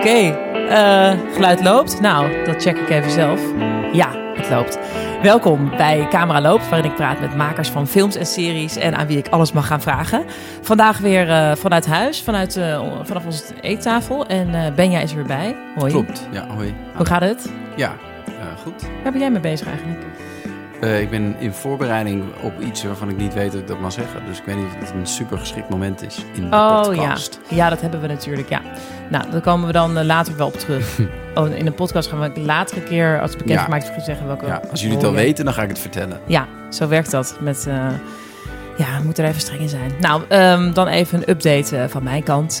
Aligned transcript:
Oké, 0.00 0.08
eh, 0.08 1.34
geluid 1.34 1.62
loopt. 1.62 2.00
Nou, 2.00 2.44
dat 2.44 2.62
check 2.62 2.76
ik 2.78 2.90
even 2.90 3.10
zelf. 3.10 3.40
Ja, 3.92 4.10
het 4.34 4.50
loopt. 4.50 4.78
Welkom 5.22 5.70
bij 5.70 6.06
Camera 6.10 6.40
Loopt, 6.40 6.68
waarin 6.68 6.90
ik 6.90 6.96
praat 6.96 7.20
met 7.20 7.36
makers 7.36 7.68
van 7.68 7.86
films 7.86 8.16
en 8.16 8.26
series 8.26 8.76
en 8.76 8.96
aan 8.96 9.06
wie 9.06 9.18
ik 9.18 9.28
alles 9.28 9.52
mag 9.52 9.66
gaan 9.66 9.80
vragen. 9.80 10.24
Vandaag 10.60 10.98
weer 10.98 11.30
eh, 11.30 11.56
vanuit 11.56 11.86
huis, 11.86 12.22
vanuit, 12.22 12.56
eh, 12.56 12.82
vanaf 13.02 13.24
onze 13.24 13.44
eettafel. 13.60 14.26
En 14.26 14.74
Benja 14.74 15.00
is 15.00 15.10
er 15.10 15.16
weer 15.16 15.26
bij. 15.26 15.56
Hoi. 15.76 15.92
Klopt, 15.92 16.28
ja, 16.30 16.46
hoi. 16.48 16.74
Hoe 16.94 17.06
gaat 17.06 17.22
het? 17.22 17.52
Ja, 17.76 17.96
goed. 18.62 18.82
Waar 19.02 19.12
ben 19.12 19.20
jij 19.20 19.30
mee 19.30 19.40
bezig 19.40 19.66
eigenlijk? 19.66 20.04
Eh, 20.80 21.00
ik 21.00 21.10
ben 21.10 21.36
in 21.38 21.52
voorbereiding 21.52 22.24
op 22.42 22.60
iets 22.60 22.84
waarvan 22.84 23.08
ik 23.08 23.16
niet 23.16 23.34
weet 23.34 23.52
dat 23.52 23.60
ik 23.60 23.66
dat 23.66 23.80
mag 23.80 23.92
zeggen. 23.92 24.20
Dus 24.26 24.38
ik 24.38 24.44
weet 24.44 24.56
niet 24.56 24.64
of 24.64 24.88
het 24.88 24.90
een 24.94 25.06
super 25.06 25.38
geschikt 25.38 25.68
moment 25.68 26.02
is 26.06 26.24
in 26.34 26.50
de 26.50 26.56
Oh 26.56 26.82
podcast. 26.82 27.40
ja. 27.48 27.56
ja, 27.56 27.68
dat 27.68 27.80
hebben 27.80 28.00
we 28.00 28.06
natuurlijk, 28.06 28.48
ja. 28.48 28.60
Nou, 29.10 29.30
daar 29.30 29.40
komen 29.40 29.66
we 29.66 29.72
dan 29.72 29.98
eh, 29.98 30.04
later 30.04 30.36
wel 30.36 30.46
op 30.46 30.58
terug. 30.58 30.98
oh, 31.34 31.56
in 31.56 31.64
de 31.64 31.70
podcast 31.72 32.08
gaan 32.08 32.20
we 32.20 32.40
later 32.40 32.76
een 32.76 32.84
keer, 32.84 33.20
als 33.20 33.30
het 33.30 33.38
bekend 33.38 33.58
Ja. 33.58 33.64
gemaakt 33.64 33.92
is, 33.96 34.04
zeggen 34.04 34.26
welke 34.26 34.46
Ja, 34.46 34.60
als 34.70 34.80
jullie 34.80 34.96
het 34.96 35.06
al 35.06 35.12
weten, 35.12 35.44
dan 35.44 35.54
ga 35.54 35.62
ik 35.62 35.68
het 35.68 35.78
vertellen. 35.78 36.20
Ja, 36.26 36.46
zo 36.70 36.88
werkt 36.88 37.10
dat. 37.10 37.36
Met, 37.40 37.66
eh, 37.68 37.74
ja, 38.76 38.98
we 38.98 39.04
moeten 39.04 39.24
er 39.24 39.30
even 39.30 39.42
streng 39.42 39.60
in 39.60 39.68
zijn. 39.68 39.90
Nou, 40.00 40.22
ehm, 40.28 40.72
dan 40.72 40.86
even 40.88 41.18
een 41.18 41.30
update 41.30 41.86
van 41.88 42.02
mijn 42.02 42.22
kant. 42.22 42.58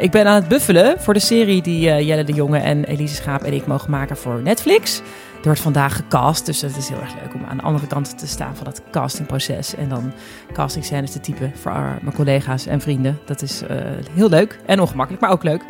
Ik 0.00 0.10
ben 0.10 0.26
aan 0.26 0.34
het 0.34 0.48
buffelen 0.48 0.94
voor 1.00 1.14
de 1.14 1.20
serie 1.20 1.62
die 1.62 2.04
Jelle 2.04 2.24
de 2.24 2.32
Jonge 2.32 2.58
en 2.58 2.84
Elise 2.84 3.14
Schaap 3.14 3.42
en 3.42 3.52
ik 3.52 3.66
mogen 3.66 3.90
maken 3.90 4.16
voor 4.16 4.40
Netflix. 4.42 5.02
Wordt 5.48 5.62
vandaag 5.62 5.96
gecast, 5.96 6.46
dus 6.46 6.60
dat 6.60 6.76
is 6.76 6.88
heel 6.88 7.00
erg 7.00 7.14
leuk 7.22 7.34
om 7.34 7.44
aan 7.48 7.56
de 7.56 7.62
andere 7.62 7.86
kant 7.86 8.18
te 8.18 8.26
staan 8.26 8.56
van 8.56 8.66
het 8.66 8.82
castingproces. 8.90 9.74
En 9.74 9.88
dan 9.88 10.12
castingscènes 10.52 11.10
te 11.10 11.20
typen 11.20 11.52
voor 11.60 11.70
eh, 11.70 11.90
mijn 12.00 12.14
collega's 12.14 12.66
en 12.66 12.80
vrienden. 12.80 13.18
Dat 13.24 13.42
is 13.42 13.62
eh, 13.62 13.76
heel 14.12 14.28
leuk 14.28 14.58
en 14.66 14.80
ongemakkelijk, 14.80 15.22
maar 15.22 15.32
ook 15.32 15.42
leuk. 15.42 15.62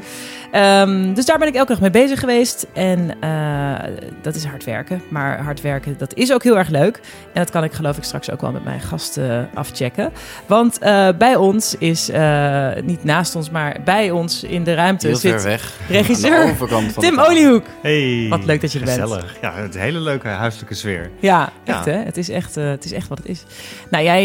Ehm, 0.50 1.14
dus 1.14 1.24
daar 1.24 1.38
ben 1.38 1.48
ik 1.48 1.54
elke 1.54 1.72
dag 1.72 1.80
mee 1.80 1.90
bezig 1.90 2.20
geweest. 2.20 2.66
En 2.72 3.20
eh, 3.20 3.74
dat 4.22 4.34
is 4.34 4.44
hard 4.44 4.64
werken. 4.64 5.02
Maar 5.10 5.42
hard 5.42 5.60
werken, 5.60 5.94
dat 5.98 6.14
is 6.14 6.32
ook 6.32 6.42
heel 6.42 6.58
erg 6.58 6.68
leuk. 6.68 6.96
En 7.32 7.40
dat 7.42 7.50
kan 7.50 7.64
ik 7.64 7.72
geloof 7.72 7.96
ik 7.96 8.02
straks 8.02 8.30
ook 8.30 8.40
wel 8.40 8.52
met 8.52 8.64
mijn 8.64 8.80
gasten 8.80 9.48
afchecken. 9.54 10.12
Want 10.46 10.78
eh, 10.78 11.08
bij 11.18 11.36
ons 11.36 11.74
is, 11.78 12.08
eh, 12.08 12.68
niet 12.84 13.04
naast 13.04 13.34
ons, 13.34 13.50
maar 13.50 13.76
bij 13.84 14.10
ons 14.10 14.42
in 14.42 14.64
de 14.64 14.74
ruimte 14.74 15.06
Heel 15.06 15.16
ver 15.16 15.30
zit 15.30 15.42
weg. 15.42 15.72
regisseur 15.88 16.56
Tim. 16.98 17.18
Oliehoek. 17.18 17.66
Hey, 17.82 18.26
Wat 18.28 18.44
leuk 18.44 18.60
dat 18.60 18.72
je 18.72 18.78
er 18.78 18.84
bent. 18.84 19.00
Gezellig. 19.00 19.36
Ja, 19.40 19.67
het 19.68 19.76
is 19.76 19.80
een 19.82 19.86
hele 19.94 20.00
leuke 20.04 20.28
huiselijke 20.28 20.74
sfeer. 20.74 21.10
Ja, 21.20 21.52
Ja. 21.64 21.74
echt 21.76 21.84
hè? 21.84 21.92
Het 21.92 22.16
is 22.16 22.28
echt, 22.28 22.56
eh, 22.56 22.68
het 22.68 22.84
is 22.84 22.92
echt 22.92 23.08
wat 23.08 23.18
het 23.18 23.26
is. 23.26 23.42
Nou, 23.90 24.04
jij 24.04 24.22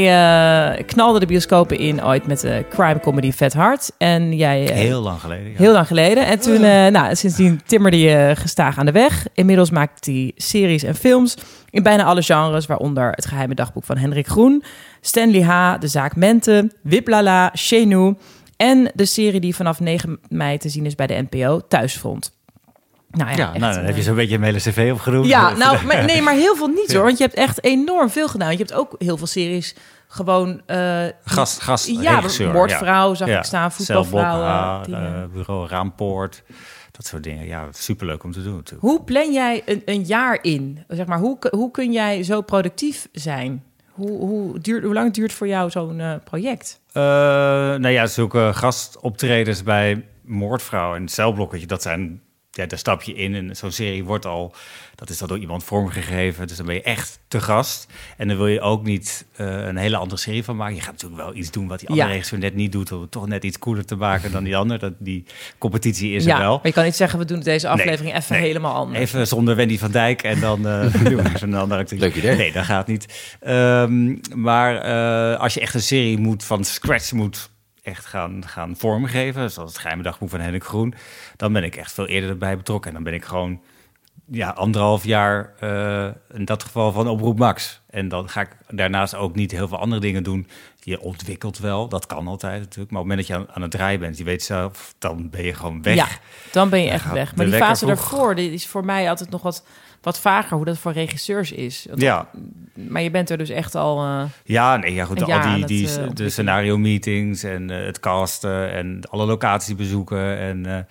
eh, 0.77 0.85
knalde 0.85 1.19
de 1.19 1.25
bioscopen 1.25 1.77
in 1.77 2.03
ooit 2.03 2.27
met 2.27 2.39
de 2.39 2.65
crime 2.69 2.99
comedy 2.99 3.31
Vet 3.31 3.53
Hard. 3.53 3.91
En 3.97 4.35
jij... 4.35 4.69
eh, 4.69 4.75
Heel 4.75 5.01
lang 5.01 5.19
geleden. 5.19 5.49
Ja. 5.51 5.57
Heel 5.57 5.71
lang 5.73 5.87
geleden. 5.87 6.25
En 6.25 6.39
toen, 6.39 6.63
eh, 6.63 6.87
nou, 6.87 7.15
sindsdien 7.15 7.61
timmerde 7.65 7.99
je 7.99 8.31
gestaag 8.35 8.77
aan 8.77 8.85
de 8.85 8.91
weg. 8.91 9.25
Inmiddels 9.33 9.69
maakt 9.69 10.05
hij 10.05 10.31
series 10.35 10.83
en 10.83 10.95
films 10.95 11.35
in 11.69 11.83
bijna 11.83 12.03
alle 12.03 12.21
genres, 12.23 12.65
waaronder 12.65 13.09
Het 13.11 13.25
Geheime 13.25 13.55
Dagboek 13.55 13.83
van 13.83 13.97
Hendrik 13.97 14.27
Groen, 14.27 14.63
Stanley 15.01 15.41
H., 15.41 15.79
De 15.79 15.87
Zaak 15.87 16.15
Mente, 16.15 16.71
Wiplala, 16.83 17.49
Chenu 17.53 18.15
en 18.57 18.91
de 18.93 19.05
serie 19.05 19.39
die 19.39 19.55
vanaf 19.55 19.79
9 19.79 20.19
mei 20.29 20.57
te 20.57 20.69
zien 20.69 20.85
is 20.85 20.95
bij 20.95 21.07
de 21.07 21.25
NPO, 21.29 21.59
Thuisfront. 21.67 22.31
Nou 23.13 23.29
ja, 23.29 23.35
Ja, 23.37 23.57
nou, 23.57 23.73
dan 23.73 23.83
heb 23.83 23.93
je 23.93 23.99
eh, 23.99 24.07
zo'n 24.07 24.15
beetje 24.15 24.35
een 24.35 24.43
hele 24.43 24.57
cv 24.57 24.89
opgenoemd. 24.93 25.27
ja, 25.27 25.53
nou, 25.57 25.85
maar, 25.85 26.05
nee, 26.05 26.21
maar 26.21 26.33
heel 26.33 26.55
veel 26.55 26.67
niet 26.67 26.93
hoor. 26.93 27.03
Want 27.03 27.17
je 27.17 27.23
hebt 27.23 27.35
echt 27.35 27.63
enorm 27.63 28.09
veel 28.09 28.27
gedaan. 28.27 28.51
Je 28.51 28.57
hebt 28.57 28.73
ook 28.73 28.95
heel 28.97 29.17
veel 29.17 29.27
series 29.27 29.75
gewoon... 30.13 30.61
eh, 30.65 31.05
Gast, 31.23 31.61
gast, 31.61 31.87
ja, 31.87 32.21
Moordvrouw 32.53 33.13
zag 33.13 33.27
ja. 33.27 33.37
ik 33.37 33.43
staan, 33.43 33.71
eh, 33.79 34.79
eh. 34.87 35.29
bureau 35.33 35.67
Raampoort. 35.67 36.43
Dat 36.91 37.05
soort 37.05 37.23
dingen. 37.23 37.45
Ja, 37.45 37.67
superleuk 37.71 38.23
om 38.23 38.31
te 38.31 38.43
doen 38.43 38.55
natuurlijk. 38.55 38.81
Hoe 38.81 39.03
plan 39.03 39.33
jij 39.33 39.61
een, 39.65 39.81
een 39.85 40.03
jaar 40.03 40.39
in? 40.41 40.83
Zeg 40.87 41.05
maar, 41.05 41.19
hoe, 41.19 41.37
hoe 41.49 41.71
kun 41.71 41.91
jij 41.91 42.23
zo 42.23 42.41
productief 42.41 43.07
zijn? 43.11 43.63
Hoe, 43.89 44.09
hoe, 44.19 44.59
duurt, 44.59 44.83
hoe 44.83 44.93
lang 44.93 45.13
duurt 45.13 45.33
voor 45.33 45.47
jou 45.47 45.69
zo'n 45.69 46.01
project? 46.23 46.79
Nou 46.93 47.89
ja, 47.89 48.05
zulke 48.05 48.51
gastoptredens 48.53 49.63
bij 49.63 50.05
Moordvrouw 50.21 50.95
en 50.95 51.07
Celblok, 51.07 51.51
weet 51.51 51.61
je, 51.61 51.67
dat 51.67 51.81
zijn... 51.81 52.21
Ja, 52.55 52.65
daar 52.65 52.79
stap 52.79 53.01
je 53.01 53.13
in 53.13 53.35
en 53.35 53.55
zo'n 53.55 53.71
serie 53.71 54.03
wordt 54.03 54.25
al... 54.25 54.53
Dat 54.95 55.09
is 55.09 55.17
dan 55.17 55.27
door 55.27 55.37
iemand 55.37 55.63
vormgegeven, 55.63 56.47
dus 56.47 56.57
dan 56.57 56.65
ben 56.65 56.75
je 56.75 56.81
echt 56.81 57.19
te 57.27 57.41
gast. 57.41 57.87
En 58.17 58.27
dan 58.27 58.37
wil 58.37 58.47
je 58.47 58.61
ook 58.61 58.83
niet 58.83 59.25
eh, 59.35 59.47
een 59.65 59.77
hele 59.77 59.97
andere 59.97 60.21
serie 60.21 60.43
van 60.43 60.55
maken. 60.55 60.75
Je 60.75 60.81
gaat 60.81 60.91
natuurlijk 60.91 61.21
wel 61.21 61.35
iets 61.35 61.51
doen 61.51 61.67
wat 61.67 61.79
die 61.79 61.89
andere 61.89 62.07
Ja. 62.07 62.13
regisseur 62.13 62.39
net 62.39 62.55
niet 62.55 62.71
doet... 62.71 62.91
om 62.91 63.01
het 63.01 63.11
toch 63.11 63.27
net 63.27 63.43
iets 63.43 63.59
cooler 63.59 63.85
te 63.85 63.95
maken 63.95 64.31
dan 64.31 64.43
die 64.43 64.57
ander. 64.57 64.79
Dat, 64.79 64.93
die 64.99 65.25
competitie 65.57 66.13
is 66.15 66.23
ja, 66.25 66.33
er 66.35 66.39
wel. 66.41 66.55
maar 66.55 66.67
je 66.67 66.73
kan 66.73 66.83
niet 66.83 66.95
zeggen, 66.95 67.19
we 67.19 67.25
doen 67.25 67.39
deze 67.39 67.67
Nee, 67.67 67.75
aflevering 67.75 68.15
even 68.15 68.35
nee. 68.35 68.45
helemaal 68.45 68.73
anders. 68.75 68.99
Even 68.99 69.27
zonder 69.27 69.55
Wendy 69.55 69.77
van 69.77 69.91
Dijk 69.91 70.23
en 70.23 70.39
dan 70.39 70.67
eh 70.67 70.93
doen 71.03 71.15
we 71.15 71.29
even 71.33 71.51
een 71.53 71.59
andere 71.59 71.81
actrice. 71.81 72.03
Leuk 72.03 72.15
idee. 72.15 72.35
Nee, 72.35 72.51
dat 72.51 72.65
gaat 72.65 72.87
niet. 72.87 73.35
Ehm, 73.39 74.15
maar 74.35 74.77
eh, 74.81 75.39
als 75.39 75.53
je 75.53 75.59
echt 75.59 75.73
een 75.73 75.81
serie 75.81 76.17
moet 76.17 76.43
van 76.43 76.63
scratch 76.63 77.11
moet 77.11 77.51
echt 77.83 78.05
gaan, 78.05 78.47
gaan 78.47 78.75
vormgeven, 78.75 79.51
zoals 79.51 79.71
het 79.71 79.81
geheime 79.81 80.03
dagboek 80.03 80.29
van 80.29 80.39
Henrik 80.39 80.63
Groen, 80.63 80.93
dan 81.35 81.53
ben 81.53 81.63
ik 81.63 81.75
echt 81.75 81.93
veel 81.93 82.07
eerder 82.07 82.29
erbij 82.29 82.57
betrokken. 82.57 82.89
En 82.89 82.95
dan 82.95 83.03
ben 83.03 83.13
ik 83.13 83.25
gewoon 83.25 83.61
ja, 84.29 84.49
anderhalf 84.49 85.05
jaar 85.05 85.53
eh, 85.59 86.37
in 86.37 86.45
dat 86.45 86.63
geval 86.63 86.91
van 86.91 87.07
Oproep 87.07 87.37
Max. 87.37 87.81
En 87.89 88.07
dan 88.07 88.29
ga 88.29 88.41
ik 88.41 88.49
daarnaast 88.67 89.15
ook 89.15 89.35
niet 89.35 89.51
heel 89.51 89.67
veel 89.67 89.77
andere 89.77 90.01
dingen 90.01 90.23
doen. 90.23 90.47
Je 90.79 91.01
ontwikkelt 91.01 91.57
wel, 91.57 91.89
dat 91.89 92.05
kan 92.05 92.27
altijd 92.27 92.59
natuurlijk. 92.59 92.91
Maar 92.91 93.01
op 93.01 93.07
het 93.07 93.17
moment 93.17 93.27
dat 93.27 93.27
je 93.27 93.35
aan, 93.35 93.55
aan 93.55 93.61
het 93.61 93.71
draaien 93.71 93.99
bent, 93.99 94.17
je 94.17 94.23
weet 94.23 94.43
zelf, 94.43 94.95
dan 94.97 95.29
ben 95.29 95.43
je 95.43 95.53
gewoon 95.53 95.81
weg. 95.81 95.95
Ja, 95.95 96.07
dan 96.51 96.69
ben 96.69 96.81
je 96.81 96.89
echt 96.89 97.11
weg. 97.11 97.35
Maar 97.35 97.45
die 97.45 97.55
fase 97.55 97.85
vroeg. 97.85 97.97
daarvoor, 97.97 98.35
die 98.35 98.51
is 98.51 98.67
voor 98.67 98.85
mij 98.85 99.09
altijd 99.09 99.29
nog 99.29 99.41
wat, 99.41 99.65
wat 100.03 100.19
vager, 100.19 100.55
hoe 100.57 100.65
dat 100.65 100.77
voor 100.77 100.91
regisseurs 100.91 101.51
is. 101.51 101.87
Ja, 101.95 102.29
Maar 102.73 103.01
je 103.01 103.11
bent 103.11 103.29
er 103.29 103.37
dus 103.37 103.49
echt 103.49 103.75
al... 103.75 104.03
eh, 104.03 104.23
Ja, 104.43 104.77
nee, 104.77 104.93
ja 104.93 105.05
goed, 105.05 105.21
al 105.21 105.27
die, 105.41 105.59
het, 105.59 105.67
die 105.67 105.87
eh, 105.99 106.07
de 106.13 106.29
scenario 106.29 106.77
meetings 106.77 107.43
en 107.43 107.69
eh, 107.69 107.85
het 107.85 107.99
casten 107.99 108.71
en 108.71 108.99
alle 109.09 109.25
locaties 109.25 109.75
bezoeken 109.75 110.37
en 110.37 110.87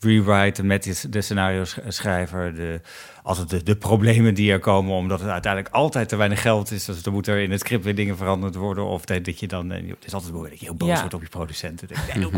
rewriten 0.00 0.66
met 0.66 1.06
de, 1.10 1.20
scenario 1.20 1.64
sch- 1.64 1.78
schrijver, 1.88 2.54
de, 2.54 2.80
altijd 3.26 3.50
de, 3.50 3.62
de 3.62 3.76
problemen 3.76 4.34
die 4.34 4.52
er 4.52 4.58
komen, 4.58 4.94
omdat 4.94 5.20
het 5.20 5.28
uiteindelijk 5.30 5.74
altijd 5.74 6.08
te 6.08 6.16
weinig 6.16 6.40
geld 6.42 6.70
is. 6.70 6.84
Dus 6.84 7.02
er 7.02 7.12
moet 7.12 7.26
er 7.26 7.38
in 7.38 7.50
het 7.50 7.60
script 7.60 7.84
weer 7.84 7.94
dingen 7.94 8.16
veranderd 8.16 8.54
worden 8.54 8.84
of 8.84 9.04
dat, 9.04 9.24
dat 9.24 9.40
je 9.40 9.46
dan, 9.46 9.72
eh, 9.72 9.88
het 9.88 10.04
is 10.04 10.12
altijd 10.14 10.32
moeilijk 10.32 10.52
dat 10.52 10.60
je 10.60 10.66
heel 10.66 10.76
boos 10.76 10.88
Ja. 10.88 10.98
wordt 11.00 11.14
op 11.14 11.22
je 11.22 11.28
producenten. 11.28 11.88
Nee, 12.14 12.26
oh, 12.26 12.32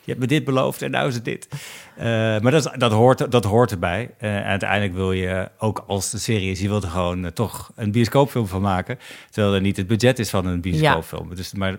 je 0.00 0.10
hebt 0.10 0.18
me 0.20 0.26
dit 0.26 0.44
beloofd 0.44 0.82
en 0.82 0.90
nou 0.90 1.08
is 1.08 1.14
het 1.14 1.24
dit. 1.24 1.48
Eh, 1.96 2.04
maar 2.06 2.50
dat, 2.50 2.64
is- 2.64 2.78
dat, 2.78 2.92
hoort, 2.92 3.30
dat 3.30 3.44
hoort 3.44 3.70
erbij. 3.70 4.10
Eh, 4.18 4.36
en 4.36 4.44
uiteindelijk 4.44 4.94
wil 4.94 5.12
je, 5.12 5.48
ook 5.58 5.84
als 5.86 6.10
de 6.10 6.18
serie 6.18 6.50
is, 6.50 6.60
je 6.60 6.68
wilt 6.68 6.82
er 6.84 6.90
gewoon 6.90 7.32
toch 7.32 7.72
een 7.76 7.92
bioscoopfilm 7.92 8.46
van 8.46 8.60
maken. 8.62 8.98
Terwijl 9.30 9.54
er 9.54 9.60
niet 9.60 9.76
het 9.76 9.86
budget 9.86 10.18
is 10.18 10.30
van 10.30 10.46
een 10.46 10.60
bioscoopfilm. 10.60 11.34
Dus, 11.34 11.52
maar 11.52 11.76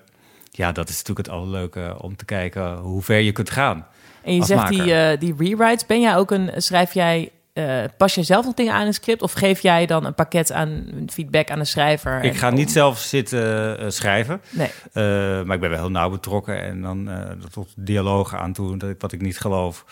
ja, 0.51 0.71
dat 0.71 0.89
is 0.89 0.97
natuurlijk 0.97 1.27
het 1.27 1.35
allerleuke 1.37 1.95
om 2.01 2.15
te 2.15 2.25
kijken 2.25 2.75
hoe 2.77 3.01
ver 3.01 3.19
je 3.19 3.31
kunt 3.31 3.49
gaan. 3.49 3.87
En 4.23 4.35
je 4.35 4.43
zegt 4.43 4.67
die, 4.69 5.17
die 5.17 5.35
rewrites. 5.37 5.85
Ben 5.85 6.01
jij 6.01 6.15
ook 6.17 6.31
een, 6.31 6.51
schrijf 6.55 6.93
jij, 6.93 7.29
eh, 7.55 7.83
pas 7.97 8.15
jij 8.15 8.23
zelf 8.23 8.45
nog 8.45 8.53
dingen 8.53 8.73
aan 8.73 8.85
een 8.85 8.93
script? 8.93 9.21
Of 9.21 9.33
geef 9.33 9.59
jij 9.59 9.85
dan 9.85 10.05
een 10.05 10.13
pakket 10.13 10.51
aan 10.51 10.85
feedback 11.07 11.49
aan 11.49 11.59
de 11.59 11.65
schrijver? 11.65 12.23
Ik 12.23 12.35
ga 12.35 12.49
niet 12.49 12.71
zelf 12.71 12.99
zitten 12.99 13.79
eh, 13.79 13.89
schrijven, 13.89 14.41
Nee, 14.49 14.69
eh, 14.93 15.03
maar 15.43 15.55
ik 15.55 15.61
ben 15.61 15.69
wel 15.69 15.79
heel 15.79 15.91
nauw 15.91 16.09
betrokken 16.09 16.61
en 16.61 16.81
dan 16.81 17.09
tot 17.51 17.73
dialogen 17.75 18.39
aan 18.39 18.53
toe, 18.53 18.77
dat 18.77 18.89
ik, 18.89 19.01
wat 19.01 19.11
ik 19.11 19.21
niet 19.21 19.39
geloof. 19.39 19.85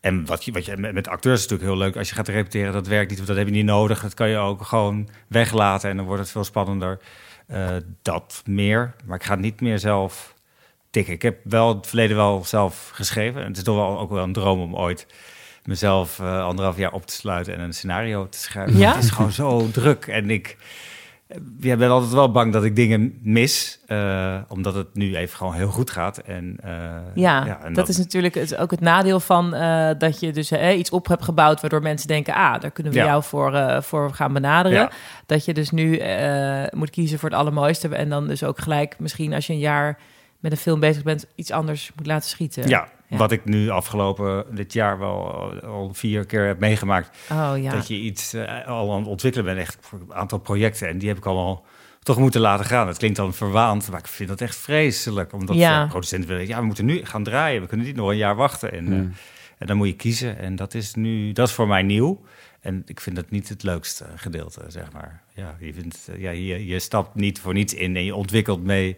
En 0.00 0.26
wat 0.26 0.44
je, 0.44 0.52
wat 0.52 0.64
je 0.64 0.76
met, 0.76 1.08
acteurs 1.08 1.44
is 1.44 1.48
natuurlijk 1.48 1.70
heel 1.70 1.78
leuk. 1.78 1.96
Als 1.96 2.08
je 2.08 2.14
gaat 2.14 2.28
repeteren, 2.28 2.72
dat 2.72 2.86
werkt 2.86 3.08
niet, 3.08 3.16
want 3.16 3.28
dat 3.28 3.38
heb 3.38 3.46
je 3.46 3.52
niet 3.52 3.64
nodig. 3.64 4.02
Dat 4.02 4.14
kan 4.14 4.28
je 4.28 4.36
ook 4.36 4.62
gewoon 4.62 5.08
weglaten 5.28 5.90
en 5.90 5.96
dan 5.96 6.06
wordt 6.06 6.22
het 6.22 6.30
veel 6.30 6.44
spannender. 6.44 6.98
Dat 8.02 8.42
meer, 8.44 8.94
maar 9.04 9.16
ik 9.16 9.24
ga 9.24 9.34
niet 9.34 9.60
meer 9.60 9.78
zelf 9.78 10.34
tikken. 10.90 11.14
Ik 11.14 11.22
heb 11.22 11.38
wel 11.44 11.68
het 11.68 11.86
verleden 11.86 12.16
wel 12.16 12.44
zelf 12.44 12.90
geschreven. 12.92 13.40
En 13.40 13.48
het 13.48 13.56
is 13.56 13.62
toch 13.62 13.76
wel 13.76 13.98
ook 13.98 14.10
wel 14.10 14.22
een 14.22 14.32
droom 14.32 14.60
om 14.60 14.76
ooit 14.76 15.06
mezelf 15.64 16.18
eh, 16.18 16.44
anderhalf 16.44 16.76
jaar 16.76 16.92
op 16.92 17.06
te 17.06 17.12
sluiten 17.14 17.54
en 17.54 17.60
een 17.60 17.74
scenario 17.74 18.28
te 18.28 18.38
schrijven. 18.38 18.78
Ja? 18.78 18.94
Het 18.94 19.04
is 19.04 19.10
gewoon 19.10 19.32
zo 19.32 19.70
druk 19.70 20.06
en 20.06 20.30
ik 20.30 20.56
eh, 21.26 21.36
ja, 21.60 21.76
ben 21.76 21.90
altijd 21.90 22.12
wel 22.12 22.30
bang 22.30 22.52
dat 22.52 22.64
ik 22.64 22.76
dingen 22.76 23.18
mis, 23.22 23.80
eh, 23.86 24.36
omdat 24.48 24.74
het 24.74 24.94
nu 24.94 25.16
even 25.16 25.36
gewoon 25.36 25.54
heel 25.54 25.70
goed 25.70 25.90
gaat. 25.90 26.18
En, 26.18 26.58
ja, 27.14 27.60
en 27.64 27.72
dat, 27.72 27.88
is 27.88 27.96
natuurlijk 27.96 28.34
het, 28.34 28.56
ook 28.56 28.70
het 28.70 28.80
nadeel 28.80 29.20
van 29.20 29.50
dat 29.98 30.20
je 30.20 30.32
dus 30.32 30.52
iets 30.52 30.90
op 30.90 31.06
hebt 31.06 31.24
gebouwd... 31.24 31.60
waardoor 31.60 31.82
mensen 31.82 32.08
denken, 32.08 32.34
ah, 32.34 32.60
daar 32.60 32.70
kunnen 32.70 32.92
we 32.92 32.98
Ja. 32.98 33.04
jou 33.04 33.22
voor, 33.22 33.82
voor 33.82 34.14
gaan 34.14 34.32
benaderen. 34.32 34.78
Ja. 34.78 34.90
Dat 35.26 35.44
je 35.44 35.54
dus 35.54 35.70
nu 35.70 36.02
moet 36.70 36.90
kiezen 36.90 37.18
voor 37.18 37.28
het 37.28 37.38
allermooiste... 37.38 37.88
en 37.88 38.08
dan 38.08 38.28
dus 38.28 38.44
ook 38.44 38.58
gelijk 38.58 38.94
misschien 38.98 39.34
als 39.34 39.46
je 39.46 39.52
een 39.52 39.58
jaar 39.58 39.98
met 40.40 40.52
een 40.52 40.58
film 40.58 40.80
bezig 40.80 41.02
bent... 41.02 41.26
iets 41.34 41.50
anders 41.50 41.92
moet 41.96 42.06
laten 42.06 42.28
schieten. 42.28 42.68
Ja, 42.68 42.88
Ja. 43.12 43.18
wat 43.18 43.32
ik 43.32 43.44
nu 43.44 43.68
afgelopen 43.68 44.44
dit 44.50 44.72
jaar 44.72 44.98
wel 44.98 45.32
al, 45.32 45.60
al 45.60 45.90
vier 45.94 46.26
keer 46.26 46.46
heb 46.46 46.58
meegemaakt. 46.58 47.18
Oh 47.32 47.52
ja. 47.56 47.70
Dat 47.72 47.88
je 47.88 47.94
iets 47.94 48.32
eh, 48.34 48.66
al 48.66 48.92
aan 48.92 48.98
het 48.98 49.08
ontwikkelen 49.08 49.46
bent, 49.46 49.58
echt 49.58 49.76
voor 49.80 50.00
een 50.00 50.14
aantal 50.14 50.38
projecten. 50.38 50.88
En 50.88 50.98
die 50.98 51.08
heb 51.08 51.16
ik 51.16 51.26
allemaal 51.26 51.64
toch 52.02 52.18
moeten 52.18 52.40
laten 52.40 52.64
gaan. 52.66 52.86
Het 52.88 52.98
klinkt 52.98 53.16
dan 53.16 53.34
verwaand, 53.34 53.90
maar 53.90 53.98
ik 53.98 54.06
vind 54.06 54.28
dat 54.28 54.40
echt 54.40 54.56
vreselijk. 54.56 55.32
Omdat 55.32 55.56
Ja. 55.56 55.82
eh, 55.82 55.88
producenten 55.88 56.28
willen, 56.30 56.46
ja, 56.46 56.58
we 56.58 56.64
moeten 56.66 56.84
nu 56.84 57.04
gaan 57.04 57.22
draaien. 57.24 57.60
We 57.60 57.66
kunnen 57.66 57.86
niet 57.86 57.96
nog 57.96 58.08
een 58.08 58.16
jaar 58.16 58.36
wachten. 58.36 58.72
En, 58.72 58.86
eh, 58.86 58.92
Hmm. 58.92 59.12
En 59.58 59.66
dan 59.68 59.76
moet 59.76 59.86
je 59.86 59.96
kiezen. 59.96 60.38
En 60.38 60.56
dat 60.56 60.74
is 60.74 60.94
nu, 60.94 61.32
dat 61.32 61.48
is 61.48 61.54
voor 61.54 61.66
mij 61.68 61.82
nieuw. 61.82 62.20
En 62.60 62.82
ik 62.86 63.00
vind 63.00 63.16
dat 63.16 63.30
niet 63.30 63.48
het 63.48 63.62
leukste 63.62 64.04
gedeelte, 64.16 64.60
zeg 64.68 64.92
maar. 64.92 65.22
Ja, 65.34 65.56
je, 65.60 65.74
vindt, 65.74 66.08
ja, 66.18 66.30
je, 66.30 66.66
je 66.66 66.78
stapt 66.78 67.14
niet 67.14 67.40
voor 67.40 67.52
niets 67.54 67.74
in 67.74 67.96
en 67.96 68.04
je 68.04 68.14
ontwikkelt 68.14 68.62
mee. 68.64 68.96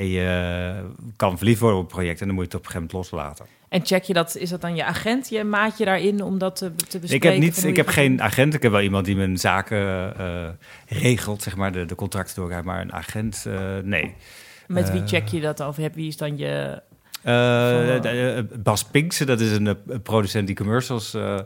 En 0.00 0.08
je 0.08 0.74
kan 1.16 1.36
verliefd 1.36 1.60
worden 1.60 1.78
op 1.78 1.84
een 1.84 1.90
project 1.90 2.20
en 2.20 2.26
dan 2.26 2.34
moet 2.34 2.44
je 2.44 2.50
het 2.50 2.60
op 2.60 2.66
een 2.66 2.72
gegeven 2.72 2.96
moment 2.96 3.12
loslaten. 3.12 3.46
En 3.68 3.86
check 3.86 4.02
je 4.02 4.12
dat, 4.12 4.36
is 4.36 4.50
dat 4.50 4.60
dan 4.60 4.76
je 4.76 4.84
agent, 4.84 5.28
je 5.28 5.44
maatje 5.44 5.84
daarin 5.84 6.22
om 6.22 6.38
dat 6.38 6.56
te, 6.56 6.74
te 6.74 6.98
bespreken? 6.98 7.14
Ik 7.14 7.22
heb, 7.22 7.42
niet, 7.42 7.64
ik 7.64 7.76
je 7.76 7.82
heb 7.82 7.88
geen 7.88 8.22
agent. 8.22 8.54
Ik 8.54 8.62
heb 8.62 8.72
wel 8.72 8.80
iemand 8.80 9.04
die 9.04 9.16
mijn 9.16 9.38
zaken 9.38 10.16
eh, 10.16 10.48
regelt, 10.86 11.42
zeg 11.42 11.56
maar, 11.56 11.72
de, 11.72 11.84
de 11.84 11.94
contracten 11.94 12.34
doorgaat. 12.34 12.64
Maar 12.64 12.80
een 12.80 12.92
agent, 12.92 13.44
eh, 13.46 13.78
nee. 13.82 14.14
Met 14.66 14.90
wie 14.90 15.00
eh, 15.00 15.06
check 15.06 15.28
je 15.28 15.40
dat? 15.40 15.60
Of 15.60 15.76
heb, 15.76 15.94
wie 15.94 16.08
is 16.08 16.16
dan 16.16 16.36
je... 16.36 16.82
Eh, 17.22 17.34
Van- 17.34 18.00
de- 18.00 18.44
eh, 18.50 18.58
Bas 18.58 18.84
Pinkse, 18.84 19.24
dat 19.24 19.40
is 19.40 19.50
een 19.52 19.66
eh, 19.66 19.74
producent 20.02 20.46
die 20.46 20.56
commercials 20.56 21.14
eh, 21.14 21.38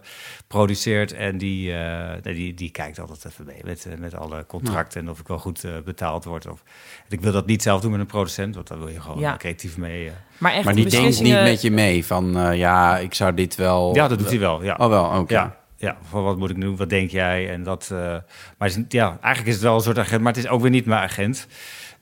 produceert. 0.47 1.13
En 1.13 1.39
die, 1.39 1.73
eh, 1.75 2.11
die, 2.23 2.55
die 2.55 2.71
kijkt 2.71 2.99
altijd 3.01 3.25
even 3.25 3.45
mee 3.47 3.61
met, 3.65 3.87
eh, 3.91 3.99
met 3.99 4.15
alle 4.15 4.45
contracten 4.47 5.01
en 5.01 5.11
of 5.11 5.21
ik 5.21 5.29
wel 5.29 5.39
goed 5.39 5.65
eh, 5.65 5.71
betaald 5.85 6.25
word. 6.25 6.47
Of, 6.49 6.63
ik 7.09 7.21
wil 7.21 7.33
dat 7.33 7.47
niet 7.47 7.63
zelf 7.63 7.81
doen 7.81 7.91
met 7.91 8.01
een 8.01 8.07
producent, 8.07 8.55
want 8.55 8.69
dan 8.69 8.79
wil 8.79 8.89
je 8.89 9.01
gewoon 9.01 9.19
Ja. 9.19 9.37
creatief 9.37 9.77
mee. 9.77 10.07
eh. 10.07 10.13
Maar 10.39 10.53
echt 10.53 10.65
Maar 10.65 10.75
die 10.75 10.89
denkt 10.89 11.21
niet 11.21 11.33
met 11.35 11.63
je 11.63 11.71
mee 11.71 12.05
van, 12.05 12.39
eh, 12.39 12.59
ja, 12.59 12.99
ik 12.99 13.15
zou 13.15 13.35
dit 13.35 13.55
wel... 13.55 13.95
Ja, 13.95 14.09
dat 14.09 14.19
doet 14.19 14.29
hij 14.31 14.39
wel. 14.39 14.63
Ja. 14.63 14.75
Oh, 14.79 14.89
wel, 14.89 15.05
oké. 15.21 15.35
Ja, 15.35 15.57
ja, 15.77 15.97
van 16.09 16.23
wat 16.23 16.39
moet 16.39 16.51
ik 16.51 16.57
nu? 16.57 16.69
Wat 16.69 16.89
denk 16.89 17.11
jij? 17.11 17.51
En 17.51 17.63
dat, 17.63 17.89
eh, 17.93 18.17
maar 18.59 18.69
is, 18.69 18.79
ja, 18.89 19.09
eigenlijk 19.21 19.47
is 19.47 19.55
het 19.55 19.63
wel 19.63 19.75
een 19.75 19.81
soort 19.81 19.99
agent, 19.99 20.23
maar 20.23 20.33
het 20.33 20.45
is 20.45 20.49
ook 20.51 20.61
weer 20.61 20.71
niet 20.71 20.87
mijn 20.87 21.03
agent. 21.03 21.47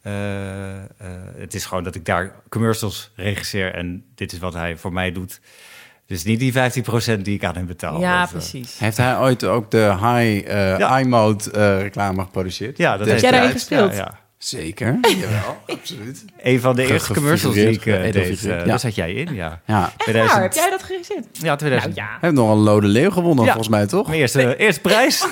Eh, 0.02 0.74
eh, 0.76 0.82
het 1.38 1.54
is 1.54 1.64
gewoon 1.64 1.84
dat 1.84 1.94
ik 1.94 2.04
daar 2.04 2.32
commercials 2.48 3.10
regisseer 3.16 3.74
en 3.74 4.04
dit 4.14 4.32
is 4.32 4.38
wat 4.38 4.54
hij 4.54 4.76
voor 4.76 4.92
mij 4.92 5.12
doet. 5.12 5.40
Dus 6.06 6.24
niet 6.24 6.38
die 6.38 6.52
15% 6.52 7.24
die 7.24 7.34
ik 7.34 7.44
aan 7.44 7.54
hem 7.54 7.66
betaal. 7.66 8.00
Ja, 8.00 8.18
Dat, 8.20 8.26
eh, 8.26 8.32
precies. 8.32 8.78
Heeft 8.78 8.96
hij 8.96 9.18
ooit 9.18 9.44
ook 9.44 9.70
de 9.70 9.90
high 10.00 10.48
eh 10.48 10.78
Ja. 10.78 10.98
iMode 10.98 11.50
eh, 11.50 11.80
reclame 11.80 12.22
geproduceerd? 12.22 12.76
ja, 12.78 12.90
dat 12.90 12.98
Heb 13.00 13.08
heeft 13.08 13.20
jij 13.20 13.30
hij. 13.30 13.38
daarin 13.40 13.58
gespeeld? 13.58 13.90
Ja, 13.92 13.96
ja. 13.98 14.20
Zeker, 14.38 14.98
jawel, 15.20 15.62
absoluut. 15.66 16.24
Een 16.42 16.60
van 16.60 16.76
de 16.76 16.86
eerste 16.86 17.12
commercials 17.14 17.54
die 17.54 17.70
ik 17.70 17.82
ge- 17.82 18.08
deed. 18.12 18.66
Daar 18.66 18.78
zat 18.78 18.94
jij 18.94 19.12
in, 19.12 19.34
ja. 19.34 19.60
Ja, 19.66 19.92
2000, 19.96 20.36
Ja, 20.36 20.42
heb 20.42 20.52
jij 20.52 20.70
dat 20.70 20.82
geregisseerd? 20.82 21.26
Ja, 21.32 21.56
2000. 21.56 21.94
Nou 21.96 22.06
ja. 22.06 22.12
hij 22.12 22.28
heeft 22.28 22.34
nog 22.34 22.50
een 22.50 22.62
Lode 22.62 22.86
Leeuw 22.86 23.10
gewonnen, 23.10 23.44
Ja. 23.44 23.50
volgens 23.52 23.68
mij, 23.74 23.86
toch? 23.86 24.06
Mijn 24.06 24.20
eerste, 24.20 24.56
eerste 24.56 24.80
prijs. 24.80 25.20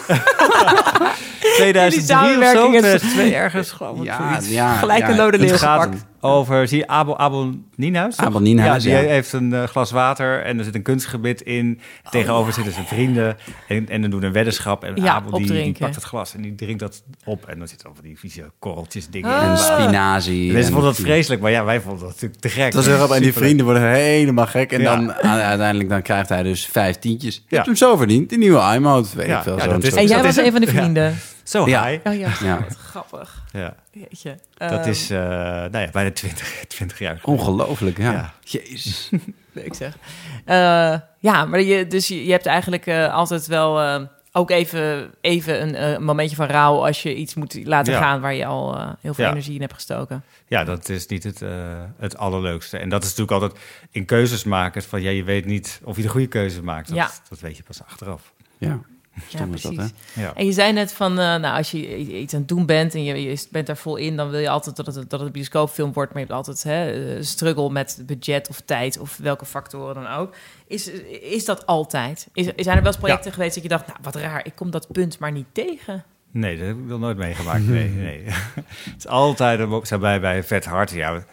2003 1.57 1.99
of 2.01 2.07
zo, 2.07 2.15
samenwerking 2.15 2.75
is- 2.75 2.81
2002 2.81 3.35
ergens, 3.35 3.71
geloof 3.71 3.99
ik. 3.99 4.05
Ja, 4.05 4.29
zoiets. 4.31 4.49
ja, 4.55 4.77
Gelijk 4.77 4.99
ja, 5.01 5.09
een 5.11 5.17
Lode 5.17 5.37
Het 5.39 5.47
Leeuw 5.49 5.57
gepakt. 5.57 6.05
over, 6.21 6.69
zie 6.69 6.79
je, 6.79 6.87
Abel, 6.87 7.19
Abel 7.19 7.51
Nienhuis? 7.77 8.17
toch? 8.17 8.27
Abel 8.27 8.41
Nienhuis, 8.41 8.85
Ja, 8.85 8.97
die 8.99 9.03
ja. 9.07 9.13
heeft 9.13 9.33
een 9.33 9.53
eh, 9.53 9.63
glas 9.63 9.91
water 9.91 10.43
en 10.45 10.59
er 10.59 10.65
zit 10.65 10.75
een 10.75 10.83
kunstgebied 10.83 11.41
in. 11.41 11.81
Tegenover 12.11 12.53
zitten 12.53 12.73
zijn 12.73 12.87
vrienden 12.87 13.37
en, 13.69 13.89
en 13.89 14.01
dan 14.01 14.11
doen 14.11 14.23
een 14.23 14.33
weddenschap. 14.33 14.85
En 14.85 14.97
Ja, 14.97 15.13
Abel 15.15 15.39
die, 15.39 15.73
pakt 15.79 15.95
het 15.95 16.05
glas 16.05 16.35
en 16.35 16.43
die 16.43 16.55
drinkt 16.55 16.81
dat 16.81 17.03
op. 17.25 17.47
En 17.47 17.59
dan 17.59 17.69
zitten 17.69 17.91
over 17.91 18.03
die 18.03 18.19
vieze 18.19 18.51
korreltjes 18.59 19.09
dingen 19.09 19.31
Ah. 19.31 19.43
in. 19.43 19.49
En 19.51 19.59
spinazie. 19.59 20.45
Mensen 20.53 20.63
en- 20.67 20.73
vonden 20.73 20.93
dat 20.93 21.01
vreselijk, 21.01 21.43
maar 21.43 21.51
ja, 21.51 21.65
wij 21.65 21.81
vonden 21.81 22.01
dat 22.01 22.09
natuurlijk 22.11 22.41
te 22.41 22.49
gek. 22.49 22.73
Dat 22.73 22.87
is. 22.87 23.11
En 23.17 23.23
die 23.23 23.33
vrienden 23.33 23.65
worden 23.65 23.91
helemaal 23.91 24.47
gek. 24.47 24.73
En 24.73 24.81
Ja. 24.81 24.97
dan 24.97 25.11
a- 25.11 25.43
uiteindelijk 25.43 25.89
dan 25.89 26.03
krijgt 26.03 26.29
hij 26.29 26.43
dus 26.43 26.67
vijf 26.67 26.97
tientjes. 26.99 27.35
Je 27.35 27.41
Ja. 27.49 27.55
hebt 27.57 27.67
hem 27.67 27.77
zo 27.77 27.97
verdiend. 27.97 28.29
Die 28.29 28.39
nieuwe 28.39 28.75
iMode. 28.75 29.09
Weet 29.15 29.27
Ja, 29.27 29.37
ik 29.37 29.43
veel. 29.43 29.57
ja, 29.57 29.63
zo'n 29.63 29.73
dat 29.73 29.83
is- 29.83 29.89
soort- 29.89 30.01
En 30.01 30.09
jij 30.09 30.23
was 30.23 30.37
een 30.37 30.53
van 30.53 30.61
de 30.61 30.67
Ja. 30.67 30.73
vrienden. 30.73 31.19
Zo 31.51 31.69
Ja. 31.69 31.87
high. 31.87 32.07
Oh 32.09 32.15
ja, 32.19 32.33
Ja. 32.43 32.61
wat 32.61 32.77
grappig. 32.77 33.43
Ja. 33.53 33.75
Jeetje. 33.93 34.39
Dat 34.57 34.71
Ehm, 34.71 34.89
is, 34.89 35.11
eh 35.11 35.19
nou 35.19 35.79
ja, 35.79 35.89
bijna 35.93 36.11
20, 36.11 36.65
20 36.69 36.99
jaar. 37.07 37.19
Ongelooflijk, 37.23 37.99
ja. 37.99 38.13
Ja. 38.13 38.33
Jezus. 38.41 39.11
Leuk 39.53 39.75
zeg. 39.75 39.97
Eh, 40.45 40.99
ja, 41.19 41.45
maar 41.45 41.61
je, 41.63 41.87
dus 41.87 42.09
je, 42.09 42.25
je 42.25 42.31
hebt 42.33 42.47
eigenlijk 42.47 42.87
eh, 42.87 43.15
altijd 43.15 43.47
wel 43.47 43.81
eh, 43.81 44.03
ook 44.33 44.51
even, 44.51 45.11
even 45.21 45.63
een 45.63 45.75
eh, 45.75 45.99
momentje 45.99 46.37
van 46.37 46.47
rouw 46.47 46.87
als 46.87 47.03
je 47.03 47.15
iets 47.15 47.35
moet 47.35 47.61
laten 47.67 47.93
Ja. 47.93 48.01
gaan 48.01 48.21
waar 48.21 48.35
je 48.35 48.47
al 48.47 48.77
eh, 48.77 48.89
heel 49.01 49.15
veel 49.15 49.25
Ja. 49.25 49.31
energie 49.31 49.55
in 49.55 49.61
hebt 49.61 49.73
gestoken. 49.75 50.25
Ja, 50.49 50.65
dat 50.65 50.89
is 50.89 51.07
niet 51.07 51.25
het, 51.25 51.43
eh, 51.43 51.51
het 51.99 52.17
allerleukste. 52.17 52.79
En 52.79 52.89
dat 52.89 53.03
is 53.03 53.09
natuurlijk 53.09 53.43
altijd 53.43 53.63
in 53.91 54.05
keuzes 54.05 54.45
maken. 54.45 54.83
Van, 54.83 55.03
ja, 55.03 55.11
je 55.11 55.25
weet 55.25 55.45
niet 55.45 55.81
of 55.85 55.97
je 55.97 56.03
de 56.03 56.09
goede 56.09 56.27
keuze 56.27 56.63
maakt. 56.63 56.89
Dat, 56.89 56.97
Ja. 56.97 57.11
dat 57.29 57.41
weet 57.41 57.57
je 57.57 57.63
pas 57.63 57.83
achteraf. 57.85 58.33
Ja. 58.59 58.81
Ja, 59.29 59.39
Stom 59.39 59.55
is 59.55 59.63
dat, 59.63 59.71
hè? 59.71 59.77
precies. 59.77 59.95
Ja. 60.15 60.35
En 60.35 60.47
je 60.47 60.53
zei 60.53 60.73
net 60.73 60.93
van, 60.93 61.11
eh, 61.11 61.17
nou, 61.17 61.57
als 61.57 61.71
je 61.71 61.97
iets 61.97 62.35
aan 62.35 62.41
het 62.41 62.49
doen 62.49 62.67
bent 62.67 62.95
en 62.95 63.05
je, 63.05 63.23
je 63.23 63.47
bent 63.51 63.67
daar 63.67 63.77
vol 63.77 63.97
in, 63.97 64.17
dan 64.17 64.31
wil 64.31 64.41
je 64.41 64.49
altijd 64.49 64.77
dat 64.77 64.87
het, 64.87 64.95
dat 64.95 65.11
het 65.11 65.21
een 65.21 65.33
bioscoopfilm 65.33 65.93
wordt, 65.93 66.13
maar 66.13 66.23
je 66.23 66.27
hebt 66.27 66.39
altijd 66.39 66.63
hè, 66.63 67.15
eh, 67.17 67.23
struggle 67.23 67.71
met 67.71 68.03
budget 68.07 68.49
of 68.49 68.61
tijd 68.61 68.99
of 68.99 69.17
welke 69.17 69.45
factoren 69.45 69.95
dan 69.95 70.07
ook. 70.07 70.35
Is, 70.67 70.89
is 71.21 71.45
dat 71.45 71.67
altijd? 71.67 72.29
Is, 72.33 72.45
zijn 72.45 72.77
er 72.77 72.83
wel 72.83 72.93
eens 72.93 72.97
projecten 72.97 73.33
geweest 73.33 73.55
dat 73.55 73.63
je 73.63 73.69
dacht, 73.69 73.87
nou, 73.87 73.99
wat 74.03 74.15
raar, 74.15 74.47
ik 74.47 74.55
kom 74.55 74.71
dat 74.71 74.93
punt 74.93 75.19
maar 75.19 75.33
niet 75.33 75.47
tegen? 75.53 76.05
Nee, 76.31 76.59
dat 76.59 76.67
heb 76.67 76.77
ik 76.77 76.85
nog 76.85 77.01
nooit 77.01 77.17
meegemaakt. 77.17 77.67
Nee, 77.67 77.89
nee. 77.89 78.25
het 78.91 78.95
is 78.99 79.07
altijd 79.07 79.61
een 79.61 79.81
zijn 79.83 80.01
bij 80.01 80.21
bij 80.21 80.45
vet 80.45 80.65
hard. 80.65 80.91
Ja, 80.91 81.25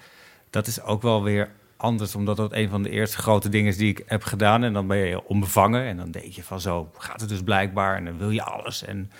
dat 0.50 0.68
is 0.68 0.82
ook 0.82 1.02
wel 1.02 1.24
weer 1.24 1.50
anders, 1.78 2.16
omdat 2.16 2.38
dat 2.38 2.54
een 2.54 2.70
van 2.70 2.84
de 2.84 2.90
eerste 2.90 3.18
grote 3.18 3.50
dingen 3.50 3.68
is 3.68 3.78
die 3.78 3.90
ik 3.90 4.04
heb 4.06 4.24
gedaan. 4.24 4.64
En 4.64 4.74
dan 4.74 4.88
ben 4.88 4.98
je 4.98 5.28
onbevangen 5.28 5.84
en 5.86 5.98
dan 5.98 6.12
denk 6.12 6.32
je 6.32 6.44
van 6.44 6.62
zo 6.62 6.92
gaat 6.98 7.20
het 7.20 7.30
dus 7.30 7.42
blijkbaar 7.42 7.98
en 7.98 8.06
dan 8.06 8.18
wil 8.18 8.30
je 8.32 8.44
alles. 8.44 8.84
En 8.84 9.12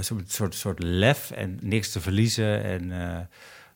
zo'n 0.00 0.24
soort, 0.26 0.54
soort 0.54 0.82
lef 0.82 1.30
en 1.30 1.58
niks 1.62 1.92
te 1.92 2.00
verliezen 2.00 2.64
en... 2.64 2.92
eh, 2.92 3.18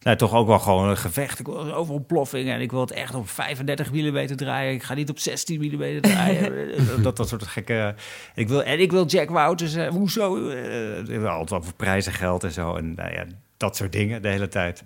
nou, 0.00 0.17
toch 0.17 0.32
ook 0.32 0.47
wel 0.47 0.59
gewoon 0.59 0.88
een 0.88 0.97
gevecht. 0.97 1.38
Ik 1.38 1.47
wil 1.47 1.75
over 1.75 1.94
ontploffing 1.94 2.49
en 2.49 2.61
ik 2.61 2.71
wil 2.71 2.81
het 2.81 2.91
echt 2.91 3.15
op 3.15 3.29
35 3.29 3.93
mm 3.93 4.26
draaien. 4.26 4.73
Ik 4.73 4.82
ga 4.82 4.94
niet 4.94 5.11
op 5.11 5.19
16 5.19 5.61
mm 5.61 6.00
draaien. 6.00 6.71
dat, 7.03 7.17
dat 7.17 7.29
soort 7.29 7.47
gekke... 7.47 7.94
Ik 8.35 8.49
wil, 8.49 8.62
en 8.62 8.81
ik 8.81 8.91
wil 8.91 9.06
Jack 9.06 9.31
Wouters. 9.31 9.75
eh, 9.75 9.88
hoezo? 9.88 10.37
Uh, 10.37 11.26
altijd 11.29 11.61
over 11.61 11.75
prijzen, 11.75 12.12
geld 12.12 12.44
en 12.44 12.53
zo. 12.53 12.75
En 12.76 12.94
nou 12.94 13.12
ja, 13.12 13.25
dat 13.56 13.76
soort 13.76 13.93
dingen 13.93 14.23
de 14.23 14.29
hele 14.29 14.49
tijd. 14.49 14.82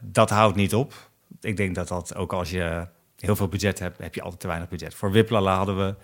Dat 0.00 0.30
houdt 0.30 0.56
niet 0.56 0.74
op. 0.74 1.10
Ik 1.44 1.56
denk 1.56 1.74
dat 1.74 1.88
dat 1.88 2.14
ook 2.14 2.32
als 2.32 2.50
je 2.50 2.86
heel 3.18 3.36
veel 3.36 3.48
budget 3.48 3.78
hebt, 3.78 3.98
heb 3.98 4.14
je 4.14 4.22
altijd 4.22 4.40
te 4.40 4.46
weinig 4.46 4.68
budget. 4.68 4.94
Voor 4.94 5.10
Wiplala 5.10 5.56
hadden 5.56 5.76
we 5.76 5.94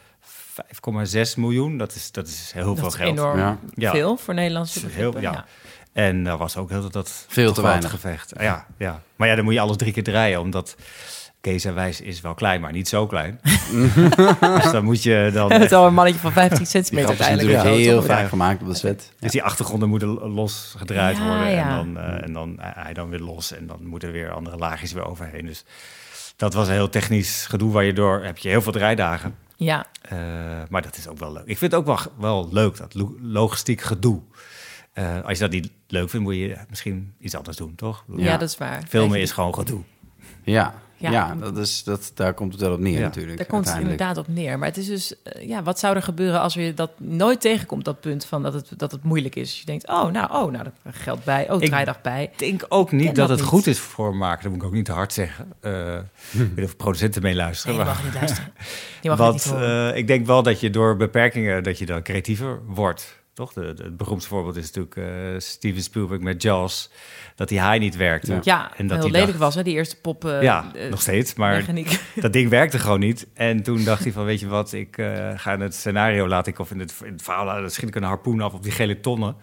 5,6 1.30 1.34
miljoen. 1.36 1.76
Dat 1.78 1.94
is, 1.94 2.12
dat 2.12 2.26
is 2.26 2.50
heel 2.52 2.64
Dat 2.64 2.78
veel 2.78 2.86
is 2.88 2.94
geld. 2.94 3.10
enorm 3.18 3.38
Ja. 3.38 3.58
Ja. 3.74 3.90
veel 3.90 4.16
voor 4.16 4.34
Nederlandse 4.34 4.86
Heel, 4.86 5.20
ja. 5.20 5.32
ja. 5.32 5.44
En 5.92 6.24
daar 6.24 6.36
was 6.36 6.56
ook 6.56 6.70
heel 6.70 6.82
dat, 6.82 6.92
dat 6.92 7.24
Veel 7.28 7.52
te 7.52 7.62
weinig. 7.62 7.90
gevecht. 7.90 8.32
Ja, 8.40 8.66
ja. 8.78 9.02
Maar 9.16 9.28
ja, 9.28 9.34
dan 9.34 9.44
moet 9.44 9.54
je 9.54 9.60
alles 9.60 9.76
drie 9.76 9.92
keer 9.92 10.02
draaien, 10.02 10.40
omdat 10.40 10.76
Kees 11.40 11.64
is 12.00 12.20
wel 12.20 12.34
klein, 12.34 12.60
maar 12.60 12.72
niet 12.72 12.88
zo 12.88 13.06
klein. 13.06 13.40
dus 14.62 14.70
dan 14.72 14.84
moet 14.84 15.02
je 15.02 15.30
dan. 15.32 15.52
Het 15.52 15.62
is 15.62 15.72
al 15.72 15.86
een 15.86 15.94
mannetje 15.94 16.20
van 16.20 16.32
15 16.32 16.58
Die 16.58 16.66
centimeter 16.66 17.08
grap 17.08 17.20
is 17.20 17.26
uiteindelijk. 17.26 17.64
natuurlijk 17.64 17.90
heel 17.92 18.16
vaak 18.16 18.28
gemaakt 18.28 18.60
op 18.62 18.68
de 18.68 18.74
set. 18.74 19.12
Dus 19.18 19.32
die 19.32 19.42
achtergronden 19.42 19.88
moeten 19.88 20.08
los 20.08 20.74
gedraaid 20.78 21.16
Ja, 21.16 21.26
worden. 21.26 21.50
ja. 21.50 21.78
En, 21.78 21.92
dan, 21.94 21.98
eh, 22.04 22.22
en 22.24 22.32
dan 22.32 22.56
hij 22.60 22.92
dan 22.94 23.08
weer 23.08 23.20
los. 23.20 23.52
En 23.52 23.66
dan 23.66 23.86
moeten 23.86 24.08
er 24.08 24.14
weer 24.14 24.30
andere 24.32 24.56
laagjes 24.56 24.92
weer 24.92 25.04
overheen. 25.06 25.46
Dus 25.46 25.64
dat 26.36 26.54
was 26.54 26.66
een 26.68 26.72
heel 26.74 26.88
technisch 26.88 27.46
gedoe 27.46 27.72
waar 27.72 27.84
je 27.84 27.92
door 27.92 28.22
heb 28.24 28.38
je 28.38 28.48
heel 28.48 28.62
veel 28.62 28.72
draaidagen. 28.72 29.34
Ja, 29.56 29.86
Eh, 30.02 30.18
maar 30.68 30.82
dat 30.82 30.96
is 30.96 31.08
ook 31.08 31.18
wel 31.18 31.32
leuk. 31.32 31.46
Ik 31.46 31.58
vind 31.58 31.72
het 31.72 31.80
ook 31.80 31.86
wel, 31.86 31.98
wel 32.18 32.48
leuk, 32.52 32.76
dat 32.76 32.94
lo- 32.94 33.16
logistiek 33.20 33.80
gedoe. 33.80 34.20
Eh, 34.92 35.20
als 35.24 35.32
je 35.32 35.38
dat 35.44 35.50
niet 35.50 35.70
leuk 35.88 36.10
vindt, 36.10 36.26
moet 36.26 36.34
je 36.34 36.56
misschien 36.68 37.14
iets 37.20 37.34
anders 37.34 37.56
doen, 37.56 37.74
toch? 37.74 38.04
ja. 38.16 38.24
Ja. 38.24 38.36
dat 38.36 38.48
is 38.48 38.58
waar. 38.58 38.82
Filmen 38.88 39.20
is 39.20 39.32
gewoon 39.32 39.54
gedoe. 39.54 39.80
Ja, 40.42 40.74
Ja. 41.00 41.10
ja. 41.10 41.34
dat 41.34 41.58
is, 41.58 41.84
dat, 41.84 42.10
daar 42.14 42.34
komt 42.34 42.52
het 42.52 42.60
wel 42.60 42.72
op 42.72 42.78
neer 42.80 42.98
Ja. 42.98 43.00
natuurlijk. 43.00 43.36
Daar 43.36 43.46
komt 43.46 43.68
het 43.70 43.80
inderdaad 43.80 44.16
op 44.16 44.28
neer. 44.28 44.58
Maar 44.58 44.68
het 44.68 44.76
is 44.76 44.86
dus, 44.86 45.22
eh, 45.22 45.48
ja, 45.48 45.62
wat 45.62 45.78
zou 45.78 45.96
er 45.96 46.02
gebeuren 46.02 46.40
als 46.40 46.54
je 46.54 46.74
dat 46.74 46.90
nooit 46.96 47.40
tegenkomt, 47.40 47.84
dat 47.84 48.00
punt 48.00 48.24
van 48.24 48.42
dat 48.42 48.52
het, 48.52 48.70
dat 48.76 48.92
het 48.92 49.02
moeilijk 49.02 49.36
is? 49.36 49.48
Dus 49.50 49.58
je 49.60 49.64
denkt, 49.66 49.88
oh, 49.88 50.10
nou, 50.10 50.32
oh, 50.32 50.52
nou, 50.52 50.64
er 50.82 50.92
geld 50.92 51.24
bij, 51.24 51.50
oh, 51.50 51.60
draaidag 51.60 52.00
bij. 52.00 52.22
Ik 52.32 52.38
denk 52.38 52.64
ook 52.68 52.92
niet 52.92 53.06
dat 53.06 53.14
dat 53.16 53.28
het 53.28 53.38
niet. 53.38 53.48
goed 53.48 53.66
is 53.66 53.78
voor 53.78 54.16
maken. 54.16 54.42
Dat 54.42 54.52
moet 54.52 54.60
ik 54.62 54.66
ook 54.68 54.74
niet 54.74 54.84
te 54.84 54.92
hard 54.92 55.12
zeggen. 55.12 55.52
Eh 55.60 55.94
Ik 55.96 56.02
weet 56.32 56.56
niet 56.56 56.64
of 56.64 56.76
producenten 56.76 57.22
mee 57.22 57.34
luisteren. 57.34 57.76
Nee, 57.76 57.84
maar- 57.84 57.94
mag 57.94 58.04
niet 58.04 58.14
luisteren. 58.14 58.52
Die 59.00 59.10
mag 59.10 59.18
Want 59.26 59.34
niet 59.34 59.44
horen. 59.44 59.92
eh, 59.92 59.98
ik 59.98 60.06
denk 60.06 60.26
wel 60.26 60.42
dat 60.42 60.60
je 60.60 60.70
door 60.70 60.96
beperkingen 60.96 61.62
dat 61.62 61.78
je 61.78 61.86
dan 61.86 62.02
creatiever 62.02 62.58
wordt. 62.66 63.17
Toch? 63.38 63.52
De, 63.52 63.74
de, 63.74 63.82
het 63.82 63.96
beroemdste 63.96 64.28
voorbeeld 64.30 64.56
is 64.56 64.72
natuurlijk 64.72 64.96
eh, 64.96 65.38
Steven 65.40 65.82
Spielberg 65.82 66.20
met 66.20 66.42
Jaws. 66.42 66.90
Dat 67.34 67.48
die 67.48 67.60
haai 67.60 67.78
niet 67.78 67.96
werkte. 67.96 68.38
Ja. 68.42 68.70
en 68.76 68.86
dat 68.86 68.96
heel 68.96 69.02
die 69.06 69.12
lelijk 69.12 69.26
dacht- 69.30 69.42
was, 69.44 69.54
hè, 69.54 69.62
die 69.62 69.74
eerste 69.74 70.00
pop. 70.00 70.24
eh, 70.24 70.42
ja, 70.42 70.70
eh, 70.74 70.90
nog 70.90 71.00
steeds. 71.00 71.34
Maar 71.34 71.54
mechaniek. 71.56 72.00
dat 72.14 72.32
ding 72.32 72.48
werkte 72.50 72.78
gewoon 72.78 73.00
niet. 73.00 73.26
En 73.34 73.62
toen 73.62 73.84
dacht 73.84 74.02
hij 74.02 74.12
van, 74.12 74.24
weet 74.24 74.40
je 74.40 74.46
wat, 74.48 74.72
ik 74.72 74.94
ga 75.36 75.52
in 75.52 75.60
het 75.60 75.74
scenario 75.74 76.28
laat 76.28 76.46
ik, 76.46 76.58
of 76.58 76.70
in 76.70 76.78
het, 76.78 76.94
in 77.04 77.12
het 77.12 77.22
verhaal, 77.22 77.44
dan 77.60 77.70
schiet 77.70 77.88
ik 77.88 77.94
een 77.94 78.02
harpoen 78.02 78.40
af 78.40 78.52
op 78.52 78.62
die 78.62 78.72
gele 78.72 79.00
tonnen. 79.00 79.36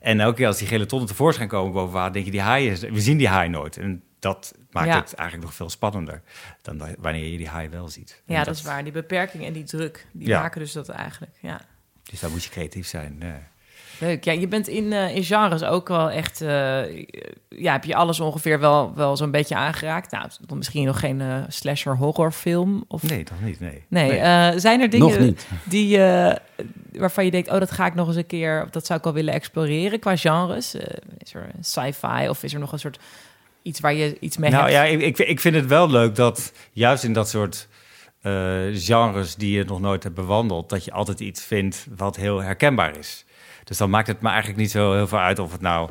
En 0.00 0.20
elke 0.20 0.36
keer 0.36 0.46
als 0.46 0.58
die 0.58 0.66
gele 0.68 0.86
tonnen 0.86 1.08
tevoorschijn 1.08 1.48
komen 1.48 1.72
boven 1.72 1.92
water, 1.94 2.12
denk 2.12 2.24
je, 2.24 2.30
die 2.30 2.40
haai 2.40 2.70
is, 2.70 2.80
we 2.80 3.00
zien 3.00 3.16
die 3.16 3.28
haai 3.28 3.48
nooit. 3.48 3.76
En 3.76 4.02
dat 4.18 4.54
maakt 4.70 4.86
Ja. 4.88 4.96
het 5.00 5.14
eigenlijk 5.14 5.48
nog 5.48 5.56
veel 5.56 5.70
spannender 5.70 6.22
dan 6.62 6.78
wa- 6.78 6.94
wanneer 6.98 7.26
je 7.30 7.36
die 7.36 7.48
haai 7.48 7.68
wel 7.68 7.88
ziet. 7.88 8.22
En 8.26 8.34
Ja, 8.34 8.44
dat 8.44 8.54
is 8.54 8.62
waar. 8.62 8.82
Die 8.82 8.92
beperking 8.92 9.44
en 9.44 9.52
die 9.52 9.64
druk, 9.64 10.06
die 10.12 10.28
Ja. 10.28 10.40
maken 10.40 10.60
dus 10.60 10.72
dat 10.72 10.88
eigenlijk. 10.88 11.32
Ja. 11.40 11.60
Dus 12.10 12.20
daar 12.20 12.30
moet 12.30 12.44
je 12.44 12.50
creatief 12.50 12.86
zijn. 12.86 13.16
ja. 13.20 13.48
Leuk. 14.00 14.24
Ja, 14.24 14.32
je 14.32 14.48
bent 14.48 14.68
in, 14.68 14.92
eh, 14.92 15.16
in 15.16 15.24
genres 15.24 15.62
ook 15.62 15.88
wel 15.88 16.10
echt... 16.10 16.40
eh, 16.40 17.06
ja, 17.48 17.72
heb 17.72 17.84
je 17.84 17.94
alles 17.94 18.20
ongeveer 18.20 18.60
wel, 18.60 18.92
wel 18.94 19.16
zo'n 19.16 19.30
beetje 19.30 19.54
aangeraakt? 19.54 20.10
Nou, 20.10 20.28
dan 20.46 20.56
misschien 20.56 20.86
nog 20.86 21.00
geen 21.00 21.20
eh, 21.20 21.36
slasher 21.48 21.96
horrorfilm? 21.96 22.84
Of... 22.88 23.02
Nee, 23.02 23.24
toch 23.24 23.40
niet, 23.42 23.60
nee. 23.60 23.82
Nee, 23.88 24.16
eh, 24.16 24.52
zijn 24.56 24.80
er 24.80 24.90
dingen 24.90 25.36
die, 25.64 26.02
eh, 26.02 26.36
waarvan 26.92 27.24
je 27.24 27.30
denkt... 27.30 27.50
oh, 27.50 27.58
dat 27.58 27.70
ga 27.70 27.86
ik 27.86 27.94
nog 27.94 28.06
eens 28.06 28.16
een 28.16 28.26
keer... 28.26 28.62
of 28.64 28.70
dat 28.70 28.86
zou 28.86 28.98
ik 28.98 29.04
wel 29.04 29.14
willen 29.14 29.34
exploreren 29.34 29.98
qua 29.98 30.16
genres? 30.16 30.74
Eh, 30.74 30.96
is 31.18 31.34
er 31.34 31.50
sci-fi 31.60 32.28
of 32.28 32.42
is 32.42 32.54
er 32.54 32.60
nog 32.60 32.72
een 32.72 32.78
soort... 32.78 32.98
iets 33.62 33.80
waar 33.80 33.94
je 33.94 34.16
iets 34.20 34.36
mee 34.36 34.50
nou 34.50 34.62
hebt? 34.62 34.74
ja, 34.74 34.84
ik, 34.84 35.00
ik, 35.00 35.18
ik 35.28 35.40
vind 35.40 35.54
het 35.54 35.66
wel 35.66 35.90
leuk 35.90 36.14
dat 36.14 36.52
juist 36.72 37.04
in 37.04 37.12
dat 37.12 37.28
soort 37.28 37.68
genres 38.72 39.34
die 39.34 39.56
je 39.56 39.64
nog 39.64 39.80
nooit 39.80 40.02
hebt 40.02 40.14
bewandeld, 40.14 40.68
dat 40.68 40.84
je 40.84 40.92
altijd 40.92 41.20
iets 41.20 41.44
vindt 41.44 41.86
wat 41.96 42.16
heel 42.16 42.42
herkenbaar 42.42 42.98
is. 42.98 43.24
Dus 43.64 43.78
dan 43.78 43.90
maakt 43.90 44.06
het 44.06 44.20
me 44.20 44.28
eigenlijk 44.28 44.58
niet 44.58 44.70
zo 44.70 44.92
heel 44.94 45.06
veel 45.06 45.18
uit 45.18 45.38
of 45.38 45.52
het 45.52 45.60
nou 45.60 45.90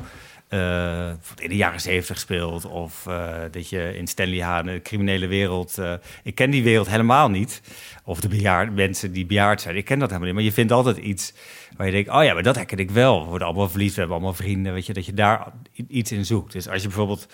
eh, 0.50 1.08
in 1.36 1.48
de 1.48 1.56
jaren 1.56 1.80
zeventig 1.80 2.18
speelt 2.18 2.64
of 2.64 3.06
eh, 3.06 3.34
dat 3.50 3.68
je 3.68 3.96
in 3.96 4.06
Stanley 4.06 4.42
Haan, 4.42 4.66
de 4.66 4.82
criminele 4.82 5.26
wereld. 5.26 5.78
eh, 5.78 5.94
ik 6.22 6.34
ken 6.34 6.50
die 6.50 6.62
wereld 6.62 6.88
helemaal 6.88 7.28
niet. 7.28 7.62
Of 8.04 8.20
de 8.20 8.28
bejaard, 8.28 8.74
mensen 8.74 9.12
die 9.12 9.26
bejaard 9.26 9.60
zijn. 9.60 9.76
Ik 9.76 9.84
ken 9.84 9.98
dat 9.98 10.08
helemaal 10.08 10.28
niet. 10.28 10.36
Maar 10.36 10.46
je 10.46 10.52
vindt 10.52 10.72
altijd 10.72 10.96
iets 10.96 11.34
waar 11.76 11.86
je 11.86 11.92
denkt: 11.92 12.10
oh 12.10 12.24
ja, 12.24 12.34
maar 12.34 12.42
dat 12.42 12.56
herken 12.56 12.78
ik 12.78 12.90
wel. 12.90 13.22
We 13.22 13.28
worden 13.28 13.46
allemaal 13.46 13.68
verliefd, 13.68 13.94
we 13.94 14.00
hebben 14.00 14.16
allemaal 14.16 14.36
vrienden. 14.36 14.72
Weet 14.72 14.86
je, 14.86 14.92
dat 14.92 15.06
je 15.06 15.14
daar 15.14 15.52
iets 15.88 16.12
in 16.12 16.26
zoekt. 16.26 16.52
Dus 16.52 16.68
als 16.68 16.82
je 16.82 16.88
bijvoorbeeld 16.88 17.26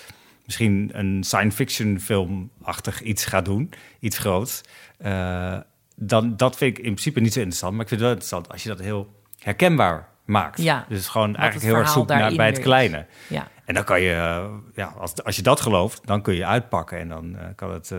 misschien 0.47 0.91
een 0.93 1.25
science 1.25 1.57
fiction 1.57 2.01
filmachtig 2.01 3.01
iets 3.03 3.25
gaat 3.25 3.45
doen, 3.45 3.71
iets 4.01 4.19
groots, 4.19 4.61
eh, 4.99 5.59
dan 5.97 6.37
dat 6.37 6.57
vind 6.57 6.71
ik 6.79 6.85
in 6.85 6.91
principe 6.91 7.21
niet 7.21 7.33
zo 7.33 7.39
interessant. 7.39 7.73
Maar 7.73 7.83
ik 7.83 7.89
vind 7.89 8.01
het 8.01 8.09
wel 8.11 8.19
interessant 8.19 8.53
als 8.53 8.63
je 8.63 8.69
dat 8.69 8.79
heel 8.81 9.15
herkenbaar 9.39 10.09
maakt. 10.25 10.63
Ja, 10.63 10.87
dus 10.89 11.09
gewoon 11.09 11.37
eigenlijk 11.37 11.67
heel 11.73 11.77
erg 11.81 11.89
zoek 11.91 12.09
naar 12.09 12.35
bij 12.35 12.47
het 12.47 12.59
kleine. 12.61 13.07
Ja. 13.29 13.49
En 13.65 13.75
dan 13.75 13.85
kan 13.85 14.01
je, 14.01 14.13
eh, 14.13 14.49
ja, 14.75 14.87
als, 14.99 15.23
als 15.25 15.37
je 15.37 15.43
dat 15.43 15.61
gelooft, 15.61 16.07
dan 16.07 16.23
kun 16.23 16.35
je 16.35 16.47
uitpakken 16.47 16.99
en 16.99 17.09
dan 17.09 17.37
eh, 17.39 17.45
kan 17.55 17.73
het, 17.73 17.93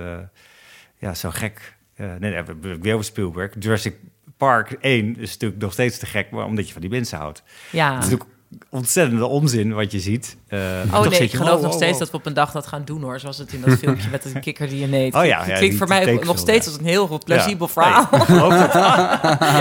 ja, 0.97 1.13
zo 1.13 1.29
gek. 1.29 1.75
nee, 1.95 2.19
nee, 2.19 2.43
we- 2.43 2.55
we- 2.61 2.77
weer 2.79 2.93
over 2.93 3.05
Spielberg. 3.05 3.53
Jurassic 3.59 3.95
Park 4.37 4.71
1 4.81 5.17
is 5.17 5.31
natuurlijk 5.31 5.61
nog 5.61 5.73
steeds 5.73 5.97
te 5.97 6.05
gek, 6.05 6.29
maar 6.31 6.45
omdat 6.45 6.65
je 6.67 6.71
van 6.73 6.81
die 6.81 6.89
mensen 6.89 7.17
houdt. 7.17 7.43
ja. 7.71 7.93
Het 7.95 8.03
is 8.03 8.09
natuurlijk 8.09 8.36
ontzettende 8.69 9.25
onzin 9.25 9.73
wat 9.73 9.91
je 9.91 9.99
ziet. 9.99 10.37
Eh, 10.47 10.59
Oh 10.85 11.01
toch 11.01 11.09
nee, 11.09 11.19
ik 11.19 11.33
geloof 11.33 11.61
nog 11.61 11.73
steeds 11.73 11.99
dat 11.99 12.11
we 12.11 12.17
op 12.17 12.25
een 12.25 12.33
dag 12.33 12.51
dat 12.51 12.67
gaan 12.67 12.85
doen 12.85 13.01
hoor. 13.01 13.19
Zoals 13.19 13.37
het 13.37 13.53
in 13.53 13.61
dat 13.61 13.79
filmpje 13.79 14.09
met 14.09 14.25
een 14.25 14.41
kikker 14.41 14.67
die 14.67 14.79
je 14.79 14.87
neemt. 14.87 15.15
Oh 15.15 15.25
ja, 15.25 15.39
Het 15.39 15.47
ja, 15.47 15.57
klinkt 15.57 15.77
voor 15.77 15.87
mij 15.87 16.19
nog 16.23 16.37
steeds 16.37 16.65
ja. 16.65 16.71
als 16.71 16.79
een 16.79 16.87
heel 16.87 17.07
goed 17.07 17.25
plausibel 17.25 17.67
verhaal. 17.67 18.07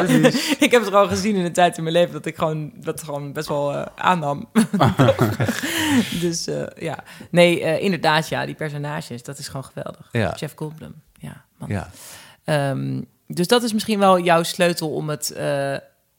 Nee, 0.07 0.21
ik 0.67 0.71
heb 0.71 0.81
het 0.81 0.87
gewoon 0.87 1.09
gezien 1.09 1.37
in 1.37 1.45
een 1.45 1.53
tijd 1.53 1.77
in 1.77 1.83
mijn 1.83 1.95
leven 1.95 2.13
dat 2.13 2.27
ik 2.27 2.37
gewoon, 2.37 2.73
dat 2.75 3.03
gewoon 3.03 3.33
best 3.33 3.49
wel 3.49 3.75
eh, 3.75 3.87
aannam. 3.97 4.49
dus 6.21 6.47
eh, 6.47 6.63
ja, 6.79 7.05
nee, 7.31 7.81
inderdaad 7.81 8.29
ja, 8.29 8.47
die 8.47 8.55
personages, 8.55 9.23
dat 9.23 9.39
is 9.39 9.47
gewoon 9.47 9.65
geweldig. 9.65 10.09
Ja. 10.13 10.35
Jeff 10.37 10.55
Goldblum, 10.57 10.95
ja. 11.19 11.45
Man. 11.59 11.69
Ja. 11.69 11.91
Ehm, 12.45 13.01
dus 13.27 13.47
dat 13.47 13.63
is 13.63 13.73
misschien 13.73 13.99
wel 13.99 14.19
jouw 14.21 14.43
sleutel 14.43 14.91
om 14.91 15.09
het, 15.09 15.35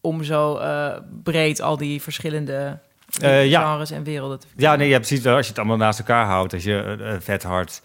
om 0.01 0.24
zo 0.24 0.58
eh, 0.58 0.98
breed 1.24 1.62
al 1.62 1.77
die 1.77 2.01
verschillende 2.01 2.80
ja. 3.20 3.72
genres 3.72 3.92
en 3.92 4.04
werelden 4.04 4.39
te 4.39 4.48
Ja, 4.56 4.75
nee, 4.75 4.89
ja, 4.89 4.98
precies. 4.98 5.25
Als 5.25 5.46
je 5.46 5.50
het 5.50 5.58
allemaal 5.58 5.77
naast 5.77 6.00
elkaar 6.00 6.25
houdt, 6.25 6.54
als 6.54 6.63
je 6.63 6.98
eh, 7.00 7.16
vet 7.20 7.44
hard 7.44 7.82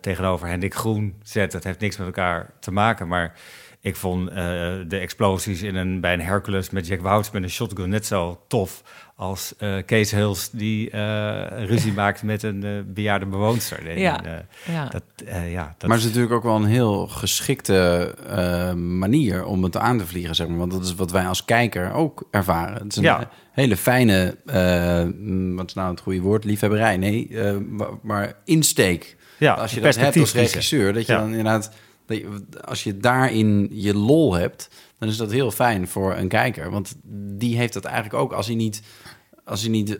tegenover 0.00 0.48
Hendrik 0.48 0.74
Groen 0.74 1.14
zet, 1.22 1.52
dat 1.52 1.64
heeft 1.64 1.80
niks 1.80 1.96
met 1.96 2.06
elkaar 2.06 2.50
te 2.60 2.70
maken. 2.70 3.08
Maar 3.08 3.32
ik 3.80 3.96
vond 3.96 4.30
de 4.88 4.98
explosies 5.00 5.62
in 5.62 5.76
een, 5.76 6.00
bij 6.00 6.12
een 6.12 6.20
Hercules 6.20 6.70
met 6.70 6.86
Jack 6.86 7.00
Wouts 7.00 7.30
met 7.30 7.42
een 7.42 7.50
shotgun 7.50 7.88
net 7.88 8.06
zo 8.06 8.40
tof 8.48 8.82
als 9.16 9.54
eh, 9.58 9.74
Kees 9.86 10.10
Hills 10.10 10.50
die 10.50 10.90
eh, 10.90 11.64
ruzie 11.66 11.92
maakt 12.02 12.22
met 12.22 12.42
een 12.42 12.64
eh, 12.64 12.70
bejaarde 12.86 13.26
bewoonster. 13.26 13.98
Ja. 13.98 14.24
eh, 14.24 14.32
Ja. 14.74 14.88
dat, 14.88 15.02
eh, 15.26 15.52
ja, 15.52 15.74
dat, 15.78 15.88
Maar 15.88 15.96
het 15.96 16.06
is 16.06 16.12
natuurlijk 16.12 16.34
ook 16.34 16.42
wel 16.42 16.56
een 16.56 16.64
heel 16.64 17.06
geschikte 17.06 18.14
manier 18.76 19.44
om 19.44 19.62
het 19.62 19.76
aan 19.76 19.98
te 19.98 20.06
vliegen, 20.06 20.34
zeg 20.34 20.48
maar. 20.48 20.56
Want 20.58 20.72
dat 20.72 20.84
is 20.84 20.94
wat 20.94 21.10
wij 21.10 21.26
als 21.26 21.44
kijker 21.44 21.92
ook 21.92 22.28
ervaren. 22.30 22.74
Het 22.82 22.90
is 22.92 22.96
een 22.96 23.02
Ja. 23.02 23.30
hele 23.52 23.76
fijne, 23.76 24.36
eh, 24.46 25.02
mm, 25.18 25.56
wat 25.56 25.66
is 25.68 25.74
nou 25.74 25.90
het 25.90 26.00
goede 26.00 26.20
woord? 26.20 26.44
Liefhebberij? 26.44 26.96
Nee, 26.96 27.28
eh, 27.28 27.56
maar, 28.02 28.32
insteek. 28.44 29.16
ja, 29.38 29.52
als 29.54 29.74
je 29.74 29.80
dat 29.80 29.84
hebt 29.84 29.96
perspectief 29.96 30.22
als 30.22 30.32
kiezen. 30.32 30.50
regisseur, 30.52 30.92
dat 30.92 31.06
je 31.06 31.12
Ja. 31.12 31.18
dan 31.18 31.28
inderdaad... 31.28 31.70
Dat 32.06 32.16
je, 32.16 32.40
als 32.64 32.84
je 32.84 32.96
daarin 32.96 33.68
je 33.72 33.94
lol 33.94 34.34
hebt, 34.34 34.68
dan 34.98 35.08
is 35.08 35.16
dat 35.16 35.30
heel 35.32 35.50
fijn 35.50 35.88
voor 35.88 36.14
een 36.16 36.28
kijker. 36.28 36.70
Want 36.70 36.94
die 37.38 37.56
heeft 37.56 37.72
dat 37.72 37.84
eigenlijk 37.84 38.14
ook 38.22 38.32
als 38.32 38.46
hij 38.46 38.54
niet... 38.54 38.82
Als 39.48 39.60
hij 39.60 39.70
niet 39.70 39.96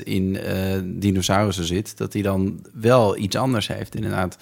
100% 0.00 0.02
in 0.04 0.36
eh 0.36 0.78
dinosaurussen 0.84 1.64
zit, 1.64 1.96
dat 1.98 2.12
hij 2.12 2.22
dan 2.22 2.66
wel 2.74 3.16
iets 3.16 3.36
anders 3.36 3.68
heeft, 3.68 3.94
inderdaad. 3.94 4.36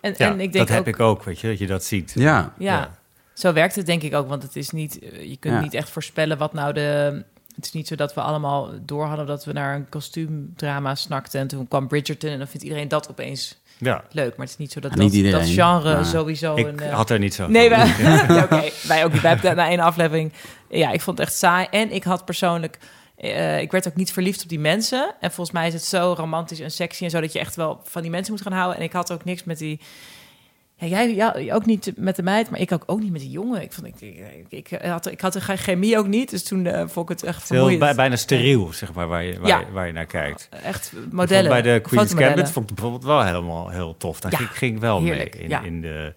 En, 0.00 0.14
Ja, 0.18 0.26
en 0.30 0.40
ik 0.40 0.52
denk 0.52 0.66
dat 0.68 0.76
heb 0.76 0.86
ik 0.88 1.00
ook, 1.00 1.24
weet 1.24 1.40
je, 1.40 1.48
dat 1.48 1.58
je 1.58 1.66
dat 1.66 1.84
ziet. 1.84 2.12
Ja, 2.14 2.52
Ja, 2.58 2.72
Ja. 2.74 2.98
zo 3.34 3.52
werkt 3.52 3.74
het 3.74 3.86
denk 3.86 4.02
ik 4.02 4.14
ook. 4.14 4.28
Want 4.28 4.42
het 4.42 4.56
is 4.56 4.70
niet, 4.70 4.98
eh, 4.98 5.28
je 5.30 5.36
kunt 5.36 5.54
Ja. 5.54 5.60
niet 5.60 5.74
echt 5.74 5.90
voorspellen 5.90 6.38
wat 6.38 6.52
nou 6.52 6.72
de... 6.72 7.22
Het 7.54 7.64
is 7.64 7.72
niet 7.72 7.88
zo 7.88 7.94
dat 7.94 8.14
we 8.14 8.20
allemaal 8.20 8.70
door 8.82 9.04
hadden 9.04 9.26
dat 9.26 9.44
we 9.44 9.52
naar 9.52 9.74
een 9.74 9.88
kostuumdrama 9.88 10.94
snakten. 10.94 11.40
En 11.40 11.46
toen 11.46 11.68
kwam 11.68 11.88
Bridgerton 11.88 12.30
en 12.30 12.38
dan 12.38 12.46
vindt 12.48 12.62
iedereen 12.62 12.88
dat 12.88 13.10
opeens 13.10 13.58
Ja, 13.78 14.04
leuk. 14.10 14.30
Maar 14.36 14.46
het 14.46 14.48
is 14.50 14.56
niet 14.56 14.72
zo 14.72 14.80
dat 14.80 14.90
Ja, 14.94 14.98
niet 15.02 15.22
dat, 15.22 15.32
dat 15.32 15.48
genre 15.50 15.94
maar 15.94 16.04
sowieso... 16.04 16.56
ik 16.56 16.66
een, 16.66 16.78
eh, 16.80 16.94
had 16.94 17.10
er 17.10 17.18
niet 17.18 17.34
zo 17.34 17.48
Nee, 17.48 17.70
van. 17.70 17.78
wij, 17.78 18.42
oké, 18.44 18.62
wij 18.86 19.04
ook 19.04 19.12
niet. 19.12 19.20
Wij 19.22 19.30
hebben 19.30 19.56
na 19.56 19.68
één 19.68 19.80
aflevering... 19.80 20.32
Ja, 20.68 20.90
ik 20.92 21.00
vond 21.00 21.18
het 21.18 21.26
echt 21.26 21.36
saai. 21.36 21.66
En 21.70 21.90
ik 21.92 22.04
had 22.04 22.24
persoonlijk... 22.24 22.78
eh, 23.16 23.60
ik 23.60 23.70
werd 23.70 23.88
ook 23.88 23.96
niet 23.96 24.12
verliefd 24.12 24.42
op 24.42 24.48
die 24.48 24.58
mensen. 24.58 25.14
En 25.20 25.32
volgens 25.32 25.56
mij 25.56 25.66
is 25.66 25.72
het 25.72 25.84
zo 25.84 26.14
romantisch 26.16 26.60
en 26.60 26.70
sexy 26.70 27.04
en 27.04 27.10
zo... 27.10 27.20
dat 27.20 27.32
je 27.32 27.38
echt 27.38 27.56
wel 27.56 27.80
van 27.84 28.02
die 28.02 28.10
mensen 28.10 28.32
moet 28.32 28.42
gaan 28.42 28.52
houden. 28.52 28.76
En 28.78 28.82
ik 28.84 28.92
had 28.92 29.12
ook 29.12 29.24
niks 29.24 29.44
met 29.44 29.58
die... 29.58 29.80
Ja, 30.76 30.86
jij 30.86 31.14
ja, 31.14 31.34
ook 31.52 31.66
niet 31.66 31.92
met 31.96 32.16
de 32.16 32.22
meid, 32.22 32.50
maar 32.50 32.60
ik 32.60 32.72
ook, 32.72 32.82
ook 32.86 33.00
niet 33.00 33.12
met 33.12 33.20
die 33.20 33.30
jongen. 33.30 33.62
Ik, 33.62 33.72
vond, 33.72 33.86
ik, 33.86 34.00
ik, 34.48 34.70
ik 34.70 34.80
had, 34.82 35.10
ik 35.10 35.20
had 35.20 35.32
de 35.32 35.40
chemie 35.40 35.98
ook 35.98 36.06
niet, 36.06 36.30
dus 36.30 36.44
toen 36.44 36.66
eh, 36.66 36.82
vond 36.86 37.10
ik 37.10 37.16
het 37.16 37.24
echt 37.28 37.48
heel 37.48 37.78
bij- 37.78 37.94
bijna 37.94 38.16
steriel, 38.16 38.72
zeg 38.72 38.92
maar, 38.92 39.08
waar 39.08 39.22
je, 39.24 39.38
waar, 39.38 39.48
Ja. 39.48 39.58
je, 39.58 39.70
waar 39.72 39.86
je 39.86 39.92
naar 39.92 40.06
kijkt. 40.06 40.48
Echt 40.62 40.92
modellen. 41.10 41.50
Bij 41.50 41.62
de 41.62 41.80
Queen's. 41.82 42.14
Gambit 42.14 42.50
vond 42.50 42.68
ik 42.70 42.74
bijvoorbeeld 42.76 43.04
wel 43.04 43.24
helemaal 43.24 43.68
heel 43.68 43.96
tof. 43.96 44.20
Daar 44.20 44.30
Ja, 44.32 44.36
ging, 44.38 44.50
ging 44.50 44.80
wel 44.80 45.02
heerlijk, 45.02 45.34
mee 45.34 45.42
in, 45.42 45.48
ja. 45.48 45.62
in 45.62 45.80
de, 45.80 46.14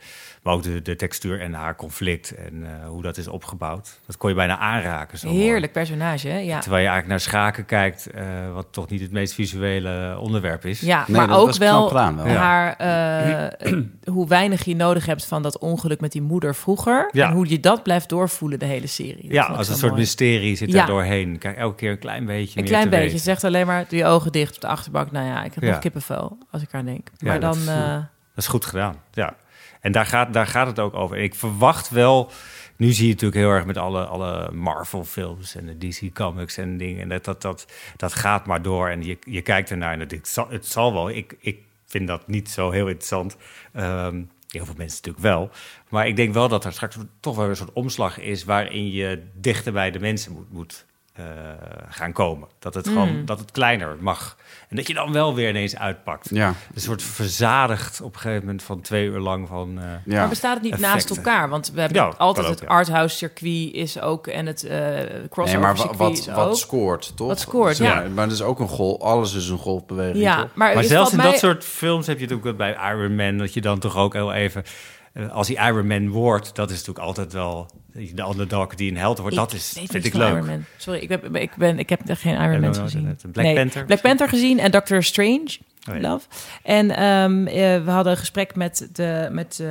maar 0.47 0.55
ook 0.55 0.63
de, 0.63 0.81
de 0.81 0.95
textuur 0.95 1.41
en 1.41 1.53
haar 1.53 1.75
conflict 1.75 2.35
en 2.35 2.63
eh, 2.65 2.87
hoe 2.87 3.01
dat 3.01 3.17
is 3.17 3.27
opgebouwd. 3.27 3.99
Dat 4.05 4.17
kon 4.17 4.29
je 4.29 4.35
bijna 4.35 4.57
aanraken. 4.57 5.17
Zo 5.17 5.27
mooi. 5.27 5.39
Heerlijk 5.41 5.71
personage, 5.71 6.27
hè? 6.27 6.37
Ja. 6.37 6.59
Terwijl 6.59 6.81
je 6.83 6.89
eigenlijk 6.89 7.07
naar 7.07 7.19
schaken 7.19 7.65
kijkt, 7.65 8.07
eh, 8.11 8.23
wat 8.53 8.67
toch 8.71 8.89
niet 8.89 9.01
het 9.01 9.11
meest 9.11 9.33
visuele 9.33 10.17
onderwerp 10.19 10.65
is. 10.65 10.79
Ja, 10.79 11.03
Nee, 11.07 11.17
maar 11.17 11.37
ook 11.37 11.55
wel, 11.55 11.87
gedaan 11.87 12.15
wel. 12.15 12.27
Ja. 12.27 12.33
haar, 12.35 12.75
eh, 12.75 13.73
hoe 14.13 14.27
weinig 14.27 14.63
je 14.65 14.75
nodig 14.75 15.05
hebt 15.05 15.25
van 15.25 15.41
dat 15.41 15.57
ongeluk 15.59 15.99
met 16.01 16.11
die 16.11 16.21
moeder 16.21 16.55
vroeger. 16.55 17.09
Ja. 17.11 17.27
En 17.27 17.33
hoe 17.33 17.49
je 17.49 17.59
dat 17.59 17.83
blijft 17.83 18.09
doorvoelen 18.09 18.59
de 18.59 18.65
hele 18.65 18.87
serie. 18.87 19.23
Dat 19.23 19.31
Ja, 19.31 19.43
als 19.45 19.67
een 19.67 19.75
soort 19.75 19.91
mooi. 19.91 20.01
mysterie 20.03 20.55
zit 20.55 20.71
Ja. 20.71 20.77
daar 20.77 20.87
doorheen. 20.87 21.37
Kijk, 21.37 21.57
elke 21.57 21.75
keer 21.75 21.91
een 21.91 21.99
klein 21.99 22.25
beetje 22.25 22.57
Een 22.57 22.63
meer 22.63 22.71
klein 22.71 22.83
te 22.83 22.89
beetje. 22.89 23.05
weten. 23.05 23.19
Zegt 23.19 23.43
alleen 23.43 23.65
maar, 23.65 23.85
doe 23.89 23.97
je 23.99 24.05
ogen 24.05 24.31
dicht 24.31 24.55
op 24.55 24.61
de 24.61 24.67
achterbank. 24.67 25.11
Nou 25.11 25.25
ja, 25.27 25.43
ik 25.43 25.53
heb 25.53 25.63
Ja. 25.63 25.69
nog 25.69 25.79
kippenvel 25.79 26.37
als 26.51 26.61
ik 26.61 26.73
aan 26.73 26.85
denk. 26.85 27.09
Maar 27.19 27.39
dat 27.39 27.53
dan... 27.53 27.61
is- 27.61 27.67
eh, 27.67 27.93
Dat 28.35 28.45
is 28.45 28.51
goed 28.51 28.65
gedaan, 28.65 28.95
ja. 29.11 29.33
En 29.81 29.91
daar 29.91 30.05
gaat, 30.05 30.33
daar 30.33 30.47
gaat 30.47 30.67
het 30.67 30.79
ook 30.79 30.93
over. 30.93 31.17
Ik 31.17 31.35
verwacht 31.35 31.89
wel... 31.89 32.31
Nu 32.75 32.91
zie 32.91 33.05
je 33.05 33.11
natuurlijk 33.11 33.41
heel 33.41 33.49
erg 33.49 33.65
met 33.65 33.77
alle, 33.77 34.05
alle 34.05 34.51
Marvel-films 34.51 35.55
en 35.55 35.65
de 35.65 35.87
DC-comics 35.87 36.57
en 36.57 36.77
dingen. 36.77 37.01
En 37.01 37.09
dat, 37.09 37.25
dat, 37.25 37.41
dat, 37.41 37.67
dat 37.95 38.13
gaat 38.13 38.45
maar 38.45 38.61
door. 38.61 38.89
En 38.89 39.03
je, 39.03 39.17
je 39.19 39.41
kijkt 39.41 39.71
ernaar 39.71 39.93
en 39.93 39.99
het 39.99 40.27
zal, 40.27 40.49
het 40.49 40.65
zal 40.65 40.93
wel. 40.93 41.09
Ik, 41.09 41.35
ik 41.39 41.59
vind 41.85 42.07
dat 42.07 42.27
niet 42.27 42.49
zo 42.49 42.71
heel 42.71 42.87
interessant. 42.87 43.37
Ehm, 43.73 44.23
heel 44.47 44.65
veel 44.65 44.73
mensen 44.77 44.97
natuurlijk 44.97 45.23
wel. 45.23 45.49
Maar 45.89 46.07
ik 46.07 46.15
denk 46.15 46.33
wel 46.33 46.47
dat 46.47 46.65
er 46.65 46.73
straks 46.73 46.97
toch 47.19 47.35
wel 47.35 47.49
een 47.49 47.55
soort 47.55 47.73
omslag 47.73 48.19
is... 48.19 48.43
waarin 48.43 48.91
je 48.91 49.23
dichter 49.33 49.73
bij 49.73 49.91
de 49.91 49.99
mensen 49.99 50.31
moet, 50.31 50.51
moet 50.51 50.85
eh, 51.17 51.25
gaan 51.89 52.11
komen. 52.11 52.47
Dat 52.59 52.73
het 52.73 52.87
gewoon 52.87 53.15
Mm. 53.15 53.25
dat 53.25 53.39
het 53.39 53.51
kleiner 53.51 53.95
mag. 53.99 54.37
En 54.69 54.75
dat 54.75 54.87
je 54.87 54.93
dan 54.93 55.11
wel 55.11 55.35
weer 55.35 55.49
ineens 55.49 55.77
uitpakt. 55.77 56.29
Ja, 56.31 56.53
Een 56.75 56.81
soort 56.81 57.01
verzadigd 57.03 58.01
op 58.01 58.13
een 58.13 58.19
gegeven 58.19 58.45
moment 58.45 58.63
van 58.63 58.81
twee 58.81 59.05
uur 59.07 59.19
lang 59.19 59.47
van... 59.47 59.79
eh, 59.79 59.83
ja. 60.05 60.19
Maar 60.19 60.29
bestaat 60.29 60.53
het 60.53 60.63
niet 60.63 60.77
naast 60.79 61.09
elkaar? 61.09 61.49
Want 61.49 61.71
we 61.71 61.79
hebben 61.81 62.01
Ja, 62.01 62.13
altijd 62.17 62.45
ook, 62.45 62.51
het 62.51 62.61
ja. 62.61 62.67
arthouse 62.67 63.15
circuit 63.17 63.73
is 63.73 63.99
ook 64.01 64.27
en 64.27 64.45
het 64.45 64.63
eh 64.63 64.77
crossover 65.29 65.45
Nee, 65.45 65.57
maar 65.67 65.77
circuit 65.77 65.97
wat, 65.97 66.17
is 66.17 66.27
wat 66.27 66.47
ook. 66.47 66.55
scoort, 66.55 67.11
toch? 67.15 67.27
Wat 67.27 67.39
scoort, 67.39 67.75
Zeg 67.75 67.87
ja. 67.87 68.03
Maar, 68.13 68.23
het 68.23 68.33
is 68.33 68.41
ook 68.41 68.59
een 68.59 68.67
golf, 68.67 69.01
alles 69.01 69.33
is 69.33 69.49
een 69.49 69.57
golfbeweging, 69.57 70.17
ja, 70.23 70.41
toch? 70.41 70.49
maar, 70.55 70.83
zelfs 70.83 70.89
wat 71.03 71.11
in 71.11 71.17
mij- 71.17 71.25
dat 71.31 71.39
soort 71.39 71.63
films 71.63 72.07
heb 72.07 72.15
je 72.19 72.21
natuurlijk 72.27 72.49
ook 72.49 72.57
bij 72.57 72.91
Iron 72.91 73.15
Man... 73.15 73.37
dat 73.37 73.53
je 73.53 73.61
dan 73.61 73.79
toch 73.79 73.97
ook 73.97 74.13
heel 74.13 74.33
even... 74.33 74.63
als 75.31 75.47
hij 75.47 75.67
Iron 75.69 75.87
Man 75.87 76.09
wordt, 76.09 76.55
dat 76.55 76.69
is 76.69 76.77
natuurlijk 76.77 77.05
altijd 77.05 77.33
wel... 77.33 77.69
de 78.13 78.23
underdog 78.29 78.75
die 78.75 78.91
een 78.91 78.97
held 78.97 79.17
wordt. 79.17 79.35
dat 79.35 79.53
is, 79.53 79.77
vind 79.83 80.05
ik 80.05 80.13
leuk. 80.13 80.33
Iron 80.33 80.45
Man. 80.45 80.65
Sorry, 80.77 80.99
ik, 80.99 81.07
ben, 81.07 81.35
ik, 81.35 81.55
ben, 81.55 81.79
ik 81.79 81.89
heb 81.89 82.09
er 82.09 82.17
geen 82.17 82.41
Iron 82.41 82.59
Man 82.59 82.75
gezien. 82.75 83.17
Black 83.31 83.45
Nee, 83.45 83.55
Panther 83.55 83.85
Black 83.85 84.01
Panther 84.01 84.29
gezien 84.29 84.59
en 84.59 84.71
Doctor 84.71 85.03
Strange. 85.03 85.57
Oh, 85.89 85.95
ja. 85.95 86.09
Love. 86.09 86.27
En 86.63 86.91
ehm, 86.95 87.47
eh, 87.47 87.83
we 87.83 87.91
hadden 87.91 88.11
een 88.11 88.17
gesprek 88.19 88.55
met, 88.55 88.89
de, 88.93 89.27
met 89.31 89.63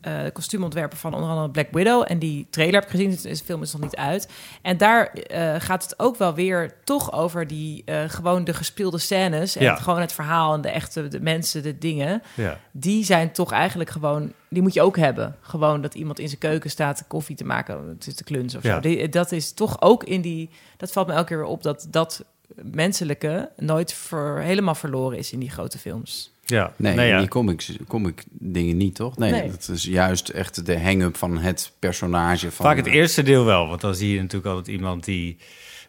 eh, 0.00 0.12
kostuumontwerper 0.32 0.98
van 0.98 1.14
onder 1.14 1.28
andere 1.30 1.50
Black 1.50 1.68
Widow. 1.70 2.04
En 2.06 2.18
die 2.18 2.46
trailer 2.50 2.74
heb 2.74 2.84
ik 2.84 2.90
gezien, 2.90 3.10
dus 3.10 3.38
de 3.38 3.44
film 3.44 3.62
is 3.62 3.72
nog 3.72 3.82
niet 3.82 3.96
uit. 3.96 4.28
En 4.62 4.76
daar 4.76 5.06
eh, 5.12 5.54
gaat 5.58 5.82
het 5.82 5.98
ook 5.98 6.16
wel 6.16 6.34
weer 6.34 6.74
toch 6.84 7.12
over 7.12 7.46
die 7.46 7.84
gewoon 8.06 8.44
de 8.44 8.54
gespeelde 8.54 8.98
scènes. 8.98 9.56
En 9.56 9.64
Ja. 9.64 9.72
het, 9.72 9.82
gewoon 9.82 10.00
het 10.00 10.12
verhaal 10.12 10.54
en 10.54 10.60
de 10.60 10.68
echte 10.70 11.08
de 11.08 11.20
mensen, 11.20 11.62
de 11.62 11.78
dingen. 11.78 12.22
Ja. 12.34 12.58
Die 12.72 13.04
zijn 13.04 13.32
toch 13.32 13.52
eigenlijk 13.52 13.90
gewoon, 13.90 14.32
die 14.48 14.62
moet 14.62 14.74
je 14.74 14.82
ook 14.82 14.96
hebben. 14.96 15.36
Gewoon 15.40 15.80
dat 15.82 15.94
iemand 15.94 16.18
in 16.18 16.28
zijn 16.28 16.40
keuken 16.40 16.70
staat 16.70 17.04
koffie 17.08 17.36
te 17.36 17.44
maken, 17.44 17.88
het 17.88 18.06
is 18.06 18.14
te 18.14 18.24
klunzen 18.24 18.58
of 18.58 18.64
Ja. 18.64 18.74
zo. 18.74 18.80
Die, 18.80 19.08
dat 19.08 19.32
is 19.32 19.52
toch 19.52 19.80
ook 19.82 20.04
in 20.04 20.20
die, 20.20 20.50
dat 20.76 20.92
valt 20.92 21.06
me 21.06 21.12
elke 21.12 21.26
keer 21.26 21.36
weer 21.36 21.46
op 21.46 21.62
dat 21.62 21.86
dat 21.90 22.24
menselijke 22.62 23.50
nooit 23.56 23.96
helemaal 24.38 24.74
verloren 24.74 25.18
is 25.18 25.32
in 25.32 25.38
die 25.38 25.50
grote 25.50 25.78
films. 25.78 26.32
Ja. 26.44 26.72
Nee, 26.76 26.94
Nou 26.94 27.08
ja. 27.08 27.18
die 27.18 27.28
comics, 27.28 27.76
comic 27.88 28.24
dingen 28.30 28.76
niet, 28.76 28.94
toch? 28.94 29.18
Nee, 29.18 29.30
Nee. 29.30 29.50
dat 29.50 29.68
is 29.68 29.84
juist 29.84 30.28
echt 30.28 30.66
de 30.66 30.80
hang-up 30.80 31.16
van 31.16 31.38
het 31.38 31.72
personage. 31.78 32.50
Van, 32.50 32.66
Vaak 32.66 32.76
het 32.76 32.86
eerste 32.86 33.22
deel 33.22 33.44
wel, 33.44 33.68
want 33.68 33.80
dan 33.80 33.94
zie 33.94 34.12
je 34.14 34.20
natuurlijk 34.20 34.46
altijd 34.54 34.76
iemand 34.76 35.04
die, 35.04 35.36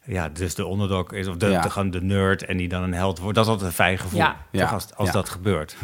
ja, 0.06 0.30
dus 0.30 0.56
de 0.56 0.66
onderdog 0.66 1.12
is, 1.14 1.28
of 1.28 1.36
de, 1.38 1.48
Ja. 1.48 1.62
de, 1.62 1.70
gewoon 1.70 1.92
de 1.92 2.02
nerd 2.02 2.44
en 2.46 2.58
die 2.58 2.68
dan 2.68 2.84
een 2.84 2.94
held 2.94 3.20
wordt. 3.20 3.36
Dat 3.36 3.46
is 3.46 3.52
altijd 3.52 3.70
een 3.70 3.76
fijn 3.76 3.98
gevoel, 3.98 4.20
Ja. 4.20 4.46
toch, 4.52 4.74
als, 4.74 4.88
als 4.96 5.08
Ja. 5.08 5.14
dat 5.14 5.30
gebeurt. 5.30 5.76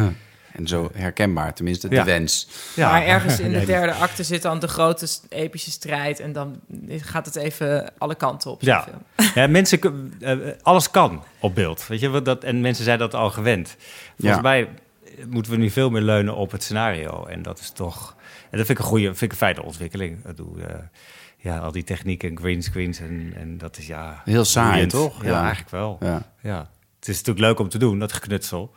En 0.57 0.67
zo 0.67 0.89
herkenbaar, 0.93 1.53
tenminste, 1.53 1.87
Ja. 1.89 2.03
de 2.03 2.11
wens. 2.11 2.47
Ja. 2.75 2.91
Maar 2.91 3.03
ergens 3.05 3.39
in 3.39 3.51
de 3.53 3.65
derde 3.65 3.93
acte 3.93 4.23
zit 4.23 4.41
dan 4.41 4.59
de 4.59 4.67
grote 4.67 5.07
epische 5.29 5.71
strijd 5.71 6.19
en 6.19 6.33
dan 6.33 6.59
gaat 6.89 7.25
het 7.25 7.35
even 7.35 7.91
alle 7.97 8.15
kanten 8.15 8.51
op. 8.51 8.63
zo'n 8.63 8.73
Ja. 8.73 8.83
film. 8.83 9.31
Ja, 9.35 9.47
mensen, 9.47 9.79
kun- 9.79 10.13
eh, 10.19 10.37
alles 10.61 10.91
kan 10.91 11.23
op 11.39 11.55
beeld. 11.55 11.87
Weet 11.87 11.99
je, 11.99 12.09
wat 12.09 12.25
dat, 12.25 12.43
en 12.43 12.61
mensen 12.61 12.83
zijn 12.83 12.99
dat 12.99 13.13
al 13.13 13.29
gewend. 13.29 13.75
Volgens 14.17 14.35
Ja. 14.37 14.41
mij 14.41 14.69
moeten 15.27 15.51
we 15.51 15.57
nu 15.57 15.69
veel 15.69 15.89
meer 15.89 16.01
leunen 16.01 16.35
op 16.35 16.51
het 16.51 16.63
scenario. 16.63 17.25
En 17.25 17.41
dat 17.41 17.59
is 17.59 17.69
toch. 17.71 18.15
En 18.49 18.57
dat 18.57 18.65
vind 18.65 18.69
ik 18.69 18.85
een 18.85 18.89
goede, 18.91 19.05
vind 19.05 19.21
ik 19.21 19.31
een 19.31 19.37
fijne 19.37 19.63
ontwikkeling. 19.63 20.17
Ik 20.17 20.23
bedoel, 20.23 20.57
eh, 20.67 20.75
ja, 21.37 21.57
al 21.57 21.71
die 21.71 21.83
technieken 21.83 22.29
en 22.29 22.37
green 22.37 22.63
screens 22.63 22.99
en, 22.99 23.33
en 23.35 23.57
dat 23.57 23.77
is 23.77 23.87
ja. 23.87 24.21
Heel 24.25 24.45
saai, 24.45 24.85
toch? 24.87 25.23
Ja, 25.23 25.29
Ja. 25.29 25.39
eigenlijk 25.41 25.69
wel. 25.69 25.97
Ja. 25.99 26.21
Ja. 26.41 26.69
Het 26.99 27.07
is 27.07 27.17
natuurlijk 27.17 27.45
leuk 27.45 27.59
om 27.59 27.69
te 27.69 27.77
doen, 27.77 27.99
dat 27.99 28.13
geknutsel. 28.13 28.73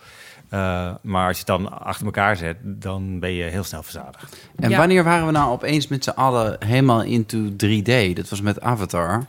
Eh, 0.51 0.91
maar 1.03 1.27
als 1.27 1.39
je 1.39 1.45
het 1.53 1.63
dan 1.63 1.81
achter 1.81 2.05
elkaar 2.07 2.37
zet, 2.37 2.57
dan 2.63 3.19
ben 3.21 3.33
je 3.33 3.43
heel 3.45 3.65
snel 3.65 3.83
verzadigd. 3.83 4.37
En 4.57 4.71
Ja. 4.71 4.79
wanneer 4.79 5.05
waren 5.05 5.27
we 5.27 5.33
nou 5.33 5.51
opeens 5.51 5.89
met 5.89 6.05
z'n 6.05 6.11
allen 6.11 6.57
helemaal 6.67 7.03
into 7.03 7.39
3D? 7.57 8.17
Dat 8.17 8.29
was 8.29 8.41
met 8.41 8.61
Avatar. 8.61 9.25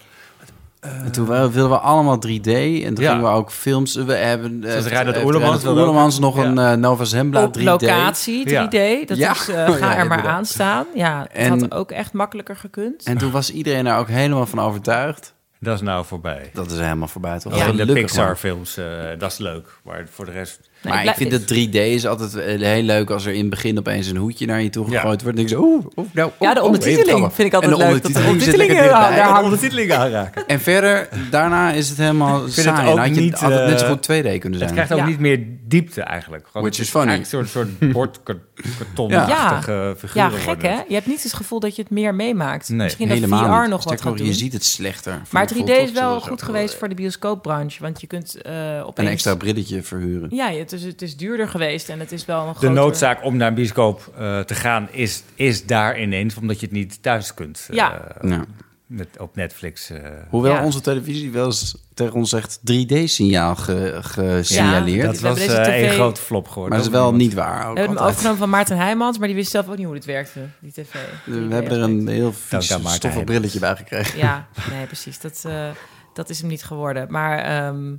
en 0.79 1.11
toen 1.11 1.25
wilden 1.27 1.69
we 1.69 1.77
allemaal 1.77 2.17
3D. 2.19 2.47
En 2.83 2.93
toen 2.93 3.03
Ja. 3.03 3.11
gingen 3.11 3.21
we 3.21 3.35
ook 3.35 3.51
films... 3.51 3.95
We 3.95 4.13
hebben... 4.13 4.59
Zoals 4.65 4.85
eh, 4.85 4.91
Reinhard 4.91 5.17
eh, 5.17 5.25
Oerlemans 5.25 5.65
Oerlemans 5.65 6.19
nog 6.19 6.35
Ja. 6.37 6.43
een 6.43 6.57
eh, 6.57 6.73
Nova 6.73 7.03
Zembla 7.03 7.41
3D. 7.41 7.45
Op 7.47 7.61
locatie 7.61 8.45
3D, 8.45 9.07
dat 9.07 9.17
Ja. 9.17 9.31
is, 9.31 9.47
eh, 9.49 9.69
ga 9.79 9.91
ja, 9.91 9.97
er 9.97 10.07
maar 10.07 10.27
aan 10.27 10.45
staan. 10.45 10.85
Ja, 10.95 11.19
het 11.21 11.31
En- 11.31 11.59
had 11.59 11.71
ook 11.73 11.91
echt 11.91 12.13
makkelijker 12.13 12.55
gekund. 12.55 13.03
En 13.03 13.17
toen 13.17 13.31
was 13.31 13.51
iedereen 13.51 13.83
daar 13.83 13.99
ook 13.99 14.07
helemaal 14.07 14.45
van 14.45 14.59
overtuigd. 14.59 15.33
Dat 15.59 15.75
is 15.75 15.81
nou 15.81 16.05
voorbij. 16.05 16.49
Dat 16.53 16.71
is 16.71 16.79
helemaal 16.79 17.07
voorbij, 17.07 17.39
toch? 17.39 17.67
In 17.67 17.75
de. 17.77 17.93
Pixar-films, 17.93 18.77
eh, 18.77 18.85
dat 19.17 19.31
is 19.31 19.37
leuk. 19.37 19.69
Maar 19.83 20.05
voor 20.11 20.25
de 20.25 20.31
rest... 20.31 20.69
Nee, 20.83 20.93
maar 20.93 21.05
ik 21.05 21.13
vind 21.15 21.31
dat 21.31 21.41
3D 21.41 21.71
is 21.75 22.05
altijd 22.05 22.35
eh, 22.35 22.59
heel 22.67 22.83
leuk 22.83 23.09
als 23.09 23.25
er 23.25 23.33
in 23.33 23.39
het 23.39 23.49
begin 23.49 23.77
opeens 23.77 24.07
een 24.07 24.15
hoedje 24.17 24.45
naar 24.45 24.61
je 24.61 24.69
toe 24.69 24.89
Ja. 24.91 24.99
gegooid 24.99 25.21
wordt. 25.21 25.37
Denk 25.37 25.49
je 25.49 25.55
zo, 25.55 25.61
oeh, 25.61 25.85
oeh, 25.95 26.07
nou, 26.13 26.31
Ja, 26.39 26.53
de 26.53 26.61
ondertiteling 26.63 27.33
vind 27.33 27.53
ik 27.53 27.61
En 27.61 27.69
altijd 27.69 27.77
de 27.77 27.91
leuk, 27.93 28.03
dat 28.03 28.13
de 28.13 28.19
ondertiteling 28.29 28.89
hangen. 28.89 29.43
ondertiteling 29.43 29.91
aanraken. 29.93 30.47
En 30.47 30.59
verder, 30.59 31.09
daarna 31.31 31.71
is 31.71 31.89
het 31.89 31.97
helemaal 31.97 32.39
vind 32.39 32.53
saai. 32.53 32.81
het 32.81 32.91
ook 32.91 32.97
had 32.97 33.15
je 33.15 33.21
niet, 33.21 33.33
altijd 33.35 33.69
net 33.69 33.79
zo 33.79 33.85
eh, 33.85 33.91
goed 33.91 34.01
2D 34.03 34.07
kunnen 34.39 34.41
Het 34.41 34.59
zijn. 34.59 34.71
krijgt 34.73 34.91
ook 34.91 34.97
Ja. 34.99 35.05
niet 35.05 35.19
meer 35.19 35.39
diepte 35.67 36.01
eigenlijk. 36.01 36.45
Gewoon, 36.51 36.61
Which 36.67 36.77
het 36.77 36.85
is 36.85 36.91
funny. 36.91 37.13
Een 37.13 37.25
soort, 37.25 37.49
soort 37.49 37.79
bordkartonachtige 37.93 39.71
Ja. 39.71 39.95
figuren 39.97 40.31
Ja, 40.31 40.37
gek 40.37 40.45
worden 40.45 40.69
hè? 40.69 40.75
het. 40.77 40.85
Je 40.87 40.93
hebt 40.93 41.07
niet 41.07 41.23
het 41.23 41.33
gevoel 41.33 41.59
dat 41.59 41.75
je 41.75 41.81
het 41.81 41.91
meer 41.91 42.15
meemaakt. 42.15 42.69
Nee, 42.69 42.77
Misschien 42.77 43.07
dat 43.07 43.17
VR 43.17 43.23
niet. 43.23 43.69
nog 43.69 43.83
wat 43.83 44.01
gaat 44.01 44.17
doen. 44.17 44.25
Je 44.27 44.33
ziet 44.33 44.53
het 44.53 44.63
slechter. 44.65 45.21
Maar 45.29 45.47
Voelt 45.47 45.67
3D 45.69 45.71
is 45.73 45.91
wel 45.91 46.19
goed 46.21 46.41
geweest 46.41 46.75
voor 46.75 46.89
de 46.89 46.95
bioscoopbranche. 46.95 47.81
Want 47.81 48.01
je 48.01 48.07
kunt 48.07 48.41
eh 48.41 48.51
opeens... 48.85 49.07
Een 49.07 49.13
extra 49.13 49.35
brilletje 49.35 49.83
verhuren. 49.83 50.29
Ja, 50.31 50.51
het 50.51 50.70
is, 50.73 50.83
het 50.83 51.01
is 51.01 51.17
duurder 51.17 51.47
geweest 51.47 51.89
en 51.89 51.99
het 51.99 52.11
is 52.11 52.25
wel 52.25 52.41
een 52.41 52.47
De 52.47 52.53
groter... 52.53 52.71
noodzaak 52.75 53.23
om 53.23 53.37
naar 53.37 53.47
een 53.47 53.53
bioscoop 53.53 54.13
eh, 54.17 54.39
te 54.39 54.55
gaan 54.55 54.87
is, 54.91 55.23
is 55.35 55.65
daar 55.65 55.99
ineens, 56.01 56.35
omdat 56.35 56.59
je 56.59 56.65
het 56.65 56.75
niet 56.75 57.01
thuis 57.03 57.33
kunt. 57.33 57.67
eh, 57.69 57.75
Ja. 57.75 58.01
Ja. 58.21 58.45
Met, 58.85 59.07
op 59.19 59.35
Netflix. 59.35 59.89
eh. 59.89 59.99
Hoewel 60.29 60.53
Ja. 60.53 60.63
onze 60.63 60.81
televisie 60.81 61.31
wel 61.31 61.45
eens 61.45 61.77
tegen 61.93 62.13
ons 62.13 62.29
zegt 62.29 62.59
3D-signaal 62.59 63.55
ge, 63.55 63.97
gesignaleerd. 64.01 65.05
dat 65.05 65.19
we 65.19 65.27
hebben 65.27 65.47
was 65.57 65.67
eh, 65.67 65.83
een 65.83 65.89
grote 65.89 66.21
flop 66.21 66.47
geworden. 66.47 66.69
maar 66.77 66.83
dat 66.83 66.93
is 66.93 66.99
wel 66.99 67.13
niet 67.13 67.33
waar. 67.33 67.67
Ook 67.67 67.73
We 67.73 67.79
hebben 67.79 67.97
hem 67.97 68.05
overgenomen 68.07 68.39
van 68.39 68.49
Maarten 68.49 68.77
Heijmans, 68.77 69.17
maar 69.17 69.27
die 69.27 69.35
wist 69.35 69.51
zelf 69.51 69.69
ook 69.69 69.77
niet 69.77 69.85
hoe 69.85 69.95
het 69.95 70.05
werkte, 70.05 70.39
die 70.59 70.71
tv. 70.71 70.93
We 71.25 71.53
hebben 71.53 71.71
er 71.71 71.81
een 71.81 72.07
heel 72.07 72.33
vies 72.33 72.65
stoffig 72.65 73.01
Heijmans. 73.01 73.23
brilletje 73.25 73.59
bij 73.59 73.75
gekregen. 73.75 74.17
Ja, 74.19 74.47
nee, 74.71 74.85
precies. 74.85 75.19
Dat, 75.19 75.43
eh, 75.47 75.69
dat 76.13 76.29
is 76.29 76.39
hem 76.39 76.49
niet 76.49 76.63
geworden. 76.63 77.05
Maar, 77.11 77.37
ehm, 77.39 77.93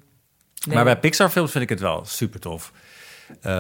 nee. 0.67 0.75
Maar 0.75 0.85
bij 0.85 0.99
Pixar-films 0.99 1.51
vind 1.51 1.65
ik 1.65 1.69
het 1.71 1.81
wel 1.81 2.05
super 2.05 2.41
tof. 2.41 2.73
Eh, 3.41 3.53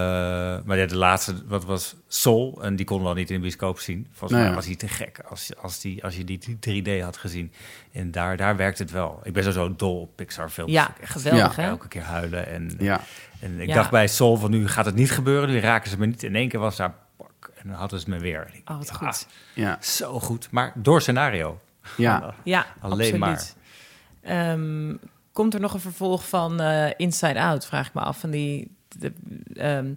maar 0.64 0.78
ja, 0.78 0.86
de 0.86 0.96
laatste, 0.96 1.34
wat 1.46 1.64
was 1.64 1.94
Soul, 2.08 2.58
en 2.62 2.76
die 2.76 2.86
konden 2.86 3.04
we 3.06 3.12
al 3.12 3.18
niet 3.18 3.28
in 3.30 3.34
de 3.36 3.40
bioscoop 3.42 3.78
zien. 3.78 4.06
Volgens 4.10 4.30
Nou 4.32 4.44
mij 4.44 4.54
was 4.54 4.66
hij 4.66 4.76
te 4.76 4.88
gek 4.88 5.18
als, 5.28 5.50
als, 5.56 5.80
die, 5.80 6.04
als 6.04 6.16
je 6.16 6.24
die 6.24 6.58
3D 7.00 7.02
had 7.02 7.16
gezien. 7.16 7.52
En 7.92 8.10
daar, 8.10 8.36
daar 8.36 8.56
werkt 8.56 8.78
het 8.78 8.90
wel. 8.90 9.20
Ik 9.22 9.32
ben 9.32 9.42
sowieso 9.42 9.76
dol 9.76 10.00
op 10.00 10.16
Pixar-films. 10.16 10.72
Ja, 10.72 10.94
geweldig, 11.02 11.56
Ja. 11.56 11.62
Elke 11.68 11.88
keer 11.88 12.02
huilen. 12.02 12.46
En, 12.46 12.74
Ja. 12.78 13.00
en 13.40 13.60
ik 13.60 13.68
Ja. 13.68 13.74
dacht 13.74 13.90
bij 13.90 14.06
Soul 14.08 14.36
van 14.36 14.50
nu 14.50 14.68
gaat 14.68 14.84
het 14.84 14.94
niet 14.94 15.10
gebeuren. 15.10 15.48
Nu 15.48 15.58
raken 15.60 15.90
ze 15.90 15.98
me 15.98 16.06
niet. 16.06 16.22
In 16.22 16.34
één 16.36 16.48
keer 16.48 16.60
was 16.60 16.76
daar... 16.76 16.94
pak, 17.16 17.50
En 17.54 17.68
dan 17.68 17.76
hadden 17.78 18.00
ze 18.00 18.10
me 18.10 18.18
weer. 18.18 18.50
Ik, 18.52 18.70
Oh, 18.70 18.76
wat 18.76 18.88
ja, 18.88 18.94
goed. 18.94 19.26
Ja. 19.54 19.78
Zo 19.80 20.20
goed. 20.20 20.48
Maar 20.50 20.72
door 20.74 21.00
scenario. 21.00 21.60
Ja. 21.96 22.34
Ja, 22.44 22.66
Alleen 22.80 23.22
absoluut. 23.22 23.56
Ehm, 24.22 24.94
komt 25.32 25.54
er 25.54 25.60
nog 25.60 25.74
een 25.74 25.80
vervolg 25.80 26.28
van 26.28 26.60
eh, 26.60 26.90
Inside 26.96 27.40
Out, 27.40 27.66
vraag 27.66 27.86
ik 27.86 27.94
me 27.94 28.00
af. 28.00 28.18
Van 28.20 28.30
die, 28.30 28.70
de, 28.98 29.12
ehm, 29.54 29.94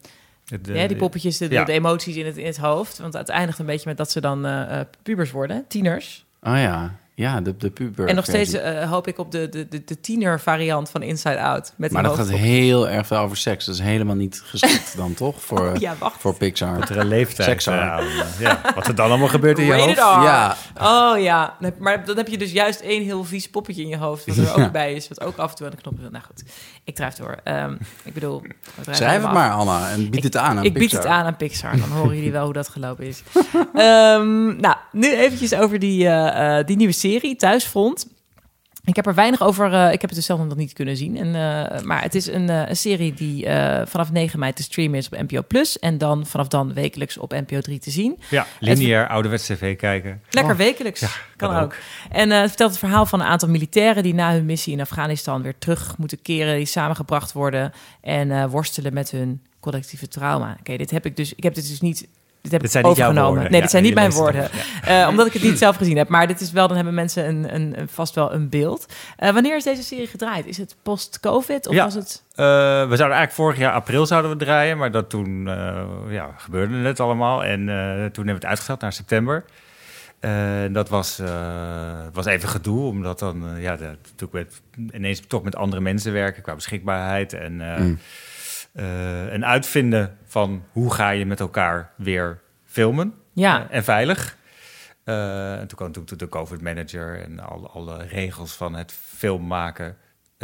De- 0.62 0.74
ja, 0.74 0.88
die 0.88 0.98
poppetjes, 0.98 1.38
de, 1.38 1.50
ja. 1.50 1.64
de 1.64 1.72
emoties 1.72 2.16
in 2.16 2.26
het, 2.26 2.38
in 2.38 2.46
het 2.46 2.58
hoofd. 2.58 2.98
Want 2.98 3.14
het 3.14 3.30
eindigt 3.30 3.60
een 3.60 3.66
beetje 3.66 3.88
met 3.90 3.98
dat 3.98 4.12
ze 4.12 4.22
dan 4.22 4.46
eh, 4.46 4.80
eh, 4.80 4.86
pubers 5.04 5.32
worden, 5.32 5.66
tieners. 5.68 6.26
Oh 6.42 6.58
ja. 6.58 6.96
Ja, 7.18 7.42
de, 7.42 7.58
de 7.58 7.70
puber. 7.70 8.08
en 8.08 8.16
nog 8.16 8.26
steeds 8.26 8.54
eh, 8.54 8.92
hoop 8.92 9.08
ik 9.08 9.18
op 9.18 9.32
de, 9.32 9.50
de, 9.50 9.68
de, 9.68 9.82
de 9.86 10.00
tiener 10.00 10.40
variant 10.40 10.90
van 10.90 11.02
Inside 11.02 11.40
Out. 11.40 11.74
Met 11.76 11.92
Maar 11.92 12.04
dat 12.04 12.16
gaat 12.16 12.30
heel 12.30 12.90
erg 12.90 13.08
veel 13.08 13.18
over 13.18 13.38
seks. 13.38 13.66
Dat 13.66 13.76
is 13.76 13.82
helemaal 13.82 14.16
niet 14.16 14.42
geschikt 14.46 14.98
dan, 14.98 15.14
toch? 15.14 15.42
Voor, 15.42 15.60
Oh, 15.60 15.76
ja, 15.80 15.96
wacht. 16.00 16.22
voor 16.22 16.36
Pixar. 16.36 16.80
Dat 16.80 16.90
er 16.90 16.98
een 16.98 17.08
leeftijd 17.08 17.50
Seks 17.50 17.68
eh, 17.68 17.82
aan. 17.82 17.90
aan, 17.90 18.06
eh, 18.08 18.40
ja. 18.40 18.62
Wat 18.76 18.88
er 18.88 18.96
dan 18.96 19.08
allemaal 19.10 19.28
gebeurt 19.28 19.60
in 19.60 19.66
je 19.66 19.74
hoofd. 19.74 19.96
Ja. 19.96 20.56
Oh 20.82 21.20
ja, 21.20 21.58
maar 21.80 22.06
dan 22.06 22.18
heb 22.18 22.28
je 22.28 22.38
dus 22.38 22.52
juist 22.52 22.80
één 22.80 23.04
heel 23.04 23.24
vies 23.24 23.50
poppetje 23.50 23.82
in 23.82 23.88
je 23.88 23.98
hoofd... 23.98 24.26
wat 24.26 24.38
er 24.38 24.44
Ja. 24.58 24.66
ook 24.66 24.72
bij 24.72 24.94
is, 24.94 25.08
wat 25.08 25.22
ook 25.22 25.38
af 25.38 25.50
en 25.50 25.56
toe 25.56 25.66
aan 25.66 25.72
de 25.72 25.82
knop 25.82 26.00
wil. 26.00 26.10
Nou 26.10 26.24
goed, 26.24 26.44
ik 26.84 26.96
drijf 26.96 27.14
door. 27.14 27.36
Ehm, 27.44 27.74
ik 28.04 28.14
bedoel... 28.14 28.42
Schrijf 28.92 29.22
het 29.22 29.32
maar, 29.34 29.52
Anna. 29.52 29.90
En 29.90 30.10
bied 30.10 30.24
het 30.24 30.38
aan 30.38 30.58
aan 30.58 30.64
ik 30.64 30.74
bied 30.74 30.92
het 30.92 31.06
aan 31.06 31.26
aan 31.26 31.36
Pixar. 31.38 31.78
Dan 31.78 31.90
horen 31.90 32.16
jullie 32.16 32.32
wel 32.32 32.44
hoe 32.44 32.54
dat 32.54 32.68
gelopen 32.68 33.06
is. 33.06 33.24
Ehm, 33.74 34.60
nou, 34.60 34.76
nu 34.92 35.16
eventjes 35.16 35.54
over 35.54 35.80
die, 35.80 36.08
eh, 36.08 36.60
eh, 36.60 36.66
die 36.66 36.76
nieuwe 36.78 36.94
serie, 36.94 37.05
Thuisfront. 37.38 38.08
Ik 38.86 38.96
heb 38.96 39.06
er 39.08 39.14
weinig 39.16 39.42
over. 39.42 39.74
eh, 39.74 39.86
ik 39.92 40.02
heb 40.02 40.10
het 40.10 40.16
dus 40.16 40.26
zelf 40.26 40.40
nog 40.40 40.56
niet 40.56 40.74
kunnen 40.74 40.98
zien. 40.98 41.18
En, 41.18 41.28
eh, 41.28 41.82
maar 41.82 42.02
het 42.02 42.16
is 42.16 42.28
een, 42.28 42.50
eh, 42.50 42.70
een 42.70 42.76
serie 42.76 43.14
die 43.14 43.46
vanaf 43.86 44.12
9 44.12 44.40
mei 44.40 44.54
te 44.54 44.64
streamen 44.64 44.98
is 44.98 45.06
op 45.06 45.18
NPO 45.22 45.42
Plus. 45.48 45.80
En 45.80 45.98
dan 45.98 46.26
vanaf 46.26 46.48
dan 46.48 46.74
wekelijks 46.74 47.18
op 47.18 47.32
NPO 47.32 47.62
3 47.62 47.80
te 47.80 47.90
zien. 47.92 48.20
Ja, 48.30 48.46
lineair 48.60 49.08
ouderwets 49.08 49.46
tv 49.46 49.76
kijken. 49.76 50.22
Lekker 50.30 50.52
Oh. 50.54 50.58
wekelijks. 50.58 51.00
kan 51.00 51.10
kan 51.36 51.56
ook. 51.58 51.64
ook. 51.64 51.76
En 52.12 52.30
het 52.30 52.48
vertelt 52.48 52.70
het 52.70 52.80
verhaal 52.80 53.06
van 53.06 53.20
een 53.20 53.26
aantal 53.28 53.50
militairen 53.50 54.04
die 54.04 54.14
na 54.14 54.32
hun 54.32 54.46
missie 54.46 54.74
in 54.74 54.82
Afghanistan 54.82 55.42
weer 55.42 55.58
terug 55.58 55.98
moeten 55.98 56.22
keren, 56.22 56.56
die 56.58 56.66
samengebracht 56.66 57.32
worden 57.32 57.72
en 58.02 58.50
worstelen 58.50 58.94
met 58.94 59.12
hun 59.12 59.42
collectieve 59.60 60.08
trauma. 60.08 60.58
Oké, 60.60 60.78
dit 60.78 60.92
heb 60.92 61.06
ik 61.06 61.16
dus. 61.16 61.34
Ik 61.34 61.44
heb 61.44 61.54
dit 61.54 61.68
dus 61.68 61.82
niet. 61.82 62.08
Dit 62.46 62.52
heb 62.54 62.62
Dit 62.62 62.70
ik 62.76 62.82
zijn 62.82 62.86
niet 62.86 62.98
jouw 62.98 63.08
overgenomen. 63.10 63.42
woorden. 63.42 63.52
Nee, 63.52 63.56
Ja, 63.60 63.62
dit 63.62 63.72
zijn 63.72 63.84
niet 63.84 63.94
mijn 63.94 64.12
woorden. 64.12 64.50
Eh, 64.84 65.08
omdat 65.10 65.28
ik 65.28 65.34
het 65.34 65.44
niet 65.44 65.58
zelf 65.58 65.76
gezien 65.76 65.98
heb. 65.98 66.08
Maar 66.08 66.28
dit 66.28 66.42
is 66.42 66.52
wel, 66.52 66.68
dan 66.68 66.76
hebben 66.76 66.94
mensen 66.94 67.28
een, 67.28 67.56
een, 67.56 67.80
een- 67.80 67.90
vast 67.90 68.16
wel 68.16 68.34
een 68.34 68.50
beeld. 68.50 68.86
Eh, 69.18 69.32
wanneer 69.34 69.56
is 69.56 69.64
deze 69.64 69.84
serie 69.84 70.08
gedraaid? 70.08 70.46
Is 70.46 70.58
het 70.58 70.76
post-COVID? 70.84 71.68
Of 71.68 71.76
Ja. 71.76 71.84
was 71.84 71.94
het. 71.94 72.24
Eh, 72.36 72.46
we 72.46 72.96
zouden 72.96 72.98
eigenlijk 73.18 73.32
vorig 73.32 73.58
jaar 73.58 73.74
april 73.74 74.06
zouden 74.06 74.32
we 74.32 74.38
draaien, 74.38 74.78
maar 74.78 74.92
dat 74.92 75.10
toen 75.10 75.48
eh, 75.48 75.82
ja, 76.10 76.30
gebeurde 76.38 76.76
het 76.76 77.00
allemaal. 77.00 77.44
En 77.44 77.70
eh, 77.70 77.76
toen 77.86 78.04
hebben 78.04 78.24
we 78.26 78.32
het 78.32 78.46
uitgesteld 78.46 78.82
naar 78.82 78.94
september. 78.94 79.44
Eh, 80.20 80.32
dat 80.72 80.90
was, 80.90 81.20
eh, 81.20 81.28
was 82.14 82.26
even 82.26 82.50
gedoe, 82.50 82.88
omdat 82.90 83.20
dan 83.20 83.44
ja, 83.60 83.76
de, 83.76 83.90
toen 84.16 84.30
werd 84.32 84.54
ineens 84.94 85.22
toch 85.28 85.44
met 85.44 85.56
andere 85.56 85.82
mensen 85.82 86.14
werken 86.14 86.42
qua 86.44 86.56
beschikbaarheid 86.56 87.34
en, 87.34 87.62
eh, 87.74 87.80
Mm. 87.82 88.00
Eh, 88.76 89.34
en 89.34 89.46
uitvinden 89.46 90.18
van 90.24 90.64
hoe 90.72 90.94
ga 90.94 91.10
je 91.10 91.26
met 91.26 91.40
elkaar 91.40 91.92
weer 91.98 92.40
filmen 92.66 93.14
Ja. 93.34 93.70
Eh, 93.70 93.76
en 93.76 93.84
veilig. 93.84 94.38
Eh, 95.04 95.54
en 95.54 95.68
toen 95.68 95.78
kwam 95.78 95.88
natuurlijk 95.88 96.20
de 96.20 96.30
COVID 96.30 96.62
manager 96.62 97.22
en 97.22 97.40
alle, 97.40 97.68
alle 97.68 98.06
regels 98.06 98.54
van 98.54 98.76
het 98.76 98.92
film 98.92 99.48
maken. 99.48 99.98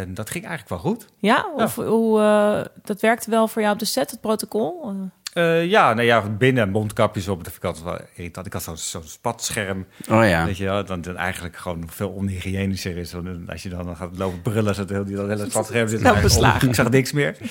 En 0.08 0.14
dat 0.14 0.30
ging 0.30 0.46
eigenlijk 0.46 0.82
wel 0.82 0.92
goed. 0.92 1.08
Ja? 1.18 1.46
Of 1.56 1.76
hoe. 1.76 2.20
eh, 2.20 2.66
dat 2.84 3.02
werkte 3.02 3.30
wel 3.30 3.48
voor 3.48 3.62
jou 3.62 3.74
op 3.74 3.80
de 3.80 3.86
set, 3.86 4.12
het 4.12 4.22
protocol? 4.22 4.94
Eh, 5.34 5.66
ja, 5.66 5.94
nou 5.94 6.06
ja, 6.08 6.22
binnen 6.30 6.70
mondkapjes 6.70 7.28
op. 7.28 7.44
Dat 7.44 7.54
vind 7.54 7.64
ik 7.64 7.70
altijd 7.70 7.86
wel 7.86 8.00
irritant. 8.16 8.46
Ik 8.46 8.54
had 8.54 8.64
zo'n 8.64 8.78
zo'n 8.78 9.04
spatscherm. 9.04 9.86
Oh 10.10 10.28
ja. 10.28 10.46
Weet 10.46 10.58
je 10.58 10.64
wel, 10.64 10.86
dan, 10.86 11.02
dan 11.02 11.16
eigenlijk 11.18 11.56
gewoon 11.58 11.84
veel 11.88 12.10
onhygiënischer 12.10 12.98
is. 12.98 13.10
Dan, 13.12 13.50
als 13.50 13.64
je 13.64 13.70
dan 13.70 13.96
gaat 13.96 14.18
lopen 14.18 14.42
brullen, 14.42 14.76
zit 14.76 14.90
heel 14.90 15.06
die 15.06 15.16
dat 15.16 15.28
hele 15.28 15.50
spatscherm 15.50 15.88
zit 15.88 16.02
Nou, 16.12 16.22
beslagen. 16.22 16.68
Ik 16.68 16.76
zag 16.76 16.90
niks 16.90 17.12
meer. 17.12 17.38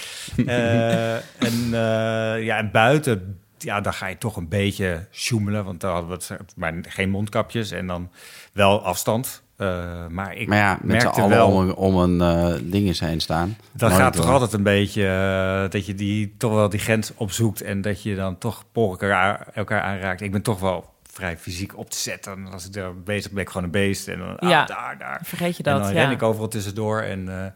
Eh, 0.46 1.14
en, 1.14 1.64
eh, 1.64 2.44
ja, 2.44 2.56
en 2.58 2.70
buiten, 2.70 3.40
ja, 3.58 3.80
dan 3.80 3.92
ga 3.92 4.06
je 4.06 4.18
toch 4.18 4.36
een 4.36 4.48
beetje 4.48 5.06
sjoemelen. 5.10 5.64
Want 5.64 5.80
dan 5.80 5.92
hadden 5.92 6.08
we 6.18 6.34
het, 6.34 6.56
maar 6.56 6.74
geen 6.88 7.10
mondkapjes 7.10 7.70
en 7.70 7.86
dan 7.86 8.10
wel 8.52 8.82
afstand. 8.84 9.42
Eh, 9.61 10.07
maar 10.09 10.35
ik 10.37 10.49
Maar 10.49 10.59
ja, 10.59 10.79
met 10.83 11.03
merkte 11.03 11.29
wel... 11.29 11.46
om 11.49 11.68
een, 11.68 11.75
om 11.75 11.96
een 11.96 12.20
eh, 12.20 12.59
ding 12.62 12.87
eens 12.87 13.01
heen 13.01 13.20
staan. 13.20 13.57
Dat 13.73 13.88
Nooit 13.90 14.03
gaat 14.03 14.12
toch 14.12 14.29
altijd 14.31 14.53
een 14.53 14.62
beetje 14.62 15.07
eh, 15.07 15.70
dat 15.70 15.87
je 15.87 15.94
die 15.94 16.35
toch 16.38 16.53
wel 16.53 16.68
die 16.68 16.81
grens 16.81 17.12
opzoekt 17.14 17.61
en 17.62 17.81
dat 17.81 18.03
je 18.03 18.14
dan 18.14 18.38
toch 18.38 18.64
poren 18.73 18.90
elkaar, 19.01 19.46
elkaar 19.55 19.83
aanraakt. 19.83 20.20
Ik 20.20 20.33
ben 20.33 20.42
toch 20.42 20.61
wel 20.61 20.88
vrij 21.12 21.37
fysiek 21.38 21.77
op 21.79 21.90
te 21.90 21.99
zetten. 21.99 22.33
En 22.33 22.53
als 22.53 22.66
ik 22.66 22.73
daar 22.73 22.94
bezig 22.96 23.31
ben, 23.31 23.42
ik 23.42 23.49
gewoon 23.49 23.64
een 23.64 23.70
beest. 23.70 24.09
En 24.09 24.18
dan 24.18 24.49
Ja. 24.51 24.61
ah, 24.61 24.68
daar, 24.68 24.96
daar. 24.99 25.20
Vergeet 25.25 25.57
je 25.57 25.62
En 25.62 25.73
dat, 25.75 25.83
dan 25.83 25.94
ja. 25.94 26.03
ren 26.03 26.11
ik 26.11 26.23
overal 26.23 26.49
tussendoor. 26.49 27.01
En, 27.01 27.29
eh, 27.44 27.46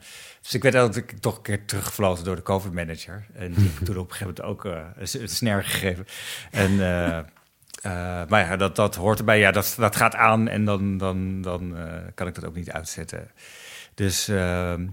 dus 0.43 0.55
ik 0.55 0.63
werd 0.63 0.75
dat 0.75 0.97
ik 0.97 1.13
toch 1.21 1.37
een 1.37 1.43
keer 1.43 1.65
teruggefloten 1.65 2.25
door 2.25 2.37
de 2.37 2.43
COVID-manager. 2.43 3.25
En 3.35 3.53
die 3.53 3.65
heb 3.69 3.79
ik 3.81 3.85
toen 3.87 3.97
op 3.99 4.11
een 4.11 4.17
gegeven 4.17 4.35
moment 4.45 4.65
ook 4.65 4.65
eh, 4.73 4.81
een, 4.97 5.09
s- 5.09 5.15
een 5.15 5.29
sner 5.29 5.65
gegeven. 5.65 6.07
En, 6.51 6.71
eh, 6.81 7.19
eh, 7.85 7.93
maar 8.29 8.41
ja, 8.47 8.57
dat, 8.57 8.77
dat 8.77 8.95
hoort 8.95 9.19
erbij. 9.19 9.39
Ja, 9.39 9.51
dat, 9.51 9.75
dat 9.79 9.97
gaat 9.97 10.15
aan 10.15 10.49
en 10.49 10.65
dan, 10.65 10.99
dan, 10.99 11.41
dan 11.43 11.77
eh, 11.77 11.85
kan 12.15 12.27
ik 12.27 12.35
dat 12.35 12.45
ook 12.47 12.55
niet 12.55 12.71
uitzetten. 12.71 13.31
Dus 13.95 14.29
ehm, 14.29 14.87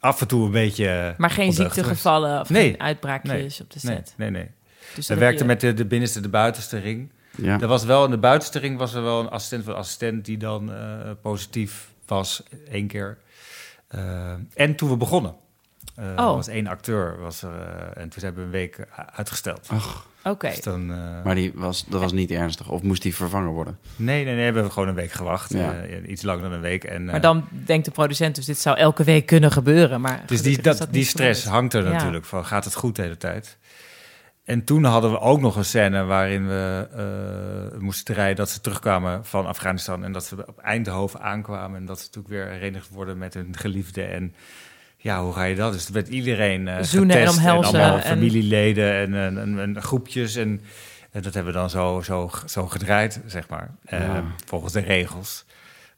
af 0.00 0.20
en 0.20 0.26
toe 0.26 0.44
een 0.44 0.50
beetje... 0.50 1.14
Maar 1.18 1.30
geen 1.30 1.52
ziektegevallen 1.52 2.40
of 2.40 2.48
Nee. 2.50 2.70
geen 2.70 2.80
uitbraakjes 2.80 3.60
op 3.60 3.70
de 3.70 3.78
Nee, 3.82 3.96
set. 3.96 4.14
nee, 4.16 4.30
nee. 4.30 4.50
Dus 4.94 5.06
We 5.08 5.12
dat 5.14 5.22
werkten 5.22 5.48
heb 5.48 5.60
je- 5.60 5.66
met 5.66 5.76
de, 5.76 5.82
de 5.82 5.88
binnenste, 5.88 6.20
de 6.20 6.28
buitenste 6.28 6.78
ring. 6.78 7.10
Ja. 7.36 7.60
Er 7.60 7.66
was 7.66 7.84
wel 7.84 8.04
in 8.04 8.10
de 8.10 8.18
buitenste 8.18 8.58
ring 8.58 8.78
was 8.78 8.94
er 8.94 9.02
wel 9.02 9.20
een 9.20 9.28
assistent 9.28 9.64
van 9.64 9.76
assistent 9.76 10.24
die 10.24 10.36
dan 10.38 10.72
eh, 10.72 11.10
positief 11.22 11.88
was 12.06 12.42
één 12.70 12.86
keer. 12.86 13.18
En 14.54 14.74
toen 14.76 14.88
we 14.88 14.96
begonnen, 14.96 15.34
eh 15.96 16.04
Oh. 16.16 16.34
was 16.34 16.48
één 16.48 16.66
acteur 16.66 17.18
was 17.18 17.42
er 17.42 17.50
eh, 17.60 18.02
en 18.02 18.08
toen 18.08 18.22
hebben 18.22 18.40
we 18.40 18.46
een 18.46 18.50
week 18.62 18.86
uitgesteld. 19.14 19.68
Oké. 20.24 20.48
Dus 20.48 20.60
dan, 20.60 20.90
eh, 20.92 21.24
Maar 21.24 21.34
die 21.34 21.52
was, 21.54 21.84
dat 21.88 22.00
was 22.00 22.12
niet 22.12 22.30
ernstig. 22.30 22.68
Of 22.68 22.82
moest 22.82 23.02
die 23.02 23.14
vervangen 23.14 23.50
worden? 23.50 23.78
nee, 23.96 24.24
nee, 24.24 24.34
nee, 24.34 24.44
hebben 24.44 24.64
we 24.64 24.70
gewoon 24.70 24.88
een 24.88 24.94
week 24.94 25.12
gewacht. 25.12 25.52
Ja. 25.52 25.72
Eh, 25.74 26.08
iets 26.10 26.22
langer 26.22 26.42
dan 26.42 26.52
een 26.52 26.60
week. 26.60 26.84
En, 26.84 27.04
Maar 27.04 27.20
dan 27.20 27.48
denkt 27.50 27.84
de 27.84 27.90
producent, 27.90 28.34
dus 28.34 28.44
dit 28.44 28.58
zou 28.58 28.76
elke 28.76 29.04
week 29.04 29.26
kunnen 29.26 29.52
gebeuren. 29.52 30.00
Maar 30.00 30.22
Dus 30.26 30.42
die, 30.42 30.62
dat, 30.62 30.86
die 30.90 31.04
stress 31.04 31.40
gebeurd. 31.42 31.56
hangt 31.58 31.74
er 31.74 31.84
Ja. 31.84 31.90
natuurlijk 31.90 32.24
van. 32.24 32.44
Gaat 32.44 32.64
het 32.64 32.74
goed 32.74 32.96
de 32.96 33.02
hele 33.02 33.16
tijd? 33.16 33.58
En 34.44 34.64
toen 34.64 34.84
hadden 34.84 35.10
we 35.10 35.20
ook 35.20 35.40
nog 35.40 35.56
een 35.56 35.64
scène 35.64 36.04
waarin 36.04 36.48
we 36.48 36.88
eh, 37.72 37.78
moesten 37.80 38.14
rijden 38.14 38.36
dat 38.36 38.50
ze 38.50 38.60
terugkwamen 38.60 39.24
van 39.24 39.46
Afghanistan 39.46 40.04
en 40.04 40.12
dat 40.12 40.24
ze 40.24 40.46
op 40.46 40.58
Eindhoven 40.58 41.20
aankwamen 41.20 41.80
en 41.80 41.86
dat 41.86 41.98
ze 42.00 42.04
natuurlijk 42.06 42.34
weer 42.34 42.52
herenigd 42.52 42.88
worden 42.88 43.18
met 43.18 43.34
hun 43.34 43.56
geliefde. 43.56 44.02
En 44.02 44.34
ja, 45.06 45.22
hoe 45.22 45.32
ga 45.32 45.42
je 45.44 45.54
dat? 45.54 45.72
Dus 45.72 45.86
er 45.86 45.92
werd 45.92 46.08
iedereen 46.08 46.68
eh 46.68 46.82
Zoenen 46.82 47.16
en 47.16 47.28
omhelzen 47.28 47.80
allemaal 47.80 47.96
en- 47.96 48.02
familieleden 48.02 48.92
en, 48.94 49.14
en, 49.14 49.38
en, 49.38 49.58
en 49.76 49.82
groepjes 49.82 50.36
en, 50.36 50.60
en 51.10 51.22
dat 51.22 51.34
hebben 51.34 51.52
we 51.52 51.58
dan 51.58 51.70
zo, 51.70 52.00
zo, 52.04 52.30
zo 52.46 52.66
gedraaid, 52.66 53.20
zeg 53.26 53.48
maar, 53.48 53.70
eh, 53.84 54.00
Ja. 54.00 54.24
volgens 54.46 54.72
de 54.72 54.80
regels. 54.80 55.44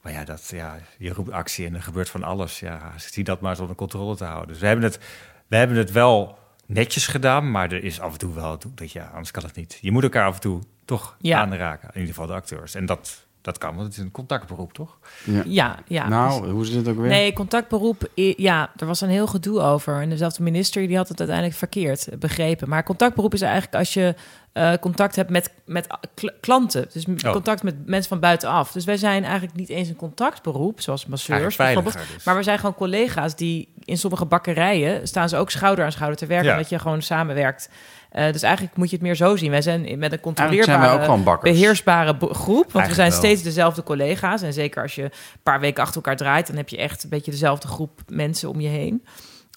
Maar 0.03 0.13
ja, 0.13 0.25
dat, 0.25 0.49
ja, 0.55 0.77
je 0.99 1.13
roept 1.13 1.31
actie 1.31 1.67
en 1.67 1.75
er 1.75 1.83
gebeurt 1.83 2.11
van 2.11 2.23
alles. 2.23 2.61
Ja, 2.61 2.93
zie 2.97 3.25
dat 3.25 3.41
maar 3.41 3.51
eens 3.51 3.61
onder 3.61 3.77
controle 3.77 4.17
te 4.17 4.25
houden. 4.25 4.49
Dus 4.49 4.59
we 4.59 4.67
hebben 4.67 4.85
het, 4.85 4.99
we 5.47 5.57
hebben 5.57 5.77
het 5.77 5.93
wel 5.93 6.39
netjes 6.67 7.07
gedaan, 7.07 7.51
maar 7.51 7.73
er 7.73 7.85
is 7.85 8.01
af 8.01 8.13
en 8.13 8.19
toe 8.19 8.35
wel 8.35 8.59
dat 8.75 8.93
ja, 8.93 9.05
anders 9.07 9.31
kan 9.31 9.43
het 9.43 9.57
niet. 9.57 9.79
Je 9.81 9.93
moet 9.93 10.03
elkaar 10.03 10.27
af 10.27 10.35
en 10.35 10.41
toe 10.41 10.63
toch 10.85 11.17
Ja. 11.21 11.41
aanraken, 11.41 11.89
in 11.93 12.01
ieder 12.01 12.15
geval 12.15 12.27
de 12.29 12.33
acteurs. 12.35 12.75
En 12.75 12.87
dat, 12.87 13.27
dat 13.43 13.59
kan, 13.59 13.75
want 13.75 13.87
het 13.87 13.97
is 13.97 14.03
een 14.03 14.11
contactberoep, 14.11 14.73
toch? 14.73 14.99
Ja. 15.25 15.43
Ja, 15.47 15.79
ja. 15.87 16.09
nou, 16.09 16.51
hoe 16.51 16.67
zit 16.67 16.75
het 16.77 16.89
ook 16.89 16.97
weer? 16.97 17.09
Nee, 17.11 17.33
contactberoep, 17.33 18.09
ja, 18.37 18.71
er 18.77 18.87
was 18.87 19.01
een 19.01 19.09
heel 19.09 19.27
gedoe 19.27 19.61
over. 19.61 20.01
En 20.01 20.09
dezelfde 20.09 20.43
minister 20.43 20.87
die 20.87 20.97
had 20.97 21.09
het 21.09 21.19
uiteindelijk 21.19 21.59
verkeerd 21.59 22.09
begrepen. 22.19 22.69
Maar 22.69 22.83
contactberoep 22.85 23.35
is 23.35 23.41
eigenlijk 23.41 23.75
als 23.75 23.95
je 23.95 24.15
eh, 24.53 24.73
contact 24.81 25.17
hebt 25.17 25.31
met, 25.31 25.53
met 25.67 25.87
kl- 26.15 26.29
klanten. 26.41 26.87
Dus 26.93 27.07
Oh. 27.25 27.33
contact 27.33 27.63
met 27.63 27.87
mensen 27.87 28.09
van 28.09 28.21
buitenaf. 28.21 28.73
Dus 28.73 28.85
wij 28.85 28.97
zijn 28.97 29.25
eigenlijk 29.25 29.57
niet 29.57 29.69
eens 29.69 29.89
een 29.89 29.97
contactberoep, 29.97 30.81
zoals 30.81 31.07
masseurs 31.07 31.57
bijvoorbeeld. 31.57 31.95
dus. 32.15 32.25
Maar 32.25 32.37
we 32.37 32.43
zijn 32.43 32.59
gewoon 32.59 32.75
collega's 32.75 33.35
die 33.37 33.73
in 33.85 33.99
sommige 33.99 34.25
bakkerijen 34.25 35.09
staan 35.09 35.29
ze 35.29 35.37
ook 35.37 35.51
schouder 35.51 35.85
aan 35.85 35.93
schouder 35.93 36.19
te 36.19 36.27
werken. 36.27 36.47
Ja. 36.47 36.53
Omdat 36.53 36.69
je 36.69 36.79
gewoon 36.79 37.03
samenwerkt. 37.03 37.69
Eh, 38.11 38.33
dus 38.33 38.43
eigenlijk 38.43 38.77
moet 38.77 38.91
je 38.91 38.97
het 38.97 39.05
meer 39.05 39.15
zo 39.15 39.37
zien. 39.37 39.51
Wij 39.51 39.63
zijn 39.63 39.99
met 39.99 40.13
een 40.13 40.21
controleerbare, 40.21 41.05
zijn 41.05 41.27
ook 41.29 41.43
beheersbare 41.43 42.17
groep. 42.21 42.73
Want 42.73 42.87
we 42.87 42.95
zijn 42.95 43.11
wel. 43.11 43.19
steeds 43.19 43.43
dezelfde 43.43 43.83
collega's. 43.83 44.43
En 44.43 44.53
zeker 44.53 44.83
als 44.83 44.95
je 44.95 45.03
een 45.03 45.11
paar 45.43 45.61
weken 45.61 45.83
achter 45.83 45.97
elkaar 45.97 46.17
draait, 46.17 46.47
dan 46.47 46.57
heb 46.57 46.69
je 46.69 46.77
echt 46.77 47.03
een 47.03 47.11
beetje 47.11 47.31
dezelfde 47.31 47.69
groep 47.69 48.01
mensen 48.07 48.49
om 48.49 48.61
je 48.61 48.69
heen. 48.69 49.05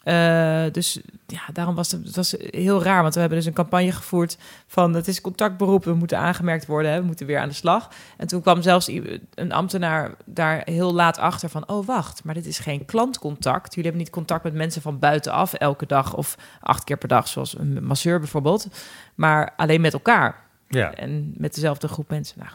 Eh, 0.04 0.64
dus 0.72 1.00
ja, 1.28 1.42
daarom 1.54 1.76
was 1.76 1.92
het, 1.92 2.06
het 2.06 2.16
was 2.16 2.36
heel 2.40 2.84
raar. 2.84 3.02
Want 3.02 3.14
we 3.14 3.20
hebben 3.20 3.38
dus 3.38 3.48
een 3.48 3.54
campagne 3.54 3.92
gevoerd 3.92 4.38
van 4.68 4.94
het 4.94 5.08
is 5.08 5.22
contactberoep, 5.22 5.84
we 5.84 5.94
moeten 5.94 6.18
aangemerkt 6.18 6.66
worden, 6.66 6.92
hè, 6.92 7.00
we 7.00 7.06
moeten 7.06 7.26
weer 7.26 7.40
aan 7.40 7.48
de 7.48 7.54
slag. 7.54 7.90
En 8.18 8.28
toen 8.28 8.42
kwam 8.42 8.62
zelfs 8.62 8.88
een 9.36 9.52
ambtenaar 9.52 10.12
daar 10.26 10.62
heel 10.66 10.94
laat 10.94 11.18
achter 11.18 11.50
van, 11.50 11.68
oh 11.68 11.86
wacht, 11.86 12.24
maar 12.24 12.34
dit 12.34 12.46
is 12.46 12.60
geen 12.60 12.86
klantcontact. 12.86 13.76
Jullie 13.76 13.90
hebben 13.90 14.02
niet 14.02 14.16
contact 14.16 14.44
met 14.44 14.54
mensen 14.54 14.82
van 14.82 15.00
buitenaf 15.00 15.54
elke 15.54 15.86
dag 15.86 16.16
of 16.16 16.38
acht 16.60 16.84
keer 16.84 16.98
per 16.98 17.08
dag, 17.08 17.28
zoals 17.28 17.58
een 17.58 17.84
masseur 17.84 18.20
bijvoorbeeld, 18.20 18.68
maar 19.16 19.54
alleen 19.56 19.82
met 19.82 19.94
elkaar 19.94 20.36
Ja, 20.68 20.94
en 20.94 21.34
met 21.38 21.54
dezelfde 21.54 21.88
groep 21.88 22.10
mensen. 22.10 22.40
Nou, 22.40 22.52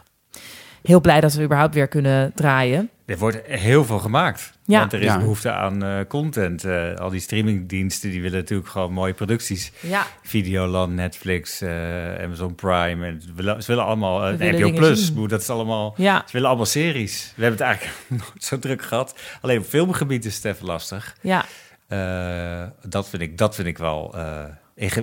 heel 0.87 1.01
blij 1.01 1.21
dat 1.21 1.33
we 1.33 1.43
überhaupt 1.43 1.73
weer 1.73 1.87
kunnen 1.87 2.31
draaien. 2.35 2.89
er 3.05 3.17
wordt 3.17 3.37
heel 3.45 3.85
veel 3.85 3.99
gemaakt. 3.99 4.51
Ja. 4.65 4.79
Want 4.79 4.93
er 4.93 4.99
is 4.99 5.05
Ja. 5.05 5.17
behoefte 5.19 5.51
aan 5.51 5.83
eh, 5.83 5.99
content. 6.07 6.63
Eh, 6.63 6.93
al 6.95 7.09
die 7.09 7.19
streamingdiensten 7.19 8.09
die 8.09 8.21
willen 8.21 8.37
natuurlijk 8.39 8.69
gewoon 8.69 8.93
mooie 8.93 9.13
producties. 9.13 9.71
Ja, 9.79 10.05
Videoland, 10.23 10.93
Netflix, 10.93 11.61
eh, 11.61 12.23
Amazon 12.23 12.55
Prime. 12.55 13.05
En 13.05 13.21
ze, 13.21 13.33
willen, 13.35 13.61
ze 13.63 13.67
willen 13.67 13.85
allemaal... 13.85 14.31
Uh, 14.31 14.39
dingen 14.39 14.73
Plus, 14.75 15.13
dat 15.13 15.41
is 15.41 15.49
allemaal... 15.49 15.93
ja, 15.97 16.23
Ze 16.25 16.31
willen 16.31 16.47
allemaal 16.47 16.65
series. 16.65 17.33
We 17.35 17.41
hebben 17.43 17.59
het 17.59 17.67
eigenlijk 17.69 17.99
nooit 18.09 18.43
zo 18.43 18.59
druk 18.59 18.81
gehad. 18.81 19.15
Alleen 19.41 19.59
op 19.59 19.65
filmgebied 19.65 20.25
is 20.25 20.35
het 20.35 20.45
even 20.45 20.65
lastig. 20.65 21.15
ja. 21.21 21.45
Eh, 21.87 22.63
dat, 22.89 23.09
vind 23.09 23.21
ik, 23.21 23.37
dat 23.37 23.55
vind 23.55 23.67
ik 23.67 23.77
wel 23.77 24.13
eh, 24.15 24.43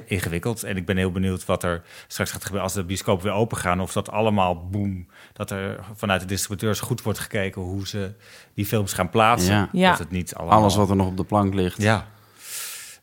ingewikkeld. 0.05 0.63
En 0.63 0.77
ik 0.77 0.87
ben 0.87 0.97
heel 0.97 1.13
benieuwd 1.13 1.45
wat 1.45 1.63
er 1.63 1.83
straks 2.07 2.31
gaat 2.31 2.43
gebeuren 2.43 2.65
als 2.65 2.75
de 2.75 2.85
bioscopen 2.85 3.25
weer 3.25 3.35
open 3.35 3.57
gaan. 3.57 3.81
Of 3.81 3.93
dat 3.93 4.11
allemaal 4.11 4.69
boom, 4.69 5.07
dat 5.33 5.51
er 5.51 5.85
vanuit 5.95 6.21
de 6.21 6.27
distributeurs 6.27 6.81
goed 6.81 7.03
wordt 7.03 7.19
gekeken 7.19 7.63
hoe 7.63 7.87
ze 7.87 8.13
die 8.55 8.67
films 8.67 8.93
gaan 8.93 9.11
plaatsen. 9.11 9.55
Ja. 9.55 9.69
Ja. 9.73 9.91
Dat 9.91 9.99
het 9.99 10.11
niet 10.11 10.35
allemaal... 10.35 10.59
Alles 10.59 10.77
wat 10.77 10.91
er 10.91 10.97
nog 10.97 11.07
op 11.07 11.17
de 11.17 11.25
plank 11.25 11.55
ligt. 11.55 11.83
Ja. 11.83 12.07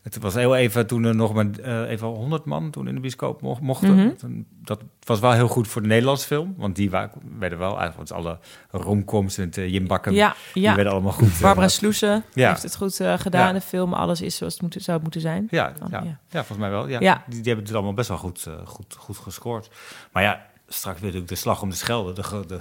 Het 0.01 0.17
was 0.17 0.33
heel 0.33 0.55
even 0.55 0.87
toen 0.87 1.03
er 1.03 1.15
nog 1.15 1.33
maar 1.33 1.45
eh, 1.63 1.89
even 1.89 2.07
100 2.07 2.45
man 2.45 2.71
toen 2.71 2.87
in 2.87 2.93
de 2.95 2.99
bioscoop 3.01 3.41
mo- 3.41 3.57
mochten. 3.61 3.95
Mhm. 3.95 4.15
Toen- 4.15 4.45
Dat 4.63 4.81
was 5.03 5.19
wel 5.19 5.31
heel 5.31 5.47
goed 5.47 5.67
voor 5.67 5.81
de 5.81 5.87
Nederlandse 5.87 6.27
film. 6.27 6.53
Want 6.57 6.75
die 6.75 6.89
wa- 6.89 7.11
werden 7.39 7.59
wel, 7.59 7.79
eigenlijk 7.79 8.11
alle 8.11 8.39
romcoms 8.71 9.37
en 9.37 9.49
uh, 9.59 9.69
Jim 9.73 9.87
Bakken, 9.87 10.13
Ja, 10.13 10.35
die 10.53 10.63
werden 10.73 10.91
allemaal 10.93 11.11
goed. 11.11 11.31
eh, 11.33 11.41
Barbara 11.41 11.67
Sloesen 11.67 12.23
Ja. 12.33 12.49
heeft 12.49 12.63
het 12.63 12.75
goed 12.75 12.99
eh, 12.99 13.13
gedaan. 13.17 13.53
De 13.53 13.61
film, 13.61 13.93
alles 13.93 14.21
is 14.21 14.35
zoals 14.35 14.53
het 14.53 14.61
moet, 14.61 14.75
zou 14.79 15.01
moeten 15.01 15.21
zijn. 15.21 15.47
Ja, 15.49 15.73
Dan, 15.79 15.87
ja, 15.91 15.97
ja. 16.03 16.19
ja. 16.29 16.43
volgens 16.43 16.57
mij 16.57 16.69
wel. 16.69 16.87
Ja. 16.87 16.99
Die, 16.99 17.35
die 17.41 17.43
hebben 17.47 17.65
het 17.65 17.73
allemaal 17.73 17.93
best 17.93 18.07
wel 18.09 18.17
goed, 18.17 18.45
eh, 18.47 18.53
goed, 18.65 18.95
goed 18.99 19.17
gescoord. 19.17 19.69
Maar 20.11 20.23
ja, 20.23 20.45
straks 20.73 20.95
weer 20.99 21.05
natuurlijk 21.05 21.33
de 21.33 21.39
slag 21.39 21.61
om 21.61 21.69
de 21.69 21.75
Schelde. 21.75 22.13
De, 22.13 22.43
de, 22.47 22.59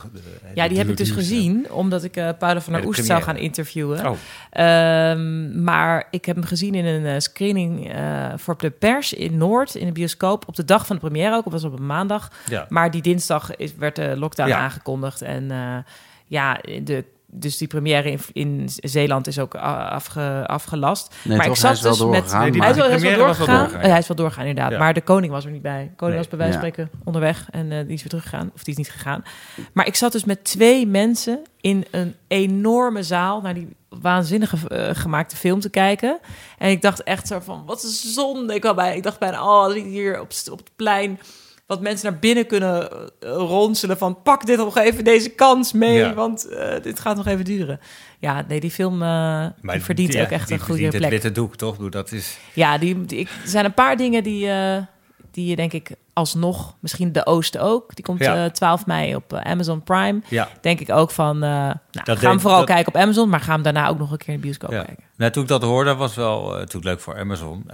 Ja, 0.54 0.68
die 0.68 0.78
heb 0.78 0.88
ik 0.88 0.96
dus 0.96 1.10
gezien, 1.10 1.70
omdat 1.70 2.04
ik 2.04 2.12
Paula 2.12 2.60
van 2.60 2.72
der 2.72 2.86
Oest 2.86 3.04
zou 3.04 3.22
gaan 3.22 3.36
interviewen. 3.36 4.06
Oh, 4.06 4.16
Ehm, 4.50 5.62
maar 5.62 6.06
ik 6.10 6.24
heb 6.24 6.36
hem 6.36 6.44
gezien 6.44 6.74
in 6.74 6.84
een 6.84 7.06
eh, 7.06 7.18
screening 7.18 7.92
eh, 7.92 8.26
voor 8.36 8.58
de 8.58 8.70
pers 8.70 9.12
in 9.12 9.36
Noord, 9.36 9.74
in 9.74 9.86
de 9.86 9.92
bioscoop, 9.92 10.48
op 10.48 10.56
de 10.56 10.64
dag 10.64 10.86
van 10.86 10.96
de 10.96 11.02
première 11.02 11.34
ook. 11.36 11.44
Het 11.44 11.52
was 11.52 11.64
op 11.64 11.78
een 11.78 11.86
maandag. 11.86 12.30
ja. 12.46 12.66
Maar 12.68 12.90
die 12.90 13.02
dinsdag 13.02 13.56
is, 13.56 13.74
werd 13.74 13.96
de 13.96 14.16
lockdown 14.16 14.48
Ja. 14.48 14.58
aangekondigd. 14.58 15.22
En 15.22 15.50
ja, 16.26 16.58
de, 16.82 17.04
dus 17.32 17.56
die 17.56 17.68
première 17.68 18.10
in, 18.10 18.20
in 18.32 18.68
Zeeland 18.76 19.26
is 19.26 19.38
ook 19.38 19.54
afge, 19.54 20.44
afgelast. 20.46 21.14
Nee, 21.24 21.36
maar 21.36 21.46
toch? 21.46 21.56
ik 21.56 21.62
Hij 21.62 21.74
zat 21.74 21.92
is 21.92 21.98
wel 21.98 22.08
dus 22.10 22.20
met... 22.20 22.30
doorgegaan, 22.30 22.40
Nee, 22.42 22.50
die- 22.50 22.60
Hij 22.60 22.70
is 22.70 22.76
wel, 22.76 22.86
hij 22.86 22.96
is 22.96 23.16
doorgegaan. 23.18 23.70
hij 23.90 23.98
is 23.98 24.08
wel 24.08 24.16
doorgegaan, 24.16 24.46
inderdaad. 24.46 24.72
Ja. 24.72 24.78
Maar 24.78 24.94
de 24.94 25.00
koning 25.00 25.32
was 25.32 25.44
er 25.44 25.50
niet 25.50 25.62
bij. 25.62 25.82
De 25.82 25.96
koning 25.96 26.18
Nee. 26.20 26.28
was 26.28 26.28
bij 26.28 26.38
wijze 26.38 26.58
van 26.58 26.66
Ja. 26.66 26.72
spreken 26.72 26.98
onderweg. 27.04 27.46
En 27.50 27.72
eh, 27.72 27.78
die 27.78 27.92
is 27.94 28.00
weer 28.00 28.08
teruggegaan. 28.08 28.50
Of 28.54 28.62
die 28.62 28.72
is 28.72 28.78
niet 28.78 28.90
gegaan. 28.90 29.22
Maar 29.72 29.86
ik 29.86 29.94
zat 29.94 30.12
dus 30.12 30.24
met 30.24 30.44
twee 30.44 30.86
mensen 30.86 31.42
in 31.60 31.84
een 31.90 32.14
enorme 32.28 33.02
zaal... 33.02 33.40
naar 33.40 33.54
die 33.54 33.68
waanzinnige 33.88 34.68
eh, 34.68 34.94
gemaakte 34.96 35.36
film 35.36 35.60
te 35.60 35.70
kijken. 35.70 36.18
En 36.58 36.70
ik 36.70 36.82
dacht 36.82 37.02
echt 37.02 37.26
zo 37.26 37.40
van, 37.40 37.62
wat 37.66 37.82
een 37.82 37.88
zonde. 37.90 38.54
Ik, 38.54 38.72
bij, 38.74 38.96
ik 38.96 39.02
dacht 39.02 39.18
bijna, 39.18 39.42
oh, 39.42 39.64
als 39.64 39.74
ik 39.74 39.84
hier 39.84 40.20
op, 40.20 40.30
op 40.50 40.58
het 40.58 40.70
plein... 40.76 41.20
wat 41.70 41.80
mensen 41.80 42.10
naar 42.10 42.20
binnen 42.20 42.46
kunnen 42.46 42.90
eh, 42.90 43.06
ronselen 43.34 43.98
van... 43.98 44.22
pak 44.22 44.46
dit 44.46 44.56
nog 44.56 44.76
even, 44.78 45.04
deze 45.04 45.28
kans 45.28 45.72
mee, 45.72 45.96
Ja. 45.96 46.14
want 46.14 46.48
eh, 46.48 46.82
dit 46.82 47.00
gaat 47.00 47.16
nog 47.16 47.26
even 47.26 47.44
duren. 47.44 47.80
Ja, 48.18 48.44
nee, 48.48 48.60
die 48.60 48.70
film 48.70 48.98
die 49.62 49.80
verdient 49.80 50.16
ook 50.20 50.28
echt 50.28 50.48
die 50.48 50.56
een 50.58 50.64
goede 50.64 50.88
plek. 50.88 51.00
het 51.02 51.10
witte 51.10 51.32
doek, 51.32 51.56
toch? 51.56 51.76
Dat 51.76 52.12
is... 52.12 52.38
Ja, 52.52 52.78
die, 52.78 53.04
die- 53.06 53.18
ik, 53.18 53.28
er 53.42 53.48
zijn 53.48 53.64
een 53.64 53.74
paar 53.74 53.96
dingen 53.96 54.22
die, 54.22 54.48
die 55.30 55.46
je 55.46 55.56
denk 55.56 55.72
ik 55.72 55.90
alsnog, 56.12 56.74
misschien 56.80 57.12
de 57.12 57.26
Oosten 57.26 57.60
ook. 57.60 57.94
Die 57.94 58.04
komt 58.04 58.18
Ja. 58.18 58.44
eh, 58.44 58.50
12 58.50 58.86
mei 58.86 59.14
op 59.14 59.34
Amazon 59.34 59.82
Prime. 59.82 60.20
Ja. 60.28 60.48
Denk 60.60 60.80
ik 60.80 60.90
ook 60.90 61.10
van, 61.10 61.38
nou, 61.38 61.74
ga 61.92 62.02
deed- 62.04 62.20
hem 62.20 62.40
vooral 62.40 62.58
dat- 62.58 62.68
kijken 62.68 62.94
op 62.94 63.00
Amazon, 63.00 63.28
maar 63.28 63.40
ga 63.40 63.52
hem 63.52 63.62
daarna 63.62 63.88
ook 63.88 63.98
nog 63.98 64.10
een 64.10 64.18
keer 64.18 64.28
in 64.28 64.34
de 64.34 64.40
bioscoop 64.40 64.70
Ja. 64.70 64.82
kijken. 64.82 65.04
Nou, 65.16 65.32
toen 65.32 65.42
ik 65.42 65.48
dat 65.48 65.62
hoorde, 65.62 65.94
was 65.94 66.14
wel 66.14 66.44
uh, 66.52 66.58
natuurlijk 66.58 66.84
leuk 66.84 67.00
voor 67.00 67.18
Amazon. 67.18 67.64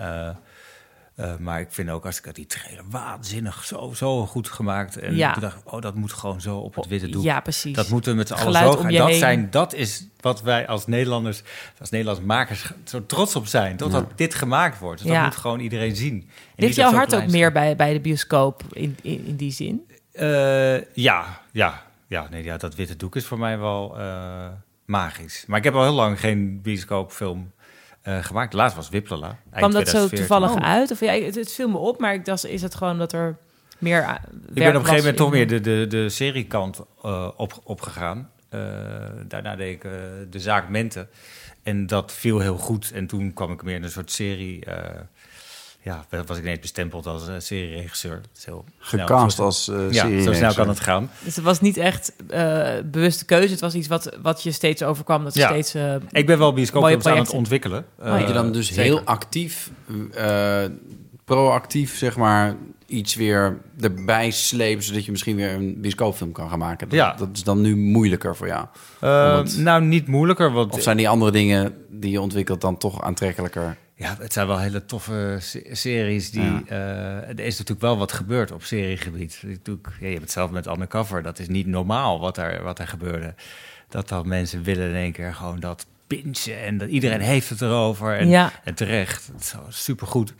Uh, 1.16 1.26
uh, 1.26 1.36
maar 1.36 1.60
ik 1.60 1.66
vind 1.70 1.90
ook 1.90 2.06
als 2.06 2.20
ik 2.20 2.34
die 2.34 2.46
trailer 2.46 2.84
waanzinnig 2.90 3.64
zo, 3.64 3.92
zo 3.94 4.26
goed 4.26 4.48
gemaakt. 4.48 4.96
En 4.98 5.16
Ja. 5.16 5.32
toen 5.32 5.42
dacht 5.42 5.56
ik, 5.56 5.72
oh, 5.72 5.80
dat 5.80 5.94
moet 5.94 6.12
gewoon 6.12 6.40
zo 6.40 6.56
op 6.58 6.74
het 6.74 6.86
witte 6.86 7.08
doek. 7.08 7.22
Ja, 7.22 7.40
precies. 7.40 7.74
Dat 7.76 7.88
moeten 7.88 8.10
we 8.12 8.16
met 8.18 8.28
z'n 8.28 8.34
allen 8.34 8.52
zo 8.54 8.72
gaan. 8.72 8.92
Dat, 8.92 9.08
heen. 9.08 9.18
zijn, 9.18 9.50
dat 9.50 9.74
is 9.74 10.06
wat 10.20 10.42
wij 10.42 10.66
als 10.66 10.86
Nederlanders, 10.86 11.42
als 11.80 11.90
Nederlandse 11.90 12.24
makers 12.24 12.70
zo 12.84 13.06
trots 13.06 13.36
op 13.36 13.46
zijn. 13.46 13.76
Totdat 13.76 14.04
dit 14.18 14.34
gemaakt 14.34 14.78
wordt. 14.78 15.02
Dus 15.02 15.10
Ja. 15.10 15.16
dat 15.16 15.24
moet 15.24 15.40
gewoon 15.40 15.60
iedereen 15.60 15.96
zien. 15.96 16.28
Ligt 16.56 16.74
jouw 16.74 16.92
hart 16.92 17.14
ook 17.14 17.26
meer 17.26 17.52
bij, 17.52 17.76
bij 17.76 17.92
de 17.92 18.00
bioscoop 18.00 18.62
in, 18.72 18.96
in, 19.02 19.26
in 19.26 19.36
die 19.36 19.52
zin? 19.52 19.86
Uh, 20.12 20.94
ja, 20.94 21.40
ja, 21.52 21.82
ja, 22.06 22.26
nee, 22.30 22.42
ja, 22.44 22.56
dat 22.56 22.74
witte 22.74 22.96
doek 22.96 23.16
is 23.16 23.26
voor 23.26 23.38
mij 23.38 23.58
wel 23.58 23.94
uh, 24.00 24.46
magisch. 24.84 25.44
Maar 25.46 25.58
ik 25.58 25.64
heb 25.64 25.74
al 25.74 25.82
heel 25.82 25.92
lang 25.92 26.20
geen 26.20 26.62
bioscoopfilm 26.62 27.52
uh, 28.08 28.24
gemaakt. 28.24 28.52
Laatst 28.52 28.76
was 28.76 28.88
Wiplala. 28.88 29.38
Kwam 29.50 29.72
dat 29.72 29.88
zo 29.88 30.06
2014. 30.06 30.18
toevallig 30.18 30.50
Oh. 30.50 30.70
uit? 30.70 30.90
Of 30.90 31.00
ja, 31.00 31.12
het, 31.12 31.34
het 31.34 31.52
viel 31.52 31.68
me 31.68 31.78
op, 31.78 32.00
maar 32.00 32.14
ik 32.14 32.24
dacht, 32.24 32.46
is 32.46 32.62
het 32.62 32.74
gewoon 32.74 32.98
dat 32.98 33.12
er 33.12 33.36
meer 33.78 34.20
Ik 34.48 34.54
ben 34.54 34.68
op 34.68 34.74
een 34.74 34.80
gegeven 34.80 34.96
moment 34.96 35.16
toch 35.16 35.30
meer 35.30 35.46
de, 35.46 35.60
de, 35.60 35.86
de 35.88 36.08
seriekant 36.08 36.80
uh, 37.04 37.28
op, 37.36 37.60
opgegaan. 37.64 38.30
Uh, 38.50 38.60
daarna 39.28 39.56
deed 39.56 39.74
ik 39.74 39.84
uh, 39.84 39.92
de 40.30 40.40
zaak 40.40 40.68
Mente. 40.68 41.08
En 41.62 41.86
dat 41.86 42.12
viel 42.12 42.40
heel 42.40 42.56
goed. 42.58 42.90
En 42.94 43.06
toen 43.06 43.32
kwam 43.32 43.52
ik 43.52 43.62
meer 43.62 43.74
in 43.74 43.82
een 43.82 43.90
soort 43.90 44.10
serie... 44.10 44.66
ja, 45.86 46.04
was 46.26 46.36
ik 46.36 46.42
ineens 46.42 46.58
bestempeld 46.60 47.06
als 47.06 47.28
uh, 47.28 47.34
serieregisseur. 47.38 48.14
Dat 48.14 48.30
is 48.36 48.44
heel 48.44 48.64
snel. 48.80 49.06
Gecast 49.06 49.36
Zo- 49.36 49.44
als 49.44 49.68
uh, 49.68 49.90
Ja, 49.90 50.20
zo 50.22 50.32
snel 50.32 50.54
kan 50.54 50.68
het 50.68 50.80
gaan. 50.80 51.10
Dus 51.24 51.36
het 51.36 51.44
was 51.44 51.60
niet 51.60 51.76
echt 51.76 52.12
uh, 52.30 52.68
bewuste 52.84 53.24
keuze. 53.24 53.50
Het 53.52 53.60
was 53.60 53.74
iets 53.74 53.88
wat, 53.88 54.16
wat 54.22 54.42
je 54.42 54.50
steeds 54.52 54.82
overkwam. 54.82 55.24
Dat 55.24 55.34
je 55.34 55.40
Ja. 55.40 55.48
steeds. 55.48 55.74
uh, 55.74 55.94
Ik 56.10 56.26
ben 56.26 56.38
wel 56.38 56.52
bioscoopfilms 56.52 56.92
aan 57.06 57.10
het 57.10 57.12
projecten. 57.12 57.38
ontwikkelen. 57.38 57.84
Oh, 57.98 58.06
ja. 58.06 58.18
Dat 58.18 58.28
je 58.28 58.34
dan 58.34 58.52
dus 58.52 58.66
zeker. 58.66 58.82
heel 58.82 59.00
actief, 59.04 59.70
eh, 60.14 60.64
proactief, 61.24 61.96
zeg 61.96 62.16
maar, 62.16 62.56
iets 62.86 63.14
weer 63.14 63.58
erbij 63.80 64.30
sleept... 64.30 64.84
zodat 64.84 65.04
je 65.04 65.10
misschien 65.10 65.36
weer 65.36 65.52
een 65.52 65.80
bioscoopfilm 65.80 66.32
kan 66.32 66.48
gaan 66.50 66.58
maken. 66.58 66.88
Dat, 66.88 66.98
Ja. 66.98 67.14
dat 67.18 67.28
is 67.32 67.42
dan 67.44 67.60
nu 67.60 67.76
moeilijker 67.76 68.36
voor 68.36 68.46
jou. 68.46 68.66
Uh, 69.04 69.42
nou, 69.42 69.82
niet 69.82 70.06
moeilijker, 70.06 70.52
want 70.52 70.72
Of 70.74 70.82
zijn 70.82 70.96
die 70.96 71.08
andere 71.08 71.30
dingen 71.30 71.74
die 71.90 72.10
je 72.10 72.20
ontwikkelt 72.20 72.60
dan 72.60 72.76
toch 72.78 73.02
aantrekkelijker? 73.02 73.76
Ja, 73.98 74.16
het 74.18 74.32
zijn 74.32 74.46
wel 74.46 74.58
hele 74.58 74.84
toffe 74.84 75.36
se- 75.40 75.68
series. 75.70 76.30
Die, 76.30 76.62
eh, 76.68 77.28
er 77.28 77.40
is 77.40 77.52
natuurlijk 77.58 77.80
wel 77.80 77.98
wat 77.98 78.12
gebeurd 78.12 78.50
op 78.52 78.62
seriegebied. 78.62 79.42
Natuurlijk, 79.46 79.88
ja, 80.00 80.06
je 80.06 80.10
hebt 80.10 80.22
het 80.22 80.30
zelf 80.32 80.50
met 80.50 80.66
Undercover. 80.66 81.22
Dat 81.22 81.38
is 81.38 81.48
niet 81.48 81.66
normaal 81.66 82.20
wat 82.20 82.36
er, 82.38 82.62
wat 82.62 82.78
er 82.78 82.88
gebeurde. 82.88 83.34
Dat 83.88 84.08
dan 84.08 84.28
mensen 84.28 84.62
willen 84.62 84.88
in 84.88 84.94
één 84.94 85.12
keer 85.12 85.34
gewoon 85.34 85.60
dat 85.60 85.86
pinchen. 86.06 86.60
En 86.62 86.78
dat 86.78 86.88
iedereen 86.88 87.20
heeft 87.20 87.48
het 87.48 87.60
erover. 87.60 88.16
En, 88.18 88.28
Ja. 88.28 88.52
en 88.64 88.74
terecht. 88.74 89.26
Het 89.32 89.40
is 89.40 89.48
zo 89.48 89.64
supergoed. 89.68 90.34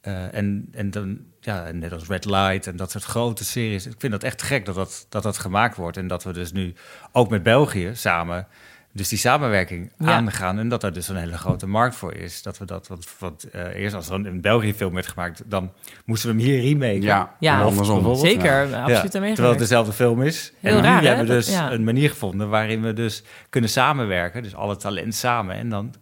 Eh, 0.00 0.34
en, 0.34 0.68
en 0.72 0.90
dan, 0.90 1.18
ja, 1.40 1.70
net 1.72 1.92
als 1.92 2.06
Red 2.06 2.24
Light 2.24 2.66
en 2.66 2.76
dat 2.76 2.90
soort 2.90 3.04
grote 3.04 3.44
series. 3.44 3.86
Ik 3.86 3.94
vind 3.98 4.12
dat 4.12 4.22
echt 4.22 4.42
gek 4.42 4.64
dat 4.64 4.74
dat, 4.74 5.06
dat 5.08 5.22
dat 5.22 5.38
gemaakt 5.38 5.76
wordt. 5.76 5.96
En 5.96 6.06
dat 6.06 6.24
we 6.24 6.32
dus 6.32 6.52
nu 6.52 6.72
ook 7.12 7.30
met 7.30 7.42
België 7.42 7.90
samen 7.94 8.46
dus 8.92 9.08
die 9.08 9.18
samenwerking 9.18 9.90
Ja. 9.98 10.06
aangaan. 10.06 10.58
En 10.58 10.68
dat 10.68 10.82
er 10.82 10.92
dus 10.92 11.08
een 11.08 11.16
hele 11.16 11.38
grote 11.38 11.66
markt 11.66 11.94
voor 11.96 12.14
is. 12.14 12.42
Dat 12.42 12.58
we 12.58 12.64
dat, 12.64 12.86
want, 12.88 13.06
want 13.18 13.50
eh, 13.50 13.74
eerst 13.74 13.94
als 13.94 14.08
er 14.08 14.14
een 14.14 14.26
in 14.26 14.40
België 14.40 14.74
film 14.74 14.94
werd 14.94 15.06
gemaakt, 15.06 15.42
dan 15.46 15.72
moesten 16.04 16.28
we 16.30 16.42
hem 16.42 16.44
hier 16.44 16.60
remaken. 16.60 17.00
Ja, 17.02 17.34
Ja, 17.40 17.58
en 17.58 17.64
andersom. 17.66 17.94
bijvoorbeeld. 17.94 18.26
zeker, 18.26 18.68
Ja. 18.68 18.82
absoluut 18.82 19.12
Ja, 19.12 19.20
terwijl 19.20 19.48
het 19.50 19.58
dezelfde 19.58 19.92
film 19.92 20.22
is. 20.22 20.52
Heel 20.60 20.76
en 20.76 20.80
nu 20.82 20.86
raar, 20.88 21.00
hè? 21.00 21.06
hebben 21.06 21.26
we 21.26 21.32
Dat- 21.34 21.44
dus 21.44 21.54
ja. 21.54 21.72
een 21.72 21.84
manier 21.84 22.10
gevonden 22.10 22.48
waarin 22.48 22.82
we 22.82 22.92
dus 22.92 23.22
kunnen 23.50 23.70
samenwerken. 23.70 24.42
Dus 24.42 24.54
alle 24.54 24.76
talent 24.76 25.14
samen. 25.14 25.54
En 25.56 25.68
dan 25.68 25.94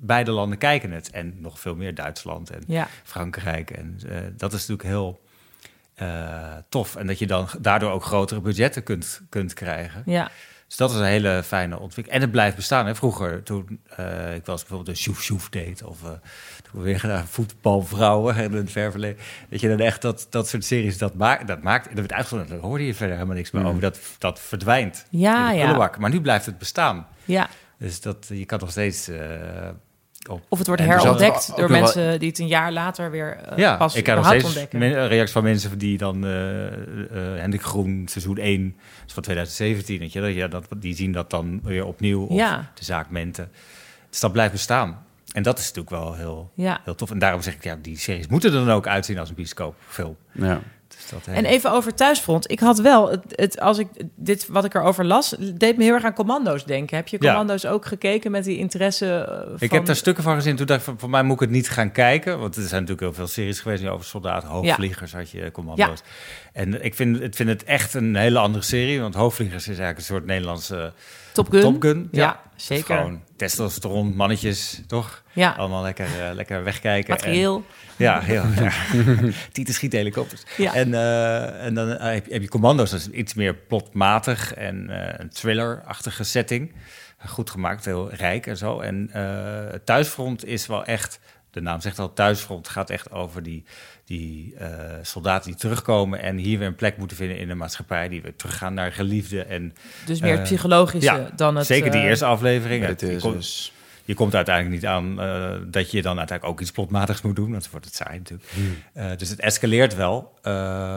beide 0.00 0.30
landen 0.30 0.58
kijken 0.58 0.90
het. 0.90 1.10
En 1.10 1.34
nog 1.38 1.60
veel 1.60 1.74
meer 1.74 1.94
Duitsland 1.94 2.50
en 2.50 2.62
Ja. 2.66 2.88
Frankrijk. 3.04 3.70
En 3.70 3.98
eh, 4.08 4.16
dat 4.36 4.52
is 4.52 4.66
natuurlijk 4.66 4.88
heel 4.88 5.20
eh, 5.94 6.52
tof. 6.68 6.96
En 6.96 7.06
dat 7.06 7.18
je 7.18 7.26
dan 7.26 7.48
daardoor 7.60 7.90
ook 7.90 8.04
grotere 8.04 8.40
budgetten 8.40 8.82
kunt, 8.82 9.20
kunt 9.28 9.54
krijgen. 9.54 10.02
Ja. 10.06 10.30
Dus 10.68 10.76
dat 10.76 10.90
is 10.90 10.96
een 10.96 11.04
hele 11.04 11.42
fijne 11.44 11.78
ontwikkeling. 11.78 12.14
En 12.14 12.20
het 12.20 12.30
blijft 12.30 12.56
bestaan. 12.56 12.86
Hè. 12.86 12.94
Vroeger, 12.94 13.42
toen 13.42 13.80
eh, 13.96 14.34
ik 14.34 14.46
was 14.46 14.60
bijvoorbeeld 14.60 14.88
een 14.88 15.02
Sjoef 15.02 15.22
Sjoef 15.22 15.48
deed... 15.48 15.82
of 15.82 16.02
eh, 16.02 16.08
toen 16.62 16.80
we 16.80 16.80
weer 16.80 17.00
gedaan 17.00 17.26
voetbalvrouwen 17.26 18.36
in 18.36 18.52
het 18.52 18.70
ver 18.70 18.90
verleden... 18.90 19.22
dat 19.48 19.60
je 19.60 19.68
dan 19.68 19.80
echt 19.80 20.02
dat, 20.02 20.26
dat 20.30 20.48
soort 20.48 20.64
series 20.64 20.98
dat, 20.98 21.14
maakt 21.14 21.46
dat 21.46 21.62
maakt... 21.62 21.84
dat 21.84 21.94
werd 21.94 22.12
uitgezonden, 22.12 22.48
daar 22.48 22.58
hoorde 22.58 22.86
je 22.86 22.94
verder 22.94 23.14
helemaal 23.14 23.36
niks 23.36 23.50
meer 23.50 23.64
over. 23.64 23.80
Dat, 23.80 23.98
dat 24.18 24.40
verdwijnt 24.40 25.06
Ja, 25.10 25.50
in 25.50 25.68
de 25.68 25.76
ja. 25.78 25.90
Maar 25.98 26.10
nu 26.10 26.20
blijft 26.20 26.46
het 26.46 26.58
bestaan. 26.58 27.06
ja. 27.24 27.48
Dus 27.78 28.00
dat, 28.00 28.26
je 28.28 28.44
kan 28.44 28.58
nog 28.58 28.70
steeds... 28.70 29.08
eh, 29.08 29.18
op 30.28 30.42
Of 30.48 30.58
het 30.58 30.66
wordt 30.66 30.82
En 30.82 30.88
er 30.88 30.98
herontdekt 30.98 31.46
door 31.56 31.68
wel- 31.68 31.80
mensen 31.80 32.18
die 32.18 32.28
het 32.28 32.38
een 32.38 32.46
jaar 32.46 32.72
later 32.72 33.10
weer 33.10 33.36
eh, 33.36 33.56
ja, 33.58 33.76
pas 33.76 33.94
ik 33.94 34.02
krijg 34.04 34.18
nog 34.18 34.26
überhaupt 34.32 34.52
steeds 34.56 34.70
ontdekken. 34.80 35.08
reacties 35.08 35.32
van 35.32 35.42
mensen 35.42 35.78
die 35.78 35.98
dan 35.98 36.24
eh 36.26 36.66
eh 36.66 36.72
Hendrik 37.40 37.62
Groen, 37.62 38.02
seizoen 38.10 38.36
1, 38.38 38.62
dat 38.76 39.06
is 39.06 39.12
van 39.12 39.22
2017, 39.22 39.98
weet 39.98 40.12
je, 40.12 40.20
dat, 40.20 40.34
ja, 40.34 40.48
dat, 40.48 40.66
die 40.76 40.94
zien 40.94 41.12
dat 41.12 41.30
dan 41.30 41.60
weer 41.62 41.84
opnieuw, 41.84 42.24
of 42.24 42.36
Ja. 42.36 42.70
de 42.74 42.84
zaak 42.84 43.10
Mente. 43.10 43.48
Dus 44.10 44.20
dat 44.20 44.32
blijft 44.32 44.52
bestaan. 44.52 45.06
En 45.32 45.42
dat 45.42 45.58
is 45.58 45.64
natuurlijk 45.72 46.02
wel 46.04 46.14
heel, 46.14 46.50
Ja. 46.54 46.80
heel 46.84 46.94
tof. 46.94 47.10
En 47.10 47.18
daarom 47.18 47.42
zeg 47.42 47.54
ik, 47.54 47.64
ja, 47.64 47.76
die 47.82 47.98
series 47.98 48.26
moeten 48.26 48.52
er 48.52 48.64
dan 48.64 48.74
ook 48.74 48.86
uitzien 48.86 49.18
als 49.18 49.28
een 49.28 49.34
bioscoopfilm. 49.34 50.16
Ja. 50.32 50.60
Dus 51.00 51.10
dat, 51.10 51.34
En 51.34 51.44
even 51.44 51.72
over 51.72 51.94
thuisfront. 51.94 52.50
Ik 52.50 52.60
had 52.60 52.78
wel, 52.78 53.10
het, 53.10 53.20
het, 53.28 53.60
als 53.60 53.78
ik 53.78 53.88
dit 54.16 54.46
wat 54.46 54.64
ik 54.64 54.74
erover 54.74 55.04
las, 55.04 55.34
deed 55.54 55.76
me 55.76 55.84
heel 55.84 55.94
erg 55.94 56.04
aan 56.04 56.14
commando's 56.14 56.64
denken. 56.64 56.96
Heb 56.96 57.08
je 57.08 57.16
Ja. 57.20 57.28
commando's 57.28 57.64
ook 57.66 57.86
gekeken 57.86 58.30
met 58.30 58.44
die 58.44 58.58
interesse? 58.58 59.06
eh, 59.14 59.36
van... 59.46 59.56
Ik 59.58 59.70
heb 59.70 59.86
daar 59.86 59.96
stukken 59.96 60.22
van 60.24 60.34
gezien. 60.34 60.56
Toen 60.56 60.66
dacht 60.66 60.78
ik, 60.80 60.84
van, 60.84 60.98
voor 60.98 61.10
mij 61.10 61.22
moet 61.22 61.34
ik 61.34 61.40
het 61.40 61.50
niet 61.50 61.68
gaan 61.70 61.92
kijken. 61.92 62.38
Want 62.38 62.56
er 62.56 62.62
zijn 62.62 62.80
natuurlijk 62.80 63.00
heel 63.00 63.12
veel 63.12 63.26
series 63.26 63.60
geweest 63.60 63.86
over 63.86 64.06
soldaten. 64.06 64.48
Hoogvliegers 64.48 65.12
had 65.12 65.30
je, 65.30 65.50
commando's. 65.50 66.02
En 66.52 66.84
ik 66.84 66.94
vind, 66.94 67.20
ik 67.22 67.34
vind 67.34 67.48
het 67.48 67.64
echt 67.64 67.94
een 67.94 68.16
hele 68.16 68.38
andere 68.38 68.64
serie. 68.64 69.00
Want 69.00 69.14
Hoogvliegers 69.14 69.62
is 69.62 69.66
eigenlijk 69.78 69.98
een 69.98 70.04
soort 70.04 70.26
Nederlandse 70.26 70.92
Top 71.32 71.50
Gun. 71.50 71.60
Top 71.60 71.82
Gun. 71.82 72.08
Ja, 72.12 72.40
Het 72.52 72.62
zeker. 72.62 72.96
Gewoon 72.96 73.22
testosteron, 73.36 74.16
mannetjes, 74.16 74.82
toch? 74.86 75.22
Ja, 75.32 75.50
Allemaal 75.50 75.82
lekker, 75.82 76.06
eh, 76.06 76.34
lekker 76.34 76.64
wegkijken. 76.64 77.10
materieel. 77.10 77.56
En, 77.56 77.64
ja, 77.96 78.20
heel. 78.20 78.44
Ja. 78.60 78.72
Tieten 79.52 79.74
schiet 79.74 79.92
helikopters. 79.92 80.42
Ja. 80.56 80.74
En, 80.74 80.94
eh, 80.94 81.64
en 81.64 81.74
dan 81.74 81.90
eh, 81.90 82.12
heb, 82.12 82.26
je, 82.26 82.32
heb 82.32 82.42
je 82.42 82.48
commando's, 82.48 82.90
dat 82.90 83.00
is 83.00 83.08
iets 83.08 83.34
meer 83.34 83.54
plotmatig 83.54 84.54
en 84.54 84.90
eh, 84.90 85.14
een 85.18 85.28
thriller-achtige 85.30 86.24
setting. 86.24 86.72
Goed 87.26 87.50
gemaakt, 87.50 87.84
heel 87.84 88.10
rijk 88.12 88.46
en 88.46 88.56
zo. 88.56 88.80
En 88.80 89.10
eh, 89.12 89.72
het 89.72 89.86
thuisfront 89.86 90.44
is 90.44 90.66
wel 90.66 90.84
echt, 90.84 91.20
de 91.50 91.60
naam 91.60 91.80
zegt 91.80 91.98
al, 91.98 92.12
thuisfront 92.12 92.68
gaat 92.68 92.90
echt 92.90 93.10
over 93.10 93.42
die, 93.42 93.64
die 94.08 94.54
eh, 94.56 94.68
soldaten 95.02 95.50
die 95.50 95.60
terugkomen 95.60 96.20
en 96.22 96.36
hier 96.36 96.58
weer 96.58 96.66
een 96.68 96.74
plek 96.74 96.96
moeten 96.96 97.16
vinden 97.16 97.38
in 97.38 97.48
de 97.48 97.54
maatschappij. 97.54 98.08
Die 98.08 98.22
weer 98.22 98.36
teruggaan 98.36 98.74
naar 98.74 98.92
geliefden. 98.92 99.48
En 99.48 99.74
Dus 100.06 100.20
meer 100.20 100.30
het 100.30 100.38
Eh, 100.40 100.44
psychologische 100.44 101.10
ja, 101.12 101.30
dan 101.36 101.56
het... 101.56 101.66
zeker 101.66 101.90
die 101.90 102.00
eh, 102.00 102.06
eerste 102.06 102.24
aflevering. 102.24 102.84
Het 102.84 103.00
Je 103.00 103.12
is 103.14 103.22
komt- 103.22 103.34
dus... 103.34 103.72
je 104.04 104.14
komt 104.14 104.34
uiteindelijk 104.34 104.74
niet 104.74 104.86
aan 104.86 105.20
eh, 105.20 105.54
dat 105.66 105.90
je 105.90 106.02
dan 106.02 106.18
uiteindelijk 106.18 106.56
ook 106.56 106.60
iets 106.60 106.72
plotmatigs 106.72 107.22
moet 107.22 107.36
doen. 107.36 107.50
Want 107.50 107.62
dan 107.62 107.70
wordt 107.70 107.86
het 107.86 107.94
saai 107.94 108.18
natuurlijk. 108.18 108.50
Eh, 108.92 109.10
dus 109.16 109.28
het 109.28 109.40
escaleert 109.40 109.94
wel. 109.94 110.38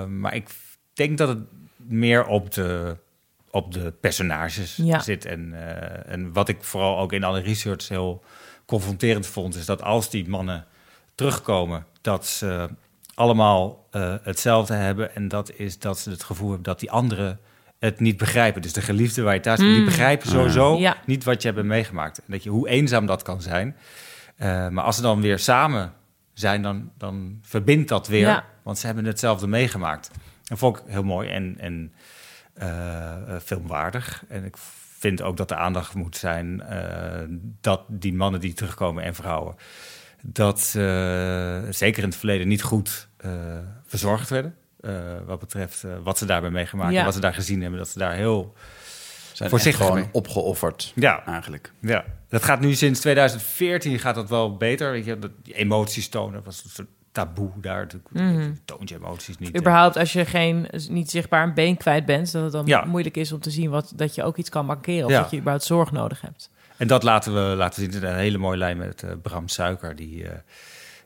Maar 0.07 0.35
ik 0.35 0.49
denk 0.93 1.17
dat 1.17 1.27
het 1.27 1.39
meer 1.75 2.25
op 2.25 2.53
de, 2.53 2.97
op 3.49 3.73
de 3.73 3.93
personages 4.01 4.75
Ja. 4.75 4.99
zit. 4.99 5.25
En, 5.25 5.53
eh, 5.53 6.13
en 6.13 6.33
wat 6.33 6.49
ik 6.49 6.63
vooral 6.63 6.99
ook 6.99 7.13
in 7.13 7.23
alle 7.23 7.39
research 7.41 7.87
heel 7.87 8.23
confronterend 8.65 9.27
vond... 9.27 9.55
is 9.55 9.65
dat 9.65 9.81
als 9.83 10.09
die 10.09 10.29
mannen 10.29 10.65
terugkomen... 11.15 11.85
dat 12.01 12.27
ze 12.27 12.69
allemaal 13.13 13.87
eh, 13.91 14.15
hetzelfde 14.23 14.73
hebben. 14.73 15.15
En 15.15 15.27
dat 15.27 15.51
is 15.51 15.79
dat 15.79 15.99
ze 15.99 16.09
het 16.09 16.23
gevoel 16.23 16.47
hebben 16.47 16.65
dat 16.65 16.79
die 16.79 16.91
anderen 16.91 17.39
het 17.79 17.99
niet 17.99 18.17
begrijpen. 18.17 18.61
Dus 18.61 18.73
de 18.73 18.81
geliefden 18.81 19.23
waar 19.23 19.33
je 19.33 19.39
thuis 19.39 19.59
komt, 19.59 19.75
die 19.75 19.85
begrijpen 19.85 20.29
sowieso 20.29 20.77
Ja. 20.77 20.97
niet 21.05 21.23
wat 21.23 21.41
je 21.41 21.51
hebt 21.51 21.63
meegemaakt. 21.63 22.17
En 22.17 22.25
dat 22.27 22.43
je, 22.43 22.49
hoe 22.49 22.69
eenzaam 22.69 23.05
dat 23.05 23.21
kan 23.21 23.41
zijn. 23.41 23.75
Eh, 24.35 24.67
maar 24.67 24.83
als 24.83 24.95
ze 24.95 25.01
dan 25.01 25.21
weer 25.21 25.39
samen 25.39 25.93
zijn, 26.33 26.61
dan, 26.61 26.91
dan 26.97 27.39
verbindt 27.41 27.89
dat 27.89 28.07
weer. 28.07 28.27
Ja. 28.27 28.45
Want 28.63 28.77
ze 28.77 28.85
hebben 28.85 29.05
hetzelfde 29.05 29.47
meegemaakt. 29.47 30.11
Dat 30.43 30.57
vond 30.57 30.77
ik 30.77 30.83
heel 30.87 31.03
mooi 31.03 31.29
en, 31.29 31.55
en 31.59 31.93
eh, 32.53 33.35
eh, 33.35 33.41
filmwaardig. 33.43 34.23
En 34.27 34.45
ik 34.45 34.55
vind 34.97 35.21
ook 35.21 35.37
dat 35.37 35.47
de 35.49 35.55
aandacht 35.55 35.93
moet 35.93 36.17
zijn 36.17 36.61
eh, 36.61 37.21
dat 37.61 37.81
die 37.87 38.13
mannen 38.13 38.39
die 38.39 38.53
terugkomen 38.53 39.03
en 39.03 39.15
vrouwen... 39.15 39.55
dat 40.21 40.73
eh, 40.77 41.59
zeker 41.69 42.03
in 42.03 42.09
het 42.09 42.17
verleden 42.17 42.47
niet 42.47 42.63
goed 42.63 43.07
eh, 43.17 43.31
verzorgd 43.85 44.29
werden. 44.29 44.55
eh, 44.79 44.93
wat 45.25 45.39
betreft 45.39 45.83
wat 46.03 46.17
ze 46.17 46.25
daarbij 46.25 46.49
meegemaakt 46.49 46.91
Ja. 46.93 46.99
en 46.99 47.05
wat 47.05 47.13
ze 47.13 47.19
daar 47.19 47.33
gezien 47.33 47.61
hebben. 47.61 47.79
Dat 47.79 47.89
ze 47.89 47.99
daar 47.99 48.13
heel 48.13 48.53
Zijn 49.33 49.49
Voorzichtig 49.49 49.85
gewoon 49.85 49.99
mee. 50.01 50.09
opgeofferd, 50.11 50.91
Ja, 50.95 51.25
eigenlijk. 51.25 51.71
ja. 51.79 52.03
Dat 52.29 52.43
gaat 52.43 52.59
nu 52.59 52.73
sinds 52.73 52.99
2014 52.99 53.99
gaat 53.99 54.15
dat 54.15 54.29
wel 54.29 54.57
beter. 54.57 54.91
Weet 54.91 55.05
je, 55.05 55.19
dat, 55.19 55.31
die 55.43 55.53
emoties 55.53 56.09
tonen 56.09 56.43
was 56.43 56.63
een 56.63 56.69
soort 56.69 56.87
taboe 57.11 57.49
daar. 57.55 57.87
Mhm. 58.09 58.51
toont 58.65 58.89
je 58.89 58.95
emoties 58.95 59.37
niet. 59.37 59.57
Überhaupt 59.57 59.97
als 59.97 60.13
je 60.13 60.25
geen, 60.25 60.67
niet 60.89 61.11
zichtbaar 61.11 61.43
een 61.43 61.53
been 61.53 61.77
kwijt 61.77 62.05
bent, 62.05 62.31
dat 62.31 62.43
het 62.43 62.51
dan 62.51 62.65
Ja. 62.65 62.85
moeilijk 62.85 63.17
is 63.17 63.31
om 63.31 63.39
te 63.39 63.49
zien 63.51 63.69
wat, 63.69 63.93
dat 63.95 64.15
je 64.15 64.23
ook 64.23 64.37
iets 64.37 64.49
kan 64.49 64.65
markeren. 64.65 65.05
Of 65.05 65.11
Ja. 65.11 65.21
dat 65.21 65.31
je 65.31 65.37
überhaupt 65.37 65.65
zorg 65.65 65.91
nodig 65.91 66.21
hebt. 66.21 66.49
En 66.81 66.87
dat 66.87 67.03
laten 67.03 67.33
we 67.33 67.55
laten 67.55 67.91
zien. 67.91 68.03
Een 68.03 68.15
hele 68.15 68.37
mooie 68.37 68.57
lijn 68.57 68.77
met 68.77 69.03
eh, 69.03 69.11
Bram 69.21 69.47
Suiker, 69.47 69.95
die 69.95 70.27
eh, 70.27 70.37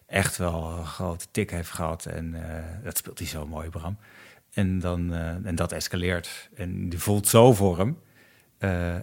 echt 0.07 0.37
wel 0.37 0.71
een 0.77 0.85
grote 0.85 1.25
tik 1.31 1.51
heeft 1.51 1.69
gehad. 1.69 2.05
En 2.05 2.33
eh, 2.33 2.63
dat 2.83 2.97
speelt 2.97 3.19
hij 3.19 3.27
zo 3.27 3.47
mooi, 3.47 3.69
Bram. 3.69 3.97
En, 4.53 4.79
dan, 4.79 5.13
en 5.43 5.55
dat 5.55 5.71
escaleert. 5.71 6.49
En 6.55 6.89
die 6.89 6.99
voelt 6.99 7.27
zo 7.27 7.53
voor 7.53 7.77
hem. 7.77 7.97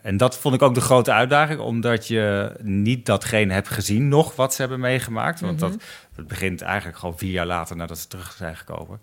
En 0.02 0.16
dat 0.16 0.38
vond 0.38 0.54
ik 0.54 0.62
ook 0.62 0.74
de 0.74 0.80
grote 0.80 1.12
uitdaging, 1.12 1.60
omdat 1.60 2.06
je 2.06 2.52
niet 2.62 3.06
datgene 3.06 3.52
hebt 3.52 3.68
gezien 3.68 4.08
nog 4.08 4.36
wat 4.36 4.54
ze 4.54 4.60
hebben 4.60 4.80
meegemaakt. 4.80 5.40
Want 5.40 5.60
Mhm. 5.60 5.70
dat, 5.70 5.82
het 6.14 6.26
begint 6.26 6.60
eigenlijk 6.60 6.98
gewoon 6.98 7.18
vier 7.18 7.30
jaar 7.30 7.46
later 7.46 7.76
nadat 7.76 7.98
ze 7.98 8.08
terug 8.08 8.32
zijn 8.32 8.56
gekomen. 8.56 9.00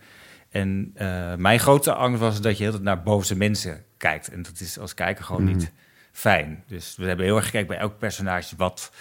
En 0.50 0.94
mijn 1.42 1.60
grote 1.60 1.94
angst 1.94 2.20
was 2.22 2.42
dat 2.42 2.58
je 2.58 2.64
heel 2.64 2.72
tijd 2.72 2.84
naar 2.84 3.04
boze 3.04 3.36
mensen 3.36 3.84
kijkt. 3.98 4.28
En 4.28 4.42
dat 4.42 4.60
is 4.60 4.80
als 4.80 4.94
kijker 4.94 5.24
gewoon 5.26 5.44
Mhm. 5.44 5.56
niet 5.56 5.72
fijn. 6.20 6.64
Dus 6.68 6.94
we 6.98 7.06
hebben 7.06 7.26
heel 7.26 7.36
erg 7.36 7.46
gekeken 7.46 7.68
bij 7.68 7.78
elk 7.78 7.98
personage. 7.98 8.56
Wat 8.58 8.92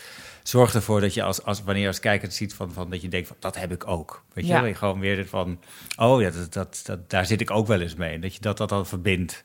zorgt 0.43 0.75
ervoor 0.75 1.01
dat 1.01 1.15
je 1.15 1.23
als, 1.23 1.43
als 1.43 1.63
wanneer 1.63 1.83
je 1.83 1.89
als 1.89 2.01
kijker 2.01 2.27
het 2.27 2.37
ziet 2.37 2.55
van, 2.55 2.73
van 2.73 2.91
dat 2.91 3.03
je 3.03 3.09
denkt 3.09 3.29
van 3.29 3.37
dat 3.41 3.57
heb 3.59 3.73
ik 3.73 3.87
ook. 3.87 4.25
Weet 4.33 4.47
je 4.47 4.53
wel? 4.53 4.65
Je 4.65 4.75
gewoon 4.75 5.01
weer 5.01 5.27
van 5.27 5.61
oh 5.97 6.21
ja, 6.21 6.31
dat, 6.31 6.53
dat, 6.53 6.81
dat, 6.85 7.11
daar 7.11 7.27
zit 7.27 7.41
ik 7.41 7.51
ook 7.51 7.67
wel 7.67 7.81
eens 7.81 7.95
mee. 7.95 8.19
Dat 8.19 8.35
je 8.35 8.41
dat, 8.41 8.57
dat 8.57 8.69
dan 8.69 8.87
verbindt. 8.87 9.45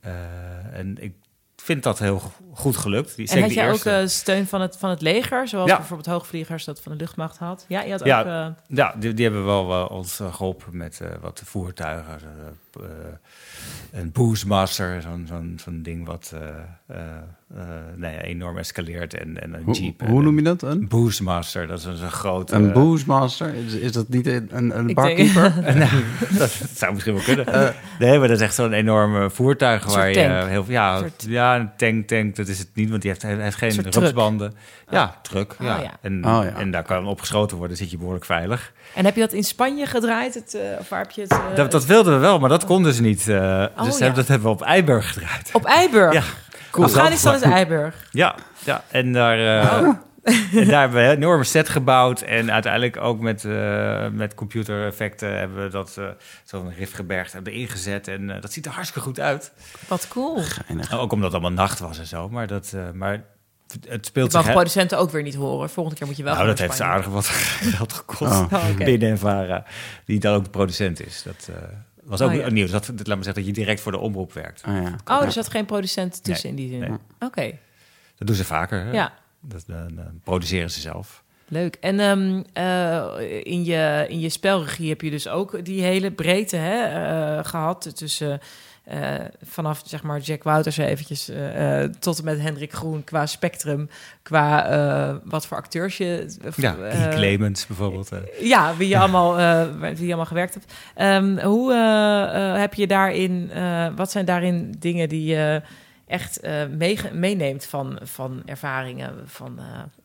Eh, 0.00 0.12
en 0.78 0.96
ik 1.00 1.14
vind 1.56 1.82
dat 1.82 1.98
heel 1.98 2.18
go- 2.18 2.32
goed 2.54 2.76
gelukt. 2.76 3.16
Die, 3.16 3.28
En 3.30 3.40
had 3.42 3.52
jij 3.54 3.70
ook 3.72 3.84
eh, 3.84 4.06
steun 4.06 4.46
van 4.46 4.60
het, 4.60 4.76
van 4.76 4.90
het 4.90 5.00
leger, 5.02 5.48
zoals 5.48 5.70
Ja. 5.70 5.76
bijvoorbeeld 5.76 6.08
hoogvliegers 6.08 6.64
dat 6.64 6.80
van 6.80 6.92
de 6.92 6.98
luchtmacht 6.98 7.38
had? 7.38 7.64
Ja, 7.68 7.82
je 7.82 7.90
had 7.90 8.04
Ja. 8.04 8.20
ook... 8.20 8.26
eh, 8.26 8.76
Ja, 8.76 8.94
die, 8.98 9.14
die 9.14 9.24
hebben 9.24 9.44
wel 9.44 9.86
ons 9.86 10.20
eh, 10.20 10.34
geholpen 10.34 10.76
met 10.76 11.00
wat 11.20 11.42
voertuigen. 11.44 12.18
Een 13.92 14.12
Boostmaster, 14.12 15.02
zo'n 15.02 15.24
zo'n 15.28 15.58
zo'n 15.64 15.80
ding 15.82 16.06
wat 16.06 16.32
eh, 16.34 16.40
eh, 16.96 17.04
eh, 17.56 17.64
nee, 17.96 18.22
enorm 18.22 18.58
escaleert. 18.58 19.14
En, 19.14 19.42
en 19.42 19.54
een 19.54 19.62
Hoe, 19.64 19.74
jeep. 19.74 20.00
hoe 20.06 20.22
noem 20.22 20.36
je 20.36 20.42
dat? 20.42 20.62
Een 20.62 20.70
Een, 20.70 20.88
Boostmaster, 20.88 21.66
dat 21.66 21.78
is 21.78 21.84
een, 22.00 22.10
grote... 22.10 22.54
een 22.54 22.72
boozemaster? 22.72 23.54
Is, 23.54 23.74
is 23.74 23.92
dat 23.92 24.08
niet 24.08 24.26
een, 24.26 24.78
een, 24.78 24.94
barkeeper? 24.94 25.52
Nou, 25.76 26.02
dat 26.38 26.50
zou 26.74 26.92
misschien 26.92 27.14
wel 27.14 27.22
kunnen. 27.22 27.74
nee, 27.98 28.18
maar 28.18 28.28
dat 28.28 28.36
is 28.36 28.42
echt 28.42 28.54
zo'n 28.54 28.72
enorm 28.72 29.30
voertuig 29.30 29.84
Een 29.84 29.90
waar 29.92 30.08
je 30.08 30.14
tank. 30.14 30.48
heel 30.48 30.64
ja, 30.68 30.92
Een 30.94 30.98
soort- 30.98 31.24
ja, 31.28 31.56
een 31.56 31.70
tank, 31.76 32.06
tank, 32.08 32.36
dat 32.36 32.48
is 32.48 32.58
het 32.58 32.68
niet, 32.74 32.90
want 32.90 33.02
die 33.02 33.10
heeft, 33.10 33.22
hij 33.22 33.36
heeft 33.36 33.56
geen 33.56 33.82
rupsbanden. 33.90 34.54
Ja, 34.90 35.14
truck. 35.22 35.52
Oh, 35.60 35.66
ja. 35.66 35.80
ja. 35.80 35.90
En, 36.00 36.24
Oh, 36.26 36.40
ja. 36.44 36.54
en 36.56 36.70
daar 36.70 36.82
kan 36.82 37.06
opgeschoten 37.06 37.56
worden, 37.56 37.76
zit 37.76 37.90
je 37.90 37.96
behoorlijk 37.96 38.24
veilig. 38.24 38.72
En 38.94 39.04
heb 39.04 39.14
je 39.14 39.20
dat 39.20 39.32
in 39.32 39.44
Spanje 39.44 39.86
gedraaid? 39.86 40.34
Het, 40.34 40.54
eh, 40.54 40.60
of 40.78 40.88
waar 40.88 41.00
heb 41.00 41.10
je 41.10 41.20
het... 41.20 41.30
eh, 41.30 41.38
Dat, 41.54 41.70
dat 41.70 41.86
wilden 41.86 42.12
we 42.14 42.18
wel, 42.18 42.38
maar 42.38 42.48
dat 42.48 42.64
kon 42.64 42.82
dus 42.82 43.00
niet. 43.00 43.28
Eh, 43.48 43.84
dus 43.84 43.98
ja. 43.98 44.04
heb- 44.04 44.14
dat 44.14 44.28
hebben 44.28 44.46
we 44.48 44.52
op 44.54 44.62
Eiburg 44.62 45.12
gedraaid. 45.12 45.50
Op 45.52 45.64
Eiburg? 45.64 46.12
Ja, 46.12 46.22
Afghanistan 46.70 47.34
is 47.34 47.40
Eiburg. 47.40 48.08
Ja, 48.10 48.34
ja. 48.64 48.82
En 48.90 49.12
daar, 49.12 49.60
eh, 49.62 49.82
Oh. 49.82 49.96
en 50.52 50.66
daar 50.68 50.80
hebben 50.80 50.98
we 51.02 51.04
een 51.08 51.16
enorme 51.16 51.44
set 51.44 51.68
gebouwd. 51.68 52.20
En 52.20 52.52
uiteindelijk 52.52 52.96
ook 52.96 53.20
met, 53.20 53.44
eh 53.44 54.06
met 54.12 54.34
computereffecten 54.34 55.38
hebben 55.38 55.62
we 55.64 55.68
dat 55.70 55.96
eh, 55.98 56.04
zo'n 56.44 56.72
rif 56.76 56.94
gebergd 56.94 57.32
hebben 57.32 57.52
ingezet. 57.52 58.08
En 58.08 58.30
eh, 58.30 58.40
dat 58.42 58.52
ziet 58.52 58.66
er 58.66 58.72
hartstikke 58.72 59.08
goed 59.08 59.20
uit. 59.20 59.52
Wat 59.88 60.08
cool. 60.08 60.36
Geinig. 60.42 60.98
Ook 60.98 61.12
omdat 61.12 61.32
het 61.32 61.40
allemaal 61.42 61.64
nacht 61.66 61.78
was 61.78 61.98
en 61.98 62.06
zo. 62.06 62.28
Maar, 62.28 62.46
dat, 62.46 62.72
eh, 62.74 62.80
maar 62.94 63.24
het 63.88 64.06
speelt 64.06 64.32
mag 64.32 64.44
zich... 64.44 64.52
producenten 64.52 64.98
ook 64.98 65.10
weer 65.10 65.22
niet 65.22 65.34
horen. 65.34 65.70
Volgende 65.70 65.98
keer 65.98 66.06
moet 66.06 66.16
je 66.16 66.22
wel 66.22 66.34
nou, 66.34 66.46
dat 66.46 66.58
heeft 66.58 66.76
ze 66.76 66.84
aardig 66.84 67.06
wat 67.06 67.26
geld 67.76 67.92
gekost. 67.92 68.32
Oh. 68.32 68.52
Oh. 68.52 68.76
Binnen 68.76 69.10
en 69.10 69.18
Vara, 69.18 69.64
die 70.04 70.18
dan 70.20 70.34
ook 70.34 70.44
de 70.44 70.50
producent 70.50 71.06
is. 71.06 71.22
Dat 71.22 71.48
eh, 71.50 71.54
was 72.08 72.20
ook 72.22 72.30
Oh, 72.30 72.36
ja. 72.36 72.50
nieuw. 72.50 72.62
Dus 72.66 72.72
dat, 72.72 72.88
laat 72.88 73.06
maar 73.06 73.16
zeggen 73.16 73.34
dat 73.34 73.46
je 73.46 73.52
direct 73.52 73.80
voor 73.80 73.92
de 73.92 73.98
omroep 73.98 74.32
werkt. 74.32 74.62
Oh, 74.68 74.74
ja. 74.82 75.16
Oh, 75.18 75.22
er 75.24 75.32
zat 75.32 75.48
geen 75.48 75.64
producent 75.64 76.24
tussen 76.24 76.48
in 76.48 76.54
die 76.54 76.68
zin. 76.68 76.78
nee. 76.80 76.90
Oké, 77.20 77.58
Dat 78.16 78.26
doen 78.26 78.36
ze 78.36 78.44
vaker. 78.44 78.84
hè? 78.84 78.90
ja. 78.92 79.12
Dat, 79.40 79.64
dan, 79.66 79.94
dan 79.94 80.20
produceren 80.24 80.70
ze 80.70 80.80
zelf. 80.80 81.22
Leuk. 81.50 81.76
En 81.80 82.00
ehm, 82.00 82.42
eh, 82.52 83.40
in, 83.42 83.64
je, 83.64 84.06
in 84.08 84.20
je 84.20 84.28
spelregie 84.28 84.88
heb 84.88 85.00
je 85.00 85.10
dus 85.10 85.28
ook 85.28 85.64
die 85.64 85.82
hele 85.82 86.10
breedte 86.10 86.56
hè, 86.56 86.82
eh, 86.82 87.44
gehad. 87.44 87.96
Tussen 87.96 88.40
eh, 88.88 89.14
vanaf 89.42 89.82
zeg 89.84 90.02
maar 90.02 90.20
Jack 90.20 90.42
Wouters 90.42 90.76
eventjes 90.76 91.28
eh, 91.28 91.82
eh, 91.82 91.90
tot 91.98 92.18
en 92.18 92.24
met 92.24 92.40
Hendrik 92.40 92.72
Groen 92.72 93.04
qua 93.04 93.26
spectrum. 93.26 93.88
Qua 94.22 94.66
eh, 94.68 95.16
wat 95.24 95.46
voor 95.46 95.56
acteurs 95.56 95.96
je... 95.96 96.36
Ja, 96.56 96.76
Clemens 97.10 97.66
bijvoorbeeld. 97.66 98.10
Ja, 98.40 98.76
wie 98.76 98.88
je 98.88 98.98
allemaal, 98.98 99.38
eh, 99.38 99.66
wie 99.80 100.00
je 100.00 100.06
allemaal 100.06 100.24
gewerkt 100.26 100.54
hebt. 100.54 100.72
Ehm, 100.94 101.38
hoe 101.44 101.72
heb 102.58 102.74
je 102.74 102.86
daarin, 102.86 103.50
eh, 103.52 103.86
wat 103.96 104.10
zijn 104.10 104.24
daarin 104.24 104.74
dingen 104.78 105.08
die 105.08 105.24
je 105.24 105.62
echt 106.06 106.40
eh, 106.40 106.52
meeneemt 107.12 107.64
van, 107.64 107.98
van 108.02 108.42
ervaringen? 108.44 109.14
Van, 109.26 109.58
eh, 109.58 109.64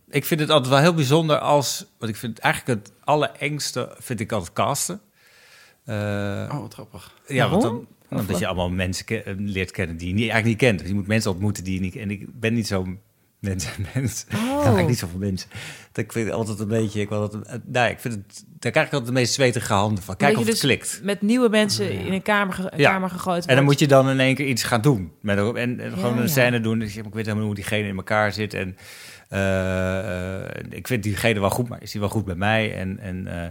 Ik 0.09 0.25
vind 0.25 0.39
het 0.39 0.49
altijd 0.49 0.69
wel 0.69 0.79
heel 0.81 0.93
bijzonder 0.93 1.37
als... 1.37 1.85
Want 1.99 2.11
ik 2.11 2.17
vind 2.17 2.39
eigenlijk 2.39 2.79
het 2.79 2.93
allerengste 3.03 3.95
vind 3.99 4.19
ik 4.19 4.31
altijd 4.31 4.53
casten. 4.53 5.01
Eh, 5.85 6.49
Oh, 6.51 6.59
wat 6.61 6.73
grappig. 6.73 7.11
ja, 7.27 7.49
want 7.49 7.61
dan, 7.61 7.87
omdat 8.19 8.39
je 8.39 8.45
allemaal 8.47 8.69
mensen 8.69 9.06
ke- 9.06 9.21
eh, 9.23 9.34
leert 9.38 9.71
kennen 9.71 9.97
die 9.97 10.08
je 10.08 10.13
niet, 10.13 10.30
eigenlijk 10.30 10.49
niet 10.62 10.69
kent. 10.69 10.80
Dus 10.80 10.88
je 10.88 10.93
moet 10.93 11.08
mensen 11.08 11.32
ontmoeten 11.32 11.63
die 11.63 11.73
je 11.73 11.80
niet... 11.80 11.95
En 11.95 12.12
ik 12.12 12.39
ben 12.39 12.54
niet 12.54 12.67
zo 12.67 12.86
mensen. 13.39 13.71
mensen. 13.93 14.28
Ik 14.32 14.38
ken 14.38 14.47
eigenlijk 14.56 14.88
niet 14.88 14.97
zoveel 14.97 15.19
mensen. 15.19 15.49
Dat 15.91 16.04
ik 16.06 16.12
vind 16.12 16.32
altijd 16.32 16.60
een 16.60 16.67
beetje... 16.67 17.02
Ik, 17.02 17.10
altijd, 17.12 17.45
eh, 17.47 17.56
nou, 17.65 17.89
ik 17.89 17.99
vind 17.99 18.13
het... 18.13 18.43
Daar 18.60 18.71
krijg 18.71 18.88
ik 18.88 18.93
altijd 18.93 19.12
de 19.13 19.19
meest 19.19 19.34
zwetige 19.34 19.73
handen 19.73 20.04
van. 20.04 20.15
Kijk 20.15 20.32
of 20.34 20.38
het 20.39 20.47
dus 20.52 20.60
klikt. 20.60 20.99
met 21.04 21.21
nieuwe 21.21 21.49
mensen 21.49 21.91
in 21.91 22.13
een 22.13 22.21
kamer, 22.21 22.54
ge- 22.54 22.71
Ja. 22.76 22.91
kamer 22.91 23.10
gegooid 23.10 23.26
wordt. 23.36 23.47
En 23.49 23.56
dan 23.56 23.63
moet 23.63 23.80
je 23.80 23.88
dan 23.88 24.10
in 24.10 24.19
één 24.19 24.36
keer 24.36 24.47
iets 24.47 24.63
gaan 24.63 24.82
doen. 24.82 25.12
Met, 25.21 25.38
en, 25.38 25.56
en 25.80 25.91
gewoon 25.91 26.12
Ja, 26.12 26.15
een 26.17 26.21
ja. 26.21 26.28
scène 26.28 26.60
doen. 26.62 26.80
Dus 26.80 26.95
ik 26.97 27.04
weet 27.13 27.26
helemaal 27.26 27.45
hoe 27.45 27.56
diegene 27.56 27.88
in 27.88 27.95
elkaar 27.95 28.34
zit. 28.34 28.54
En 28.54 28.76
ik 30.69 30.88
vind 30.88 31.03
diegene 31.03 31.39
wel 31.39 31.49
goed, 31.49 31.69
maar 31.69 31.81
is 31.81 31.91
die 31.91 31.99
wel 32.01 32.09
goed 32.09 32.25
bij 32.25 32.36
mij? 32.36 32.75
En, 32.77 32.99
en, 33.01 33.27
eh, 33.27 33.47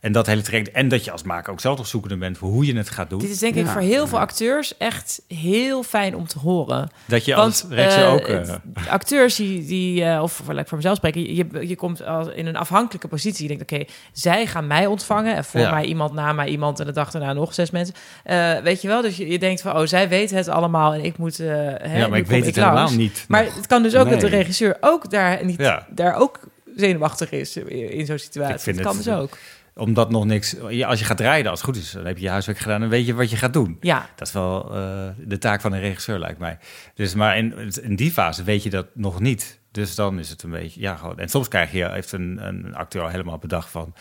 en 0.00 0.12
dat 0.12 0.26
hele 0.26 0.42
traject. 0.42 0.70
En 0.70 0.88
dat 0.88 1.04
je 1.04 1.10
als 1.10 1.22
maker 1.22 1.52
ook 1.52 1.60
zelf 1.60 1.76
toch 1.76 1.86
zoekende 1.86 2.16
bent 2.16 2.38
voor 2.38 2.48
hoe 2.48 2.66
je 2.66 2.76
het 2.76 2.90
gaat 2.90 3.10
doen. 3.10 3.18
Dit 3.18 3.30
is 3.30 3.38
denk 3.38 3.54
ik 3.54 3.66
voor 3.66 3.80
heel 3.80 4.06
veel 4.06 4.18
acteurs 4.18 4.76
echt 4.76 5.22
heel 5.28 5.82
fijn 5.82 6.16
om 6.16 6.26
te 6.26 6.38
horen. 6.38 6.88
dat 7.04 7.24
je 7.24 7.34
als 7.34 7.62
Want 7.62 7.74
eh, 7.74 8.12
ook... 8.12 8.26
eh, 8.26 8.54
acteurs 8.88 9.34
die, 9.36 9.66
die 9.66 10.04
eh, 10.04 10.22
of 10.22 10.42
laat 10.48 10.58
ik 10.58 10.68
voor 10.68 10.76
mezelf 10.76 10.96
spreken, 10.96 11.34
je, 11.34 11.46
je 11.68 11.76
komt 11.76 12.04
als 12.06 12.28
in 12.34 12.46
een 12.46 12.56
afhankelijke 12.56 13.08
positie. 13.08 13.48
Je 13.48 13.56
denkt, 13.56 13.72
oké, 13.72 13.84
zij 14.12 14.46
gaan 14.46 14.66
mij 14.66 14.86
ontvangen 14.86 15.34
en 15.36 15.44
voor 15.44 15.60
Ja. 15.60 15.70
mij 15.70 15.84
iemand, 15.84 16.12
na 16.12 16.32
mij 16.32 16.48
iemand 16.48 16.80
en 16.80 16.86
de 16.86 16.92
dag 16.92 17.10
daarna 17.10 17.32
nog 17.32 17.54
zes 17.54 17.70
mensen. 17.70 17.94
Eh, 18.24 18.58
weet 18.58 18.82
je 18.82 18.88
wel, 18.88 19.02
dus 19.02 19.16
je, 19.16 19.28
je 19.28 19.38
denkt 19.38 19.60
van, 19.60 19.76
oh, 19.76 19.86
zij 19.86 20.08
weten 20.08 20.36
het 20.36 20.48
allemaal 20.48 20.94
en 20.94 21.04
ik 21.04 21.18
moet. 21.18 21.40
eh 21.40 21.46
hè, 21.48 21.98
ja, 21.98 22.08
maar 22.08 22.18
ik 22.18 22.26
weet 22.26 22.46
het 22.46 22.56
langs. 22.56 22.74
helemaal 22.80 22.96
niet. 22.96 23.24
Maar 23.28 23.44
het 23.44 23.66
kan 23.66 23.82
dus 23.82 23.94
ook 23.96 24.10
dat 24.10 24.20
de 24.20 24.26
regisseur 24.28 24.76
ook 24.80 25.10
daar 25.10 25.25
niet, 25.42 25.58
Ja. 25.60 25.86
daar 25.90 26.14
ook 26.14 26.40
zenuwachtig 26.76 27.30
is 27.30 27.56
in 27.56 28.06
zo'n 28.06 28.18
situatie. 28.18 28.54
Ik 28.54 28.60
vind 28.60 28.76
dat 28.76 28.86
kan 28.86 28.96
het- 28.96 29.04
dus 29.04 29.14
ook. 29.14 29.38
Omdat 29.74 30.10
nog 30.10 30.24
niks... 30.24 30.60
Als 30.60 30.98
je 30.98 31.04
gaat 31.04 31.20
rijden, 31.20 31.50
als 31.50 31.60
het 31.60 31.68
goed 31.68 31.78
is, 31.82 31.90
dan 31.90 32.06
heb 32.06 32.16
je 32.16 32.22
je 32.22 32.28
huiswerk 32.30 32.58
gedaan... 32.58 32.82
en 32.82 32.88
weet 32.88 33.06
je 33.06 33.14
wat 33.14 33.30
je 33.30 33.36
gaat 33.36 33.52
doen. 33.52 33.76
Ja, 33.80 34.08
Dat 34.14 34.26
is 34.26 34.32
wel 34.34 34.74
eh, 34.76 35.08
de 35.18 35.38
taak 35.38 35.60
van 35.60 35.72
een 35.72 35.80
regisseur, 35.80 36.18
lijkt 36.18 36.38
mij. 36.38 36.58
Dus, 36.94 37.14
maar 37.14 37.36
in, 37.38 37.72
in 37.82 37.96
die 37.96 38.10
fase 38.12 38.42
weet 38.42 38.62
je 38.62 38.70
dat 38.70 38.86
nog 38.94 39.20
niet. 39.20 39.58
Dus 39.70 39.94
dan 39.94 40.18
is 40.18 40.28
het 40.30 40.42
een 40.42 40.50
beetje, 40.50 40.80
ja, 40.80 40.96
gewoon. 40.96 41.18
En 41.18 41.28
soms 41.28 41.48
krijg 41.48 41.72
je, 41.72 41.88
heeft 41.90 42.12
een, 42.12 42.38
een 42.46 42.74
acteur 42.74 43.02
al 43.02 43.08
helemaal 43.08 43.38
bedacht 43.38 43.70
van, 43.70 43.92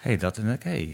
hé, 0.00 0.08
hey, 0.10 0.16
dat 0.16 0.38
en 0.38 0.52
oké, 0.52 0.86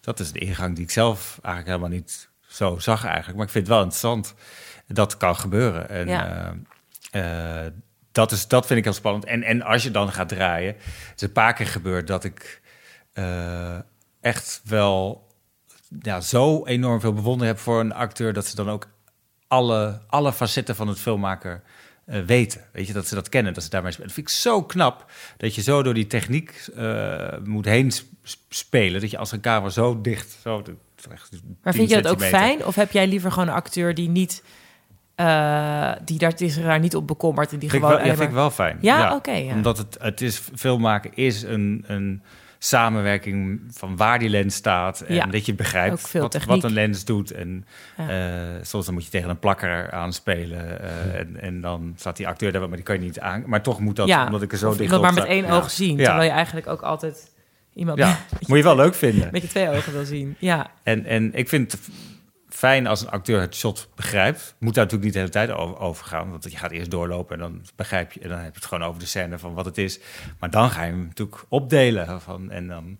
dat 0.00 0.20
is 0.20 0.32
de 0.32 0.38
ingang 0.38 0.74
die 0.74 0.84
ik 0.84 0.90
zelf 0.90 1.38
eigenlijk 1.42 1.66
helemaal 1.76 1.98
niet 1.98 2.28
zo 2.46 2.78
zag 2.78 3.04
eigenlijk. 3.04 3.36
Maar 3.36 3.46
ik 3.46 3.52
vind 3.52 3.64
het 3.66 3.74
wel 3.74 3.82
interessant. 3.82 4.34
Dat 4.86 5.16
kan 5.16 5.36
gebeuren. 5.36 5.88
En 5.88 6.08
Ja. 6.08 6.54
eh, 7.10 7.64
eh, 7.66 7.72
dat, 8.12 8.32
is, 8.32 8.48
dat 8.48 8.66
vind 8.66 8.78
ik 8.78 8.84
heel 8.84 8.92
spannend. 8.94 9.24
En, 9.24 9.42
en 9.42 9.62
als 9.62 9.82
je 9.82 9.90
dan 9.90 10.12
gaat 10.12 10.28
draaien, 10.28 10.74
het 11.08 11.12
is 11.16 11.22
een 11.22 11.32
paar 11.32 11.54
keer 11.54 11.66
gebeurd 11.66 12.06
dat 12.06 12.24
ik 12.24 12.60
eh, 13.12 13.78
echt 14.20 14.60
wel 14.64 15.28
ja, 16.00 16.20
zo 16.20 16.66
enorm 16.66 17.00
veel 17.00 17.12
bewondering 17.12 17.56
heb 17.56 17.64
voor 17.64 17.80
een 17.80 17.94
acteur 17.94 18.32
dat 18.32 18.46
ze 18.46 18.56
dan 18.56 18.70
ook 18.70 18.88
alle, 19.48 20.00
alle 20.06 20.32
facetten 20.32 20.76
van 20.76 20.88
het 20.88 21.00
filmmaker 21.00 21.62
eh, 22.04 22.20
weten. 22.20 22.60
Weet 22.72 22.86
je, 22.86 22.92
dat 22.92 23.06
ze 23.06 23.14
dat 23.14 23.28
kennen, 23.28 23.54
dat 23.54 23.62
ze 23.62 23.70
daarmee 23.70 23.92
spelen. 23.92 24.08
Dat 24.08 24.16
vind 24.16 24.28
ik 24.28 24.34
zo 24.36 24.62
knap 24.62 25.10
dat 25.36 25.54
je 25.54 25.62
zo 25.62 25.82
door 25.82 25.94
die 25.94 26.06
techniek 26.06 26.68
eh, 26.76 27.28
moet 27.44 27.64
heen 27.64 27.90
sp- 27.90 28.38
spelen. 28.48 29.00
Dat 29.00 29.10
je 29.10 29.18
als 29.18 29.32
een 29.32 29.40
camera 29.40 29.70
zo 29.70 30.00
dicht. 30.00 30.36
Zo, 30.42 30.62
echt 31.10 31.30
maar 31.62 31.72
10 31.72 31.72
vind 31.72 31.90
je 31.90 32.02
dat 32.02 32.12
ook 32.12 32.22
fijn? 32.22 32.66
Of 32.66 32.74
heb 32.74 32.92
jij 32.92 33.06
liever 33.06 33.32
gewoon 33.32 33.48
een 33.48 33.54
acteur 33.54 33.94
die 33.94 34.08
niet, 34.08 34.42
eh, 35.20 35.92
die 36.04 36.18
daar, 36.18 36.36
die 36.36 36.50
zich 36.50 36.64
daar 36.64 36.78
niet 36.80 36.96
op 36.96 37.06
bekommert 37.06 37.52
en 37.52 37.58
die 37.58 37.70
Vind 37.70 37.82
ik 37.82 37.88
gewoon 37.88 38.02
wel, 38.02 38.10
ja, 38.12 38.16
vind 38.18 38.28
ik 38.28 38.34
wel 38.34 38.50
fijn. 38.50 38.78
Ja, 38.80 39.14
oké, 39.14 39.32
ja. 39.32 39.52
Omdat 39.52 39.78
het, 39.78 39.96
het 40.00 40.20
is, 40.20 40.42
filmmaken 40.54 41.10
is 41.14 41.42
een, 41.42 41.84
een 41.86 42.22
samenwerking 42.58 43.60
van 43.70 43.96
waar 43.96 44.18
die 44.18 44.28
lens 44.28 44.54
staat. 44.54 45.00
En 45.00 45.30
dat 45.30 45.46
je 45.46 45.54
begrijpt 45.54 46.12
wat, 46.12 46.44
wat 46.44 46.64
een 46.64 46.72
lens 46.72 47.04
doet. 47.04 47.30
En 47.30 47.64
eh, 47.96 48.06
soms 48.62 48.84
dan 48.84 48.94
moet 48.94 49.04
je 49.04 49.10
tegen 49.10 49.30
een 49.30 49.38
plakker 49.38 49.90
aanspelen. 49.90 50.80
eh, 50.80 51.18
en, 51.18 51.40
en 51.40 51.60
dan 51.60 51.92
staat 51.96 52.16
die 52.16 52.28
acteur 52.28 52.52
daar, 52.52 52.60
maar 52.60 52.76
die 52.76 52.82
kan 52.82 52.94
je 52.94 53.00
niet 53.00 53.20
aan. 53.20 53.42
Maar 53.46 53.62
toch 53.62 53.80
moet 53.80 53.96
dat, 53.96 54.08
ja, 54.08 54.24
omdat 54.24 54.42
ik 54.42 54.52
er 54.52 54.58
zo 54.58 54.76
dicht 54.76 54.92
op 54.92 55.02
maar 55.02 55.14
met 55.14 55.24
één 55.24 55.50
oog 55.50 55.70
zien. 55.70 55.96
Terwijl 55.96 56.22
je 56.22 56.30
eigenlijk 56.30 56.66
ook 56.66 56.82
altijd 56.82 57.30
iemand 57.74 57.98
Ja, 57.98 58.18
moet 58.46 58.58
je 58.58 58.64
wel 58.64 58.76
leuk 58.76 58.94
vinden. 58.94 59.28
met 59.32 59.42
je 59.42 59.48
twee 59.48 59.68
ogen 59.68 59.92
wil 59.92 60.04
zien. 60.04 60.36
Ja, 60.38 60.70
En, 60.82 61.04
en 61.04 61.34
ik 61.34 61.48
vind 61.48 61.78
fijn 62.50 62.86
als 62.86 63.00
een 63.00 63.10
acteur 63.10 63.40
het 63.40 63.54
shot 63.54 63.88
begrijpt. 63.94 64.54
Moet 64.58 64.74
daar 64.74 64.84
natuurlijk 64.84 65.04
niet 65.04 65.12
de 65.12 65.18
hele 65.18 65.46
tijd 65.46 65.50
over, 65.50 65.78
over 65.78 66.04
gaan. 66.06 66.30
Want 66.30 66.44
je 66.50 66.56
gaat 66.56 66.70
eerst 66.70 66.90
doorlopen 66.90 67.34
en 67.34 67.40
dan 67.40 67.62
begrijp 67.76 68.12
je... 68.12 68.20
en 68.20 68.28
dan 68.28 68.38
heb 68.38 68.52
je 68.52 68.60
het 68.60 68.68
gewoon 68.68 68.88
over 68.88 69.00
de 69.00 69.06
scène 69.06 69.38
van 69.38 69.54
wat 69.54 69.64
het 69.64 69.78
is. 69.78 70.00
Maar 70.38 70.50
dan 70.50 70.70
ga 70.70 70.82
je 70.84 70.90
hem 70.90 71.04
natuurlijk 71.06 71.44
opdelen. 71.48 72.20
Van, 72.20 72.50
en 72.50 72.66
dan... 72.66 72.98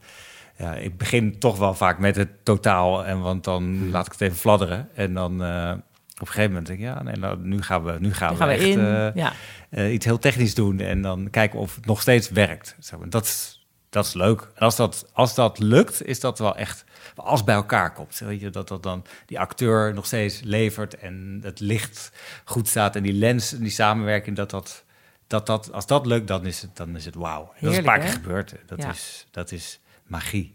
Ja, 0.57 0.74
ik 0.74 0.98
begin 0.98 1.38
toch 1.38 1.59
wel 1.59 1.74
vaak 1.74 1.98
met 1.98 2.16
het 2.16 2.28
totaal. 2.44 3.05
En 3.05 3.20
want 3.20 3.44
dan 3.44 3.90
laat 3.90 4.07
ik 4.07 4.12
het 4.12 4.20
even 4.20 4.36
fladderen. 4.36 4.88
En 4.94 5.14
dan 5.14 5.44
eh, 5.44 5.72
op 6.14 6.20
een 6.20 6.26
gegeven 6.26 6.48
moment 6.48 6.66
denk 6.66 6.78
ik... 6.78 6.84
ja, 6.84 7.03
nee, 7.03 7.16
nou, 7.16 7.38
nu 7.38 7.62
gaan 7.62 7.84
we, 7.84 7.96
nu 8.01 8.14
gaan 8.14 8.28
dan 8.28 8.36
we, 8.36 8.42
gaan 8.42 8.48
we 8.48 8.55
echt, 8.55 8.64
in. 8.64 8.78
eh, 8.78 9.14
ja. 9.14 9.32
eh, 9.70 9.92
iets 9.92 10.05
heel 10.05 10.18
technisch 10.18 10.55
doen 10.55 10.80
en 10.80 11.03
dan 11.03 11.30
kijken 11.30 11.59
of 11.59 11.74
het 11.74 11.86
nog 11.86 12.01
steeds 12.01 12.30
werkt. 12.30 12.76
Zeg 12.78 12.98
maar. 12.98 13.09
dat, 13.11 13.24
is, 13.24 13.66
dat 13.90 14.07
is 14.07 14.12
leuk. 14.12 14.40
En 14.40 14.61
als 14.62 14.76
dat, 14.76 15.11
als 15.12 15.34
dat 15.34 15.59
lukt, 15.59 16.07
is 16.07 16.20
dat 16.20 16.38
wel 16.38 16.57
echt... 16.57 16.84
Als 17.17 17.45
bij 17.45 17.55
elkaar 17.55 17.93
komt, 17.93 18.19
weet 18.19 18.41
je, 18.41 18.51
dat, 18.51 18.69
dat 18.69 18.83
dan 18.83 19.05
die 19.27 19.41
acteur 19.41 19.95
nog 19.95 20.07
steeds 20.07 20.41
levert... 20.45 20.99
en 20.99 21.41
het 21.43 21.61
licht 21.61 22.13
goed 22.45 22.69
staat 22.69 22.97
en 22.97 23.03
die 23.03 23.13
lens 23.13 23.53
en 23.53 23.61
die 23.61 23.71
samenwerking... 23.71 24.37
dat 24.37 24.51
dat, 24.51 24.85
dat, 25.27 25.47
dat, 25.47 25.73
als 25.73 25.87
dat 25.87 26.07
lukt, 26.07 26.29
dan 26.29 26.47
is 26.47 26.63
het, 26.63 26.77
dan 26.77 26.97
is 26.97 27.05
het 27.05 27.15
wauw. 27.15 27.53
Dat 27.61 27.73
is 27.73 27.79
een 27.79 27.85
paar 27.85 27.99
keer 27.99 28.09
gebeurd. 28.09 28.55
Dat, 28.67 28.83
Ja. 28.83 28.91
is, 28.91 29.27
dat 29.31 29.53
is 29.53 29.81
magie. 30.07 30.55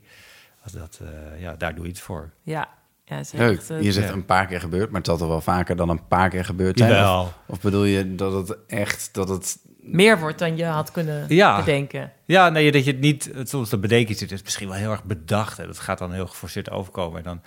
Als 0.64 0.72
dat, 0.72 1.00
eh, 1.02 1.42
ja, 1.42 1.56
daar 1.56 1.76
doe 1.76 1.84
je 1.84 1.90
het 1.90 2.00
voor. 2.00 2.32
Ja, 2.44 2.70
ja 3.04 3.22
Leuk. 3.32 3.58
echt, 3.58 3.68
Je 3.68 3.92
zegt 3.92 4.08
ja. 4.08 4.14
een 4.14 4.26
paar 4.26 4.46
keer 4.46 4.60
gebeurd, 4.60 4.90
maar 4.90 4.98
het 4.98 5.10
zal 5.10 5.18
toch 5.18 5.28
wel 5.28 5.42
vaker 5.42 5.76
dan 5.76 5.90
een 5.90 6.08
paar 6.08 6.30
keer 6.30 6.46
gebeurd 6.46 6.78
zijn? 6.78 6.92
Of 7.46 7.62
bedoel 7.62 7.84
je 7.84 8.16
dat 8.16 8.48
het 8.48 8.58
echt, 8.68 9.10
dat 9.14 9.30
het... 9.30 9.58
meer 9.86 10.20
wordt 10.20 10.40
dan 10.40 10.58
je 10.58 10.66
had 10.66 10.92
kunnen 10.92 11.26
Ja. 11.28 11.58
bedenken. 11.60 12.12
Ja, 12.26 12.50
nee, 12.50 12.72
dat 12.72 12.86
je 12.86 12.92
het 12.92 13.00
niet, 13.00 13.30
het- 13.34 13.50
soms 13.50 13.70
dat 13.70 13.82
bedenk 13.82 14.08
je 14.08 14.12
het, 14.14 14.22
het 14.22 14.32
is 14.32 14.44
misschien 14.44 14.68
wel 14.68 14.78
heel 14.78 14.92
erg 14.92 15.04
bedacht. 15.04 15.60
En 15.60 15.68
dat 15.68 15.80
gaat 15.80 15.98
dan 15.98 16.12
heel 16.14 16.28
geforceerd 16.28 16.70
overkomen. 16.70 17.18
En 17.18 17.24
dan, 17.24 17.42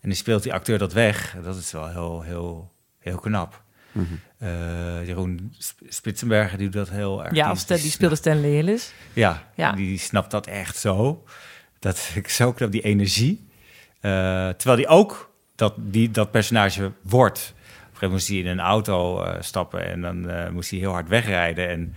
en 0.00 0.08
dan 0.08 0.14
speelt 0.14 0.42
die 0.42 0.52
acteur 0.52 0.78
dat 0.78 0.92
weg. 0.92 1.36
Dat 1.42 1.56
is 1.56 1.72
wel 1.72 1.88
heel, 1.88 2.22
heel, 2.22 2.72
heel 2.98 3.18
knap. 3.18 3.62
Eh, 4.38 5.06
Jeroen 5.06 5.54
Sp- 5.58 5.80
Spitsenberger, 5.88 6.58
die 6.58 6.68
doet 6.68 6.86
dat 6.86 6.96
heel 6.96 7.24
erg. 7.24 7.34
Ja, 7.34 7.48
Die- 7.50 7.58
Stan- 7.60 7.76
die 7.76 7.90
speelde 7.90 8.14
Stanley 8.16 8.48
Hillis. 8.50 8.92
Ja, 9.12 9.42
Ja. 9.54 9.72
die 9.72 9.98
snapt 9.98 10.30
dat 10.30 10.46
echt 10.46 10.76
zo. 10.76 11.24
Dat 11.78 12.10
ik 12.14 12.28
zo 12.28 12.52
knap, 12.52 12.70
die 12.72 12.82
energie. 12.82 13.46
Eh, 14.00 14.10
terwijl 14.48 14.76
die 14.76 14.86
ook 14.86 15.30
dat, 15.54 15.74
die, 15.78 16.10
dat 16.10 16.30
personage 16.30 16.92
wordt. 17.02 17.54
Gegeven 17.98 18.10
moest 18.14 18.28
hij 18.28 18.36
in 18.36 18.46
een 18.46 18.60
auto 18.60 19.22
eh, 19.22 19.34
stappen 19.42 19.84
en 19.86 20.00
dan 20.00 20.28
eh, 20.30 20.50
moest 20.50 20.70
hij 20.70 20.78
heel 20.78 20.92
hard 20.92 21.08
wegrijden. 21.08 21.68
En, 21.68 21.94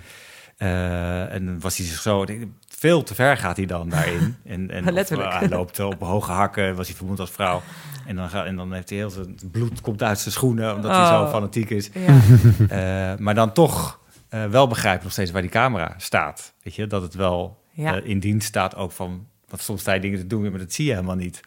eh, 0.57 1.33
en 1.33 1.59
was 1.59 1.77
hij 1.77 1.85
zich 1.85 2.01
zo... 2.01 2.25
Veel 2.67 3.03
te 3.03 3.15
ver 3.15 3.37
gaat 3.37 3.57
hij 3.57 3.65
dan 3.65 3.89
daarin. 3.89 4.35
En, 4.45 4.71
en 4.71 4.93
Letterlijk. 4.93 5.33
hij 5.33 5.49
loopt 5.49 5.79
op 5.79 5.99
hoge 5.99 6.31
hakken, 6.31 6.75
was 6.75 6.87
hij 6.87 6.95
vermoed 6.95 7.19
als 7.19 7.29
vrouw. 7.31 7.61
En 8.05 8.15
dan, 8.15 8.29
gaat, 8.29 8.45
en 8.45 8.55
dan 8.55 8.73
heeft 8.73 8.89
hij 8.89 8.97
heel 8.97 9.09
zijn 9.09 9.35
bloed 9.51 9.81
komt 9.81 10.03
uit 10.03 10.19
zijn 10.19 10.33
schoenen, 10.33 10.75
omdat 10.75 10.91
hij 10.91 11.05
zo 11.05 11.21
Oh. 11.23 11.29
fanatiek 11.31 11.69
is. 11.69 11.89
Ja. 11.93 13.15
Maar 13.19 13.35
dan 13.35 13.53
toch 13.53 13.99
wel 14.29 14.67
begrijpt 14.67 15.03
nog 15.03 15.11
steeds 15.11 15.31
waar 15.31 15.41
die 15.41 15.51
camera 15.51 15.93
staat. 15.97 16.53
Weet 16.63 16.75
je, 16.75 16.87
dat 16.87 17.01
het 17.01 17.13
wel 17.13 17.61
Ja. 17.71 17.95
in 18.03 18.19
dienst 18.19 18.47
staat 18.47 18.75
ook 18.75 18.91
van... 18.91 19.27
Want 19.47 19.61
soms 19.61 19.81
sta 19.81 19.93
je 19.93 19.99
dingen 19.99 20.19
te 20.19 20.27
doen, 20.27 20.49
maar 20.49 20.59
dat 20.59 20.73
zie 20.73 20.85
je 20.85 20.91
helemaal 20.91 21.15
niet. 21.15 21.41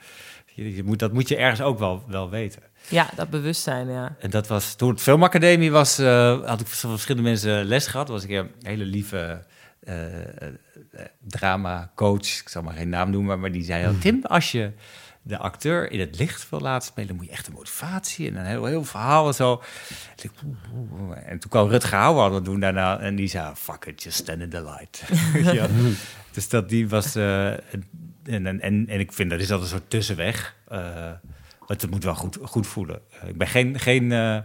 Je, 0.55 0.75
je 0.77 0.83
moet, 0.85 0.99
dat 0.99 1.13
moet 1.13 1.29
je 1.29 1.37
ergens 1.37 1.61
ook 1.61 1.79
wel, 1.79 2.05
wel 2.09 2.31
weten. 2.31 2.63
Ja, 2.89 3.11
dat 3.17 3.31
bewustzijn, 3.31 3.89
ja. 3.89 4.17
En 4.19 4.31
dat 4.31 4.47
was 4.47 4.75
toen 4.75 4.91
het 4.91 5.01
filmacademie 5.01 5.71
was, 5.71 5.99
eh, 5.99 6.47
had 6.47 6.61
ik 6.61 6.67
van 6.67 6.91
verschillende 6.91 7.29
mensen 7.29 7.65
les 7.65 7.87
gehad. 7.87 8.09
Was 8.09 8.25
ik 8.25 8.31
een 8.31 8.51
hele 8.63 8.85
lieve 8.85 9.45
eh, 9.81 10.43
eh, 10.43 10.49
drama 11.21 11.91
coach, 11.95 12.41
ik 12.41 12.49
zal 12.49 12.63
maar 12.63 12.75
geen 12.75 12.89
naam 12.89 13.11
noemen, 13.11 13.41
maar 13.41 13.53
die 13.53 13.65
zei: 13.65 13.99
Tim, 13.99 14.25
als 14.25 14.53
je 14.53 14.71
de 15.23 15.39
acteur 15.39 15.91
in 15.91 16.01
het 16.01 16.19
licht 16.19 16.51
wil 16.51 16.61
laten 16.61 16.89
spelen, 16.89 17.09
dan 17.09 17.17
moet 17.17 17.27
je 17.27 17.33
echt 17.33 17.47
een 17.47 17.53
motivatie 17.53 18.29
en 18.29 18.37
een 18.37 18.45
heel, 18.47 18.65
heel 18.65 18.85
verhaal 18.85 19.27
en 19.27 19.35
zo. 19.35 19.63
En, 21.25 21.39
toen 21.39 21.51
kwam 21.51 21.69
Rutger 21.69 21.99
Hauer 21.99 22.31
dat 22.31 22.45
doen 22.45 22.61
daarna 22.61 22.99
en 22.99 23.15
die 23.17 23.29
zei: 23.29 23.55
Fuck 23.55 23.85
it, 23.85 24.03
just 24.03 24.17
stand 24.19 24.41
in 24.41 24.49
the 24.51 24.63
light. 24.63 25.03
Dus 26.33 26.49
dat 26.49 26.69
die 26.69 26.89
was. 26.89 27.15
eh, 27.15 27.51
en, 27.53 27.87
en, 28.23 28.61
en, 28.61 28.87
en 28.89 29.01
ik 29.01 29.13
vind 29.13 29.31
dat 29.31 29.41
is 29.41 29.51
altijd 29.51 29.71
een 29.71 29.77
soort 29.79 29.91
tussenweg. 29.91 30.55
eh, 30.69 31.11
want 31.67 31.83
het 31.83 31.91
moet 31.91 32.05
wel 32.05 32.15
goed, 32.15 32.39
goed 32.43 32.67
voelen. 32.67 33.01
Eh, 33.23 33.29
ik 33.29 33.39
ben 33.39 33.47
geen, 33.47 33.79
geen 33.79 34.13
eh, 34.13 34.39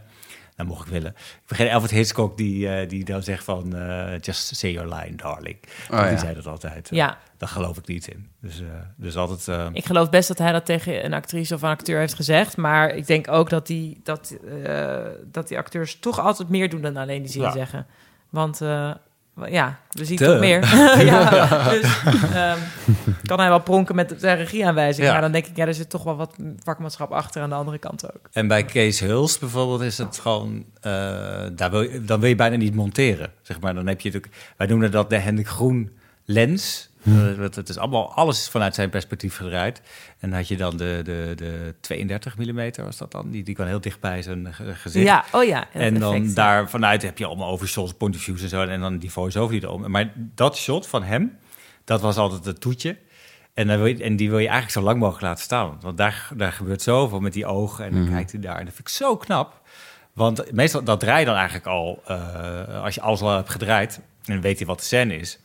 nou 0.55 0.69
mocht 0.71 0.85
ik 0.85 0.91
willen. 0.91 1.11
Ik 1.17 1.41
ben 1.47 1.57
geen 1.57 1.69
Alfred 1.69 1.91
Hitchcock 1.91 2.37
die, 2.37 2.69
eh, 2.69 2.89
die 2.89 3.03
dan 3.05 3.23
zegt 3.23 3.43
van 3.43 3.75
eh, 3.75 4.19
just 4.19 4.55
say 4.55 4.71
your 4.71 4.95
line, 4.95 5.15
darling. 5.15 5.57
Oh, 5.91 6.01
die 6.01 6.09
ja. 6.11 6.17
zei 6.17 6.33
dat 6.33 6.47
altijd. 6.47 6.87
Ja. 6.91 7.17
Daar 7.37 7.49
geloof 7.49 7.77
ik 7.77 7.87
niet 7.87 8.07
in. 8.07 8.29
Dus, 8.41 8.59
eh, 8.61 8.65
dus 8.95 9.15
altijd... 9.17 9.47
eh, 9.47 9.67
Ik 9.73 9.85
geloof 9.85 10.09
best 10.09 10.27
dat 10.27 10.37
hij 10.37 10.51
dat 10.51 10.65
tegen 10.65 11.05
een 11.05 11.13
actrice 11.13 11.53
of 11.55 11.61
een 11.61 11.69
acteur 11.69 11.99
heeft 11.99 12.13
gezegd. 12.13 12.57
Maar 12.57 12.95
ik 12.95 13.07
denk 13.07 13.27
ook 13.27 13.49
dat 13.49 13.67
die, 13.67 13.99
dat, 14.03 14.37
eh, 14.63 14.97
dat 15.25 15.47
die 15.47 15.57
acteurs 15.57 15.99
toch 15.99 16.19
altijd 16.19 16.49
meer 16.49 16.69
doen 16.69 16.81
dan 16.81 16.97
alleen 16.97 17.21
die 17.21 17.31
zin 17.31 17.41
Ja. 17.41 17.51
zeggen. 17.51 17.85
Want 18.29 18.61
eh, 18.61 18.91
ja, 19.47 19.79
we 19.91 20.05
zien 20.05 20.17
toch 20.17 20.39
meer. 20.39 20.59
ja, 21.05 21.69
dus 21.69 22.01
ehm, 22.33 22.57
kan 23.23 23.39
hij 23.39 23.49
wel 23.49 23.61
pronken 23.61 23.95
met 23.95 24.13
zijn 24.17 24.37
regieaanwijzing. 24.37 25.05
Ja. 25.05 25.11
Maar 25.11 25.21
dan 25.21 25.31
denk 25.31 25.45
ik, 25.45 25.55
ja, 25.55 25.65
er 25.65 25.73
zit 25.73 25.89
toch 25.89 26.03
wel 26.03 26.15
wat 26.15 26.35
vakmanschap 26.63 27.11
achter 27.11 27.41
aan 27.41 27.49
de 27.49 27.55
andere 27.55 27.77
kant 27.77 28.13
ook. 28.13 28.29
En 28.31 28.47
bij 28.47 28.63
Kees 28.63 28.99
Huls 28.99 29.37
bijvoorbeeld 29.37 29.81
is 29.81 29.97
het 29.97 30.19
gewoon... 30.19 30.65
eh, 30.81 30.91
daar 31.51 31.71
wil 31.71 31.81
je, 31.81 32.03
dan 32.05 32.19
wil 32.19 32.29
je 32.29 32.35
bijna 32.35 32.55
niet 32.55 32.75
monteren, 32.75 33.31
zeg 33.41 33.59
maar. 33.59 33.73
Dan 33.73 33.87
heb 33.87 34.01
je 34.01 34.11
natuurlijk... 34.11 34.53
Wij 34.57 34.67
noemen 34.67 34.91
dat 34.91 35.09
de 35.09 35.17
Hendrik 35.17 35.47
Groen 35.47 35.91
lens. 36.29 36.89
Eh, 37.03 37.33
want 37.33 37.55
het 37.55 37.69
is 37.69 37.77
allemaal, 37.77 38.13
alles 38.13 38.39
is 38.39 38.49
vanuit 38.49 38.75
zijn 38.75 38.89
perspectief 38.89 39.35
gedraaid. 39.35 39.81
En 40.19 40.29
dan 40.29 40.37
had 40.39 40.47
je 40.47 40.57
dan 40.57 40.77
de, 40.77 41.01
de, 41.03 41.33
de 41.35 41.75
32 41.79 42.37
mm, 42.37 42.71
was 42.83 42.97
dat 42.97 43.11
dan? 43.11 43.29
Die, 43.29 43.43
die 43.43 43.55
kwam 43.55 43.67
heel 43.67 43.81
dicht 43.81 43.99
bij 43.99 44.21
zijn 44.21 44.53
ge- 44.53 44.75
gezicht. 44.75 45.05
Ja, 45.05 45.25
oh 45.31 45.43
ja. 45.43 45.59
dat 45.73 45.81
En 45.81 45.99
dan 45.99 46.27
ja. 46.27 46.33
daar 46.33 46.69
vanuit 46.69 47.01
heb 47.01 47.17
je 47.17 47.25
allemaal 47.25 47.49
overshots, 47.49 47.93
point 47.93 48.15
of 48.15 48.21
views 48.21 48.41
en 48.41 48.49
zo. 48.49 48.61
En 48.61 48.79
dan 48.79 48.97
die 48.97 49.11
voice-over 49.11 49.53
die 49.59 49.63
erom. 49.63 49.91
Maar 49.91 50.11
dat 50.15 50.57
shot 50.57 50.87
van 50.87 51.03
hem, 51.03 51.37
dat 51.83 52.01
was 52.01 52.15
altijd 52.17 52.45
het 52.45 52.61
toetje. 52.61 52.97
En, 53.53 53.67
dan 53.67 53.77
wil 53.77 53.85
je, 53.85 54.03
en 54.03 54.15
die 54.15 54.29
wil 54.29 54.39
je 54.39 54.47
eigenlijk 54.47 54.77
zo 54.77 54.81
lang 54.83 54.99
mogelijk 54.99 55.23
laten 55.23 55.43
staan. 55.43 55.77
Want 55.81 55.97
daar, 55.97 56.29
daar 56.35 56.51
gebeurt 56.51 56.81
zoveel 56.81 57.19
met 57.19 57.33
die 57.33 57.45
ogen. 57.45 57.85
En 57.85 57.91
dan 57.93 58.09
kijkt 58.09 58.31
hij 58.31 58.41
daar. 58.41 58.57
En 58.57 58.65
dat 58.65 58.73
vind 58.73 58.87
ik 58.87 58.93
zo 58.93 59.17
knap. 59.17 59.61
Want 60.13 60.51
meestal, 60.51 60.83
dat 60.83 60.99
draai 60.99 61.19
je 61.19 61.25
dan 61.25 61.35
eigenlijk 61.35 61.67
al... 61.67 62.01
eh, 62.07 62.83
als 62.83 62.95
je 62.95 63.01
alles 63.01 63.21
al 63.21 63.29
hebt 63.35 63.49
gedraaid, 63.49 63.95
en 64.25 64.33
dan 64.33 64.41
weet 64.41 64.57
hij 64.57 64.67
wat 64.67 64.79
de 64.79 64.85
scène 64.85 65.15
is. 65.17 65.39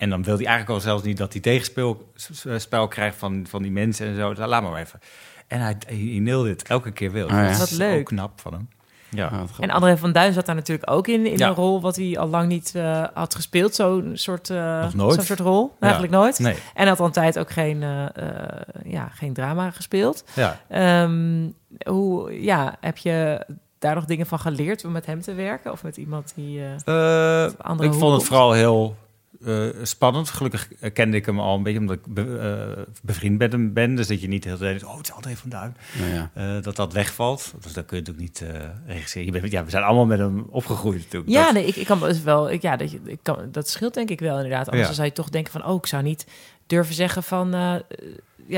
En 0.00 0.10
dan 0.10 0.22
wil 0.22 0.36
hij 0.36 0.46
eigenlijk 0.46 0.76
al 0.76 0.84
zelfs 0.84 1.02
niet 1.02 1.16
dat 1.16 1.32
hij 1.32 1.42
tegenspel 1.42 2.12
spel 2.56 2.88
krijgt 2.88 3.16
van, 3.16 3.46
van 3.48 3.62
die 3.62 3.70
mensen 3.70 4.06
en 4.06 4.16
zo. 4.16 4.34
Dus 4.34 4.46
laat 4.46 4.62
maar 4.62 4.80
even. 4.80 5.00
En 5.46 5.60
hij, 5.60 5.76
hij 5.86 6.18
nailde 6.20 6.48
het 6.48 6.62
elke 6.68 6.90
keer 6.90 7.12
wel. 7.12 7.24
Oh 7.24 7.30
ja. 7.30 7.48
Dat 7.48 7.58
Wat 7.58 7.70
is 7.70 7.76
leuk. 7.76 7.98
ook 7.98 8.04
knap 8.04 8.40
van 8.40 8.52
hem. 8.52 8.68
Ja. 9.08 9.26
Ah. 9.26 9.40
En 9.58 9.70
André 9.70 9.96
van 9.96 10.12
Duin 10.12 10.32
zat 10.32 10.46
daar 10.46 10.54
natuurlijk 10.54 10.90
ook 10.90 11.06
in, 11.08 11.26
in 11.26 11.38
Ja. 11.38 11.48
een 11.48 11.54
rol 11.54 11.80
wat 11.80 11.96
hij 11.96 12.18
al 12.18 12.28
lang 12.28 12.48
niet 12.48 12.72
eh, 12.74 13.04
had 13.14 13.34
gespeeld. 13.34 13.74
Zo'n 13.74 14.10
soort, 14.14 14.50
eh, 14.50 14.92
nooit. 14.92 15.14
zo'n 15.14 15.24
soort 15.24 15.40
rol, 15.40 15.76
eigenlijk 15.80 16.12
nooit. 16.12 16.38
Nee. 16.38 16.54
En 16.74 16.88
had 16.88 17.00
al 17.00 17.06
een 17.06 17.12
tijd 17.12 17.38
ook 17.38 17.50
geen, 17.50 17.82
eh, 17.82 18.04
eh, 18.16 18.58
ja, 18.84 19.08
geen 19.08 19.32
drama 19.32 19.70
gespeeld. 19.70 20.24
Ja. 20.34 20.60
Ehm, 20.68 21.48
hoe, 21.86 22.42
ja, 22.42 22.76
heb 22.80 22.96
je 22.98 23.46
daar 23.78 23.94
nog 23.94 24.04
dingen 24.04 24.26
van 24.26 24.38
geleerd 24.38 24.84
om 24.84 24.92
met 24.92 25.06
hem 25.06 25.20
te 25.20 25.34
werken? 25.34 25.72
Of 25.72 25.82
met 25.82 25.96
iemand 25.96 26.32
die... 26.36 26.60
eh, 26.84 27.44
Eh, 27.44 27.52
andere 27.58 27.88
ik 27.88 27.94
vond 27.94 28.02
het 28.04 28.16
komt? 28.16 28.24
vooral 28.24 28.52
heel 28.52 28.96
eh, 29.44 29.66
spannend. 29.82 30.30
Gelukkig 30.30 30.68
kende 30.92 31.16
ik 31.16 31.26
hem 31.26 31.40
al 31.40 31.56
een 31.56 31.62
beetje, 31.62 31.78
omdat 31.78 31.96
ik 31.96 32.14
be- 32.14 32.38
eh, 32.76 32.82
bevriend 33.02 33.38
met 33.38 33.52
hem 33.52 33.72
ben. 33.72 33.94
Dus 33.94 34.06
dat 34.06 34.20
je 34.20 34.28
niet 34.28 34.44
heel 34.44 34.58
de 34.58 34.64
hele 34.66 34.78
tijd, 34.78 34.90
oh, 34.90 34.96
het 34.96 35.06
is 35.08 35.12
André 35.14 35.36
van 35.36 35.50
Duin. 35.50 35.76
Nou 35.98 36.12
ja. 36.12 36.30
eh, 36.34 36.62
dat 36.62 36.76
dat 36.76 36.92
wegvalt. 36.92 37.54
Dus 37.60 37.72
dat 37.72 37.84
kun 37.86 37.96
je 37.96 38.02
natuurlijk 38.02 38.40
niet 38.40 38.54
eh 38.54 38.68
regisseren. 38.86 39.26
Je 39.32 39.40
bent, 39.40 39.52
ja, 39.52 39.64
we 39.64 39.70
zijn 39.70 39.82
allemaal 39.84 40.06
met 40.06 40.18
hem 40.18 40.46
opgegroeid 40.50 41.02
natuurlijk. 41.02 41.30
ja, 41.32 41.44
Dat- 41.44 41.52
nee, 41.52 41.66
ik, 41.66 41.76
ik 41.76 41.86
kan 41.86 42.00
dus 42.00 42.22
wel... 42.22 42.50
Ik, 42.50 42.62
ja, 42.62 42.76
dat, 42.76 42.90
je, 42.90 43.00
ik 43.04 43.18
kan, 43.22 43.48
dat 43.52 43.68
scheelt 43.68 43.94
denk 43.94 44.10
ik 44.10 44.20
wel 44.20 44.36
inderdaad. 44.36 44.68
Anders 44.68 44.88
Ja. 44.88 44.94
zou 44.94 45.06
je 45.06 45.12
toch 45.12 45.28
denken 45.30 45.52
van... 45.52 45.66
Oh, 45.66 45.76
ik 45.76 45.86
zou 45.86 46.02
niet 46.02 46.26
durven 46.66 46.94
zeggen 46.94 47.22
van... 47.22 47.54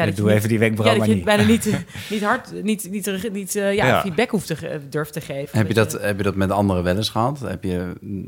eh, 0.01 0.07
ja, 0.07 0.11
doe 0.13 0.27
niet- 0.27 0.37
even 0.37 0.49
die 0.49 0.59
wenkbrauw 0.59 0.93
Ja, 0.93 0.99
dat 0.99 1.07
je 1.09 1.15
niet. 1.15 1.25
bijna 1.25 1.43
niet, 1.43 1.85
niet 2.11 2.23
hard, 2.23 2.63
niet, 2.63 2.91
niet, 2.91 3.31
niet 3.33 3.57
eh, 3.57 3.75
ja, 3.75 3.87
Ja. 3.87 4.01
feedback 4.01 4.31
hoeft 4.31 4.47
te 4.47 4.57
ge- 4.57 4.81
durft 4.91 5.13
te 5.13 5.21
geven. 5.21 5.59
Heb 5.59 5.69
je, 5.69 5.75
Dat 5.75 5.93
heb 5.93 6.17
je 6.17 6.23
dat 6.23 6.35
met 6.35 6.51
anderen 6.51 6.83
wel 6.83 6.97
eens 6.97 7.09
gehad? 7.09 7.41
Heb 7.41 7.65
je 7.65 7.93
mm, 8.01 8.25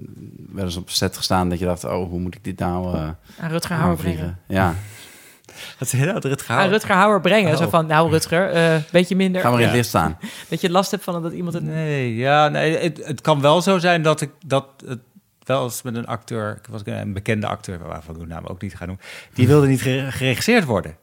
wel 0.52 0.64
eens 0.64 0.76
op 0.76 0.90
set 0.90 1.16
gestaan 1.16 1.48
dat 1.48 1.58
je 1.58 1.64
dacht... 1.64 1.84
oh, 1.84 2.08
hoe 2.08 2.20
moet 2.20 2.34
ik 2.34 2.44
dit 2.44 2.58
nou 2.58 2.94
eh 2.96 3.08
aan 3.38 3.50
Rutger 3.50 3.76
Hauer 3.76 3.96
brengen. 3.96 4.38
Ja, 4.48 4.74
Wat 5.78 5.88
zei 5.88 6.02
je 6.02 6.12
nou, 6.12 6.28
het 6.28 6.44
Aan 6.48 6.68
Rutger 6.68 6.94
Hauer 6.94 7.20
brengen. 7.20 7.56
Zo 7.56 7.64
Oh. 7.64 7.70
van, 7.70 7.86
nou 7.86 8.10
Rutger, 8.10 8.50
eh 8.50 8.76
beetje 8.92 9.16
minder. 9.16 9.40
ga 9.40 9.50
maar 9.50 9.58
in 9.60 9.66
het 9.66 9.74
licht 9.74 9.88
staan. 9.88 10.18
Dat 10.48 10.60
je 10.60 10.70
last 10.70 10.90
hebt 10.90 11.04
van 11.04 11.22
dat 11.22 11.32
iemand 11.32 11.54
het... 11.54 11.62
Nee, 11.64 12.16
ja, 12.16 12.48
nee, 12.48 12.76
het, 12.78 13.06
het 13.06 13.20
kan 13.20 13.40
wel 13.40 13.62
zo 13.62 13.78
zijn 13.78 14.02
dat 14.02 14.20
ik 14.20 14.30
dat 14.46 14.66
het 14.86 14.98
wel 15.44 15.64
eens 15.64 15.82
met 15.82 15.94
een 15.94 16.06
acteur, 16.06 16.56
ik 16.62 16.66
was 16.70 16.80
een 16.84 17.12
bekende 17.12 17.46
acteur, 17.46 17.78
waarvan 17.78 18.14
ik 18.14 18.20
de 18.20 18.26
naam 18.26 18.46
ook 18.46 18.62
niet 18.62 18.76
ga 18.76 18.84
noemen, 18.86 19.04
die 19.34 19.46
wilde 19.46 19.66
niet 19.66 19.82
gere- 19.82 20.10
geregisseerd 20.10 20.64
worden. 20.64 20.96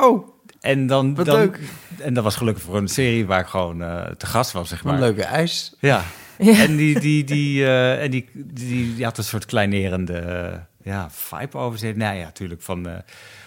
Oh, 0.00 0.28
En 0.60 0.86
dan, 0.86 1.14
Wat 1.14 1.26
dan, 1.26 1.36
leuk. 1.36 1.58
En 1.98 2.14
dat 2.14 2.24
was 2.24 2.36
gelukkig 2.36 2.62
voor 2.62 2.76
een 2.76 2.88
serie 2.88 3.26
waar 3.26 3.40
ik 3.40 3.46
gewoon 3.46 3.82
eh, 3.82 4.06
te 4.06 4.26
gast 4.26 4.52
was, 4.52 4.68
zeg 4.68 4.84
maar. 4.84 4.94
een 4.94 5.00
leuke 5.00 5.22
ijs. 5.24 5.74
Ja. 5.78 6.04
Ja. 6.38 6.58
En 6.62 6.76
die, 6.76 7.00
die, 7.00 7.24
die, 7.24 7.64
eh, 7.64 8.02
en 8.02 8.10
die, 8.10 8.28
die, 8.34 8.94
die 8.94 9.04
had 9.04 9.18
een 9.18 9.24
soort 9.24 9.44
kleinerende 9.46 10.18
eh, 10.18 10.58
ja, 10.82 11.08
vibe 11.10 11.58
over 11.58 11.78
zich. 11.78 11.94
Nou 11.96 12.16
ja, 12.16 12.24
natuurlijk 12.24 12.62
van... 12.62 12.88
eh, 12.88 12.94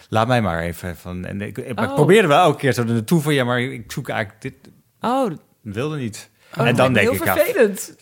laat 0.09 0.27
mij 0.27 0.41
maar 0.41 0.61
even 0.61 0.97
van. 0.97 1.25
En 1.25 1.41
ik, 1.41 1.57
ik, 1.57 1.75
maar 1.75 1.83
ik 1.83 1.89
Oh. 1.89 1.95
probeerde 1.95 2.27
wel 2.27 2.43
elke 2.43 2.57
keer 2.57 2.73
zo 2.73 2.83
naartoe 2.83 3.21
van 3.21 3.33
ja, 3.33 3.43
maar 3.43 3.61
ik 3.61 3.91
zoek 3.91 4.09
eigenlijk 4.09 4.41
dit 4.41 4.53
Oh, 5.01 5.31
wilde 5.61 5.97
niet. 5.97 6.29
oh, 6.57 6.67
en 6.67 6.75
dan 6.75 6.93
denk 6.93 7.05
heel 7.09 7.15
ik, 7.19 7.23
ja, 7.25 7.35
vervelend. 7.35 7.95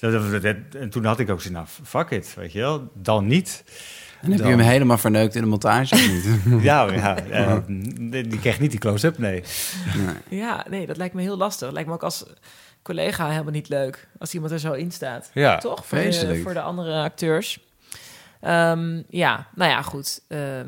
en 0.80 0.90
toen 0.90 1.06
had 1.06 1.20
ik 1.20 1.30
ook 1.30 1.42
zoiets, 1.42 1.60
nou, 1.60 1.66
fuck 1.88 2.10
it, 2.10 2.34
weet 2.36 2.52
je 2.52 2.60
wel, 2.60 2.92
dan 2.94 3.28
niet. 3.28 3.64
En 4.22 4.32
heb 4.32 4.40
je 4.40 4.46
hem 4.46 4.60
helemaal 4.60 4.98
verneukt 4.98 5.36
in 5.36 5.42
de 5.42 5.48
montage 5.48 5.96
of 5.96 6.08
niet? 6.10 6.28
Ja, 6.64 6.92
ja 6.92 7.18
eh, 7.30 7.58
die 7.66 8.28
die 8.28 8.40
kreeg 8.40 8.60
niet 8.60 8.72
die 8.72 8.80
close-up, 8.80 9.18
nee. 9.18 9.44
Ja, 10.30 10.66
nee, 10.70 10.86
dat 10.86 10.98
lijkt 10.98 11.14
me 11.14 11.22
heel 11.22 11.38
lastig. 11.38 11.62
Dat 11.66 11.74
lijkt 11.74 11.88
me 11.88 11.96
ook 11.96 12.04
als 12.04 12.26
collega 12.82 13.30
helemaal 13.30 13.52
niet 13.52 13.70
leuk. 13.70 14.08
Als 14.20 14.34
iemand 14.34 14.52
er 14.52 14.60
zo 14.60 14.72
in 14.72 14.92
staat. 14.92 15.30
Ja, 15.34 15.58
Toch? 15.58 15.86
Voor 15.86 15.98
de, 15.98 16.04
vreselijk. 16.04 16.42
voor 16.42 16.54
de 16.54 16.62
andere 16.62 17.02
acteurs. 17.02 17.60
Ehm, 18.42 19.02
ja, 19.10 19.48
nou 19.56 19.72
ja, 19.72 19.82
goed. 19.82 20.22
Ehm, 20.28 20.68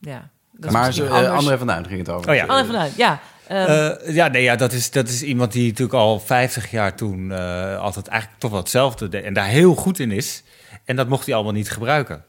ja, 0.00 0.28
dat 0.52 0.70
maar 0.70 0.98
eh, 0.98 1.10
anders. 1.10 1.28
André 1.28 1.58
van 1.58 1.66
Duin 1.66 1.86
ging 1.86 1.98
het 1.98 2.08
over. 2.08 2.30
Oh 2.30 2.34
ja. 2.34 2.44
André 2.46 2.64
van 2.64 2.74
Duin, 2.74 2.92
ja. 2.96 3.20
Ehm, 3.46 3.70
Eh, 3.70 4.14
ja, 4.14 4.28
nee, 4.28 4.42
ja 4.42 4.56
dat, 4.56 4.72
is, 4.72 4.90
dat 4.90 5.08
is 5.08 5.22
iemand 5.22 5.52
die 5.52 5.66
natuurlijk 5.68 5.98
al 5.98 6.20
50 6.20 6.70
jaar 6.70 6.96
toen 6.96 7.32
eh, 7.32 7.78
altijd 7.78 8.06
eigenlijk 8.08 8.40
toch 8.40 8.50
wel 8.50 8.60
hetzelfde 8.60 9.08
deed. 9.08 9.24
En 9.24 9.34
daar 9.34 9.46
heel 9.46 9.74
goed 9.74 9.98
in 9.98 10.10
is. 10.10 10.42
En 10.84 10.96
dat 10.96 11.08
mocht 11.08 11.26
hij 11.26 11.34
allemaal 11.34 11.52
niet 11.52 11.70
gebruiken. 11.70 12.24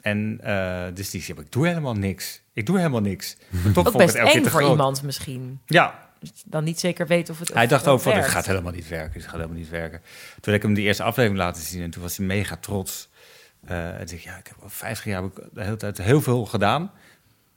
En 0.00 0.38
eh, 0.42 0.84
dus 0.94 1.10
die 1.10 1.22
zei, 1.22 1.40
ik 1.40 1.52
doe 1.52 1.66
helemaal 1.66 1.94
niks. 1.94 2.40
Ik 2.52 2.66
doe 2.66 2.76
helemaal 2.76 3.00
niks. 3.00 3.36
Maar 3.64 3.72
toch 3.72 3.86
ook 3.86 3.96
best 3.96 4.14
het 4.14 4.22
elke 4.22 4.38
eng 4.38 4.42
voor 4.42 4.60
groot. 4.60 4.70
iemand 4.70 5.02
misschien. 5.02 5.60
Ja, 5.66 6.08
je 6.20 6.30
dan 6.44 6.64
niet 6.64 6.80
zeker 6.80 7.06
weet 7.06 7.30
of 7.30 7.38
het 7.38 7.54
hij 7.54 7.64
of 7.64 7.70
dacht 7.70 7.84
het 7.84 7.94
ook 7.94 8.00
van, 8.00 8.12
dit 8.12 8.20
werkt. 8.20 8.36
gaat 8.36 8.46
helemaal 8.46 8.72
niet 8.72 8.88
werken. 8.88 9.12
Dit 9.12 9.22
gaat 9.22 9.32
helemaal 9.32 9.56
niet 9.56 9.68
werken. 9.68 10.00
Toen 10.40 10.52
heb 10.52 10.54
ik 10.54 10.62
hem 10.62 10.74
die 10.74 10.84
eerste 10.84 11.02
aflevering 11.02 11.40
laten 11.40 11.62
zien 11.62 11.82
en 11.82 11.90
toen 11.90 12.02
was 12.02 12.16
hij 12.16 12.26
mega 12.26 12.56
trots. 12.56 13.08
Eh 13.64 14.00
en 14.00 14.08
zei 14.08 14.20
ik, 14.20 14.26
ja, 14.26 14.36
ik 14.36 14.46
heb 14.46 14.56
al 14.62 14.68
50 14.68 15.04
jaar 15.04 15.22
heb 15.22 15.36
ik 15.36 15.44
de 15.52 15.62
hele 15.62 15.76
tijd 15.76 15.98
heel 15.98 16.20
veel 16.22 16.46
gedaan. 16.46 16.90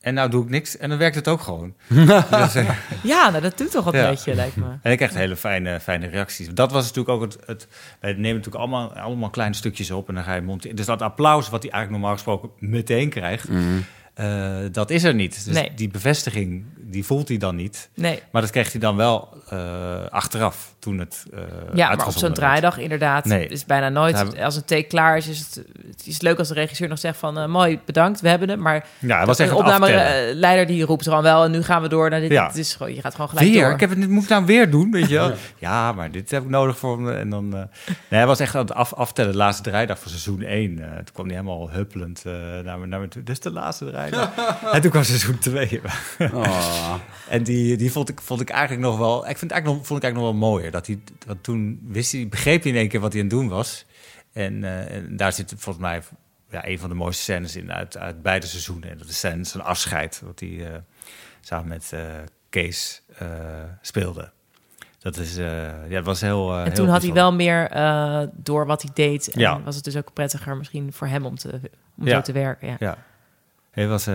En 0.01 0.13
nou 0.13 0.29
doe 0.29 0.43
ik 0.43 0.49
niks 0.49 0.77
en 0.77 0.89
dan 0.89 0.97
werkt 0.97 1.15
het 1.15 1.27
ook 1.27 1.41
gewoon. 1.41 1.73
Dus, 2.31 2.55
eh, 2.55 2.69
Ja, 3.03 3.29
nou, 3.29 3.41
dat 3.41 3.57
doet 3.57 3.71
toch 3.71 3.85
een 3.85 3.99
Ja. 3.99 4.09
beetje, 4.09 4.35
lijkt 4.35 4.55
me. 4.55 4.65
En 4.81 4.91
ik 4.91 4.97
kreeg 4.97 5.13
hele 5.13 5.35
fijne, 5.35 5.79
fijne 5.79 6.07
reacties. 6.07 6.49
Dat 6.49 6.71
was 6.71 6.81
natuurlijk 6.87 7.09
ook 7.15 7.21
het... 7.21 7.37
het 7.45 7.67
wij 7.99 8.11
nemen 8.11 8.27
natuurlijk 8.35 8.55
allemaal, 8.55 8.93
allemaal 8.93 9.29
kleine 9.29 9.55
stukjes 9.55 9.91
op 9.91 10.07
en 10.07 10.15
dan 10.15 10.23
ga 10.23 10.33
je 10.35 10.41
monteren. 10.41 10.75
Dus 10.75 10.85
dat 10.85 11.01
applaus 11.01 11.49
wat 11.49 11.61
hij 11.63 11.71
eigenlijk 11.71 12.01
normaal 12.01 12.17
gesproken 12.23 12.49
meteen 12.69 13.09
krijgt... 13.09 13.47
eh, 14.13 14.57
dat 14.71 14.89
is 14.89 15.03
er 15.03 15.13
niet. 15.13 15.45
Dus 15.45 15.53
Nee. 15.53 15.71
die 15.75 15.87
bevestiging, 15.89 16.63
die 16.91 17.05
voelt 17.05 17.27
hij 17.27 17.37
dan 17.37 17.55
niet. 17.55 17.89
Nee. 17.95 18.21
Maar 18.31 18.41
dat 18.41 18.51
kreeg 18.51 18.71
hij 18.71 18.79
dan 18.81 18.95
wel 18.95 19.29
eh, 19.49 19.59
achteraf, 20.09 20.73
toen 20.79 20.99
het 20.99 21.23
eh 21.33 21.39
Ja, 21.73 21.95
maar 21.95 22.05
op 22.07 22.13
zo'n 22.13 22.33
draaidag 22.33 22.77
inderdaad 22.77 23.25
Nee. 23.25 23.47
is 23.47 23.65
bijna 23.65 23.89
nooit. 23.89 24.15
Daar- 24.15 24.43
Als 24.43 24.55
een 24.55 24.65
take 24.65 24.83
klaar 24.83 25.17
is, 25.17 25.27
is 25.27 25.39
het, 25.39 25.55
het 25.87 26.07
is 26.07 26.21
leuk 26.21 26.37
als 26.37 26.47
de 26.47 26.53
regisseur 26.53 26.87
nog 26.87 26.99
zegt 26.99 27.17
van... 27.17 27.37
eh, 27.37 27.45
mooi, 27.45 27.79
bedankt, 27.85 28.21
we 28.21 28.29
hebben 28.29 28.49
hem. 28.49 28.59
Maar 28.59 28.85
Ja, 28.99 29.17
hij 29.17 29.25
was 29.25 29.39
echt 29.39 29.51
aftellen. 29.51 29.73
opnameleider 29.73 30.65
die 30.67 30.83
roept 30.85 31.03
gewoon 31.03 31.23
wel... 31.23 31.43
en 31.43 31.51
nu 31.51 31.63
gaan 31.63 31.81
we 31.81 31.87
door 31.87 32.09
naar 32.09 32.19
dit. 32.19 32.31
Ja. 32.31 32.47
Het 32.47 32.57
is 32.57 32.73
gewoon, 32.75 32.93
je 32.95 33.01
gaat 33.01 33.13
gewoon 33.15 33.29
gelijk 33.29 33.51
Weer? 33.51 33.61
door. 33.63 33.71
Ik 33.71 33.79
heb 33.79 33.89
het, 33.89 34.09
moet 34.09 34.23
ik 34.23 34.29
nou 34.29 34.45
weer 34.45 34.69
doen, 34.71 34.91
weet 34.91 35.09
je 35.09 35.15
wel? 35.15 35.31
Ja, 35.57 35.91
maar 35.91 36.11
dit 36.11 36.31
heb 36.31 36.43
ik 36.43 36.49
nodig 36.49 36.77
voor 36.77 36.99
me. 36.99 37.13
En 37.13 37.29
dan, 37.29 37.45
eh, 37.55 37.59
nee, 38.09 38.19
hij 38.19 38.25
was 38.27 38.39
echt 38.39 38.55
aan 38.55 38.61
het 38.61 38.73
af, 38.73 38.93
aftellen, 38.93 39.31
de 39.31 39.37
laatste 39.37 39.63
draaidag 39.63 39.99
van 39.99 40.09
seizoen 40.09 40.41
1. 40.41 40.79
Eh, 40.79 40.95
toen 40.95 41.03
kwam 41.13 41.25
hij 41.25 41.35
helemaal 41.35 41.69
huppelend 41.71 42.23
naar, 42.63 42.79
me, 42.79 42.85
naar 42.85 42.99
me 42.99 43.07
toe. 43.07 43.23
Dit 43.23 43.35
is 43.35 43.41
de 43.41 43.51
laatste 43.51 43.85
draaidag. 43.85 44.29
en 44.73 44.81
toen 44.81 44.91
kwam 44.91 45.03
seizoen 45.03 45.37
2. 45.39 45.81
Oh. 46.33 46.80
En 47.29 47.43
die, 47.43 47.77
die 47.77 47.91
vond, 47.91 48.09
ik, 48.09 48.21
vond 48.21 48.41
ik 48.41 48.49
eigenlijk 48.49 48.81
nog 48.81 48.97
wel... 48.97 49.29
Ik 49.29 49.37
vind 49.37 49.51
eigenlijk 49.51 49.79
nog, 49.79 49.87
vond 49.87 49.99
ik 50.03 50.05
eigenlijk 50.05 50.33
nog 50.33 50.41
wel 50.41 50.49
mooier. 50.49 50.71
Dat 50.71 50.87
hij, 50.87 50.99
want 51.25 51.43
toen 51.43 51.79
wist 51.87 52.11
hij, 52.11 52.27
begreep 52.27 52.63
hij 52.63 52.71
in 52.71 52.77
één 52.77 52.87
keer 52.87 52.99
wat 52.99 53.13
hij 53.13 53.21
aan 53.21 53.27
het 53.27 53.35
doen 53.37 53.47
was. 53.49 53.85
En, 54.33 54.63
eh, 54.63 54.95
en 54.95 55.17
daar 55.17 55.33
zit 55.33 55.53
volgens 55.57 55.77
mij 55.85 56.01
ja, 56.49 56.67
een 56.67 56.79
van 56.79 56.89
de 56.89 56.95
mooiste 56.95 57.21
scènes 57.21 57.55
in 57.55 57.71
uit, 57.73 57.97
uit 57.97 58.21
beide 58.21 58.45
seizoenen. 58.47 58.89
En 58.89 58.97
dat 58.97 59.07
is 59.07 59.19
zijn, 59.19 59.45
zijn 59.45 59.63
afscheid, 59.63 60.21
wat 60.25 60.39
hij 60.39 60.71
eh, 60.73 60.77
samen 61.41 61.67
met 61.67 61.89
eh, 61.93 62.01
Kees 62.49 63.01
speelde. 63.81 64.31
Dat 64.99 65.17
is, 65.17 65.35
ja, 65.89 66.01
was 66.01 66.21
heel. 66.21 66.55
en 66.57 66.63
heel 66.63 66.73
toen 66.73 66.87
had 66.87 67.01
hij 67.01 67.13
wel 67.13 67.33
meer 67.33 67.69
door 68.33 68.65
wat 68.65 68.81
hij 68.81 68.91
deed. 68.93 69.27
En 69.27 69.39
Ja. 69.39 69.61
was 69.61 69.75
het 69.75 69.83
dus 69.83 69.97
ook 69.97 70.13
prettiger 70.13 70.57
misschien 70.57 70.93
voor 70.93 71.07
hem 71.07 71.25
om, 71.25 71.37
te, 71.37 71.59
om 71.97 72.07
Ja. 72.07 72.15
zo 72.15 72.21
te 72.21 72.31
werken. 72.31 72.67
Ja. 72.67 72.75
Ja, 72.79 72.97
het 73.71 73.89
was 73.89 74.05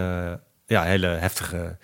ja, 0.66 0.82
hele 0.82 1.06
heftige 1.06 1.76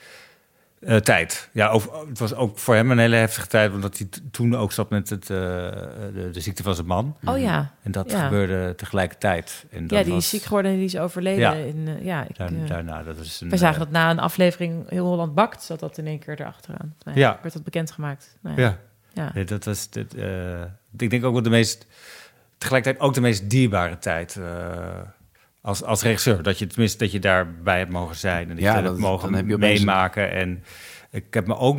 eh, 0.87 0.97
tijd. 0.97 1.49
Ja, 1.53 1.69
over, 1.69 1.91
het 2.09 2.19
was 2.19 2.35
ook 2.35 2.59
voor 2.59 2.75
hem 2.75 2.91
een 2.91 2.99
hele 2.99 3.17
heftige 3.17 3.47
tijd, 3.47 3.73
omdat 3.73 3.99
hij 3.99 4.09
toen 4.31 4.57
ook 4.57 4.73
zat 4.73 4.91
met 4.91 5.11
het, 5.11 5.23
eh, 5.23 5.37
de, 5.37 6.29
de 6.33 6.41
ziekte 6.41 6.63
van 6.63 6.75
zijn 6.75 6.87
man. 6.87 7.17
Oh 7.25 7.39
ja. 7.39 7.71
En 7.83 7.93
dat 7.93 8.11
Ja. 8.11 8.25
gebeurde 8.25 8.75
tegelijkertijd. 8.75 9.65
En 9.71 9.87
dat 9.87 9.99
Ja, 9.99 10.05
die 10.05 10.13
was, 10.15 10.25
is 10.25 10.31
ziek 10.31 10.43
geworden 10.43 10.71
en 10.71 10.77
die 10.77 10.87
is 10.87 10.97
overleden. 10.99 11.41
Ja. 11.41 11.53
In, 11.53 11.89
eh, 11.89 12.05
ja, 12.05 12.25
ik, 12.29 12.37
Daar, 12.37 12.51
daarna, 12.67 13.03
dat 13.03 13.19
is 13.19 13.41
een, 13.41 13.49
wij 13.49 13.59
zagen 13.59 13.79
dat 13.79 13.91
na 13.91 14.11
een 14.11 14.19
aflevering 14.19 14.89
Heel 14.91 15.07
Holland 15.07 15.35
Bakt... 15.35 15.63
zat 15.63 15.81
dat 15.81 15.99
in 15.99 16.07
één 16.07 16.19
keer 16.19 16.41
erachteraan. 16.41 16.95
Nou 17.05 17.19
Ja. 17.19 17.39
Werd 17.43 17.55
dat 17.55 17.65
bekendgemaakt. 17.65 18.37
Nou 18.41 18.61
Ja, 18.61 18.79
ja. 19.13 19.33
Dat 19.45 19.65
was. 19.65 19.91
Dit, 19.91 20.15
ik 20.97 21.11
denk 21.11 21.25
ook 21.25 21.33
wel 21.33 21.43
de 21.43 21.51
meest. 21.51 21.87
Tegelijkertijd 22.59 23.05
ook 23.05 23.15
de 23.15 23.21
meest 23.21 23.51
dierbare 23.51 23.99
tijd. 23.99 24.41
Als, 25.63 25.83
als 25.83 26.03
regisseur. 26.03 26.43
Dat 26.43 26.59
je 26.59 26.67
tenminste 26.67 26.99
dat 26.99 27.13
je 27.13 27.19
daarbij 27.19 27.79
hebt 27.79 27.91
mogen 27.91 28.17
zijn. 28.17 28.43
En 28.49 28.55
dat 28.55 28.65
Ja, 28.65 28.77
je 28.77 28.83
dat- 28.83 28.99
mogen 28.99 29.29
dan 29.31 29.37
heb 29.37 29.49
je 29.49 29.55
opeens- 29.55 29.79
meemaken. 29.79 30.31
En 30.33 30.65
ik 31.11 31.25
heb 31.35 31.47
me 31.47 31.57
ook 31.57 31.79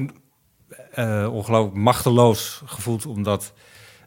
eh, 0.92 1.28
ongelooflijk 1.32 1.76
machteloos 1.78 2.62
gevoeld. 2.66 3.06
Omdat 3.06 3.54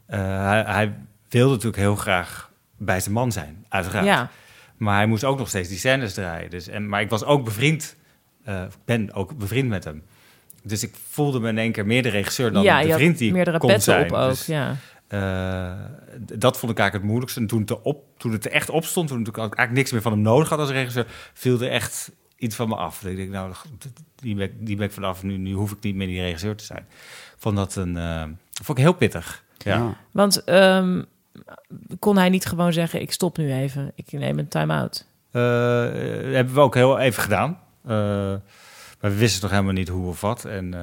eh, 0.05 0.19
hij, 0.45 0.63
hij 0.67 0.95
wilde 1.29 1.49
natuurlijk 1.53 1.81
heel 1.81 1.95
graag 1.95 2.51
bij 2.77 2.99
zijn 2.99 3.13
man 3.13 3.31
zijn. 3.31 3.65
Uiteraard. 3.69 4.05
ja. 4.05 4.29
Maar 4.77 4.95
hij 4.95 5.05
moest 5.05 5.23
ook 5.23 5.37
nog 5.37 5.47
steeds 5.47 5.69
die 5.69 5.77
scènes 5.77 6.13
draaien. 6.13 6.49
Dus, 6.49 6.67
en, 6.67 6.89
maar 6.89 7.01
ik 7.01 7.09
was 7.09 7.23
ook 7.23 7.43
bevriend. 7.43 7.95
eh, 8.43 8.61
ik 8.61 8.75
ben 8.85 9.13
ook 9.13 9.37
bevriend 9.37 9.69
met 9.69 9.83
hem. 9.83 10.03
Dus 10.63 10.83
ik 10.83 10.93
voelde 11.09 11.39
me 11.39 11.49
in 11.49 11.57
één 11.57 11.71
keer 11.71 11.85
meer 11.85 12.03
de 12.03 12.09
regisseur 12.09 12.51
dan 12.51 12.63
ja, 12.63 12.81
de 12.81 12.93
vriend 12.93 13.17
die 13.17 13.27
ik 13.27 13.33
meerdere 13.33 13.57
kon 13.57 13.69
petten 13.69 13.93
zijn. 13.93 14.11
op 14.11 14.17
ook. 14.17 14.29
Dus, 14.29 14.45
ja. 14.45 14.75
Eh, 15.07 15.73
dat 16.19 16.57
vond 16.57 16.71
ik 16.71 16.77
eigenlijk 16.79 16.93
het 16.93 17.03
moeilijkste. 17.03 17.39
En 17.39 17.47
toen 17.47 17.59
het, 17.61 17.69
er 17.69 17.81
op, 17.81 18.03
toen 18.17 18.31
het 18.31 18.45
er 18.45 18.51
echt 18.51 18.69
op 18.69 18.85
stond, 18.85 19.07
toen 19.07 19.19
ik 19.19 19.37
eigenlijk 19.37 19.71
niks 19.71 19.91
meer 19.91 20.01
van 20.01 20.11
hem 20.11 20.21
nodig 20.21 20.49
had 20.49 20.59
als 20.59 20.69
regisseur, 20.69 21.05
viel 21.33 21.61
er 21.61 21.69
echt 21.71 22.11
iets 22.37 22.55
van 22.55 22.69
me 22.69 22.75
af. 22.75 23.03
Ik 23.05 23.15
denk, 23.15 23.29
nou, 23.29 23.53
die 24.15 24.35
ben, 24.35 24.45
ik- 24.45 24.65
die 24.65 24.75
ben 24.75 24.85
ik 24.85 24.91
vanaf 24.91 25.23
nu, 25.23 25.37
nu 25.37 25.53
hoef 25.53 25.71
ik 25.71 25.77
niet 25.81 25.95
meer 25.95 26.07
die 26.07 26.21
regisseur 26.21 26.55
te 26.55 26.63
zijn. 26.63 26.85
Vond 27.37 27.55
dat 27.55 27.75
een, 27.75 27.97
eh, 27.97 28.23
vond 28.63 28.77
ik 28.77 28.83
heel 28.83 28.93
pittig. 28.93 29.43
Ja. 29.57 29.75
Ja. 29.77 29.95
Want 30.11 30.43
ehm, 30.43 31.03
kon 31.99 32.17
hij 32.17 32.29
niet 32.29 32.45
gewoon 32.45 32.73
zeggen: 32.73 33.01
ik 33.01 33.11
stop 33.11 33.37
nu 33.37 33.53
even, 33.53 33.91
ik 33.95 34.11
neem 34.11 34.39
een 34.39 34.47
time-out? 34.47 35.05
Eh, 35.31 35.41
hebben 36.33 36.53
we 36.53 36.59
ook 36.59 36.75
heel 36.75 36.99
even 36.99 37.23
gedaan. 37.23 37.59
Eh, 37.83 37.91
maar 39.01 39.11
we 39.11 39.17
wisten 39.17 39.41
toch 39.41 39.49
helemaal 39.51 39.73
niet 39.73 39.87
hoe 39.87 40.07
of 40.07 40.21
wat. 40.21 40.45
En 40.45 40.73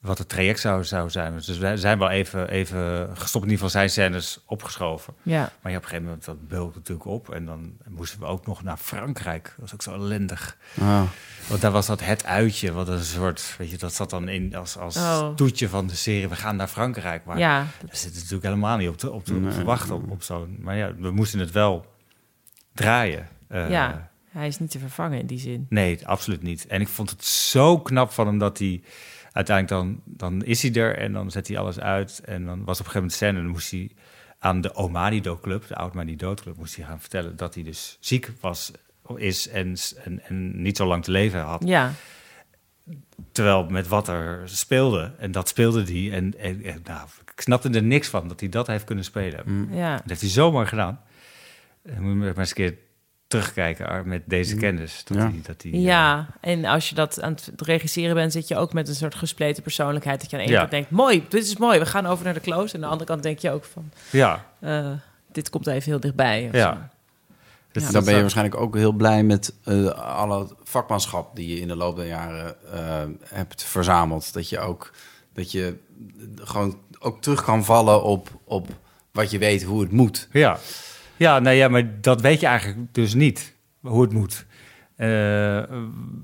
wat 0.00 0.18
het 0.18 0.28
traject 0.28 0.60
zou, 0.60 0.84
zou 0.84 1.10
zijn. 1.10 1.34
Dus 1.46 1.58
wij 1.58 1.76
zijn 1.76 1.98
wel 1.98 2.10
even, 2.10 2.48
even 2.48 3.08
gestopt, 3.16 3.44
in 3.44 3.50
ieder 3.50 3.64
geval 3.66 3.68
zijn 3.68 3.90
scènes 3.90 4.42
opgeschoven. 4.46 5.14
Ja, 5.22 5.52
Maar 5.62 5.72
ja, 5.72 5.78
op 5.78 5.82
een 5.82 5.88
gegeven 5.88 6.04
moment, 6.04 6.24
dat 6.24 6.48
beulde 6.48 6.72
natuurlijk 6.74 7.06
op. 7.06 7.30
En 7.30 7.44
dan 7.44 7.72
moesten 7.88 8.20
we 8.20 8.26
ook 8.26 8.46
nog 8.46 8.62
naar 8.62 8.76
Frankrijk. 8.76 9.44
Dat 9.44 9.56
was 9.60 9.74
ook 9.74 9.82
zo 9.82 9.92
ellendig. 9.92 10.56
Oh. 10.80 11.02
Want 11.48 11.60
daar 11.60 11.70
was 11.70 11.86
dat 11.86 12.00
het 12.04 12.24
uitje, 12.24 12.72
wat 12.72 12.88
een 12.88 13.04
soort, 13.04 13.54
weet 13.58 13.70
je, 13.70 13.76
dat 13.76 13.94
zat 13.94 14.10
dan 14.10 14.28
in 14.28 14.54
als, 14.54 14.76
als 14.76 14.96
Oh. 14.96 15.34
toetje 15.34 15.68
van 15.68 15.86
de 15.86 15.94
serie. 15.94 16.28
We 16.28 16.36
gaan 16.36 16.56
naar 16.56 16.68
Frankrijk. 16.68 17.24
Maar 17.24 17.38
ja. 17.38 17.58
daar 17.58 17.96
zit 17.96 18.04
het 18.04 18.14
natuurlijk 18.14 18.44
helemaal 18.44 18.76
niet 18.76 18.88
op 18.88 18.96
te, 18.98 19.10
op 19.10 19.24
te, 19.24 19.34
op 19.34 19.50
te 19.50 19.64
wachten 19.64 19.94
op, 19.94 20.10
op 20.10 20.22
zo'n... 20.22 20.56
Maar 20.60 20.76
ja, 20.76 20.94
we 20.94 21.10
moesten 21.10 21.38
het 21.40 21.50
wel 21.50 21.86
draaien. 22.74 23.28
Eh, 23.48 23.70
ja, 23.70 24.10
hij 24.30 24.46
is 24.46 24.58
niet 24.58 24.70
te 24.70 24.78
vervangen 24.78 25.18
in 25.18 25.26
die 25.26 25.38
zin. 25.38 25.66
Nee, 25.68 26.06
absoluut 26.06 26.42
niet. 26.42 26.66
En 26.66 26.80
ik 26.80 26.88
vond 26.88 27.10
het 27.10 27.24
zo 27.24 27.78
knap 27.78 28.10
van 28.10 28.26
hem 28.26 28.38
dat 28.38 28.58
hij 28.58 28.82
uiteindelijk 29.32 29.82
dan, 29.82 30.02
dan 30.04 30.44
is 30.44 30.62
hij 30.62 30.74
er 30.74 30.96
en 30.96 31.12
dan 31.12 31.30
zet 31.30 31.48
hij 31.48 31.58
alles 31.58 31.80
uit. 31.80 32.20
En 32.24 32.44
dan 32.44 32.64
was 32.64 32.80
op 32.80 32.86
een 32.86 32.90
gegeven 32.90 32.94
moment 32.94 33.12
scène 33.12 33.36
en 33.36 33.42
dan 33.42 33.52
moest 33.52 33.70
hij 33.70 33.90
aan 34.38 34.60
de 34.60 34.74
Omanido 34.74 35.38
Club, 35.38 35.66
de 35.66 35.76
Oud 35.76 35.94
Manido 35.94 36.34
Club, 36.34 36.56
moest 36.56 36.76
hij 36.76 36.84
gaan 36.84 37.00
vertellen 37.00 37.36
dat 37.36 37.54
hij 37.54 37.62
dus 37.62 37.96
ziek 38.00 38.30
was, 38.40 38.70
is 39.16 39.48
en, 39.48 39.76
en, 40.04 40.22
en 40.24 40.62
niet 40.62 40.76
zo 40.76 40.86
lang 40.86 41.04
te 41.04 41.10
leven 41.10 41.40
had. 41.40 41.62
Ja, 41.64 41.92
Terwijl 43.32 43.64
met 43.64 43.88
wat 43.88 44.08
er 44.08 44.42
speelde, 44.44 45.12
en 45.18 45.32
dat 45.32 45.48
speelde 45.48 45.82
hij. 45.82 46.12
En, 46.12 46.38
en, 46.38 46.62
en, 46.64 46.80
nou, 46.84 47.08
ik 47.34 47.40
snapte 47.40 47.70
er 47.70 47.82
niks 47.82 48.08
van 48.08 48.28
dat 48.28 48.40
hij 48.40 48.48
dat 48.48 48.66
heeft 48.66 48.84
kunnen 48.84 49.04
spelen. 49.04 49.42
Mm. 49.44 49.74
ja. 49.74 49.96
Dat 49.96 50.08
heeft 50.08 50.20
hij 50.20 50.30
zo 50.30 50.52
mooi 50.52 50.66
gedaan. 50.66 51.00
Moet 51.82 51.94
je 51.96 52.14
maar 52.14 52.38
eens 52.38 52.48
een 52.48 52.54
keer 52.54 52.76
terugkijken 53.30 53.86
Ar, 53.88 54.06
met 54.06 54.22
deze 54.24 54.56
kennis. 54.56 55.02
Dat 55.04 55.16
Ja. 55.16 55.30
dat 55.42 55.62
hij, 55.62 55.72
eh, 55.72 55.82
Ja, 55.82 56.26
en 56.40 56.64
als 56.64 56.88
je 56.88 56.94
dat 56.94 57.20
aan 57.22 57.32
het 57.32 57.50
regisseren 57.60 58.14
bent, 58.14 58.32
zit 58.32 58.48
je 58.48 58.56
ook 58.56 58.72
met 58.72 58.88
een 58.88 58.94
soort 58.94 59.14
gespleten 59.14 59.62
persoonlijkheid. 59.62 60.20
Dat 60.20 60.30
je 60.30 60.36
aan 60.36 60.42
de 60.42 60.48
ene 60.48 60.54
Ja. 60.56 60.60
kant 60.64 60.74
denkt, 60.76 60.90
mooi, 60.90 61.24
dit 61.28 61.42
is 61.44 61.56
mooi, 61.56 61.78
we 61.78 61.86
gaan 61.86 62.06
over 62.06 62.24
naar 62.24 62.34
de 62.34 62.40
close. 62.40 62.68
En 62.74 62.74
aan 62.74 62.80
de 62.80 62.86
andere 62.86 63.04
kant 63.10 63.22
denk 63.22 63.38
je 63.38 63.50
ook 63.50 63.64
van, 63.64 63.90
ja, 64.10 64.44
eh, 64.58 64.90
dit 65.32 65.50
komt 65.50 65.66
even 65.66 65.90
heel 65.90 66.00
dichtbij. 66.00 66.46
of 66.48 66.54
Ja. 66.54 66.72
zo. 66.72 66.78
Dus 67.72 67.82
Ja, 67.86 67.90
dan 67.90 68.04
ben 68.04 68.14
je 68.14 68.20
waarschijnlijk 68.20 68.60
ook 68.60 68.74
heel 68.76 68.92
blij 68.92 69.22
met 69.22 69.54
eh, 69.64 69.86
alle 70.16 70.46
vakmanschap 70.64 71.36
die 71.36 71.48
je 71.54 71.60
in 71.60 71.68
de 71.68 71.76
loop 71.76 71.96
der 71.96 72.06
jaren 72.06 72.56
hebt 73.24 73.62
verzameld. 73.64 74.32
Dat 74.32 74.48
je 74.48 74.58
ook 74.58 74.92
dat 75.32 75.52
je 75.52 75.76
gewoon 76.36 76.78
ook 76.98 77.22
terug 77.22 77.44
kan 77.44 77.64
vallen 77.64 78.02
op, 78.02 78.28
op 78.44 78.68
wat 79.12 79.30
je 79.30 79.38
weet 79.38 79.62
hoe 79.62 79.80
het 79.80 79.90
moet. 79.92 80.28
Ja. 80.32 80.58
Ja, 81.20 81.38
nou 81.38 81.56
ja, 81.56 81.68
maar 81.68 82.00
dat 82.00 82.20
weet 82.20 82.40
je 82.40 82.46
eigenlijk 82.46 82.94
dus 82.94 83.14
niet, 83.14 83.54
hoe 83.80 84.02
het 84.02 84.12
moet. 84.12 84.46
Eh, 84.96 85.08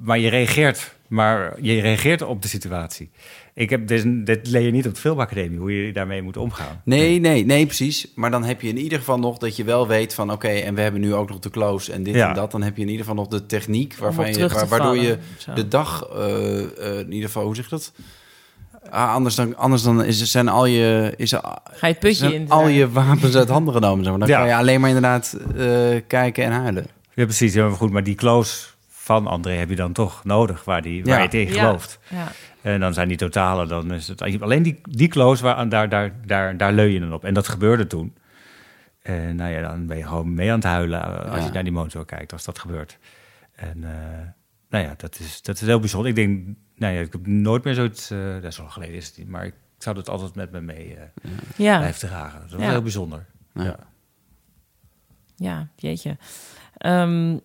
maar 0.03 0.19
je 0.19 0.29
reageert, 0.29 0.95
maar 1.09 1.57
je 1.61 1.81
reageert 1.81 2.23
op 2.23 2.43
de 2.43 2.49
situatie. 2.49 3.11
Ik 3.55 3.71
heb 3.71 3.87
dit, 3.87 4.27
dit 4.27 4.49
leer 4.49 4.61
je 4.63 4.71
niet 4.71 4.87
op 4.87 4.95
de 4.95 5.01
filmacademie, 5.01 5.59
hoe 5.59 5.87
je 5.87 5.93
daarmee 5.93 6.23
moet 6.23 6.37
omgaan. 6.37 6.81
Nee, 6.85 7.19
nee, 7.21 7.45
nee, 7.45 7.67
precies. 7.67 8.13
Maar 8.15 8.31
dan 8.31 8.45
heb 8.45 8.61
je 8.61 8.69
in 8.69 8.79
ieder 8.79 8.99
geval 8.99 9.19
nog 9.19 9.39
dat 9.39 9.57
je 9.57 9.65
wel 9.65 9.87
weet 9.89 10.15
van... 10.15 10.33
oké, 10.33 10.49
en 10.49 10.75
we 10.75 10.81
hebben 10.81 11.01
nu 11.01 11.15
ook 11.15 11.29
nog 11.29 11.39
de 11.39 11.51
close 11.51 11.93
en 11.93 12.03
dit 12.03 12.15
Ja. 12.15 12.29
en 12.29 12.35
dat. 12.35 12.51
Dan 12.51 12.63
heb 12.63 12.77
je 12.77 12.83
in 12.83 12.89
ieder 12.89 13.07
geval 13.07 13.23
nog 13.23 13.29
de 13.29 13.47
techniek 13.47 13.97
waarvan 13.97 14.33
je, 14.33 14.49
waardoor 14.69 14.97
je 14.97 15.19
zo. 15.39 15.53
de 15.53 15.69
dag... 15.69 16.09
eh, 16.09 16.59
eh, 16.63 16.99
in 16.99 17.13
ieder 17.13 17.27
geval, 17.29 17.45
hoe 17.45 17.55
zeg 17.55 17.65
je 17.65 17.71
dat? 17.71 17.93
Ah, 18.91 19.13
anders 19.13 19.35
dan, 19.35 19.57
anders 19.57 19.83
dan 19.83 20.05
is, 20.05 20.23
zijn 20.31 20.49
al 20.49 20.67
je, 20.67 21.15
is, 21.17 21.33
Ga 21.33 21.61
je 21.81 21.87
het 21.87 21.99
putje 21.99 22.15
zijn 22.17 22.33
in. 22.33 22.51
al 22.51 22.69
je 22.69 22.91
wapens 22.91 23.37
uit 23.37 23.49
handen 23.49 23.75
genomen. 23.75 24.05
Zeg 24.05 24.11
maar. 24.17 24.21
Dan 24.21 24.29
Ja. 24.29 24.39
kan 24.39 24.49
je 24.49 24.55
alleen 24.57 24.81
maar 24.81 24.89
inderdaad 24.89 25.39
eh, 25.57 26.01
kijken 26.07 26.45
en 26.45 26.53
huilen. 26.53 26.87
Ja, 27.15 27.25
precies. 27.25 27.55
Ja, 27.55 27.67
maar 27.67 27.77
goed, 27.77 27.91
maar 27.91 28.03
die 28.05 28.15
close 28.15 28.67
van 28.89 29.27
André 29.27 29.53
heb 29.53 29.69
je 29.69 29.77
dan 29.77 29.93
toch 29.93 30.25
nodig, 30.25 30.65
waar, 30.65 30.83
die, 30.83 31.05
waar 31.05 31.23
Ja. 31.23 31.29
je 31.41 31.47
Ja. 31.55 31.61
gelooft. 31.61 31.99
Ja. 32.09 32.29
En 32.63 32.81
dan 32.81 32.95
zijn 32.95 33.09
die 33.09 33.17
totale, 33.17 33.67
dan 33.67 33.93
is 33.93 34.09
het 34.09 34.41
alleen 34.43 34.63
die, 34.63 34.81
die 34.91 35.09
close, 35.09 35.43
waar, 35.43 35.69
daar, 35.69 35.89
daar, 35.89 36.13
daar, 36.27 36.57
daar 36.57 36.73
leun 36.73 36.93
je 36.93 37.01
dan 37.01 37.13
op. 37.13 37.25
En 37.25 37.35
dat 37.35 37.49
gebeurde 37.49 37.87
toen. 37.87 38.15
En 39.03 39.37
nou 39.37 39.51
ja, 39.53 39.61
dan 39.69 39.87
ben 39.87 39.97
je 39.97 40.03
gewoon 40.07 40.35
mee 40.35 40.49
aan 40.51 40.55
het 40.59 40.65
huilen 40.65 41.03
eh, 41.03 41.31
als 41.31 41.39
Ja. 41.41 41.45
je 41.47 41.53
naar 41.53 41.63
die 41.65 41.73
monitor 41.73 42.05
kijkt, 42.05 42.33
als 42.33 42.45
dat 42.45 42.59
gebeurt. 42.59 42.99
En 43.55 43.85
eh, 43.85 43.91
nou 44.71 44.85
ja, 44.85 44.95
dat 44.97 45.19
is, 45.21 45.43
dat 45.43 45.55
is 45.61 45.67
heel 45.67 45.81
bijzonder. 45.81 46.09
Ik 46.11 46.17
denk, 46.17 46.47
nou 46.77 46.95
ja, 46.95 47.01
ik 47.01 47.13
heb 47.13 47.27
nooit 47.27 47.65
meer 47.65 47.75
zoiets, 47.75 48.11
eh 48.11 48.35
dat 48.35 48.45
is 48.45 48.61
al 48.61 48.69
geleden 48.69 48.95
is 48.95 49.07
het 49.07 49.19
niet, 49.19 49.29
maar 49.29 49.45
ik 49.47 49.55
zou 49.79 49.97
dat 49.97 50.09
altijd 50.09 50.35
met 50.35 50.51
me 50.53 50.61
mee 50.61 50.97
eh 50.97 51.31
Ja. 51.57 51.79
blijven 51.79 52.09
dragen. 52.09 52.41
Dat 52.49 52.59
is 52.59 52.65
Ja. 52.65 52.71
heel 52.71 52.83
bijzonder. 52.83 53.27
Ja. 53.55 53.63
Ja. 53.65 53.77
Ja, 55.37 55.69
jeetje. 55.77 56.17
Ehm, 56.77 57.37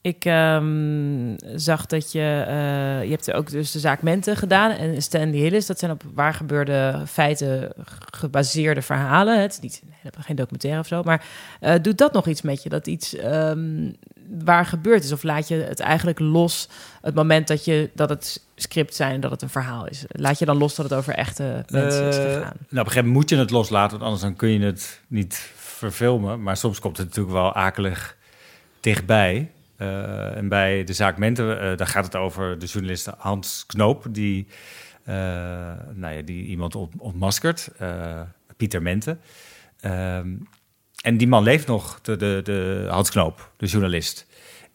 ik 0.00 0.24
ehm, 0.24 1.34
zag 1.54 1.86
dat 1.86 2.12
je... 2.12 2.44
eh, 2.46 3.04
je 3.04 3.10
hebt 3.10 3.32
ook 3.32 3.50
dus 3.50 3.70
de 3.70 3.78
zaak 3.78 4.02
Mente 4.02 4.36
gedaan 4.36 4.70
en 4.70 5.02
Stanley 5.02 5.38
Hillis. 5.38 5.66
Dat 5.66 5.78
zijn 5.78 5.90
op 5.90 6.02
waar 6.14 6.34
gebeurde 6.34 7.02
feiten 7.06 7.72
gebaseerde 8.12 8.82
verhalen. 8.82 9.40
Het 9.40 9.52
is 9.52 9.60
niet, 9.60 9.82
geen 10.18 10.36
documentaire 10.36 10.80
of 10.80 10.86
zo. 10.86 11.02
Maar 11.02 11.24
eh, 11.60 11.74
doet 11.82 11.98
dat 11.98 12.12
nog 12.12 12.26
iets 12.26 12.42
met 12.42 12.62
je? 12.62 12.68
Dat 12.68 12.86
iets 12.86 13.14
ehm, 13.14 13.92
waar 14.44 14.66
gebeurd 14.66 15.04
is? 15.04 15.12
Of 15.12 15.22
laat 15.22 15.48
je 15.48 15.54
het 15.54 15.80
eigenlijk 15.80 16.18
los 16.18 16.68
het 17.00 17.14
moment 17.14 17.48
dat, 17.48 17.64
je, 17.64 17.90
dat 17.94 18.08
het 18.08 18.44
script 18.56 18.94
zijn, 18.94 19.20
dat 19.20 19.30
het 19.30 19.42
een 19.42 19.48
verhaal 19.48 19.86
is? 19.88 20.04
Laat 20.08 20.38
je 20.38 20.44
dan 20.44 20.56
los 20.58 20.74
dat 20.74 20.90
het 20.90 20.98
over 20.98 21.14
echte 21.14 21.64
mensen 21.70 22.04
is 22.08 22.16
Eh, 22.16 22.22
gegaan? 22.22 22.40
nou, 22.40 22.50
op 22.52 22.56
een 22.70 22.76
gegeven 22.78 22.94
moment 22.96 23.14
moet 23.14 23.28
je 23.30 23.36
het 23.36 23.50
loslaten, 23.50 23.90
want 23.90 24.02
anders 24.02 24.22
dan 24.22 24.36
kun 24.36 24.48
je 24.48 24.60
het 24.60 25.00
niet 25.06 25.50
verfilmen. 25.56 26.42
Maar 26.42 26.56
soms 26.56 26.78
komt 26.78 26.96
het 26.96 27.06
natuurlijk 27.06 27.34
wel 27.34 27.54
akelig 27.54 28.16
dichtbij. 28.80 29.50
Eh, 29.76 30.36
en 30.36 30.48
bij 30.48 30.84
de 30.84 30.92
zaak 30.92 31.18
Mente, 31.18 31.52
eh, 31.54 31.76
daar 31.76 31.86
gaat 31.86 32.04
het 32.04 32.16
over 32.16 32.58
de 32.58 32.66
journalist 32.66 33.06
Hans 33.18 33.64
Knoop, 33.66 34.04
die, 34.10 34.46
eh, 35.04 35.14
nou 35.94 36.14
ja, 36.14 36.22
die 36.22 36.44
iemand 36.44 36.74
ont- 36.74 36.94
ontmaskert, 36.98 37.68
eh, 37.78 38.20
Pieter 38.56 38.82
Mente. 38.82 39.16
Ehm, 39.80 40.28
en 41.02 41.16
die 41.16 41.28
man 41.28 41.42
leeft 41.42 41.66
nog, 41.66 42.00
de, 42.02 42.16
de, 42.16 42.40
de 42.44 42.86
Hans 42.90 43.10
Knoop, 43.10 43.50
de 43.56 43.66
journalist. 43.66 44.26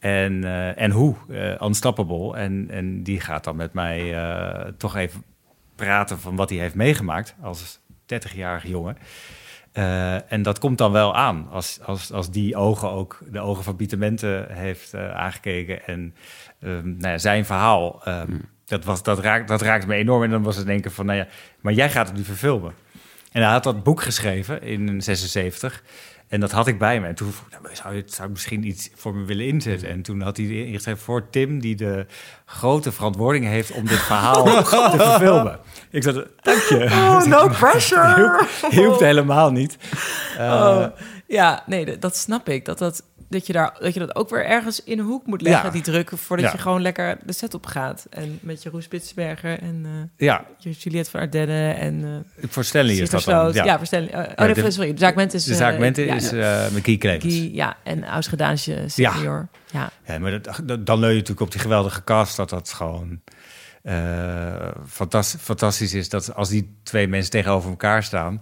En, 0.04 0.43
eh, 0.43 0.82
en 0.82 0.91
hoe? 0.91 1.16
eh 1.30 1.68
unstoppable. 1.68 2.36
En, 2.38 2.68
en 2.70 3.04
die 3.04 3.20
gaat 3.20 3.43
dan 3.43 3.56
met 3.56 3.74
mij 3.74 4.16
eh, 4.16 4.72
toch 4.78 4.95
even 4.95 5.24
praten 5.76 6.20
van 6.20 6.36
wat 6.36 6.49
hij 6.49 6.60
heeft 6.60 6.76
meegemaakt 6.76 7.36
als 7.41 7.80
30-jarige 8.14 8.70
jongen. 8.70 8.97
Eh, 9.72 10.32
en 10.32 10.41
dat 10.41 10.60
komt 10.60 10.78
dan 10.78 10.91
wel 10.91 11.16
aan 11.16 11.47
als, 11.51 11.80
als, 11.82 12.12
als 12.12 12.32
die 12.32 12.56
ogen 12.56 12.89
ook 12.89 13.20
de 13.32 13.39
ogen 13.39 13.64
van 13.64 13.76
Pieter 13.76 13.97
Mente 13.97 14.45
heeft 14.49 14.95
aangekeken. 14.95 15.86
En 15.86 16.16
ehm, 16.60 16.88
nou 16.97 17.12
ja, 17.12 17.18
zijn 17.18 17.45
verhaal, 17.45 18.01
ehm, 18.04 18.38
dat, 18.66 18.86
was, 18.86 19.04
dat, 19.04 19.20
raakt, 19.20 19.47
dat 19.47 19.62
raakte 19.62 19.88
me 19.88 19.95
enorm. 19.95 20.24
En 20.24 20.30
dan 20.30 20.43
was 20.43 20.56
het 20.56 20.66
denken 20.66 20.91
van, 20.91 21.06
nou 21.06 21.18
ja, 21.18 21.28
maar 21.62 21.74
jij 21.74 21.89
gaat 21.89 22.08
het 22.08 22.18
nu 22.18 22.24
verfilmen. 22.24 22.74
En 23.32 23.41
hij 23.41 23.51
had 23.51 23.64
dat 23.64 23.84
boek 23.84 24.01
geschreven 24.01 24.62
in 24.62 25.01
76. 25.01 25.84
En 26.34 26.40
dat 26.40 26.52
had 26.52 26.68
ik 26.68 26.78
bij 26.80 27.00
me. 27.02 27.08
En 27.08 27.16
toen 27.16 27.32
vroeg 27.32 27.48
ik, 27.48 27.62
nou, 27.62 27.76
zou 27.76 27.96
je 27.96 28.02
het 28.02 28.14
zou 28.14 28.28
je 28.28 28.34
misschien 28.34 28.68
iets 28.68 28.90
voor 28.96 29.16
me 29.16 29.26
willen 29.26 29.46
inzetten? 29.48 29.90
En 29.90 30.02
toen 30.02 30.22
had 30.22 30.38
hij 30.38 30.46
ingeschreven 30.46 31.02
voor 31.04 31.30
Tim, 31.30 31.60
die 31.60 31.76
de 31.76 32.06
grote 32.46 32.92
verantwoording 32.92 33.46
heeft 33.46 33.72
om 33.72 33.88
dit 33.88 34.00
verhaal 34.00 34.44
te 34.92 34.94
verfilmen. 34.98 35.60
Ik 35.92 36.04
zei, 36.04 36.24
dank 36.42 36.60
je. 36.62 36.84
Oh, 36.92 37.24
no 37.24 37.48
pressure! 37.48 38.46
Hielp, 38.62 38.72
hielp 38.72 39.00
helemaal 39.00 39.52
niet. 39.52 39.78
Eh, 40.38 40.52
Oh, 40.52 40.86
ja, 41.28 41.64
nee, 41.66 41.86
dat- 41.86 42.02
dat 42.02 42.18
snap 42.18 42.50
ik. 42.50 42.66
Dat, 42.66 42.78
dat, 42.78 43.04
dat, 43.34 43.48
je 43.48 43.54
daar, 43.54 43.76
dat 43.80 43.94
je 43.94 44.00
dat 44.00 44.16
ook 44.16 44.30
weer 44.30 44.46
ergens 44.46 44.84
in 44.84 45.00
een 45.00 45.06
hoek 45.06 45.26
moet 45.26 45.42
leggen, 45.42 45.66
Ja. 45.66 45.72
die 45.72 45.82
druk, 45.82 46.10
voordat 46.16 46.46
Ja. 46.46 46.52
je 46.52 46.58
gewoon 46.58 46.82
lekker 46.82 47.18
de 47.26 47.34
set 47.34 47.54
op 47.54 47.66
gaat. 47.66 48.06
En 48.10 48.40
met 48.42 48.64
je 48.64 48.70
Roes 48.70 48.84
Spitsberger 48.84 49.60
en 49.60 49.82
eh, 49.86 50.26
ja, 50.28 50.46
je 50.58 50.70
Juliette 50.72 51.10
van 51.10 51.20
Ardenne 51.20 51.72
en 51.72 52.00
uh, 52.00 52.48
voor 52.50 52.64
Stanley 52.64 52.96
is 52.96 53.10
dat 53.10 53.24
dan. 53.24 53.54
Ja, 53.54 53.64
Ja. 53.66 53.78
voor 53.78 53.86
Stanley. 53.86 54.10
Oh, 54.14 54.20
oh, 54.36 54.46
nee, 54.46 54.54
de- 54.54 54.72
sorry, 54.72 54.92
de 54.94 55.00
zaakment 55.00 55.34
is... 55.34 55.44
de 55.44 55.56
zaak 55.56 55.74
eh, 55.74 55.80
Mente 55.80 56.06
ja, 56.06 56.16
is 56.16 56.30
ja. 56.30 56.68
Clemens. 56.82 57.24
Guy, 57.24 57.50
ja, 57.56 57.78
en 57.84 58.04
Ausgedaanse 58.06 58.84
senior. 58.88 59.48
Ja. 59.72 59.90
Ja, 60.06 60.20
maar 60.20 60.32
dat, 60.42 60.60
dat- 60.64 60.86
dan 60.86 61.00
leun 61.00 61.10
je 61.10 61.16
natuurlijk 61.16 61.42
op 61.46 61.52
die 61.52 61.62
geweldige 61.62 62.04
cast 62.04 62.36
dat 62.36 62.50
dat 62.50 62.74
gewoon 62.74 63.22
fantastisch, 64.88 65.42
fantastisch 65.42 65.94
is. 65.94 66.10
Dat 66.10 66.36
als 66.36 66.50
die 66.50 66.76
twee 66.84 67.08
mensen 67.08 67.32
tegenover 67.32 67.70
elkaar 67.70 68.04
staan. 68.04 68.42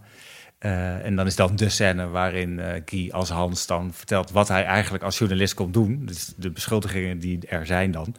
Eh, 0.62 1.06
en 1.06 1.16
dan 1.16 1.26
is 1.26 1.36
dan 1.36 1.56
de 1.56 1.70
scène 1.70 2.08
waarin 2.08 2.60
eh 2.60 2.82
Guy 2.86 3.10
als 3.12 3.30
Hans 3.30 3.68
dan 3.68 3.94
vertelt 3.94 4.32
wat 4.32 4.48
hij 4.48 4.64
eigenlijk 4.64 5.04
als 5.04 5.18
journalist 5.18 5.54
komt 5.54 5.74
doen. 5.74 6.06
Dus 6.06 6.34
de 6.38 6.52
beschuldigingen 6.52 7.20
die 7.20 7.40
er 7.48 7.66
zijn 7.66 7.92
dan. 7.92 8.16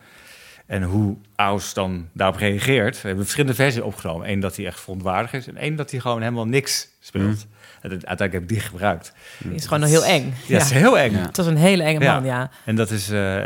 En 0.67 0.83
hoe 0.83 1.17
Aus 1.37 1.75
dan 1.75 2.09
daarop 2.13 2.37
reageert. 2.37 2.95
We 3.01 3.07
hebben 3.07 3.25
verschillende 3.25 3.57
versies 3.57 3.81
opgenomen. 3.81 4.31
Eén 4.31 4.41
dat 4.41 4.57
hij 4.57 4.67
echt 4.67 4.81
verontwaardigd 4.81 5.35
is. 5.35 5.47
En 5.47 5.57
één 5.57 5.77
dat 5.77 5.91
hij 5.91 6.01
gewoon 6.01 6.21
helemaal 6.21 6.47
niks 6.47 6.89
speelt. 7.01 7.47
En 7.47 7.49
uiteindelijk 7.91 8.33
heb 8.33 8.43
ik 8.43 8.49
die 8.49 8.61
gebruikt. 8.61 9.13
Die 9.39 9.55
is 9.55 9.65
gewoon 9.65 9.81
nog 9.81 9.89
heel 9.89 10.05
eng. 10.05 10.35
Ja, 10.47 10.59
dat 10.59 10.67
is 10.67 10.73
heel 10.73 10.99
eng. 10.99 11.13
Ja. 11.13 11.19
Het 11.27 11.37
was 11.37 11.47
een 11.47 11.57
hele 11.57 11.83
enge 11.83 12.01
Ja. 12.01 12.15
man, 12.15 12.25
ja. 12.25 12.51
En 12.65 12.77
dat 12.77 12.91
is. 12.91 13.11
eh, 13.11 13.37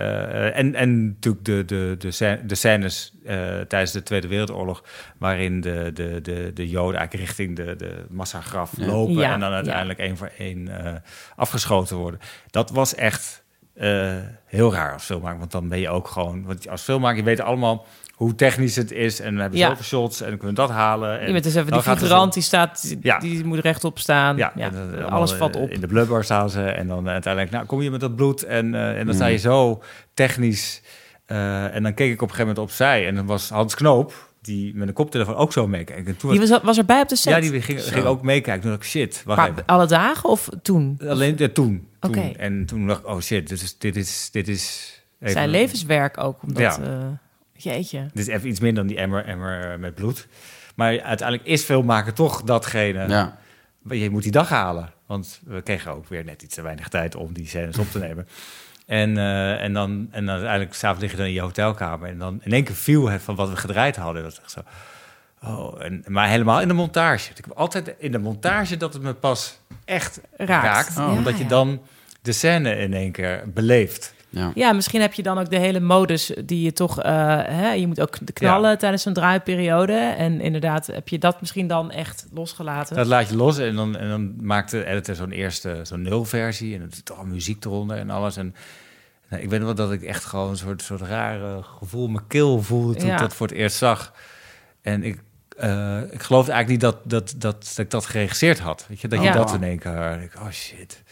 eh, 0.47 0.59
en, 0.59 0.75
en 0.75 1.07
natuurlijk 1.07 1.45
de, 1.45 1.65
de, 1.65 1.95
de, 1.99 2.41
de 2.47 2.55
scènes 2.55 3.13
eh, 3.25 3.37
tijdens 3.61 3.93
de 3.93 4.03
Tweede 4.03 4.29
Wereldoorlog. 4.29 4.85
waarin 5.19 5.61
de, 5.61 5.91
de, 5.95 6.21
de, 6.23 6.51
de 6.55 6.69
Joden 6.69 6.99
eigenlijk 6.99 7.29
richting 7.29 7.57
de, 7.57 7.77
de 7.77 8.05
massagraf 8.11 8.73
Ja. 8.77 8.87
lopen. 8.87 9.15
Ja, 9.15 9.33
en 9.33 9.41
dan 9.41 9.53
uiteindelijk 9.53 9.99
één 9.99 10.17
voor 10.17 10.31
één 10.39 10.85
eh, 10.85 10.93
afgeschoten 11.37 11.97
worden. 11.97 12.21
Dat 12.51 12.71
was 12.71 12.95
echt 12.95 13.45
eh, 13.75 14.15
heel 14.47 14.73
raar 14.73 14.93
als 14.93 15.05
filmmaker. 15.05 15.39
Want 15.39 15.51
dan 15.51 15.69
ben 15.69 15.79
je 15.79 15.89
ook 15.89 16.09
gewoon. 16.09 16.45
Want 16.45 16.69
als 16.69 16.83
filmmaker, 16.83 17.17
je 17.19 17.23
weet 17.25 17.41
allemaal 17.41 17.87
hoe 18.17 18.35
technisch 18.35 18.77
het 18.77 18.93
is. 18.93 19.21
En 19.21 19.35
we 19.35 19.41
hebben 19.41 19.59
Ja. 19.59 19.69
zoveel 19.69 19.85
shots 19.85 20.21
en 20.21 20.29
dan 20.29 20.39
kunnen 20.39 20.57
we 20.57 20.61
dat 20.63 20.71
halen. 20.71 21.21
En 21.21 21.27
Iemand 21.27 21.45
is 21.45 21.55
even 21.55 21.71
dan 21.71 21.83
die 21.83 21.93
figurant, 21.93 22.33
die 22.33 22.43
staat, 22.43 22.83
die, 22.89 22.99
Ja. 23.03 23.19
die 23.19 23.45
moet 23.45 23.59
rechtop 23.59 23.99
staan. 23.99 24.37
ja, 24.37 24.53
Ja, 24.57 24.65
en 24.67 24.73
dan 24.73 24.91
allemaal, 24.93 25.11
alles 25.11 25.33
valt 25.33 25.57
eh, 25.57 25.63
op. 25.63 25.71
In 25.71 25.81
de 25.81 25.87
blubber 25.87 26.25
staan 26.25 26.51
ze. 26.51 26.63
En 26.63 26.87
dan 26.87 27.09
uiteindelijk, 27.09 27.53
nou, 27.53 27.67
kom 27.67 27.83
je 27.83 27.91
met 27.91 28.01
dat 28.01 28.17
bloed. 28.17 28.43
En, 28.43 28.75
eh, 28.75 28.99
en 28.99 29.07
dan 29.07 29.15
sta 29.15 29.27
je 29.27 29.37
zo 29.39 29.83
technisch. 30.15 30.83
eh, 31.27 31.75
en 31.75 31.83
dan 31.83 31.95
keek 31.95 32.07
ik 32.13 32.23
op 32.23 32.29
een 32.29 32.35
gegeven 32.35 32.47
moment 32.55 32.59
opzij. 32.71 33.07
En 33.07 33.15
dan 33.15 33.27
was 33.27 33.49
Hans 33.49 33.75
Knoop, 33.75 34.29
die 34.43 34.75
met 34.75 34.89
een 34.89 34.95
koptelefoon 34.95 35.35
ook 35.35 35.53
zo 35.53 35.67
meekijken. 35.67 36.07
En 36.07 36.17
toen 36.17 36.31
Die 36.31 36.41
was, 36.49 36.61
was, 36.63 36.79
erbij 36.79 37.01
op 37.01 37.09
de 37.09 37.17
set? 37.17 37.33
ja, 37.45 37.51
die 37.51 37.63
ging, 37.63 37.83
ging 37.83 38.05
ook 38.05 38.23
meekijken. 38.23 38.63
Toen 38.63 38.71
dacht 38.71 38.83
ik, 38.83 38.89
shit, 38.89 39.23
wacht 39.25 39.39
maar 39.41 39.51
even. 39.51 39.67
alle 39.67 39.87
dagen 39.87 40.29
of 40.29 40.49
toen? 40.63 41.01
Alleen 41.09 41.35
ja, 41.37 41.49
toen. 41.49 41.53
toen. 41.53 41.89
Oké. 42.11 42.21
En 42.37 42.67
toen 42.67 42.87
dacht 42.87 43.01
ik, 43.01 43.07
oh 43.07 43.21
shit, 43.21 43.49
dit 43.49 43.63
is... 43.63 43.79
Dit 43.79 43.97
is, 43.97 44.29
dit 44.33 44.49
is 44.49 44.93
even- 45.21 45.33
Zijn 45.33 45.49
levenswerk 45.49 46.19
ook, 46.19 46.43
omdat... 46.43 46.59
Ja. 46.63 46.79
eh, 46.83 46.89
jeetje. 47.57 48.07
Dit 48.13 48.29
is 48.29 48.35
even 48.35 48.49
iets 48.49 48.61
minder 48.61 48.87
dan 48.87 48.93
die 48.93 49.03
emmer, 49.03 49.25
emmer 49.25 49.73
eh, 49.73 49.79
met 49.79 49.95
bloed. 49.95 50.27
Maar 50.75 51.03
uiteindelijk 51.03 51.49
is 51.49 51.63
filmmaken 51.63 52.15
toch 52.15 52.43
datgene... 52.43 53.09
Ja. 53.09 53.39
Je 53.89 54.11
moet 54.11 54.23
die 54.23 54.33
dag 54.33 54.49
halen. 54.49 54.93
Want 55.07 55.41
we 55.45 55.63
kregen 55.63 55.93
ook 55.93 56.09
weer 56.09 56.25
net 56.25 56.43
iets 56.43 56.55
te 56.55 56.63
weinig 56.63 56.89
tijd 56.89 57.15
om 57.15 57.33
die 57.33 57.47
scènes 57.47 57.79
op 57.79 57.91
te 57.91 57.99
nemen. 57.99 58.29
En, 58.87 59.17
eh, 59.19 59.63
en, 59.63 59.73
dan, 59.73 60.09
en 60.11 60.27
dan 60.27 60.35
uiteindelijk 60.35 60.75
s'avonds 60.75 61.03
lig 61.03 61.11
je 61.11 61.17
dan 61.17 61.27
in 61.27 61.33
je 61.33 61.41
hotelkamer. 61.41 62.09
En 62.09 62.19
dan 62.19 62.41
in 62.43 62.53
één 62.53 62.65
keer 62.65 62.75
viel 62.75 63.09
het 63.09 63.23
van 63.23 63.35
wat 63.35 63.49
we 63.49 63.57
gedraaid 63.57 63.97
hadden. 63.97 64.23
Dat 64.23 64.33
is 64.33 64.41
echt 64.41 64.51
zo. 64.51 64.61
Oh, 65.43 65.85
en, 65.85 66.05
maar 66.07 66.29
helemaal 66.29 66.61
in 66.61 66.69
de 66.69 66.75
montage. 66.75 67.31
Ik 67.31 67.45
heb 67.45 67.57
altijd 67.57 67.95
in 67.99 68.13
de 68.13 68.19
montage 68.19 68.77
dat 68.77 68.93
het 68.93 69.03
me 69.03 69.15
pas 69.15 69.59
echt 69.85 70.21
Raakt. 70.37 70.65
raakt. 70.65 70.95
Ja, 70.97 71.11
omdat 71.11 71.37
je 71.37 71.43
ja. 71.43 71.49
dan 71.49 71.81
de 72.23 72.33
scène 72.33 72.77
in 72.77 72.95
één 72.95 73.13
keer 73.13 73.43
beleeft. 73.47 74.15
Ja. 74.29 74.51
Ja, 74.55 74.73
misschien 74.73 75.01
heb 75.01 75.13
je 75.13 75.23
dan 75.23 75.39
ook 75.39 75.51
de 75.51 75.59
hele 75.59 75.81
modus 75.81 76.33
die 76.45 76.63
je 76.63 76.73
toch... 76.73 77.03
eh, 77.03 77.13
hè, 77.45 77.73
je 77.73 77.87
moet 77.87 78.01
ook 78.01 78.19
knallen 78.33 78.79
tijdens 78.79 79.03
zo'n 79.03 79.13
draaiperiode. 79.13 79.93
En 79.97 80.41
inderdaad 80.41 80.87
heb 80.87 81.09
je 81.09 81.19
dat 81.19 81.41
misschien 81.41 81.67
dan 81.67 81.91
echt 81.91 82.27
losgelaten. 82.33 82.97
Dat 82.97 83.07
laat 83.07 83.29
je 83.29 83.37
los 83.37 83.59
en 83.59 83.77
dan, 83.77 83.97
en 83.97 84.09
dan 84.09 84.35
maakt 84.45 84.71
de 84.71 84.85
editor 84.85 85.15
zo'n 85.15 85.31
eerste, 85.31 85.81
zo'n 85.83 86.03
nulversie. 86.03 86.75
En 86.75 86.81
dan 86.81 86.89
doet 86.89 87.05
toch 87.05 87.25
muziek 87.25 87.65
eronder 87.65 87.97
en 87.97 88.11
alles. 88.11 88.37
En 88.37 88.55
nou, 89.31 89.43
ik 89.43 89.49
weet 89.51 89.63
wel 89.63 89.75
dat 89.75 89.93
ik 89.93 90.03
echt 90.03 90.25
gewoon 90.25 90.51
een 90.51 90.57
soort, 90.57 90.83
soort 90.83 91.01
rare 91.01 91.63
gevoel 91.63 92.09
mijn 92.09 92.27
keel 92.27 92.63
voelde 92.63 92.95
toen 92.95 93.07
Ja. 93.09 93.13
ik 93.15 93.21
dat 93.21 93.35
voor 93.35 93.47
het 93.47 93.57
eerst 93.57 93.77
zag. 93.77 94.13
En 94.83 95.03
ik, 95.03 95.23
eh, 95.57 96.01
ik 96.11 96.23
geloofde 96.23 96.53
eigenlijk 96.53 96.69
niet 96.69 96.93
dat, 96.93 96.97
dat, 97.11 97.35
dat, 97.37 97.63
dat 97.65 97.79
ik 97.79 97.91
dat 97.91 98.07
geregisseerd 98.07 98.59
had. 98.59 98.87
Weet 98.89 99.01
je, 99.01 99.09
dat 99.09 99.23
je 99.23 99.33
dat 99.33 99.55
in 99.55 99.63
één 99.63 99.79
keer... 99.79 100.21
ik, 100.23 100.33
oh 100.41 100.51
shit, 100.51 101.03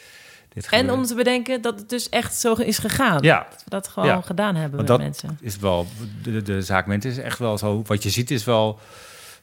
dit 0.55 0.67
En 0.71 0.91
om 0.91 1.05
te 1.05 1.15
bedenken 1.15 1.63
dat 1.63 1.79
het 1.79 1.89
dus 1.89 2.09
echt 2.09 2.35
zo 2.35 2.53
is 2.53 2.79
gegaan. 2.79 3.23
Ja, 3.23 3.47
Dat 3.51 3.63
we 3.65 3.71
dat 3.71 3.89
gewoon 3.89 4.09
Ja. 4.09 4.21
gedaan 4.21 4.55
hebben 4.55 4.77
Want 4.87 4.89
met 4.89 4.99
dat 4.99 5.07
mensen. 5.07 5.39
is 5.41 5.57
wel, 5.57 5.87
de, 6.23 6.33
de, 6.33 6.43
de 6.43 6.63
zaakment 6.63 7.05
is 7.05 7.19
echt 7.19 7.39
wel 7.39 7.59
zo, 7.59 7.83
wat 7.87 8.03
je 8.03 8.11
ziet 8.11 8.31
is 8.31 8.45
wel 8.45 8.79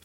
85% 0.00 0.04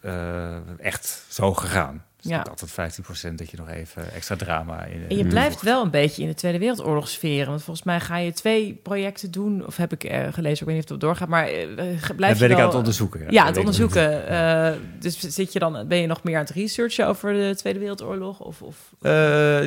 eh 0.00 0.56
echt 0.78 1.22
zo 1.28 1.54
gegaan. 1.54 2.04
Dus 2.28 2.36
Ja. 2.36 2.42
altijd 2.50 2.70
15% 2.70 3.34
dat 3.38 3.50
je 3.50 3.56
nog 3.56 3.68
even 3.68 4.12
extra 4.12 4.36
drama 4.36 4.84
in. 4.84 5.04
En 5.08 5.16
je 5.16 5.26
blijft 5.26 5.62
wel 5.62 5.82
een 5.84 5.90
beetje 5.90 6.22
in 6.22 6.28
de 6.28 6.34
Tweede 6.34 6.58
Wereldoorlog 6.58 7.08
sferen. 7.08 7.48
Want 7.48 7.62
volgens 7.62 7.86
mij 7.86 8.00
ga 8.00 8.16
je 8.16 8.32
twee 8.32 8.80
projecten 8.82 9.30
doen. 9.30 9.66
Of 9.66 9.76
heb 9.76 9.92
ik 9.92 10.04
eh, 10.04 10.20
gelezen, 10.32 10.60
ik 10.60 10.64
weet 10.66 10.74
niet 10.74 10.84
of 10.84 10.90
het 10.90 11.00
doorgaat. 11.00 11.28
Maar 11.28 11.46
eh, 11.46 11.66
blijf 11.76 12.06
Dat 12.06 12.18
je 12.18 12.18
ben 12.18 12.32
ik 12.34 12.38
wel- 12.48 12.58
aan 12.58 12.66
het 12.66 12.74
onderzoeken. 12.74 13.26
Ja, 13.30 13.46
het 13.46 13.56
onderzoeken. 13.56 14.28
Eh, 14.28 14.72
dus 14.98 15.18
zit 15.18 15.52
je 15.52 15.58
dan, 15.58 15.84
ben 15.88 15.98
je 15.98 16.06
nog 16.06 16.22
meer 16.22 16.34
aan 16.36 16.44
het 16.44 16.50
researchen 16.50 17.06
over 17.06 17.32
de 17.32 17.52
Tweede 17.56 17.78
Wereldoorlog? 17.78 18.40
Of, 18.40 18.62
of... 18.62 18.76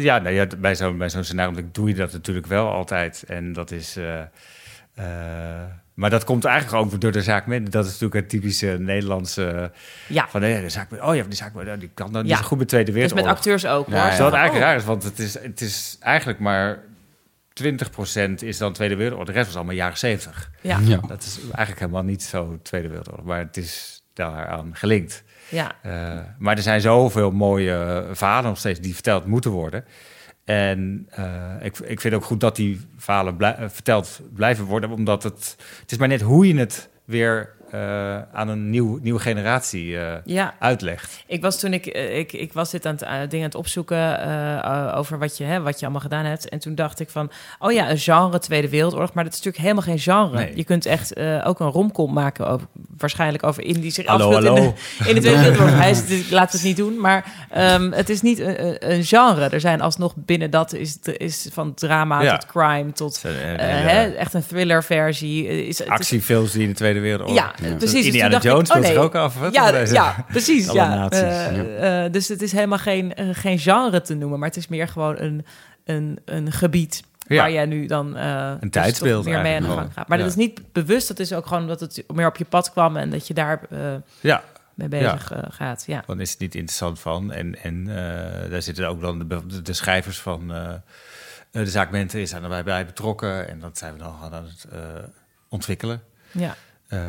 Ja, 0.02 0.18
nou 0.20 0.30
ja, 0.30 0.48
bij 0.58 0.76
zo'n 0.76 0.98
bij 0.98 1.10
zo'n 1.10 1.24
scenario 1.24 1.62
doe 1.72 1.88
je 1.88 1.96
dat 1.96 2.12
natuurlijk 2.12 2.48
wel 2.48 2.70
altijd. 2.72 3.24
En 3.28 3.54
dat 3.54 3.72
is. 3.72 3.98
Maar 5.94 6.10
dat 6.10 6.24
komt 6.24 6.46
eigenlijk 6.46 6.86
ook 6.86 7.02
door 7.02 7.12
de 7.12 7.22
zaak 7.22 7.46
met. 7.46 7.72
Dat 7.72 7.86
is 7.86 7.92
natuurlijk 7.92 8.20
het 8.20 8.30
typische 8.30 8.68
Nederlandse. 8.80 9.72
Ja, 10.08 10.28
Van 10.30 10.42
nee, 10.42 10.62
de 10.62 10.70
zaak 10.70 10.90
met. 10.92 11.02
Oh 11.02 11.16
ja, 11.16 11.24
de 11.24 11.36
zaak 11.36 11.54
met. 11.54 11.80
Die 11.80 11.90
kan 11.94 12.12
dan 12.12 12.22
Ja. 12.26 12.28
niet 12.28 12.38
zo 12.38 12.44
goed 12.44 12.58
met 12.58 12.68
Tweede 12.68 12.92
dus 12.92 13.02
met 13.02 13.10
Wereldoorlog. 13.14 13.38
acteurs 13.38 13.66
ook. 13.66 13.88
Ja, 13.88 14.02
hoor. 14.02 14.10
ja. 14.10 14.16
Zo 14.16 14.24
wat 14.24 14.34
eigenlijk 14.34 14.64
Oh. 14.66 14.70
raar 14.70 14.80
is, 14.80 14.86
want 14.86 15.04
het 15.04 15.20
is, 15.20 15.40
het 15.40 15.62
is 15.62 15.98
eigenlijk 16.00 16.40
maar 16.40 16.80
20% 17.54 18.42
is 18.44 18.58
dan 18.58 18.74
Tweede 18.74 18.96
Wereldoorlog. 18.96 19.28
De 19.28 19.34
rest 19.34 19.46
was 19.48 19.56
allemaal 19.56 19.76
jaren 19.76 19.98
70. 19.98 20.52
Ja, 20.62 20.80
Ja. 20.84 20.98
Dat 21.08 21.24
is 21.24 21.40
eigenlijk 21.44 21.80
helemaal 21.80 22.04
niet 22.04 22.24
zo 22.24 22.60
Tweede 22.64 22.88
Wereldoorlog, 22.88 23.26
maar 23.26 23.40
het 23.40 23.58
is 23.58 24.04
daaraan 24.14 24.70
gelinkt. 24.74 25.24
ja. 25.50 25.72
Eh, 25.82 26.20
maar 26.38 26.56
er 26.58 26.62
zijn 26.64 26.82
zoveel 26.82 27.32
mooie 27.32 28.06
verhalen 28.12 28.50
nog 28.50 28.58
steeds 28.58 28.80
die 28.80 28.94
verteld 28.94 29.26
moeten 29.26 29.52
worden. 29.52 29.86
En 30.52 31.08
eh, 31.10 31.56
ik, 31.62 31.80
ik 31.80 32.02
vind 32.02 32.14
ook 32.14 32.24
goed 32.24 32.40
dat 32.40 32.56
die 32.56 32.82
verhalen 32.98 33.40
eh, 33.40 33.70
verteld 33.70 34.22
blijven 34.34 34.66
worden, 34.66 34.90
omdat 34.90 35.24
het, 35.24 35.56
het 35.82 35.92
is 35.92 35.98
maar 35.98 36.08
net 36.08 36.22
hoe 36.22 36.48
je 36.48 36.56
het 36.56 36.90
weer 37.06 37.50
eh, 37.72 38.16
aan 38.34 38.48
een 38.48 38.70
nieuw, 38.70 39.00
nieuwe 39.02 39.20
generatie 39.20 39.98
eh, 39.98 40.14
ja. 40.26 40.54
uitlegt. 40.60 41.24
Ik 41.28 41.42
was 41.42 41.60
toen 41.60 41.74
ik, 41.74 41.86
eh, 41.86 42.18
ik, 42.18 42.34
ik 42.34 42.54
was 42.54 42.72
dit 42.72 42.86
aan 42.86 42.94
het, 42.94 43.02
eh, 43.02 43.10
dingen 43.12 43.38
aan 43.38 43.42
het 43.42 43.56
opzoeken 43.56 43.98
eh, 44.20 44.58
eh, 44.58 44.98
over 44.98 45.20
wat 45.20 45.38
je, 45.38 45.44
hè, 45.44 45.62
wat 45.62 45.76
je 45.80 45.82
allemaal 45.86 46.02
gedaan 46.02 46.26
hebt. 46.26 46.50
En 46.50 46.60
toen 46.60 46.76
dacht 46.76 47.00
ik 47.00 47.10
van, 47.10 47.32
oh 47.60 47.72
ja, 47.72 47.90
een 47.90 47.98
genre 47.98 48.40
Tweede 48.40 48.70
Wereldoorlog. 48.70 49.14
Maar 49.14 49.24
dat 49.24 49.34
is 49.34 49.40
natuurlijk 49.40 49.64
helemaal 49.64 49.84
geen 49.96 50.00
genre. 50.00 50.38
Nee. 50.38 50.52
Je 50.56 50.64
kunt 50.64 50.86
echt 50.86 51.14
eh, 51.14 51.42
ook 51.48 51.60
een 51.60 51.70
romcom 51.70 52.14
maken, 52.14 52.48
over, 52.48 52.68
waarschijnlijk 52.98 53.44
over 53.46 53.64
in 53.64 53.80
die 53.80 53.92
zich 53.92 54.06
Hallo, 54.06 54.38
in 54.38 54.44
de, 54.44 54.62
in 55.10 55.16
de 55.16 55.22
Tweede 55.22 55.40
Wereldoorlog. 55.42 55.76
Hij 55.76 55.90
is, 55.92 56.06
dus 56.06 56.30
we 56.30 56.40
het 56.40 56.64
niet 56.64 56.78
doen. 56.78 57.00
Maar 57.00 57.26
ehm, 57.50 57.92
het 57.92 58.10
is 58.10 58.22
niet 58.22 58.40
een, 58.40 59.04
genre. 59.04 59.50
Er 59.50 59.60
zijn 59.60 59.82
alsnog 59.82 60.14
binnen 60.16 60.50
dat 60.52 60.74
is, 60.74 60.98
is 61.18 61.50
van 61.52 61.74
drama 61.74 62.22
Ja. 62.22 62.38
tot 62.38 62.50
crime 62.50 62.92
tot 62.92 63.22
eh, 63.26 63.54
eh, 63.54 63.86
hè, 63.88 64.10
echt 64.12 64.34
een 64.34 64.46
thriller 64.48 64.84
versie. 64.84 65.68
Is- 65.68 65.86
actiefilms 65.88 66.52
die 66.52 66.62
in 66.62 66.68
de 66.70 66.76
Tweede 66.76 67.00
Wereldoorlog. 67.00 67.36
Ja, 67.36 67.54
Ja. 67.62 67.68
precies. 67.76 67.80
Dus 67.82 67.92
toen 67.92 68.04
Indiana 68.04 68.36
ik, 68.38 68.44
Jones 68.44 68.60
oh 68.60 68.66
speelt 68.66 68.84
nee, 68.84 68.92
zich 68.94 69.02
ook 69.02 69.16
af. 69.16 69.40
Wat 69.40 69.54
ja, 69.54 69.72
Deze- 69.72 69.94
ja, 69.94 70.26
precies. 70.28 70.72
Ja. 70.82 70.96
nazi's, 70.96 71.22
Eh, 71.22 72.06
eh, 72.06 72.12
dus 72.12 72.28
het 72.28 72.42
is 72.42 72.52
helemaal 72.52 72.78
geen, 72.78 73.14
eh, 73.16 73.28
geen 73.32 73.60
genre 73.60 74.02
te 74.02 74.14
noemen, 74.14 74.40
maar 74.40 74.48
het 74.48 74.58
is 74.58 74.68
meer 74.68 74.88
gewoon 74.88 75.20
een, 75.20 75.46
een, 75.86 76.20
een 76.26 76.52
gebied 76.52 77.04
Ja. 77.28 77.38
waar 77.38 77.52
jij 77.52 77.66
nu 77.66 77.86
dan 77.86 78.18
eh, 78.18 78.54
dus 78.60 78.72
tijdsbeeld 78.72 79.26
meer 79.26 79.42
mee 79.42 79.56
aan 79.56 79.62
de 79.62 79.68
gang 79.70 79.94
gaat. 79.94 80.08
Maar 80.08 80.18
Ja. 80.18 80.24
dat 80.24 80.34
is 80.34 80.40
niet 80.40 80.62
bewust, 80.72 81.08
dat 81.08 81.20
is 81.20 81.34
ook 81.34 81.46
gewoon 81.48 81.62
omdat 81.62 81.80
het 81.80 82.04
meer 82.14 82.28
op 82.28 82.38
je 82.38 82.46
pad 82.46 82.72
kwam 82.72 82.98
en 82.98 83.10
dat 83.10 83.28
je 83.28 83.34
daar 83.34 83.62
eh, 83.70 83.80
Ja, 84.20 84.44
mee 84.74 84.88
bezig 84.88 85.32
eh, 85.32 85.40
gaat. 85.50 85.84
Ja. 85.88 86.04
dan 86.06 86.20
is 86.20 86.32
het 86.32 86.40
niet 86.40 86.56
interessant 86.56 87.00
van. 87.00 87.32
En, 87.32 87.64
en 87.64 87.88
eh, 87.88 88.50
daar 88.52 88.62
zitten 88.62 88.88
ook 88.88 89.02
dan 89.02 89.28
de, 89.28 89.62
de, 89.62 89.74
schrijvers 89.74 90.20
van 90.20 90.54
eh, 90.54 90.74
de 91.52 91.66
zaak 91.66 91.94
is 91.94 92.30
zijn 92.30 92.44
erbij 92.44 92.64
bij 92.64 92.86
betrokken. 92.86 93.48
En 93.50 93.60
dat 93.60 93.78
zijn 93.78 93.94
we 93.94 94.00
dan 94.00 94.16
aan 94.22 94.34
het 94.34 94.66
eh, 94.72 94.80
ontwikkelen. 95.50 96.02
Ja. 96.32 96.56
Eh, 96.92 97.00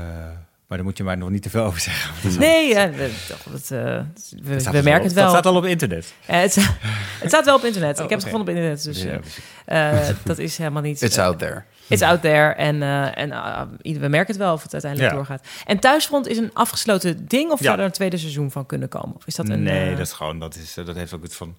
maar 0.67 0.81
daar 0.81 0.91
moet 0.91 0.97
je 0.99 1.05
maar 1.05 1.19
nog 1.19 1.31
niet 1.31 1.43
te 1.43 1.51
veel 1.51 1.65
over 1.65 1.81
zeggen. 1.81 2.39
Nee, 2.39 2.75
we, 2.75 3.11
dat, 3.51 3.71
eh, 3.71 4.01
we, 4.43 4.61
staat 4.61 4.73
merken 4.73 5.03
het 5.03 5.13
wel. 5.13 5.23
Dat 5.25 5.33
staat 5.33 5.47
al 5.47 5.57
op 5.57 5.65
internet. 5.65 6.13
Eh, 6.27 6.41
het, 6.41 6.51
sta- 6.51 6.77
het 7.21 7.29
staat 7.29 7.45
wel 7.45 7.57
op 7.57 7.65
internet. 7.65 7.99
Oh, 7.99 8.05
ik 8.05 8.11
heb 8.11 8.19
het 8.19 8.29
gevonden 8.29 8.49
op 8.55 8.61
internet, 8.61 8.85
dus 8.85 9.03
Ja, 9.03 9.21
eh, 9.65 10.09
dat 10.25 10.39
is 10.39 10.59
helemaal 10.59 10.83
niet... 10.83 11.03
It's 11.03 11.19
out 11.19 11.39
there. 11.39 11.63
It's 11.89 12.03
out 12.03 12.21
there. 12.21 12.53
En, 12.53 12.83
eh, 12.83 13.19
en 13.19 13.29
uh, 13.29 13.63
we 14.01 14.09
merken 14.09 14.27
het 14.27 14.37
wel 14.37 14.53
of 14.53 14.63
het 14.63 14.73
uiteindelijk 14.73 15.11
Ja. 15.13 15.17
doorgaat. 15.19 15.47
En 15.67 15.79
Thuisfront 15.79 16.27
is 16.29 16.37
een 16.39 16.51
afgesloten 16.53 17.27
ding? 17.27 17.51
Of 17.51 17.59
Ja. 17.59 17.65
zou 17.65 17.79
er 17.79 17.85
een 17.85 17.91
tweede 17.93 18.17
seizoen 18.17 18.51
van 18.51 18.67
kunnen 18.67 18.89
komen? 18.89 19.17
Of 19.17 19.27
is 19.27 19.35
dat 19.35 19.49
een... 19.49 19.63
nee, 19.63 19.91
dat 19.91 20.07
is 20.07 20.13
gewoon, 20.13 20.39
dat, 20.39 20.55
is, 20.55 20.75
dat 20.75 20.97
heeft 20.97 21.13
ook 21.15 21.23
het 21.23 21.35
van 21.35 21.57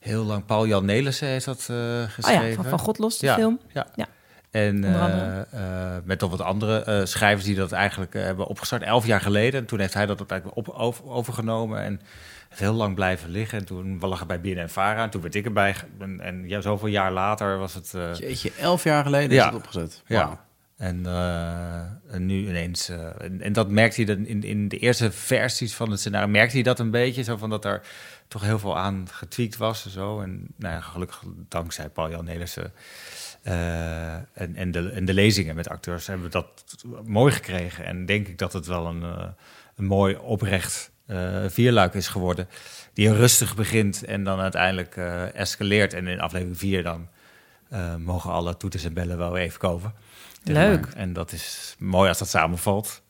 heel 0.00 0.24
lang. 0.24 0.44
Paul-Jan 0.46 0.84
Nelissen 0.84 1.28
heeft 1.28 1.44
dat 1.44 1.66
eh, 1.70 1.76
Oh 1.76 2.02
geschreven. 2.10 2.48
ja, 2.48 2.54
van, 2.54 2.64
van 2.64 2.78
God 2.78 2.98
los, 2.98 3.18
de 3.18 3.26
Ja, 3.26 3.34
film. 3.34 3.58
Ja. 3.72 3.86
Ja. 3.94 4.06
En 4.50 4.84
eh, 4.84 5.38
eh, 5.40 6.02
met 6.04 6.20
nog 6.20 6.30
wat 6.30 6.40
andere 6.40 6.82
eh, 6.84 7.04
schrijvers 7.04 7.44
die 7.44 7.54
dat 7.54 7.72
eigenlijk 7.72 8.12
hebben 8.14 8.46
opgestart, 8.46 8.82
elf 8.82 9.06
jaar 9.06 9.20
geleden. 9.20 9.60
En 9.60 9.66
toen 9.66 9.80
heeft 9.80 9.94
hij 9.94 10.06
dat 10.06 10.30
eigenlijk 10.30 10.58
op, 10.60 10.68
over- 10.68 11.04
overgenomen 11.10 11.80
en 11.82 12.00
heeft 12.48 12.60
heel 12.60 12.72
lang 12.72 12.94
blijven 12.94 13.30
liggen. 13.30 13.58
En 13.58 13.64
toen 13.64 13.98
lag 14.00 14.18
het 14.18 14.28
bij 14.28 14.40
Binnen 14.40 14.62
en 14.62 14.70
Vara. 14.70 15.02
En 15.02 15.10
toen 15.10 15.22
werd 15.22 15.34
ik 15.34 15.44
erbij. 15.44 15.74
En, 15.98 16.20
en 16.20 16.48
ja, 16.48 16.60
zoveel 16.60 16.88
jaar 16.88 17.12
later 17.12 17.58
was 17.58 17.74
het... 17.74 17.94
eh, 17.94 18.14
Jeetje, 18.14 18.52
elf 18.60 18.84
jaar 18.84 19.04
geleden 19.04 19.30
Ja. 19.36 19.38
is 19.38 19.44
het 19.46 19.54
opgezet. 19.62 20.02
ja. 20.06 20.46
En, 20.76 21.06
eh, 21.06 22.14
en 22.14 22.26
nu 22.26 22.48
ineens. 22.48 22.88
eh, 22.88 23.06
en, 23.20 23.40
en 23.42 23.52
dat 23.52 23.68
merkte 23.70 24.02
hij 24.02 24.14
dan 24.14 24.26
in, 24.26 24.42
in 24.42 24.68
de 24.68 24.78
eerste 24.78 25.10
versies 25.12 25.74
van 25.74 25.90
het 25.90 26.00
scenario. 26.00 26.28
Merkte 26.28 26.54
hij 26.54 26.62
dat 26.62 26.78
een 26.78 26.90
beetje. 26.90 27.22
Zo 27.22 27.36
van 27.36 27.50
dat 27.50 27.64
er 27.64 27.80
toch 28.28 28.42
heel 28.42 28.58
veel 28.58 28.78
aan 28.78 29.06
getweakt 29.12 29.56
was 29.56 29.84
en 29.84 29.90
zo. 29.90 30.20
En 30.20 30.46
nou 30.56 30.74
ja, 30.74 30.80
gelukkig 30.80 31.22
dankzij 31.48 31.88
Paul-Jan 31.88 32.24
Nelissen. 32.24 32.72
Eh, 33.48 34.14
en, 34.14 34.54
en, 34.56 34.70
de, 34.70 34.90
en 34.90 35.04
de 35.04 35.14
lezingen 35.14 35.54
met 35.54 35.68
acteurs 35.68 36.06
hebben 36.06 36.26
we 36.26 36.32
dat 36.32 36.64
mooi 37.04 37.32
gekregen. 37.32 37.84
En 37.84 38.06
denk 38.06 38.28
ik 38.28 38.38
dat 38.38 38.52
het 38.52 38.66
wel 38.66 38.86
een, 38.86 39.02
eh, 39.02 39.28
een 39.76 39.84
mooi 39.84 40.16
oprecht 40.16 40.90
eh, 41.06 41.44
vierluik 41.48 41.94
is 41.94 42.08
geworden. 42.08 42.48
Die 42.92 43.12
rustig 43.12 43.54
begint 43.56 44.04
en 44.04 44.24
dan 44.24 44.40
uiteindelijk 44.40 44.96
escaleert. 45.34 45.92
En 45.94 46.06
in 46.06 46.20
aflevering 46.20 46.58
4 46.58 46.82
dan 46.82 47.08
mogen 47.98 48.30
alle 48.30 48.56
toeters 48.56 48.84
en 48.84 48.92
bellen 48.92 49.18
wel 49.18 49.36
even 49.36 49.58
komen. 49.58 49.92
Leuk. 50.44 50.86
En 50.86 51.12
dat 51.12 51.32
is 51.32 51.74
mooi 51.78 52.08
als 52.08 52.18
dat 52.18 52.28
samenvalt. 52.28 53.02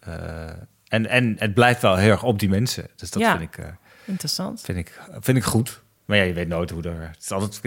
En, 0.88 1.06
en 1.06 1.36
het 1.38 1.54
blijft 1.54 1.82
wel 1.82 1.96
heel 1.96 2.10
erg 2.10 2.22
op 2.22 2.38
die 2.38 2.48
mensen. 2.48 2.86
Dus 2.96 3.10
dat 3.10 3.22
Ja. 3.22 3.38
vind, 3.38 3.56
ik, 3.56 3.74
Interessant. 4.04 4.60
vind, 4.60 4.78
ik, 4.78 5.00
vind 5.20 5.36
ik 5.36 5.44
goed. 5.44 5.82
Maar 6.08 6.16
ja, 6.16 6.22
je 6.22 6.32
weet 6.32 6.48
nooit 6.48 6.70
hoe 6.70 6.82
er... 6.82 7.00
Het 7.00 7.22
is 7.22 7.30
altijd, 7.30 7.60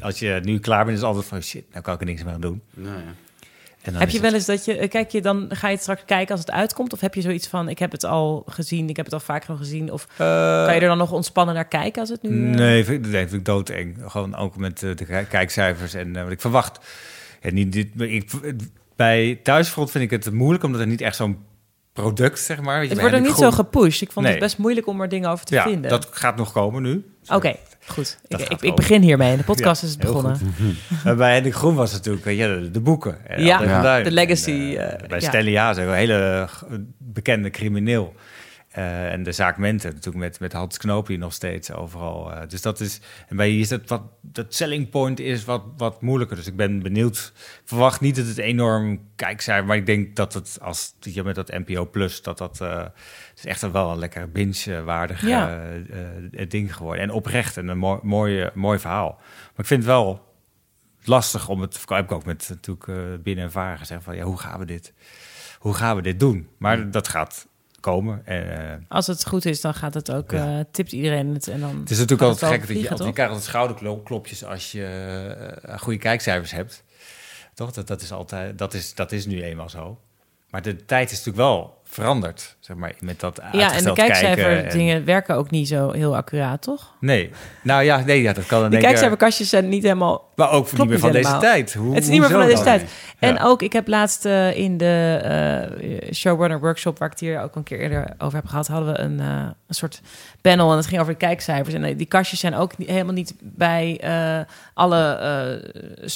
als 0.00 0.18
je 0.18 0.40
nu 0.42 0.58
klaar 0.58 0.84
bent, 0.84 0.96
is 0.96 1.02
het 1.02 1.08
altijd 1.12 1.26
van... 1.28 1.42
Shit, 1.42 1.64
nou 1.70 1.82
kan 1.82 1.94
ik 1.94 2.00
er 2.00 2.06
niks 2.06 2.24
meer 2.24 2.32
aan 2.34 2.40
doen. 2.40 2.62
Nou 2.74 2.96
ja. 2.96 3.02
En 3.82 3.92
dan 3.92 4.00
Heb 4.00 4.10
je 4.10 4.20
wel 4.20 4.34
eens 4.34 4.44
dat 4.46 4.64
je... 4.64 4.76
eh, 4.78 4.88
Kijk 4.88 5.10
je 5.10 5.20
dan... 5.20 5.46
Ga 5.52 5.66
je 5.68 5.72
het 5.72 5.82
straks 5.82 6.02
kijken 6.06 6.30
als 6.30 6.40
het 6.40 6.50
uitkomt? 6.50 6.92
Of 6.92 7.00
heb 7.00 7.14
je 7.14 7.20
zoiets 7.20 7.48
van... 7.48 7.68
Ik 7.68 7.78
heb 7.78 7.92
het 7.92 8.04
al 8.04 8.42
gezien. 8.46 8.88
Ik 8.88 8.96
heb 8.96 9.04
het 9.04 9.14
al 9.14 9.20
vaker 9.20 9.56
gezien. 9.56 9.92
Of 9.92 10.06
kan 10.16 10.74
je 10.74 10.80
er 10.80 10.88
dan 10.88 10.98
nog 10.98 11.12
ontspannen 11.12 11.54
naar 11.54 11.68
kijken 11.68 12.00
als 12.00 12.10
het 12.10 12.22
nu... 12.22 12.28
eh, 12.50 12.56
Nee, 12.58 12.84
vind, 12.84 13.06
ik- 13.06 13.12
nee, 13.12 13.20
vind 13.28 13.32
ik 13.40 13.44
doodeng. 13.44 13.96
Gewoon 14.06 14.34
ook 14.36 14.56
met 14.56 14.82
eh, 14.82 14.96
de 14.96 15.04
kijk- 15.04 15.28
kijkcijfers. 15.28 15.94
En 15.94 16.16
eh, 16.16 16.22
wat 16.22 16.32
ik 16.32 16.40
verwacht... 16.40 16.78
Ja, 17.42 17.50
niet, 17.52 17.72
dit, 17.72 17.88
ik, 18.00 18.30
bij 18.96 19.40
Thuisfront 19.42 19.90
vind 19.90 20.04
ik 20.04 20.10
het 20.10 20.32
moeilijk... 20.32 20.64
omdat 20.64 20.80
er 20.80 20.86
niet 20.86 21.00
echt 21.00 21.16
zo'n 21.16 21.38
product, 22.00 22.38
zeg 22.38 22.60
maar... 22.60 22.80
Het 22.80 22.88
bij 22.88 23.00
wordt 23.00 23.14
ook 23.16 23.22
niet 23.22 23.36
zo 23.36 23.50
gepusht. 23.50 24.02
Ik 24.02 24.12
vond 24.12 24.24
Nee. 24.24 24.34
het 24.34 24.42
best 24.44 24.58
moeilijk 24.58 24.86
om 24.86 25.00
er 25.00 25.08
dingen 25.08 25.30
over 25.30 25.44
te 25.44 25.54
Ja, 25.54 25.62
vinden. 25.62 25.90
dat 25.90 26.08
gaat 26.10 26.36
nog 26.36 26.52
komen 26.52 26.82
nu. 26.82 27.04
Oké, 27.28 27.54
goed. 27.86 28.18
Ik, 28.28 28.38
Dat 28.38 28.62
ik, 28.62 28.74
begin 28.74 29.02
hiermee. 29.02 29.36
De 29.36 29.42
podcast 29.42 29.82
Ja, 29.82 29.88
is 29.88 29.96
begonnen. 29.96 30.38
Maar 31.04 31.16
bij 31.16 31.34
Henrik 31.34 31.54
Groen 31.54 31.74
was 31.74 31.88
het 31.92 31.98
natuurlijk 31.98 32.24
weet 32.24 32.38
je, 32.38 32.60
de, 32.62 32.70
de 32.70 32.80
boeken. 32.80 33.26
En 33.26 33.44
Ja. 33.44 33.82
Duin. 33.82 34.04
de 34.04 34.10
legacy, 34.10 34.50
En, 34.50 34.76
eh, 34.76 34.92
eh, 35.02 35.08
bij 35.08 35.20
ja. 35.20 35.28
Stanley 35.28 35.56
Haas, 35.58 35.76
een 35.76 35.92
hele 35.94 36.48
bekende 36.98 37.50
crimineel. 37.50 38.14
Eh, 38.70 39.12
en 39.12 39.22
de 39.22 39.32
zaak 39.32 39.56
Mente 39.56 39.86
natuurlijk 39.86 40.16
met, 40.16 40.40
met 40.40 40.52
Hans 40.52 40.78
Knoop 40.78 41.06
die 41.06 41.18
nog 41.18 41.32
steeds 41.32 41.72
overal. 41.72 42.32
eh, 42.32 42.48
dus 42.48 42.62
dat 42.62 42.80
is. 42.80 43.00
En 43.28 43.36
bij 43.36 43.48
hier 43.48 43.60
is 43.60 43.68
dat 43.68 43.88
wat. 43.88 44.02
Dat 44.20 44.54
selling 44.54 44.90
point 44.90 45.20
is 45.20 45.44
wat, 45.44 45.62
wat 45.76 46.02
moeilijker. 46.02 46.36
Dus 46.36 46.46
ik 46.46 46.56
ben 46.56 46.82
benieuwd. 46.82 47.32
Ik 47.36 47.60
verwacht 47.64 48.00
niet 48.00 48.16
dat 48.16 48.26
het 48.26 48.38
enorm 48.38 49.00
kijkcijfer. 49.16 49.66
Maar 49.66 49.76
ik 49.76 49.86
denk 49.86 50.16
dat 50.16 50.34
het 50.34 50.58
als 50.62 50.94
je 51.00 51.22
met 51.22 51.34
dat 51.34 51.48
NPO 51.48 51.86
Plus. 51.86 52.22
dat 52.22 52.38
dat. 52.38 52.60
eh, 52.60 52.84
is 53.36 53.44
echt 53.46 53.70
wel 53.70 53.90
een 53.90 53.98
lekker 53.98 54.30
binge-waardig 54.30 55.26
Ja. 55.26 55.62
ding 56.48 56.76
geworden. 56.76 57.02
En 57.02 57.10
oprecht 57.10 57.56
en 57.56 57.68
een 57.68 57.78
mooi, 57.78 58.00
mooi, 58.02 58.50
mooi 58.54 58.78
verhaal. 58.78 59.16
Maar 59.18 59.58
ik 59.60 59.66
vind 59.66 59.82
het 59.82 59.90
wel 59.92 60.34
lastig 61.02 61.48
om 61.48 61.60
het. 61.60 61.74
Ik 61.82 61.88
heb 61.88 62.12
ook 62.12 62.24
met 62.24 62.46
natuurlijk 62.48 63.22
binnen 63.22 63.44
en 63.44 63.50
varen 63.52 63.78
gezegd 63.78 64.02
van 64.04 64.16
ja, 64.16 64.24
hoe 64.24 64.38
gaan 64.38 64.58
we 64.58 64.64
dit? 64.64 64.92
Hoe 65.58 65.74
gaan 65.74 65.96
we 65.96 66.02
dit 66.02 66.20
doen? 66.20 66.48
Maar 66.58 66.90
dat 66.90 67.08
gaat 67.08 67.48
komen. 67.80 68.26
En, 68.26 68.70
eh, 68.70 68.76
Als 68.88 69.06
het 69.06 69.26
goed 69.26 69.44
is, 69.44 69.60
dan 69.60 69.74
gaat 69.74 69.94
het 69.94 70.12
ook... 70.12 70.30
Ja. 70.30 70.58
eh, 70.58 70.64
tipt 70.70 70.92
iedereen 70.92 71.34
het 71.34 71.48
en 71.48 71.60
dan... 71.60 71.80
het 71.80 71.90
is 71.90 71.98
natuurlijk 71.98 72.28
altijd 72.28 72.52
gek 72.52 72.60
dat 72.60 72.68
je, 72.68 73.04
je 73.04 73.12
krijgt 73.12 73.32
altijd 73.32 73.42
schouderklopjes 73.42 74.44
als 74.44 74.72
je 74.72 74.84
eh, 75.62 75.78
goede 75.78 75.98
kijkcijfers 75.98 76.50
hebt. 76.50 76.84
Toch? 77.54 77.72
Dat, 77.72 77.86
dat 77.86 78.02
is 78.02 78.12
altijd, 78.12 78.58
dat 78.58 78.74
is, 78.74 78.94
dat 78.94 79.12
is 79.12 79.26
nu 79.26 79.42
eenmaal 79.42 79.68
zo. 79.68 80.00
Maar 80.50 80.62
de 80.62 80.84
tijd 80.84 81.10
is 81.10 81.16
natuurlijk 81.16 81.44
wel 81.44 81.79
veranderd, 81.90 82.56
zeg 82.60 82.76
maar, 82.76 82.92
met 83.00 83.20
dat 83.20 83.40
Ja, 83.52 83.72
en 83.74 83.84
de 83.84 83.92
kijkcijfer 83.92 84.64
en- 84.64 84.70
dingen 84.70 85.04
werken 85.04 85.36
ook 85.36 85.50
niet 85.50 85.68
zo 85.68 85.90
heel 85.90 86.16
accuraat, 86.16 86.62
toch? 86.62 86.94
Nee, 87.00 87.30
nou 87.62 87.82
ja, 87.82 88.00
nee, 88.04 88.22
ja, 88.22 88.32
dat 88.32 88.46
kan 88.46 88.60
dan 88.60 88.70
De 88.70 88.78
kijkcijferkastjes 88.78 89.48
zijn 89.48 89.68
niet 89.68 89.82
helemaal... 89.82 90.28
Maar 90.34 90.50
ook 90.50 90.72
niet 90.72 90.88
meer 90.88 90.98
van 90.98 91.12
deze 91.12 91.36
tijd. 91.38 91.74
Hoe, 91.74 91.94
het 91.94 92.02
is 92.02 92.08
niet 92.08 92.20
meer 92.20 92.30
van 92.30 92.46
deze 92.46 92.62
tijd. 92.62 92.90
En 93.18 93.40
ook, 93.40 93.62
ik 93.62 93.72
heb 93.72 93.88
laatst 93.88 94.24
eh, 94.24 94.56
in 94.56 94.76
de 94.76 95.20
eh, 96.02 96.12
showrunner 96.12 96.60
workshop, 96.60 96.98
waar 96.98 97.08
ik 97.08 97.12
het 97.18 97.28
hier 97.28 97.40
ook 97.42 97.56
een 97.56 97.62
keer 97.62 97.78
eerder 97.80 98.14
over 98.18 98.34
heb 98.38 98.46
gehad, 98.46 98.66
hadden 98.66 98.92
we 98.92 98.98
een, 99.00 99.20
eh, 99.20 99.26
een 99.66 99.74
soort 99.74 100.00
panel 100.40 100.70
en 100.70 100.76
het 100.76 100.86
ging 100.86 101.00
over 101.00 101.12
de 101.12 101.18
kijkcijfers. 101.18 101.74
En 101.74 101.96
die 101.96 102.06
kastjes 102.06 102.40
zijn 102.40 102.54
ook 102.54 102.78
niet- 102.78 102.88
helemaal 102.88 103.14
niet 103.14 103.34
bij 103.40 104.00
alle 104.74 105.12
eh, 106.04 106.08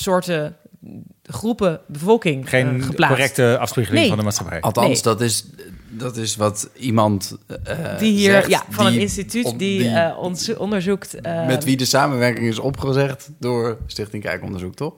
groepen 1.27 1.81
bevolking 1.87 2.49
Geen 2.49 2.67
eh, 2.81 2.87
geplaatst. 2.87 3.17
correcte 3.17 3.59
afspiegeling 3.59 4.01
Nee. 4.01 4.09
van 4.09 4.19
de 4.19 4.25
maatschappij. 4.25 4.61
Althans, 4.61 4.87
Nee. 4.89 5.03
dat, 5.03 5.21
is, 5.21 5.45
dat 5.89 6.17
is 6.17 6.37
wat 6.37 6.71
iemand 6.77 7.37
eh, 7.65 7.99
Die 7.99 8.13
hier, 8.13 8.31
zegt, 8.31 8.49
ja, 8.49 8.63
van 8.69 8.87
die 8.87 8.95
een 8.95 9.01
instituut 9.01 9.45
die, 9.45 9.57
die- 9.59 9.89
eh, 9.89 10.19
ons 10.19 10.57
onderzoekt. 10.57 11.15
eh, 11.15 11.47
met 11.47 11.65
wie 11.65 11.77
de 11.77 11.85
samenwerking 11.85 12.47
is 12.49 12.59
opgezegd 12.59 13.31
door 13.39 13.79
Stichting 13.87 14.23
Kijkonderzoek, 14.23 14.75
toch? 14.75 14.95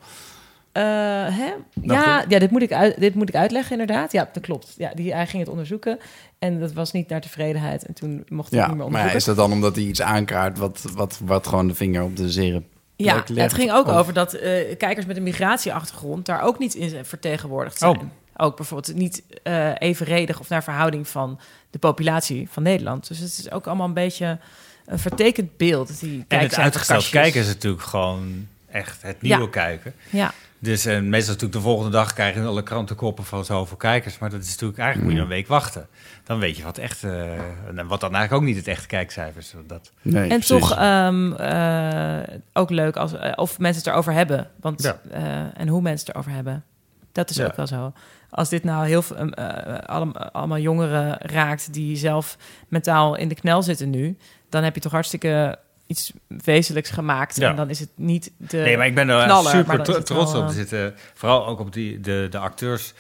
eh, 0.72 0.82
hè? 1.28 1.52
Dacht 1.74 2.04
Ja, 2.04 2.24
ja 2.28 2.38
dit, 2.38 2.50
moet 2.50 2.62
ik 2.62 2.72
uit, 2.72 3.00
dit 3.00 3.14
moet 3.14 3.28
ik 3.28 3.34
uitleggen, 3.34 3.72
inderdaad. 3.80 4.12
Ja, 4.12 4.28
dat 4.32 4.42
klopt. 4.42 4.74
Ja, 4.78 4.92
die, 4.94 5.12
hij 5.14 5.26
ging 5.26 5.42
het 5.42 5.50
onderzoeken 5.50 5.98
en 6.38 6.60
dat 6.60 6.72
was 6.72 6.92
niet 6.92 7.08
naar 7.08 7.20
tevredenheid. 7.20 7.86
En 7.86 7.94
toen 7.94 8.24
mocht 8.28 8.50
hij 8.50 8.58
Ja, 8.60 8.66
niet 8.66 8.76
meer 8.76 8.84
maar 8.84 8.86
onderzoeken. 8.86 9.18
is 9.18 9.24
dat 9.24 9.36
dan 9.36 9.52
omdat 9.52 9.74
hij 9.76 9.84
iets 9.84 10.02
aankaart 10.02 10.58
wat, 10.58 10.84
wat, 10.94 11.18
wat 11.24 11.46
gewoon 11.46 11.68
de 11.68 11.74
vinger 11.74 12.02
op 12.02 12.16
de 12.16 12.30
zere 12.30 12.62
Ja, 12.96 13.24
het 13.34 13.54
ging 13.54 13.72
ook 13.72 13.86
Of- 13.86 13.94
over 13.94 14.12
dat 14.12 14.32
eh, 14.32 14.76
kijkers 14.76 15.06
met 15.06 15.16
een 15.16 15.22
migratieachtergrond 15.22 16.26
daar 16.26 16.42
ook 16.42 16.58
niet 16.58 16.74
in 16.74 17.04
vertegenwoordigd 17.04 17.78
zijn. 17.78 17.96
Oh. 17.96 18.02
Ook 18.36 18.56
bijvoorbeeld 18.56 18.96
niet 18.96 19.22
eh, 19.42 19.70
evenredig 19.78 20.40
of 20.40 20.48
naar 20.48 20.62
verhouding 20.62 21.08
van 21.08 21.40
de 21.70 21.78
populatie 21.78 22.48
van 22.50 22.62
Nederland. 22.62 23.08
Dus 23.08 23.18
het 23.18 23.38
is 23.38 23.50
ook 23.50 23.66
allemaal 23.66 23.86
een 23.86 23.92
beetje 23.94 24.38
een 24.86 24.98
vertekend 24.98 25.56
beeld. 25.56 26.00
Die 26.00 26.24
en 26.28 26.38
het 26.38 26.56
uitgesteld 26.56 27.08
kijken 27.08 27.40
is 27.40 27.46
natuurlijk 27.46 27.82
gewoon 27.82 28.46
echt 28.70 29.02
het 29.02 29.22
nieuwe 29.22 29.42
Ja. 29.42 29.48
kijken. 29.48 29.94
Ja, 30.10 30.32
Dus 30.58 30.84
en 30.86 31.08
meestal 31.08 31.32
natuurlijk 31.34 31.60
de 31.60 31.66
volgende 31.68 31.90
dag 31.90 32.12
krijgen 32.12 32.46
alle 32.46 32.62
krantenkoppen 32.62 33.24
van 33.24 33.44
zoveel 33.44 33.76
kijkers. 33.76 34.18
Maar 34.18 34.30
dat 34.30 34.42
is 34.42 34.50
natuurlijk 34.50 34.78
eigenlijk 34.78 35.08
moet 35.10 35.18
je 35.18 35.24
een 35.24 35.34
week 35.34 35.46
wachten. 35.46 35.86
Dan 36.24 36.38
weet 36.38 36.56
je 36.56 36.62
wat 36.62 36.78
echt, 36.78 37.04
eh, 37.04 37.32
en 37.76 37.86
wat 37.86 38.00
dan 38.00 38.14
eigenlijk 38.14 38.32
ook 38.32 38.42
niet 38.42 38.56
het 38.56 38.68
echte 38.68 38.86
kijkcijfers. 38.86 39.54
Dat, 39.66 39.92
Nee, 40.02 40.22
en 40.22 40.28
precies. 40.28 40.46
toch 40.48 40.76
ehm, 40.76 41.32
eh, 41.32 42.36
ook 42.52 42.70
leuk 42.70 42.96
als, 42.96 43.12
eh, 43.12 43.32
of 43.36 43.58
mensen 43.58 43.82
het 43.82 43.92
erover 43.92 44.12
hebben. 44.12 44.50
Want, 44.60 44.82
Ja. 44.82 44.98
eh, 45.10 45.60
en 45.60 45.68
hoe 45.68 45.80
mensen 45.82 46.06
het 46.06 46.14
erover 46.14 46.32
hebben. 46.32 46.64
Dat 47.12 47.30
is 47.30 47.36
Ja. 47.36 47.44
ook 47.46 47.56
wel 47.56 47.66
zo. 47.66 47.92
Als 48.30 48.48
dit 48.48 48.64
nou 48.64 48.86
heel 48.86 49.02
veel, 49.02 49.16
eh, 49.16 49.78
allemaal, 49.88 50.30
allemaal 50.30 50.58
jongeren 50.58 51.16
raakt 51.20 51.72
die 51.72 51.96
zelf 51.96 52.36
mentaal 52.68 53.14
in 53.16 53.28
de 53.28 53.34
knel 53.34 53.62
zitten 53.62 53.90
nu, 53.90 54.16
dan 54.48 54.62
heb 54.62 54.74
je 54.74 54.80
toch 54.80 54.92
hartstikke 54.92 55.58
iets 55.86 56.12
wezenlijks 56.44 56.90
gemaakt. 56.90 57.36
Ja. 57.36 57.50
En 57.50 57.56
dan 57.56 57.70
is 57.70 57.80
het 57.80 57.90
niet 57.94 58.30
de. 58.36 58.56
nee, 58.56 58.76
maar 58.76 58.86
ik 58.86 58.94
ben 58.94 59.08
er 59.08 59.24
knaller, 59.24 59.50
super 59.50 59.82
trots 59.82 60.32
wel, 60.32 60.42
op. 60.42 60.48
eh, 60.48 60.54
zitten 60.54 60.94
vooral 61.14 61.46
ook 61.46 61.60
op 61.60 61.72
die, 61.72 62.00
de, 62.00 62.26
de 62.30 62.38
acteurs. 62.38 62.92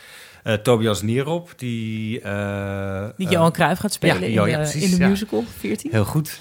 eh, 0.42 0.54
Tobias 0.54 1.02
Nierop, 1.02 1.52
die... 1.56 2.20
eh, 2.20 3.04
die 3.16 3.28
Johan 3.28 3.52
Cruijff 3.52 3.80
gaat 3.80 3.92
spelen 3.92 4.20
ja, 4.20 4.26
in, 4.26 4.44
de, 4.44 4.50
ja, 4.50 4.56
precies, 4.56 4.84
in 4.84 4.90
de 4.90 4.96
ja. 4.96 5.08
musical 5.08 5.44
14. 5.58 5.90
Heel 5.90 6.04
goed. 6.04 6.38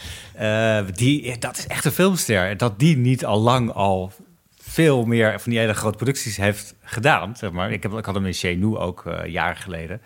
Die, 0.95 1.37
dat 1.37 1.57
is 1.57 1.67
echt 1.67 1.85
een 1.85 1.91
filmster. 1.91 2.57
Dat 2.57 2.79
die 2.79 2.97
niet 2.97 3.25
al 3.25 3.39
lang 3.39 3.71
al 3.71 4.11
veel 4.61 5.05
meer 5.05 5.39
van 5.39 5.51
die 5.51 5.59
hele 5.59 5.73
grote 5.73 5.97
producties 5.97 6.37
heeft 6.37 6.75
gedaan. 6.83 7.35
Zeg 7.35 7.51
maar. 7.51 7.71
ik, 7.71 7.83
heb, 7.83 7.93
ik 7.93 8.05
had 8.05 8.15
hem 8.15 8.25
in 8.25 8.33
Chenou 8.33 8.77
ook 8.77 9.03
jaren 9.25 9.57
geleden. 9.57 10.01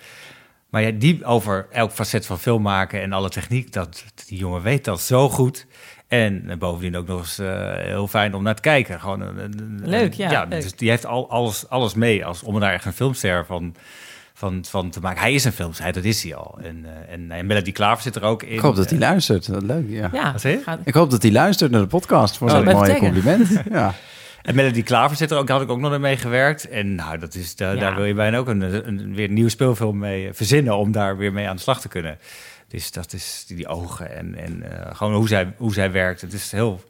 Maar 0.70 0.82
ja, 0.82 0.92
die 0.92 1.26
over 1.26 1.68
elk 1.72 1.92
facet 1.92 2.26
van 2.26 2.40
film 2.40 2.62
maken 2.62 3.02
en 3.02 3.14
alle 3.14 3.30
techniek, 3.30 3.74
dat, 3.74 4.04
die 4.28 4.38
jongen 4.38 4.62
weet 4.62 4.86
dat 4.86 5.02
zo 5.02 5.30
goed. 5.30 5.66
En 6.10 6.44
eh, 6.50 6.58
bovendien 6.58 6.98
ook 6.98 7.08
nog 7.08 7.20
eens 7.20 7.40
eh, 7.40 7.74
heel 7.76 8.08
fijn 8.08 8.34
om 8.34 8.44
naar 8.44 8.56
te 8.56 8.62
kijken. 8.62 9.00
Gewoon 9.00 9.22
een, 9.22 9.38
een- 9.44 9.60
een- 9.60 9.90
Leuk, 9.90 10.14
ja, 10.14 10.46
leuk. 10.50 10.62
Dus 10.62 10.76
die 10.76 10.90
heeft 10.90 11.06
al, 11.06 11.30
alles, 11.30 11.70
alles 11.70 11.94
mee 11.94 12.26
als, 12.26 12.44
om 12.44 12.54
er 12.56 12.62
daar 12.62 12.74
echt 12.74 12.86
een 12.86 12.94
filmster 12.94 13.46
van, 13.46 13.76
van, 14.34 14.66
van 14.70 14.90
te 14.90 15.00
maken. 15.00 15.22
Hij 15.22 15.34
is 15.34 15.44
een 15.44 15.52
filmster, 15.52 15.94
dat 15.94 16.04
is 16.04 16.24
hij 16.24 16.36
al. 16.36 16.60
En, 16.64 16.86
eh, 16.86 17.14
en, 17.14 17.32
en 17.32 17.46
Melody 17.46 17.72
Klaver 17.72 18.04
zit 18.04 18.16
er 18.16 18.24
ook 18.24 18.44
in. 18.44 18.54
Ik 18.54 18.60
hoop 18.60 18.76
dat 18.76 18.90
hij 18.90 19.00
Eh, 19.00 19.08
luistert. 19.10 19.52
Dat 19.52 19.64
leuk, 19.64 19.86
ja. 19.90 20.10
Ja, 20.14 20.34
gaat- 20.64 20.80
Ik 20.84 20.94
hoop 20.94 21.12
dat 21.12 21.22
hij 21.22 21.32
luistert 21.32 21.72
naar 21.72 21.82
de 21.82 21.88
podcast 21.88 22.38
voor 22.38 22.50
Oh, 22.50 22.56
zo'n 22.56 22.64
mooie 22.66 22.98
compliment. 22.98 23.48
Ja. 23.72 23.94
En 24.42 24.56
Melody 24.56 24.84
Klaver 24.84 25.18
zit 25.18 25.32
er 25.32 25.38
ook, 25.38 25.48
daar 25.48 25.56
had 25.58 25.66
ik 25.66 25.72
ook 25.72 25.80
nog 25.80 26.00
mee 26.00 26.18
gewerkt. 26.18 26.70
En 26.70 26.96
nou, 26.96 27.18
dat 27.18 27.36
is, 27.36 27.56
daar, 27.56 27.74
Ja. 27.76 27.80
daar 27.82 27.96
wil 27.96 28.06
je 28.06 28.14
bijna 28.14 28.38
ook 28.38 28.48
een, 28.48 28.88
een, 28.88 29.16
weer 29.16 29.28
een 29.28 29.34
nieuwe 29.34 29.50
speelfilm 29.50 29.98
mee 29.98 30.34
verzinnen 30.34 30.78
om 30.78 30.92
daar 30.92 31.18
weer 31.18 31.34
mee 31.34 31.48
aan 31.48 31.56
de 31.56 31.62
slag 31.62 31.82
te 31.82 31.88
kunnen. 31.88 32.18
Dus 32.70 32.92
dat 32.92 33.14
is 33.14 33.44
die, 33.48 33.56
die 33.56 33.68
ogen 33.68 34.16
en, 34.16 34.36
en 34.36 34.72
eh, 34.72 34.96
gewoon 34.96 35.14
hoe 35.14 35.28
zij, 35.28 35.54
hoe 35.58 35.74
zij 35.74 35.92
werkt. 35.92 36.22
Het 36.22 36.34
is 36.34 36.52
heel, 36.52 36.84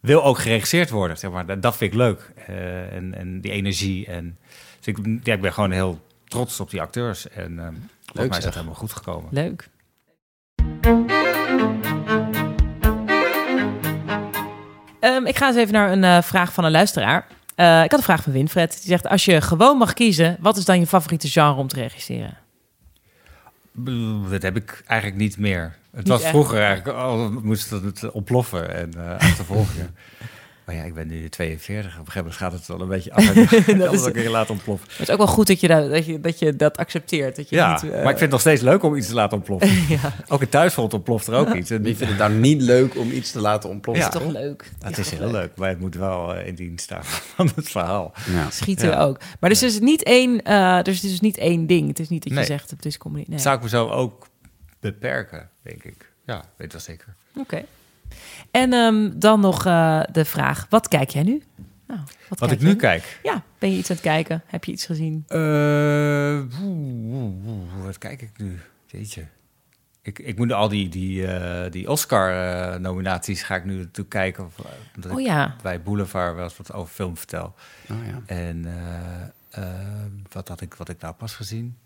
wil 0.00 0.24
ook 0.24 0.38
geregisseerd 0.38 0.90
worden, 0.90 1.18
zeg 1.18 1.30
maar. 1.30 1.46
Dat, 1.46 1.62
dat 1.62 1.76
vind 1.76 1.92
ik 1.92 1.98
leuk. 1.98 2.32
Eh, 2.46 2.92
en, 2.92 3.14
en 3.14 3.40
die 3.40 3.50
energie. 3.50 4.06
En, 4.06 4.38
dus 4.80 4.86
ik, 4.86 4.98
ja, 5.22 5.32
ik 5.32 5.40
ben 5.40 5.52
gewoon 5.52 5.70
heel 5.70 6.00
trots 6.24 6.60
op 6.60 6.70
die 6.70 6.80
acteurs. 6.80 7.28
En 7.28 7.58
eh 7.58 7.66
volgens 8.04 8.28
mij 8.28 8.38
is 8.38 8.44
dat 8.44 8.54
helemaal 8.54 8.74
goed 8.74 8.92
gekomen. 8.92 9.28
Leuk. 9.30 9.68
Ehm, 15.00 15.26
ik 15.26 15.36
ga 15.36 15.46
eens 15.46 15.56
even 15.56 15.72
naar 15.72 15.92
een 15.92 16.04
eh, 16.04 16.22
vraag 16.22 16.52
van 16.52 16.64
een 16.64 16.70
luisteraar. 16.70 17.26
Eh, 17.54 17.82
ik 17.84 17.90
had 17.90 17.98
een 17.98 18.04
vraag 18.04 18.22
van 18.22 18.32
Winfred. 18.32 18.72
Die 18.72 18.90
zegt, 18.90 19.08
als 19.08 19.24
je 19.24 19.40
gewoon 19.40 19.76
mag 19.76 19.92
kiezen... 19.92 20.36
wat 20.40 20.56
is 20.56 20.64
dan 20.64 20.80
je 20.80 20.86
favoriete 20.86 21.28
genre 21.28 21.60
om 21.60 21.68
te 21.68 21.80
regisseren? 21.80 22.36
Dat 24.30 24.42
heb 24.42 24.56
ik 24.56 24.82
eigenlijk 24.86 25.20
niet 25.20 25.38
meer. 25.38 25.76
Het 25.90 25.98
Niet 25.98 26.08
was 26.08 26.20
echt? 26.20 26.30
vroeger 26.30 26.60
eigenlijk, 26.62 26.98
oh, 26.98 27.28
moest 27.42 27.70
het 27.70 28.10
ontploffen 28.10 28.74
en 28.74 28.90
eh 28.96 29.10
achtervolgen. 29.18 29.94
maar 30.68 30.76
ja, 30.76 30.84
ik 30.84 30.94
ben 30.94 31.06
nu 31.08 31.28
42. 31.28 31.92
Op 31.92 32.06
een 32.06 32.12
gegeven 32.12 32.18
moment 32.18 32.36
gaat 32.36 32.52
het 32.52 32.66
wel 32.66 32.80
een 32.80 32.88
beetje 32.88 33.12
af. 33.12 33.24
Ik 33.30 33.50
Dat 33.78 33.90
het 33.90 33.92
is- 33.92 34.00
ook 34.00 34.06
een 34.06 34.12
keer 34.12 34.30
laten 34.30 34.50
ontploffen. 34.54 34.88
Het 34.90 35.00
is 35.00 35.10
ook 35.10 35.18
wel 35.18 35.26
goed 35.26 35.46
dat 35.46 35.60
je 35.60 35.68
dat, 35.68 35.90
dat, 35.90 36.06
je, 36.06 36.20
dat, 36.20 36.38
je 36.38 36.56
dat 36.56 36.76
accepteert. 36.76 37.36
Dat 37.36 37.48
je 37.48 37.56
Ja, 37.56 37.72
niet, 37.72 37.82
eh, 37.82 37.90
maar 37.90 37.98
ik 38.00 38.06
vind 38.08 38.20
het 38.20 38.30
nog 38.30 38.40
steeds 38.40 38.62
leuk 38.62 38.82
om 38.82 38.94
iets 38.96 39.06
te 39.08 39.14
laten 39.14 39.36
ontploffen. 39.36 39.70
ja, 39.96 40.12
Ook 40.28 40.40
in 40.40 40.48
thuisfront 40.48 40.94
ontploft 40.94 41.26
er 41.26 41.34
ook 41.34 41.54
iets. 41.54 41.70
En 41.70 41.82
Wie 41.82 41.96
vindt 41.96 42.12
het 42.12 42.20
nou 42.20 42.32
niet 42.32 42.62
leuk 42.62 42.96
om 42.96 43.10
iets 43.10 43.30
te 43.30 43.40
laten 43.40 43.70
ontploffen? 43.70 44.04
dat 44.04 44.12
Ja. 44.14 44.20
is 44.20 44.24
toch 44.32 44.42
leuk? 44.42 44.70
het 44.82 44.96
Ja, 44.96 45.02
is 45.02 45.10
heel 45.10 45.30
leuk, 45.30 45.50
maar 45.56 45.68
het 45.68 45.80
moet 45.80 45.94
wel 45.94 46.34
eh, 46.34 46.46
in 46.46 46.54
dienst 46.54 46.84
staan 46.84 47.04
van 47.36 47.50
het 47.54 47.68
verhaal. 47.68 48.12
Ja. 48.30 48.50
Schieten 48.50 48.88
Ja. 48.88 49.00
ook. 49.02 49.18
Maar 49.40 49.50
dus 49.50 49.62
is 49.62 49.74
het 49.74 49.82
niet 49.82 50.02
één, 50.02 50.42
eh, 50.42 50.82
dus 50.82 50.94
het 50.94 51.04
is 51.04 51.10
dus 51.10 51.20
niet 51.20 51.36
één 51.38 51.66
ding. 51.66 51.88
Het 51.88 51.98
is 51.98 52.08
niet 52.08 52.22
dat 52.22 52.32
je 52.32 52.38
Nee. 52.38 52.46
zegt, 52.46 52.70
het 52.70 52.84
is 52.84 52.98
comedy. 52.98 53.24
Nee. 53.30 53.38
Zou 53.38 53.56
ik 53.56 53.62
mezelf 53.62 53.90
ook 53.90 54.26
beperken, 54.80 55.48
denk 55.62 55.84
ik. 55.84 56.12
Ja, 56.26 56.44
weet 56.56 56.72
wel 56.72 56.80
zeker. 56.80 57.14
Oké. 57.36 57.64
En 58.50 58.72
ehm, 58.72 59.10
dan 59.14 59.40
nog 59.40 59.66
eh, 59.66 60.00
de 60.12 60.24
vraag, 60.24 60.66
wat 60.70 60.88
kijk 60.88 61.10
jij 61.10 61.22
nu? 61.22 61.42
Nou, 61.86 62.00
Wat 62.28 62.38
kijk 62.38 62.50
ik 62.52 62.60
nu 62.60 62.76
kijk. 62.76 63.20
Ja, 63.22 63.42
ben 63.58 63.70
je 63.70 63.76
iets 63.78 63.90
aan 63.90 63.96
het 63.96 64.04
kijken? 64.04 64.42
Heb 64.46 64.64
je 64.64 64.72
iets 64.72 64.86
gezien? 64.86 65.24
Eh, 65.28 66.40
wat 67.84 67.98
kijk 67.98 68.22
ik 68.22 68.30
nu? 68.36 68.58
Jeetje. 68.86 69.24
Ik, 70.02 70.18
ik 70.18 70.38
moet 70.38 70.52
al 70.52 70.68
die, 70.68 70.88
die, 70.88 71.26
eh, 71.26 71.70
die 71.70 71.90
Oscar-nominaties 71.90 73.42
ga 73.42 73.54
ik 73.56 73.64
nu 73.64 73.76
natuurlijk 73.76 74.08
kijken. 74.08 74.44
Of, 74.44 74.54
omdat 74.96 75.12
Oh 75.12 75.20
ik 75.20 75.26
ja, 75.26 75.54
bij 75.62 75.82
Boulevard 75.82 76.34
wel 76.34 76.44
eens 76.44 76.56
wat 76.56 76.72
over 76.72 76.94
film 76.94 77.16
vertel. 77.16 77.54
Oh, 77.90 77.96
ja. 78.06 78.22
En 78.26 78.66
wat 80.32 80.48
had 80.48 80.60
ik, 80.60 80.74
wat 80.74 80.88
ik 80.88 81.00
nou 81.00 81.14
pas 81.14 81.34
gezien? 81.34 81.76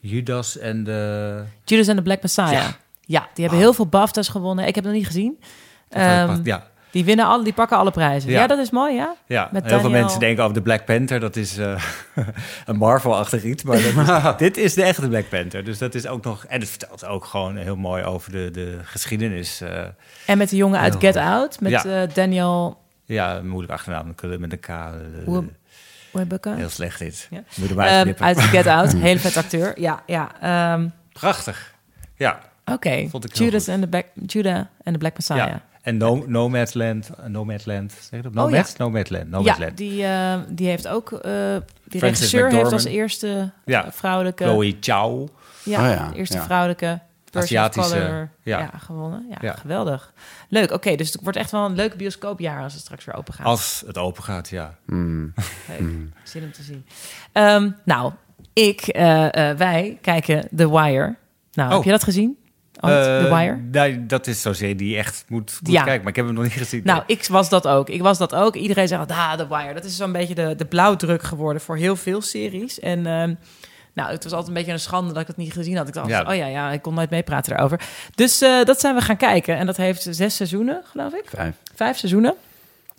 Judas 0.00 0.58
en 0.58 0.84
de... 0.84 1.42
Judas 1.64 1.88
and 1.88 1.96
the 1.96 2.02
Black 2.02 2.22
Messiah. 2.22 2.52
Ja, 2.52 2.76
Ja. 3.00 3.20
die 3.34 3.44
hebben 3.44 3.58
heel 3.58 3.72
veel 3.74 3.86
BAFTA's 3.86 4.28
gewonnen. 4.28 4.66
Ik 4.66 4.74
heb 4.74 4.84
het 4.84 4.92
nog 4.92 5.02
niet 5.02 5.10
gezien. 5.12 5.38
Ehm, 5.92 6.40
ja, 6.42 6.62
Die 6.90 7.04
winnen 7.04 7.26
alle, 7.26 7.44
die 7.44 7.52
pakken 7.52 7.76
alle 7.76 7.90
prijzen. 7.90 8.30
Ja, 8.30 8.40
Ja. 8.40 8.46
dat 8.46 8.58
is 8.58 8.70
mooi, 8.70 8.94
ja. 8.94 9.14
ja. 9.26 9.48
met 9.52 9.64
heel 9.66 9.80
veel 9.80 9.90
mensen 9.90 10.20
denken 10.20 10.42
over 10.42 10.54
de 10.56 10.62
Black 10.62 10.84
Panther. 10.84 11.20
Dat 11.20 11.36
is 11.36 11.58
eh, 11.58 11.82
een 12.66 12.76
Marvel-achtig 12.76 13.42
iets. 13.42 13.62
Maar 13.62 13.76
is- 13.76 14.36
dit 14.36 14.56
is 14.56 14.74
de 14.74 14.82
echte 14.82 15.08
Black 15.08 15.28
Panther. 15.28 15.64
Dus 15.64 15.78
dat 15.78 15.94
is 15.94 16.06
ook 16.06 16.24
nog... 16.24 16.44
En 16.44 16.60
het 16.60 16.68
vertelt 16.68 17.04
ook 17.06 17.24
gewoon 17.24 17.56
heel 17.56 17.76
mooi 17.76 18.04
over 18.04 18.32
de, 18.32 18.50
de 18.50 18.78
geschiedenis... 18.82 19.60
eh, 19.60 19.80
En 20.26 20.38
met 20.38 20.48
de 20.50 20.56
jongen 20.56 20.80
uit 20.80 20.92
Heel 20.92 21.00
Get 21.00 21.16
goed. 21.22 21.26
Out, 21.30 21.60
met 21.60 21.70
Ja. 21.70 21.84
eh, 21.84 22.14
Daniel 22.14 22.80
Ja, 23.04 23.40
moeilijk 23.42 23.72
achternaam 23.72 24.14
met 24.38 24.52
een 24.52 24.60
K. 24.60 24.68
Hoe- 25.24 25.44
Webbecker. 26.12 26.54
Heel 26.56 26.68
slecht 26.68 26.98
dit. 26.98 27.26
Ja. 27.30 27.42
Moet 27.56 27.70
Ehm, 27.70 28.12
uit 28.18 28.40
Get 28.40 28.66
Out, 28.66 28.92
hele 29.06 29.18
vet 29.18 29.36
acteur. 29.36 29.80
Ja, 29.80 30.02
ja. 30.06 30.30
ehm, 30.40 30.88
Prachtig. 31.12 31.74
Ja, 32.16 32.38
Oké, 32.64 32.88
heel 32.88 33.20
Judas 33.32 33.68
the 33.80 33.86
Black, 33.88 34.06
Judah 34.26 34.56
and 34.56 34.92
the 34.92 34.98
Black 34.98 35.12
Messiah. 35.16 35.54
Ja. 35.82 35.90
En 35.90 35.96
no, 35.96 36.24
Nomadland, 36.26 37.10
eh, 37.18 37.26
Nomadland, 37.26 37.92
zeg 37.92 38.10
je 38.10 38.30
dat? 38.30 38.36
Oh, 38.44 38.50
Nomad? 38.50 38.74
Nomadland, 38.78 39.24
Ja, 39.24 39.30
Nomadland. 39.38 39.76
die, 39.76 40.04
eh, 40.04 40.38
die 40.48 40.66
heeft 40.68 40.88
ook... 40.88 41.12
eh 41.12 41.56
die 41.84 42.00
regisseur 42.00 42.50
heeft 42.50 42.72
als 42.72 42.84
eerste 42.84 43.52
Ja. 43.64 43.92
vrouwelijke... 43.92 44.44
Chloe 44.44 44.76
Chow. 44.80 45.28
Ja, 45.64 45.80
Oh 45.80 45.86
ja, 45.94 46.12
eerste 46.14 46.36
ja. 46.36 46.42
vrouwelijke 46.44 47.00
Aziatische, 47.32 47.90
color 47.94 48.30
ja. 48.42 48.58
ja. 48.58 48.70
gewonnen. 48.78 49.26
Ja, 49.30 49.36
Ja. 49.40 49.52
geweldig. 49.52 50.12
Leuk, 50.48 50.70
oké, 50.72 50.94
dus 50.96 51.12
het 51.12 51.22
wordt 51.22 51.38
echt 51.38 51.50
wel 51.50 51.64
een 51.64 51.74
leuk 51.74 51.96
bioscoopjaar 51.96 52.62
als 52.62 52.72
het 52.72 52.82
straks 52.82 53.04
weer 53.04 53.14
open 53.14 53.34
gaat. 53.34 53.46
Als 53.46 53.82
het 53.86 53.98
open 53.98 54.22
gaat, 54.22 54.48
ja. 54.48 54.74
Hmm. 54.86 55.32
Leuk, 55.68 55.88
zin 56.22 56.42
om 56.42 56.52
te 56.52 56.62
zien. 56.62 56.86
Ehm, 57.32 57.70
nou, 57.84 58.12
Ik, 58.52 58.84
wij 59.56 59.98
kijken 60.00 60.48
The 60.56 60.70
Wire. 60.70 61.14
Nou, 61.52 61.68
Oh. 61.70 61.74
heb 61.76 61.84
je 61.84 61.90
dat 61.90 62.04
gezien? 62.04 62.36
The 62.90 63.28
Eh, 63.30 63.38
Wire? 63.38 63.56
nee, 63.70 64.06
dat 64.06 64.26
is 64.26 64.42
zo'n 64.42 64.54
serie 64.54 64.74
die 64.74 64.96
echt 64.96 65.24
moet, 65.28 65.58
moet 65.62 65.72
Ja. 65.72 65.82
kijken. 65.82 66.00
Maar 66.02 66.10
ik 66.10 66.16
heb 66.16 66.24
hem 66.26 66.34
nog 66.34 66.42
niet 66.44 66.52
gezien. 66.52 66.80
Nou, 66.84 67.02
ik 67.06 67.26
was 67.26 67.48
dat 67.48 67.66
ook. 67.68 67.88
Ik 67.88 68.02
was 68.02 68.18
dat 68.18 68.34
ook. 68.34 68.54
Iedereen 68.56 68.88
zegt, 68.88 69.10
ah, 69.10 69.32
The 69.32 69.48
Wire. 69.48 69.74
Dat 69.74 69.84
is 69.84 69.96
zo'n 69.96 70.12
beetje 70.12 70.34
de, 70.34 70.54
de 70.56 70.64
blauwdruk 70.64 71.22
geworden 71.22 71.62
voor 71.62 71.76
heel 71.76 71.96
veel 71.96 72.20
series. 72.22 72.80
En 72.80 73.06
ehm, 73.06 73.34
nou, 73.94 74.10
het 74.10 74.22
was 74.24 74.32
altijd 74.32 74.48
een 74.48 74.54
beetje 74.54 74.72
een 74.72 74.80
schande 74.80 75.12
dat 75.12 75.22
ik 75.22 75.26
het 75.28 75.36
niet 75.36 75.52
gezien 75.52 75.76
had. 75.76 75.88
Ik 75.88 75.94
dacht, 75.94 76.08
Ja. 76.08 76.24
oh 76.28 76.34
ja, 76.34 76.46
ja, 76.46 76.70
ik 76.72 76.82
kon 76.82 76.94
nooit 76.94 77.10
meepraten 77.10 77.52
daarover. 77.52 77.80
Dus 78.14 78.40
eh, 78.40 78.64
dat 78.64 78.80
zijn 78.80 78.94
we 78.94 79.00
gaan 79.00 79.16
kijken. 79.16 79.56
En 79.56 79.66
dat 79.66 79.76
heeft 79.76 80.06
zes 80.10 80.36
seizoenen, 80.36 80.82
geloof 80.84 81.12
ik. 81.12 81.24
Vijf. 81.26 81.54
Vijf 81.74 81.96
seizoenen. 81.98 82.34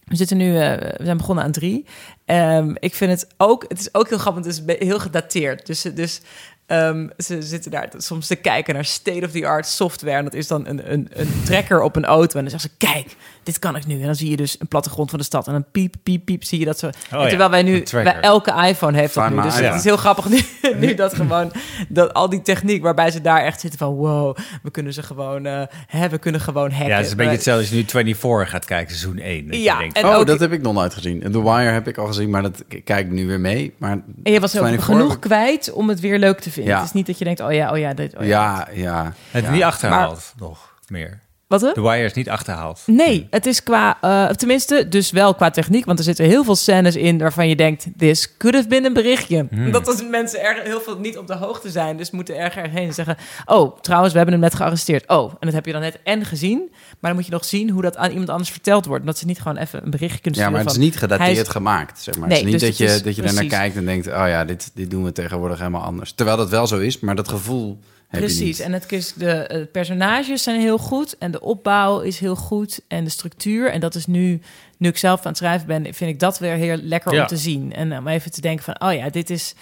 We 0.04 0.16
zitten 0.16 0.38
nu, 0.38 0.58
eh, 0.58 0.72
we 0.98 1.04
zijn 1.04 1.18
begonnen 1.18 1.44
aan 1.44 1.52
drie. 1.52 1.86
Ehm, 2.26 2.74
ik 2.80 2.96
vind 2.96 3.12
het 3.12 3.28
ook, 3.38 3.66
het 3.68 3.80
is 3.80 3.94
ook 3.94 4.10
heel 4.10 4.18
grappig, 4.18 4.46
het 4.46 4.64
is 4.68 4.78
heel 4.88 5.00
gedateerd. 5.00 5.66
Dus, 5.66 5.82
dus 5.82 6.22
ehm, 6.66 7.08
ze 7.18 7.42
zitten 7.42 7.72
daar 7.72 7.90
soms 7.98 8.28
te 8.28 8.36
kijken 8.36 8.74
naar 8.74 8.86
state-of-the-art 8.86 9.68
software. 9.68 10.18
En 10.18 10.24
dat 10.24 10.34
is 10.34 10.48
dan 10.48 10.68
een, 10.68 10.92
een, 10.92 11.08
een 11.14 11.30
trekker 11.46 11.82
op 11.82 11.96
een 11.96 12.06
auto. 12.06 12.38
En 12.40 12.46
dan 12.46 12.60
zeggen 12.60 12.70
ze, 12.80 12.88
kijk, 12.88 13.16
dit 13.44 13.60
kan 13.60 13.76
ik 13.76 13.86
nu. 13.86 14.00
En 14.00 14.06
dan 14.06 14.16
zie 14.16 14.30
je 14.30 14.36
dus 14.38 14.56
een 14.60 14.68
plattegrond 14.68 15.10
van 15.10 15.20
de 15.20 15.26
stad. 15.26 15.48
En 15.48 15.54
dan 15.54 15.66
piep, 15.72 15.96
piep, 16.04 16.26
piep, 16.26 16.44
zie 16.44 16.60
je 16.60 16.66
dat 16.66 16.80
zo. 16.80 16.88
En 16.88 16.94
Oh 17.18 17.22
ja, 17.24 17.28
terwijl 17.28 17.50
wij 17.50 17.64
nu, 17.64 17.84
bij 17.92 18.20
elke 18.20 18.68
iPhone 18.68 18.98
heeft 18.98 19.14
dat 19.14 19.30
nu. 19.30 19.42
Dus 19.42 19.60
het 19.60 19.74
is 19.76 19.84
heel 19.84 19.98
grappig 19.98 20.30
nu, 20.30 20.40
nu 20.88 20.94
dat 20.96 21.14
gewoon, 21.14 21.52
dat 21.90 22.14
al 22.14 22.30
die 22.30 22.42
techniek 22.42 22.82
waarbij 22.84 23.12
ze 23.12 23.22
daar 23.22 23.44
echt 23.44 23.60
zitten 23.60 23.80
van, 23.80 23.94
wow, 23.94 24.38
we 24.64 24.72
kunnen 24.72 24.94
ze 24.94 25.04
gewoon, 25.04 25.46
eh, 25.46 25.62
hè, 25.88 26.10
we 26.10 26.18
kunnen 26.18 26.42
gewoon 26.42 26.72
hacken. 26.72 26.88
ja, 26.88 26.96
het 26.96 27.06
is 27.06 27.12
een 27.12 27.18
beetje 27.18 27.32
hetzelfde 27.32 27.62
als 27.62 27.70
je 27.72 27.76
nu 27.76 27.86
24 27.86 28.50
gaat 28.50 28.66
kijken, 28.66 28.96
seizoen 28.96 29.20
1. 29.22 29.46
Dat 29.46 29.56
je 29.56 29.62
Ja, 29.62 29.78
denkt, 29.78 29.98
en 29.98 30.06
oh, 30.06 30.16
ook- 30.16 30.28
dat 30.28 30.40
heb 30.40 30.52
ik 30.52 30.62
nog 30.62 30.74
nooit 30.74 30.94
gezien. 30.94 31.24
En 31.24 31.32
The 31.32 31.42
Wire 31.44 31.70
heb 31.70 31.88
ik 31.88 31.98
al 31.98 32.08
gezien, 32.08 32.30
maar 32.30 32.42
dat 32.42 32.64
kijk 32.84 33.06
ik 33.06 33.12
nu 33.12 33.28
weer 33.28 33.40
mee. 33.40 33.74
Maar 33.78 33.92
En 34.24 34.32
je 34.32 34.40
was 34.40 34.56
ook 34.58 34.62
24 34.66 34.86
genoeg 34.86 35.20
kwijt 35.20 35.72
om 35.72 35.90
het 35.90 36.00
weer 36.00 36.20
leuk 36.20 36.40
te 36.40 36.52
vinden. 36.52 36.63
Ja. 36.64 36.76
Het 36.78 36.86
is 36.86 36.92
niet 36.92 37.06
dat 37.06 37.18
je 37.18 37.26
denkt, 37.26 37.40
oh 37.40 37.54
ja, 37.54 37.72
oh 37.72 37.78
ja, 37.78 37.94
dit, 37.94 38.18
oh 38.18 38.26
ja. 38.26 38.28
Ja, 38.28 38.74
ja. 38.74 39.14
het 39.32 39.44
is 39.44 39.50
ja. 39.50 39.56
niet 39.56 39.64
achterhaald 39.64 40.34
nog 40.38 40.74
meer. 40.88 41.20
Wat 41.54 41.62
hè? 41.62 41.74
The 41.74 41.82
Wire 41.82 42.04
is 42.04 42.14
niet 42.14 42.30
achterhaald. 42.30 42.82
Nee, 42.86 43.28
het 43.30 43.46
is 43.46 43.64
qua, 43.64 43.98
eh, 44.02 44.30
tenminste, 44.30 44.88
dus 44.88 45.12
wel 45.12 45.36
qua 45.36 45.50
techniek. 45.50 45.86
Want 45.86 45.98
er 46.00 46.06
zitten 46.06 46.26
heel 46.26 46.44
veel 46.44 46.56
scènes 46.56 46.96
in 46.96 47.18
waarvan 47.18 47.50
je 47.50 47.56
denkt, 47.56 47.88
this 47.98 48.38
could 48.38 48.56
have 48.56 48.68
been 48.68 48.86
een 48.86 48.94
berichtje. 48.94 49.48
Hmm. 49.50 49.72
Dat 49.72 49.88
als 49.88 50.04
mensen 50.10 50.42
er 50.42 50.62
heel 50.64 50.82
veel 50.82 50.98
niet 51.00 51.18
op 51.18 51.28
de 51.28 51.36
hoogte 51.36 51.70
zijn. 51.70 51.98
Dus 51.98 52.12
moeten 52.12 52.38
ergens 52.38 52.70
heen 52.72 52.88
en 52.88 52.94
zeggen, 52.94 53.18
oh, 53.46 53.80
trouwens, 53.82 54.12
we 54.12 54.18
hebben 54.20 54.36
hem 54.40 54.44
net 54.50 54.56
gearresteerd. 54.56 55.08
Oh, 55.10 55.30
en 55.32 55.38
dat 55.40 55.54
heb 55.54 55.66
je 55.66 55.72
dan 55.72 55.82
net 55.82 56.00
en 56.04 56.26
gezien. 56.26 56.62
Maar 56.72 57.12
dan 57.12 57.16
moet 57.16 57.26
je 57.26 57.32
nog 57.32 57.46
zien 57.46 57.70
hoe 57.70 57.82
dat 57.82 57.98
aan 57.98 58.10
iemand 58.12 58.30
anders 58.30 58.50
verteld 58.50 58.86
wordt. 58.86 59.02
Omdat 59.02 59.18
ze 59.18 59.26
niet 59.26 59.42
gewoon 59.42 59.58
even 59.58 59.84
een 59.84 59.92
berichtje 59.92 60.20
kunnen 60.22 60.40
Ja, 60.40 60.46
sturen 60.48 60.52
maar 60.52 60.60
het 60.60 60.70
is 60.70 60.76
van, 60.76 60.84
niet 60.84 60.98
gedateerd 60.98 61.48
is- 61.48 61.52
gemaakt. 61.54 62.02
Zeg 62.02 62.18
maar. 62.18 62.28
Nee, 62.28 62.38
het 62.38 62.48
is 62.48 62.52
niet 62.52 62.62
dus 62.62 62.70
dat 62.70 62.80
het 62.80 62.90
je, 62.90 62.96
is- 62.96 63.04
dat 63.04 63.16
je 63.16 63.22
daarnaar 63.22 63.60
kijkt 63.60 63.76
en 63.76 63.86
denkt... 63.86 64.08
oh 64.08 64.14
ja, 64.14 64.46
dit, 64.46 64.72
dit 64.74 64.90
doen 64.92 65.04
we 65.04 65.12
tegenwoordig 65.12 65.58
helemaal 65.58 65.82
anders. 65.84 66.12
Terwijl 66.14 66.38
dat 66.38 66.50
wel 66.50 66.68
zo 66.68 66.78
is, 66.80 67.00
maar 67.00 67.16
dat 67.16 67.28
gevoel 67.30 67.80
Precies, 68.20 68.60
en 68.60 68.74
het 68.74 68.92
is 68.92 69.14
de 69.14 69.32
eh, 69.32 69.62
personages 69.72 70.44
zijn 70.44 70.60
heel 70.60 70.78
goed 70.78 71.18
en 71.18 71.32
de 71.32 71.42
opbouw 71.42 72.00
is 72.00 72.20
heel 72.20 72.36
goed 72.36 72.80
en 72.88 73.04
de 73.04 73.10
structuur. 73.10 73.72
En 73.72 73.80
dat 73.80 73.96
is 73.96 74.06
nu, 74.06 74.40
nu 74.78 74.88
ik 74.90 74.98
zelf 74.98 75.20
aan 75.20 75.28
het 75.28 75.38
schrijven 75.38 75.68
ben, 75.68 75.94
vind 75.94 76.12
ik 76.12 76.20
dat 76.20 76.40
weer 76.40 76.56
heel 76.56 76.78
lekker 76.78 77.14
Ja. 77.14 77.22
om 77.22 77.28
te 77.28 77.38
zien. 77.38 77.74
En 77.74 77.98
om 77.98 78.08
even 78.08 78.32
te 78.32 78.42
denken 78.42 78.64
van, 78.64 78.82
oh 78.82 78.94
ja, 78.94 79.10
dit 79.10 79.30
is, 79.30 79.56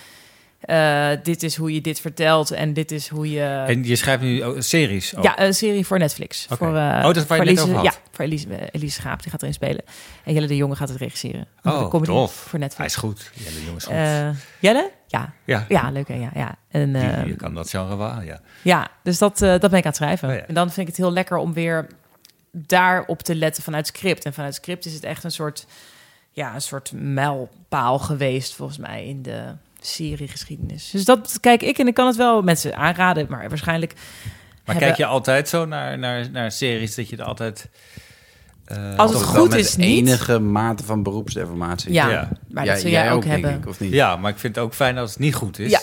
eh, 0.62 1.09
dit 1.24 1.43
is 1.43 1.55
hoe 1.55 1.74
je 1.74 1.82
dit 1.82 1.99
vertelt 1.99 2.51
en 2.51 2.74
dit 2.74 2.91
is 2.91 3.07
hoe 3.07 3.32
je... 3.32 3.64
En 3.68 3.84
je 3.84 3.95
schrijft 3.95 4.22
nu 4.24 4.43
ook 4.43 4.62
series. 4.62 5.14
Ja, 5.22 5.39
een 5.39 5.53
serie 5.53 5.86
voor 5.86 5.99
Netflix. 5.99 6.45
Voor, 6.49 6.76
eh, 6.76 6.84
Oh, 6.97 7.03
dat 7.03 7.16
is 7.16 7.26
waar 7.26 7.38
je 7.38 7.43
net 7.43 7.59
over 7.62 7.74
Ja, 7.74 7.82
had. 7.82 7.99
voor 8.12 8.26
Elise, 8.26 8.47
eh, 8.55 8.68
Elise 8.72 9.01
Schaap, 9.01 9.22
die 9.22 9.32
gaat 9.32 9.41
erin 9.41 9.53
spelen. 9.53 9.84
En 10.24 10.34
Jelle 10.34 10.47
de 10.47 10.55
Jonge 10.55 10.76
gaat 10.76 10.89
het 10.89 10.97
regisseren. 10.97 11.47
Oh, 11.64 11.82
Een 11.82 11.89
comedy 11.89 12.12
tof. 12.12 12.34
Voor 12.34 12.49
Hij 12.51 12.59
Netflix. 12.59 12.93
is 12.93 12.99
goed. 12.99 13.32
Ja, 13.34 13.43
de 13.43 13.76
is 13.76 13.84
goed. 13.86 14.38
Jelle? 14.59 14.91
Ja. 15.07 15.34
ja, 15.45 15.66
Ja, 15.70 15.89
leuk 15.91 16.07
hè? 16.07 16.14
Ja, 16.16 16.32
ja. 16.34 16.55
En, 16.70 16.93
die, 16.93 17.28
je 17.28 17.36
kan 17.36 17.53
dat 17.53 17.70
genre 17.70 17.95
wel, 17.97 18.22
ja. 18.22 18.41
Ja, 18.62 18.88
dus 19.03 19.18
dat, 19.18 19.38
dat 19.38 19.59
ben 19.59 19.74
ik 19.74 19.76
aan 19.76 19.82
het 19.84 19.95
schrijven. 19.95 20.30
Oh 20.30 20.36
ja. 20.36 20.41
En 20.41 20.53
dan 20.53 20.66
vind 20.72 20.78
ik 20.80 20.88
het 20.95 20.97
heel 21.05 21.14
lekker 21.14 21.38
om 21.38 21.53
weer 21.53 21.88
daarop 22.51 23.22
te 23.22 23.36
letten 23.36 23.64
vanuit 23.64 23.88
script. 23.88 24.26
En 24.26 24.34
vanuit 24.34 24.55
script 24.55 24.86
is 24.86 24.93
het 24.93 25.03
echt 25.03 25.24
een 25.24 25.32
soort, 25.32 25.66
ja, 26.32 26.53
een 26.53 26.62
soort 26.62 26.91
mijlpaal 26.95 27.99
geweest, 27.99 28.55
volgens 28.55 28.78
mij, 28.78 29.05
in 29.05 29.22
de 29.22 29.43
seriegeschiedenis. 29.88 30.89
Dus 30.89 31.05
dat 31.05 31.38
kijk 31.39 31.61
ik 31.63 31.77
en 31.77 31.88
ik 31.88 31.93
kan 31.93 32.07
het 32.07 32.15
wel 32.15 32.41
mensen 32.41 32.75
aanraden, 32.75 33.25
maar 33.29 33.49
waarschijnlijk. 33.49 33.93
Maar 33.93 34.01
hebben- 34.65 34.84
kijk 34.84 34.97
je 34.97 35.05
altijd 35.05 35.49
zo 35.49 35.65
naar, 35.65 35.97
naar, 35.99 36.32
naar 36.32 36.51
series 36.51 36.95
dat 36.95 37.09
je 37.09 37.17
er 37.17 37.23
altijd... 37.23 37.69
eh, 38.65 38.97
Als 38.97 39.13
het 39.13 39.21
goed 39.23 39.36
wel 39.36 39.47
met 39.47 39.59
is, 39.59 39.75
niet. 39.75 40.07
enige 40.07 40.39
mate 40.39 40.84
van 40.84 41.03
beroepsdeformatie. 41.03 41.93
Ja, 41.93 42.09
Ja. 42.09 42.29
maar 42.49 42.63
Jij- 42.65 42.73
dat 42.73 42.82
zul 42.82 42.91
jij, 42.91 43.11
ook, 43.11 43.21
denk 43.21 43.34
hebben. 43.43 43.59
ik, 43.61 43.67
of 43.67 43.79
niet? 43.79 43.93
Ja, 43.93 44.15
maar 44.15 44.32
ik 44.32 44.38
vind 44.38 44.55
het 44.55 44.63
ook 44.65 44.73
fijn 44.73 44.97
als 44.97 45.09
het 45.09 45.19
niet 45.19 45.36
goed 45.36 45.59
is. 45.59 45.71
Ja. 45.71 45.79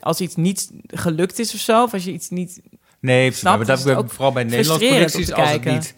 Als 0.00 0.20
iets 0.20 0.36
niet 0.36 0.70
gelukt 0.86 1.38
is 1.38 1.54
of 1.54 1.60
zo, 1.60 1.82
of 1.82 1.92
als 1.92 2.04
je 2.04 2.12
iets 2.12 2.28
niet. 2.28 2.60
Nee, 3.00 3.32
Snap, 3.32 3.56
maar 3.56 3.66
dat 3.66 3.78
is 3.78 3.84
heb 3.84 3.92
het 3.92 4.02
ik 4.02 4.04
ook 4.10 4.14
vooral 4.14 4.32
bij 4.32 4.44
Nederlandse 4.44 4.86
producties. 4.88 5.32
Als 5.32 5.50
het 5.50 5.64
niet 5.64 5.94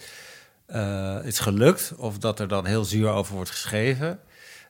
eh, 0.66 1.16
is 1.24 1.38
gelukt 1.38 1.92
of 1.96 2.18
dat 2.18 2.40
er 2.40 2.48
dan 2.48 2.66
heel 2.66 2.84
zuur 2.84 3.08
over 3.08 3.34
wordt 3.34 3.50
geschreven. 3.50 4.18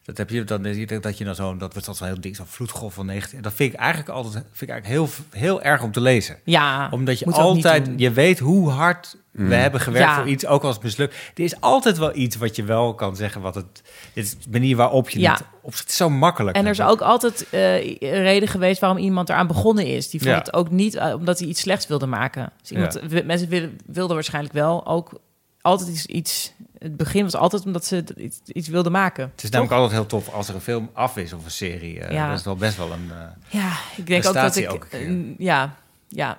Dat 0.05 0.17
heb 0.19 0.31
je 0.31 0.45
dan 0.45 0.63
dat 1.01 1.19
je 1.19 1.25
dan 1.25 1.35
zo 1.35 1.57
dat 1.57 1.73
wordt 1.73 1.87
dan 1.87 1.95
zo'n 1.95 2.07
heel 2.07 2.21
ding 2.21 2.37
zo'n 2.37 2.47
vloedgolf 2.47 2.95
van 2.95 3.07
19. 3.07 3.43
Dat 3.43 3.53
vind 3.53 3.73
ik 3.73 3.79
eigenlijk 3.79 4.09
altijd 4.11 4.33
vind 4.33 4.63
ik 4.63 4.69
eigenlijk 4.71 4.87
heel 5.11 5.25
heel 5.41 5.63
erg 5.63 5.83
om 5.83 5.93
te 5.93 6.01
lezen. 6.01 6.37
Ja, 6.45 6.89
Omdat 6.91 7.19
je 7.19 7.25
moet 7.25 7.35
ook 7.39 7.55
niet 7.55 7.65
altijd 7.67 7.85
doen. 7.85 7.99
je 7.99 8.11
weet 8.13 8.39
hoe 8.39 8.71
hard 8.71 9.17
we 9.31 9.55
hebben 9.55 9.81
gewerkt 9.81 10.09
Ja. 10.09 10.15
voor 10.17 10.29
iets, 10.29 10.47
ook 10.47 10.63
als 10.63 10.75
het 10.75 10.85
mislukt. 10.85 11.15
Er 11.35 11.45
is 11.45 11.61
altijd 11.61 11.99
wel 11.99 12.17
iets 12.17 12.37
wat 12.37 12.57
je 12.57 12.65
wel 12.65 12.95
kan 12.95 13.17
zeggen 13.17 13.41
wat 13.41 13.55
het 13.55 13.83
dit 14.15 14.25
is 14.25 14.39
de 14.39 14.51
manier 14.51 14.77
waarop 14.77 15.11
je 15.11 15.21
Ja. 15.21 15.33
het 15.33 15.43
op 15.63 15.73
het 15.73 15.89
is 15.89 15.97
zo 15.97 16.11
makkelijk. 16.11 16.57
En 16.57 16.65
er 16.65 16.71
is 16.71 16.81
ook 16.81 17.01
altijd 17.01 17.47
eh, 17.51 17.85
een 17.85 18.23
reden 18.23 18.49
geweest 18.49 18.81
waarom 18.81 18.99
iemand 18.99 19.29
eraan 19.29 19.47
begonnen 19.47 19.87
is. 19.87 20.11
Die 20.11 20.21
vond 20.21 20.33
Ja. 20.33 20.39
het 20.39 20.53
ook 20.53 20.71
niet 20.71 20.95
eh, 20.95 21.15
omdat 21.15 21.39
hij 21.39 21.49
iets 21.49 21.61
slechts 21.61 21.87
wilde 21.87 22.07
maken. 22.07 22.53
Dus 22.61 22.71
iemand, 22.71 23.25
Mensen 23.27 23.49
wilden, 23.49 23.79
wilden 23.87 24.15
waarschijnlijk 24.15 24.55
wel 24.55 24.87
ook 24.87 25.21
altijd 25.63 25.89
iets, 25.89 26.07
iets... 26.07 26.53
Het 26.79 26.97
begin 26.97 27.23
was 27.23 27.35
altijd 27.35 27.65
omdat 27.65 27.85
ze 27.85 28.05
iets, 28.17 28.41
iets 28.45 28.69
wilden 28.69 28.93
maken. 28.93 29.31
Het 29.35 29.43
is 29.43 29.51
namelijk 29.51 29.75
altijd 29.77 29.93
heel 29.93 30.07
tof 30.07 30.29
als 30.29 30.49
er 30.49 30.55
een 30.55 30.61
film 30.61 30.91
af 30.93 31.17
is 31.17 31.33
of 31.33 31.45
een 31.45 31.51
serie. 31.51 32.01
eh, 32.01 32.13
Ja. 32.13 32.29
Dat 32.29 32.39
is 32.39 32.45
wel 32.45 32.57
best 32.57 32.77
wel 32.77 32.93
een. 32.93 33.11
eh, 33.11 33.61
Ja, 33.61 33.73
ik 33.97 34.07
denk 34.07 34.27
ook 34.27 34.35
dat 34.35 34.57
ik... 34.57 34.71
ook 34.73 34.85
eh, 34.85 35.39
ja, 35.39 35.75
ja. 36.09 36.39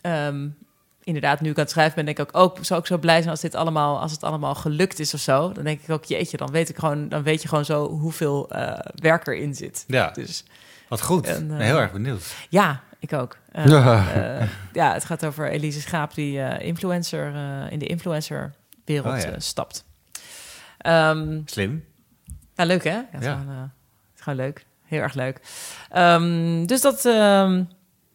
Ehm, 0.00 0.48
inderdaad, 1.04 1.40
nu 1.40 1.50
ik 1.50 1.56
aan 1.56 1.62
het 1.62 1.72
schrijven 1.72 1.94
ben, 1.94 2.04
denk 2.04 2.18
ik 2.18 2.36
ook... 2.36 2.42
ook 2.42 2.58
zou 2.64 2.80
ik 2.80 2.86
zo 2.86 2.98
blij 2.98 3.16
zijn 3.18 3.30
als, 3.30 3.40
dit 3.40 3.54
allemaal, 3.54 4.00
als 4.00 4.12
het 4.12 4.22
allemaal 4.22 4.54
gelukt 4.54 4.98
is 4.98 5.14
of 5.14 5.20
zo. 5.20 5.52
Dan 5.52 5.64
denk 5.64 5.80
ik 5.82 5.90
ook, 5.90 6.04
jeetje, 6.04 6.36
dan 6.36 6.50
weet, 6.50 6.68
ik 6.68 6.78
gewoon, 6.78 7.08
dan 7.08 7.22
weet 7.22 7.42
je 7.42 7.48
gewoon 7.48 7.64
zo 7.64 7.88
hoeveel 7.88 8.50
eh 8.50 8.78
werk 8.94 9.26
erin 9.26 9.54
zit. 9.54 9.84
ja, 9.86 10.10
Dus 10.10 10.44
wat 10.88 11.02
goed. 11.02 11.26
En, 11.26 11.60
heel 11.60 11.78
erg 11.80 11.92
benieuwd. 11.92 12.34
Ja, 12.48 12.82
ik 13.10 13.18
ook. 13.18 13.36
Eh, 13.52 13.66
Ja. 13.66 14.12
eh, 14.40 14.48
ja, 14.72 14.92
het 14.92 15.04
gaat 15.04 15.24
over 15.26 15.50
Elise 15.50 15.80
Schaap 15.80 16.14
die 16.14 16.40
eh, 16.40 16.66
influencer 16.66 17.34
eh, 17.34 17.72
in 17.72 17.78
de 17.78 17.86
influencerwereld 17.86 19.14
Oh, 19.14 19.18
ja. 19.18 19.24
eh, 19.30 19.34
stapt. 19.38 19.84
Ehm 20.78 21.40
Slim. 21.44 21.84
nou, 22.54 22.68
leuk 22.68 22.84
hè? 22.84 22.90
Ja, 22.90 23.04
het, 23.10 23.20
is 23.20 23.26
Ja. 23.26 23.32
Gewoon, 23.38 23.54
eh, 23.54 23.60
het 23.62 23.70
is 24.16 24.20
gewoon 24.22 24.38
leuk. 24.38 24.66
Heel 24.84 25.00
erg 25.00 25.14
leuk. 25.14 25.40
Ehm, 25.90 26.66
dus 26.66 26.80
dat 26.80 27.04
ehm, 27.04 27.64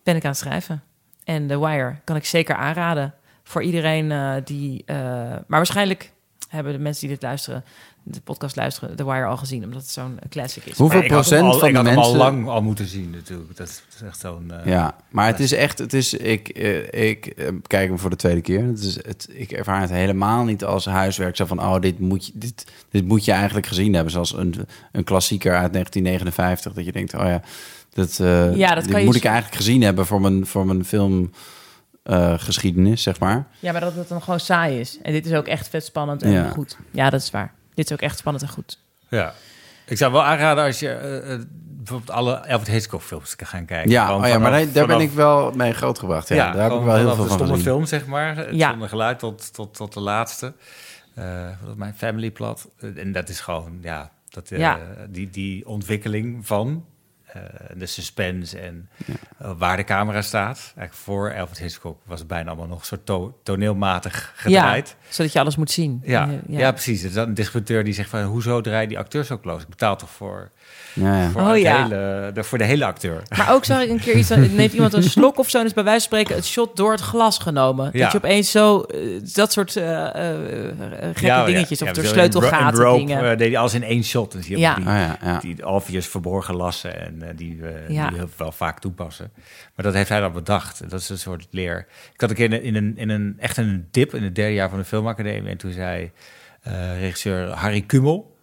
ben 0.03 0.15
ik 0.15 0.23
aan 0.23 0.29
het 0.29 0.39
schrijven. 0.39 0.83
En 1.23 1.47
The 1.47 1.59
Wire 1.59 1.95
kan 2.03 2.15
ik 2.15 2.25
zeker 2.25 2.55
aanraden 2.55 3.13
voor 3.43 3.63
iedereen 3.63 4.11
eh, 4.11 4.33
die... 4.43 4.83
eh, 4.85 4.95
maar 4.95 5.45
waarschijnlijk 5.47 6.11
hebben 6.49 6.73
de 6.73 6.79
mensen 6.79 7.01
die 7.07 7.09
dit 7.15 7.23
luisteren, 7.23 7.63
de 8.03 8.21
podcast 8.21 8.55
luisteren, 8.55 8.95
The 8.95 9.05
Wire 9.05 9.25
al 9.25 9.37
gezien, 9.37 9.63
omdat 9.63 9.81
het 9.81 9.89
zo'n 9.91 10.19
classic 10.29 10.65
is. 10.65 10.77
Hoeveel 10.77 11.03
procent 11.03 11.41
al, 11.43 11.59
van 11.59 11.67
ik 11.67 11.73
de 11.73 11.77
had 11.79 11.87
hem 11.87 11.95
mensen... 11.95 12.13
al 12.13 12.19
lang 12.19 12.47
al 12.47 12.61
moeten 12.61 12.85
zien 12.87 13.09
natuurlijk. 13.09 13.57
Dat 13.57 13.67
is 13.67 13.83
echt 14.05 14.19
zo'n... 14.19 14.51
eh, 14.51 14.65
Ja, 14.65 14.95
maar 15.09 15.27
het 15.27 15.39
is 15.39 15.51
echt, 15.51 15.77
het 15.79 15.93
is, 15.93 16.13
ik, 16.13 16.47
eh, 16.49 17.09
ik 17.09 17.25
eh, 17.25 17.47
kijk 17.67 17.87
hem 17.89 17.99
voor 17.99 18.09
de 18.09 18.15
tweede 18.15 18.41
keer. 18.41 18.63
Het 18.63 18.79
is, 18.79 18.95
het, 18.95 19.27
ik 19.31 19.51
ervaar 19.51 19.81
het 19.81 19.89
helemaal 19.89 20.43
niet 20.43 20.63
als 20.63 20.85
huiswerk. 20.85 21.35
Zo 21.35 21.45
van, 21.45 21.59
oh, 21.59 21.79
dit 21.79 21.99
moet, 21.99 22.25
je, 22.25 22.31
dit, 22.35 22.65
dit 22.89 23.05
moet 23.05 23.25
je 23.25 23.31
eigenlijk 23.31 23.67
gezien 23.67 23.93
hebben. 23.93 24.11
Zoals 24.11 24.33
een, 24.33 24.55
een 24.91 25.03
klassieker 25.03 25.51
uit 25.57 25.73
1959. 25.73 26.73
Dat 26.73 26.85
je 26.85 26.91
denkt, 26.91 27.13
oh 27.13 27.25
ja, 27.25 27.41
dat, 27.93 28.19
eh, 28.19 28.55
Ja, 28.55 28.73
dat 28.73 28.83
dit 28.83 28.91
kan 28.91 28.99
je 28.99 29.05
moet 29.05 29.15
ik 29.15 29.25
eigenlijk 29.25 29.55
gezien 29.55 29.81
hebben 29.81 30.05
voor 30.05 30.21
mijn, 30.21 30.45
voor 30.45 30.65
mijn 30.65 30.85
filmgeschiedenis, 32.05 33.03
zeg 33.03 33.19
maar. 33.19 33.47
Ja, 33.59 33.71
maar 33.71 33.81
dat 33.81 33.95
het 33.95 34.07
dan 34.07 34.21
gewoon 34.21 34.39
saai 34.39 34.79
is. 34.79 34.97
En 35.01 35.11
dit 35.13 35.25
is 35.25 35.33
ook 35.33 35.47
echt 35.47 35.67
vet 35.69 35.83
spannend 35.85 36.23
en 36.23 36.31
Ja. 36.31 36.49
goed. 36.49 36.77
Ja, 36.91 37.09
dat 37.09 37.21
is 37.21 37.31
waar. 37.31 37.53
Dit 37.79 37.87
is 37.89 37.93
ook 37.93 38.01
echt 38.01 38.17
spannend 38.17 38.43
en 38.43 38.49
goed. 38.51 38.79
Ja. 39.07 39.33
Ik 39.85 39.97
zou 39.97 40.11
wel 40.11 40.23
aanraden 40.23 40.63
als 40.63 40.79
je 40.79 40.89
eh, 40.89 41.33
eh, 41.33 41.39
bijvoorbeeld 41.53 42.11
alle 42.11 42.39
Alfred 42.39 42.67
Hitchcock 42.67 43.01
films 43.01 43.35
kan 43.35 43.47
gaan 43.47 43.65
kijken. 43.65 43.91
Ja, 43.91 44.15
oh 44.15 44.27
ja 44.27 44.37
maar 44.39 44.71
daar, 44.73 44.87
ben 44.87 44.99
ik 44.99 45.11
wel 45.11 45.51
mee 45.51 45.73
grootgebracht. 45.73 46.27
Ja, 46.27 46.51
daar 46.51 46.63
heb 46.71 46.79
ik 46.79 46.85
wel 46.85 46.95
heel 46.95 47.03
veel 47.15 47.23
de 47.23 47.29
van 47.29 47.29
stomme 47.29 47.47
gezien. 47.47 47.63
film, 47.63 47.85
zeg 47.85 48.05
maar. 48.05 48.35
Het 48.37 48.55
Ja. 48.55 48.69
zonder 48.69 48.89
geluid 48.89 49.19
tot, 49.19 49.53
tot, 49.53 49.73
tot 49.73 49.93
de 49.93 49.99
laatste. 49.99 50.53
Eh 51.13 51.47
mijn 51.75 51.93
family 51.93 52.31
plot. 52.31 52.67
Eh, 52.79 52.97
en 52.97 53.11
dat 53.11 53.29
is 53.29 53.39
gewoon, 53.39 53.77
ja, 53.81 54.11
dat, 54.29 54.51
eh, 54.51 54.59
Ja. 54.59 54.79
Die, 55.09 55.29
die 55.29 55.67
ontwikkeling 55.67 56.47
van. 56.47 56.85
Eh, 57.33 57.41
de 57.75 57.85
suspense 57.85 58.59
en 58.59 58.89
eh, 59.37 59.51
waar 59.57 59.77
de 59.77 59.83
camera 59.83 60.21
staat. 60.21 60.57
Eigenlijk 60.57 60.93
voor 60.93 61.35
Alfred 61.35 61.59
Hitchcock 61.59 62.01
was 62.05 62.19
het 62.19 62.27
bijna 62.27 62.49
allemaal 62.49 62.67
nog 62.67 62.89
to 63.03 63.39
toneelmatig 63.43 64.33
gedraaid. 64.35 64.95
Ja, 64.99 65.13
zodat 65.13 65.33
je 65.33 65.39
alles 65.39 65.55
moet 65.55 65.71
zien. 65.71 66.01
Ja, 66.03 66.29
ja. 66.47 66.71
precies. 66.71 67.01
Er 67.01 67.07
is 67.07 67.13
dan 67.13 67.27
een 67.27 67.33
distributeur 67.33 67.83
die 67.83 67.93
zegt 67.93 68.09
van... 68.09 68.23
hoezo 68.23 68.61
draai 68.61 68.87
die 68.87 68.97
acteur 68.97 69.23
zo 69.23 69.39
close? 69.39 69.63
Ik 69.63 69.69
betaal 69.69 69.95
toch 69.95 70.09
voor, 70.09 70.51
Ja, 70.93 71.21
ja. 71.21 71.29
voor, 71.29 71.41
Oh, 71.41 71.57
ja. 71.57 71.81
hele, 71.83 72.31
de, 72.33 72.43
voor 72.43 72.57
de 72.57 72.63
hele 72.63 72.85
acteur. 72.85 73.21
Maar 73.37 73.53
ook 73.53 73.65
zag 73.65 73.81
ik 73.81 73.89
een 73.89 73.99
keer 73.99 74.15
iets, 74.15 74.27
dan 74.27 74.55
neemt 74.55 74.73
iemand 74.73 74.93
een 74.93 75.03
slok 75.19 75.37
of 75.37 75.49
zo, 75.49 75.59
en 75.59 75.65
is 75.65 75.73
bij 75.73 75.83
wijze 75.83 75.99
van 76.09 76.17
spreken 76.17 76.35
het 76.35 76.45
shot 76.45 76.75
door 76.75 76.91
het 76.91 77.01
glas 77.01 77.37
genomen. 77.37 77.89
Ja. 77.93 78.03
Dat 78.03 78.11
je 78.11 78.17
opeens 78.17 78.51
zo, 78.51 78.81
eh, 78.81 78.99
dat 79.33 79.51
soort 79.51 79.75
eh, 79.75 80.15
eh, 80.15 80.69
eh, 80.69 80.75
gekke 81.01 81.25
Ja, 81.25 81.45
dingetjes, 81.45 81.79
ja. 81.79 81.85
of 81.89 81.95
Ja, 81.95 82.01
door 82.01 82.11
sleutelgaten 82.11 82.77
in 82.79 82.83
Rope, 82.85 82.97
dingen. 82.99 83.31
eh, 83.31 83.37
deed 83.37 83.47
hij 83.47 83.57
alles 83.57 83.73
in 83.73 83.83
één 83.83 84.03
shot. 84.03 84.31
Dus 84.31 84.45
die, 84.45 84.57
Ja. 84.57 84.75
die, 84.75 84.85
ja, 84.85 85.17
ja. 85.23 85.39
die 85.39 85.67
obvious 85.67 86.07
verborgen 86.07 86.55
lassen 86.55 86.99
en 87.01 87.35
die, 87.35 87.59
Ja. 87.87 88.07
die 88.09 88.17
heel 88.17 88.29
wel 88.37 88.51
vaak 88.51 88.79
toepassen. 88.79 89.31
Maar 89.75 89.85
dat 89.85 89.93
heeft 89.93 90.09
hij 90.09 90.19
dan 90.19 90.31
bedacht. 90.33 90.89
Dat 90.89 90.99
is 90.99 91.09
een 91.09 91.17
soort 91.17 91.47
leer. 91.51 91.85
Ik 92.13 92.21
had 92.21 92.29
een 92.29 92.35
keer 92.35 92.53
in, 92.53 92.63
in 92.63 92.75
een, 92.75 92.93
in 92.97 93.09
een 93.09 93.35
echt 93.39 93.57
een 93.57 93.87
dip 93.91 94.13
in 94.13 94.23
het 94.23 94.35
derde 94.35 94.53
jaar 94.53 94.69
van 94.69 94.79
de 94.79 94.85
filmacademie. 94.85 95.51
En 95.51 95.57
toen 95.57 95.71
zei 95.71 96.11
eh, 96.61 96.99
regisseur 96.99 97.47
Harry 97.49 97.81
Kumel, 97.81 98.35
eh, 98.35 98.38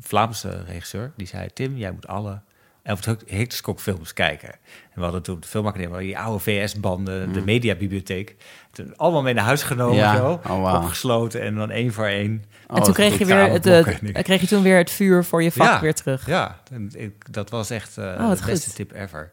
Vlaamse 0.00 0.62
regisseur, 0.66 1.12
die 1.16 1.26
zei: 1.26 1.48
Tim, 1.52 1.76
jij 1.76 1.90
moet 1.92 2.06
alle 2.06 2.40
Alfred 2.84 3.22
Hitchcock 3.26 3.80
films 3.80 4.12
kijken. 4.12 4.48
En 4.52 4.58
we 4.94 5.00
hadden 5.02 5.22
toen 5.22 5.34
op 5.34 5.42
de 5.42 5.48
filmacademie 5.48 5.98
die 5.98 6.18
oude 6.18 6.38
VS-banden, 6.38 7.32
de 7.32 7.40
mediabibliotheek. 7.40 8.36
Toen 8.72 8.96
allemaal 8.96 9.22
mee 9.22 9.34
naar 9.34 9.44
huis 9.44 9.62
genomen, 9.62 9.96
Ja. 9.96 10.16
zo, 10.16 10.40
Oh, 10.48 10.74
opgesloten 10.82 11.40
en 11.40 11.54
dan 11.54 11.70
één 11.70 11.92
voor 11.92 12.06
één. 12.06 12.44
Oh, 12.66 12.76
en 12.76 12.82
toen 12.82 12.92
kreeg 12.94 13.18
je, 13.18 13.24
weer 13.24 13.50
het, 13.50 13.64
samenblokken. 13.64 14.14
eh, 14.14 14.22
kreeg 14.22 14.40
je 14.40 14.46
toen 14.46 14.62
weer 14.62 14.76
het 14.76 14.90
vuur 14.90 15.24
voor 15.24 15.42
je 15.42 15.52
vak 15.52 15.66
Ja. 15.66 15.80
weer 15.80 15.94
terug. 15.94 16.26
Ja, 16.26 16.60
en 16.72 16.90
ik, 16.94 17.32
dat 17.32 17.50
was 17.50 17.70
echt 17.70 17.98
eh 17.98 18.04
Oh, 18.04 18.28
wat 18.28 18.38
de 18.38 18.44
beste 18.44 18.66
goed. 18.66 18.74
tip 18.76 18.92
ever. 18.92 19.32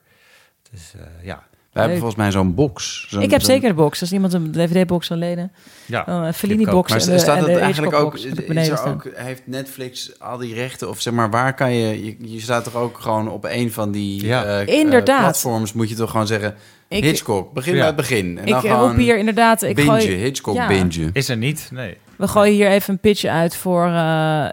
Dus 0.72 0.94
eh, 0.96 1.26
ja. 1.26 1.44
Wij 1.72 1.82
hebben 1.84 2.00
volgens 2.02 2.22
mij 2.22 2.32
zo'n 2.32 2.54
box. 2.56 3.06
Zo'n- 3.10 3.22
Ik 3.22 3.32
heb 3.32 3.42
zeker 3.42 3.70
de 3.70 3.76
box. 3.76 4.02
Als 4.02 4.12
iemand 4.12 4.34
een 4.34 4.52
DVD-box 4.52 5.08
wil 5.08 5.18
lenen, 5.18 5.52
ja. 5.86 6.04
dan 6.04 6.24
een. 6.24 6.34
Fellini-box 6.34 6.90
Maar 6.92 7.00
en 7.02 7.10
de, 7.10 7.20
staat 7.20 7.46
de 7.46 7.60
eigenlijk 7.60 7.94
ook, 7.96 8.16
is 8.16 8.26
er 8.70 8.88
ook, 8.88 9.08
heeft 9.14 9.42
Netflix 9.46 10.20
al 10.20 10.38
die 10.38 10.54
rechten? 10.54 10.90
Of 10.90 11.02
zeg 11.02 11.14
maar, 11.14 11.30
waar 11.30 11.54
kan 11.54 11.74
je, 11.74 12.06
je, 12.06 12.16
je 12.34 12.40
staat 12.40 12.64
toch 12.64 12.76
ook 12.76 13.00
gewoon 13.00 13.30
op 13.30 13.46
een 13.50 13.72
van 13.72 13.92
die 13.92 14.26
Ja. 14.26 14.44
eh, 14.44 14.62
eh, 14.62 14.68
Inderdaad. 14.68 15.20
platforms, 15.20 15.74
moet 15.74 15.90
je 15.90 15.96
toch 15.96 16.12
gewoon 16.12 16.28
zeggen, 16.28 16.56
Ik- 16.88 17.04
Hitchcock, 17.04 17.54
begin 17.54 17.72
Ja. 17.74 17.78
bij 17.80 17.88
het 17.88 17.96
begin. 17.96 18.38
En 18.38 18.46
Ik 18.46 18.52
dan 18.52 18.62
roep 18.62 18.70
gewoon 18.72 18.98
hier 18.98 19.18
inderdaad... 19.18 19.62
Ik 19.62 19.76
binge, 19.76 19.90
gooi, 19.90 20.16
Hitchcock 20.16 20.56
Ja. 20.56 20.68
binge. 20.68 21.10
Is 21.14 21.30
er 21.30 21.38
niet? 21.38 21.70
Nee. 21.74 21.98
We 22.16 22.28
gooien 22.28 22.54
hier 22.54 22.68
even 22.70 22.94
een 22.94 23.00
pitch 23.00 23.24
uit 23.26 23.56
voor 23.56 23.86
eh, 23.86 23.92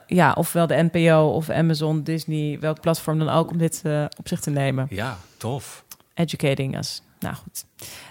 ja, 0.07 0.33
ofwel 0.37 0.67
de 0.67 0.89
NPO 0.93 1.29
of 1.35 1.51
Amazon, 1.51 2.03
Disney, 2.03 2.57
welk 2.61 2.81
platform 2.81 3.19
dan 3.19 3.29
ook 3.29 3.51
om 3.51 3.59
dit 3.59 3.83
op 4.19 4.29
zich 4.29 4.41
te 4.41 4.51
nemen. 4.51 4.87
Ja, 4.91 5.19
tof. 5.37 5.85
Educating 6.15 6.77
us. 6.79 7.03
Nou 7.21 7.35
goed. 7.35 7.65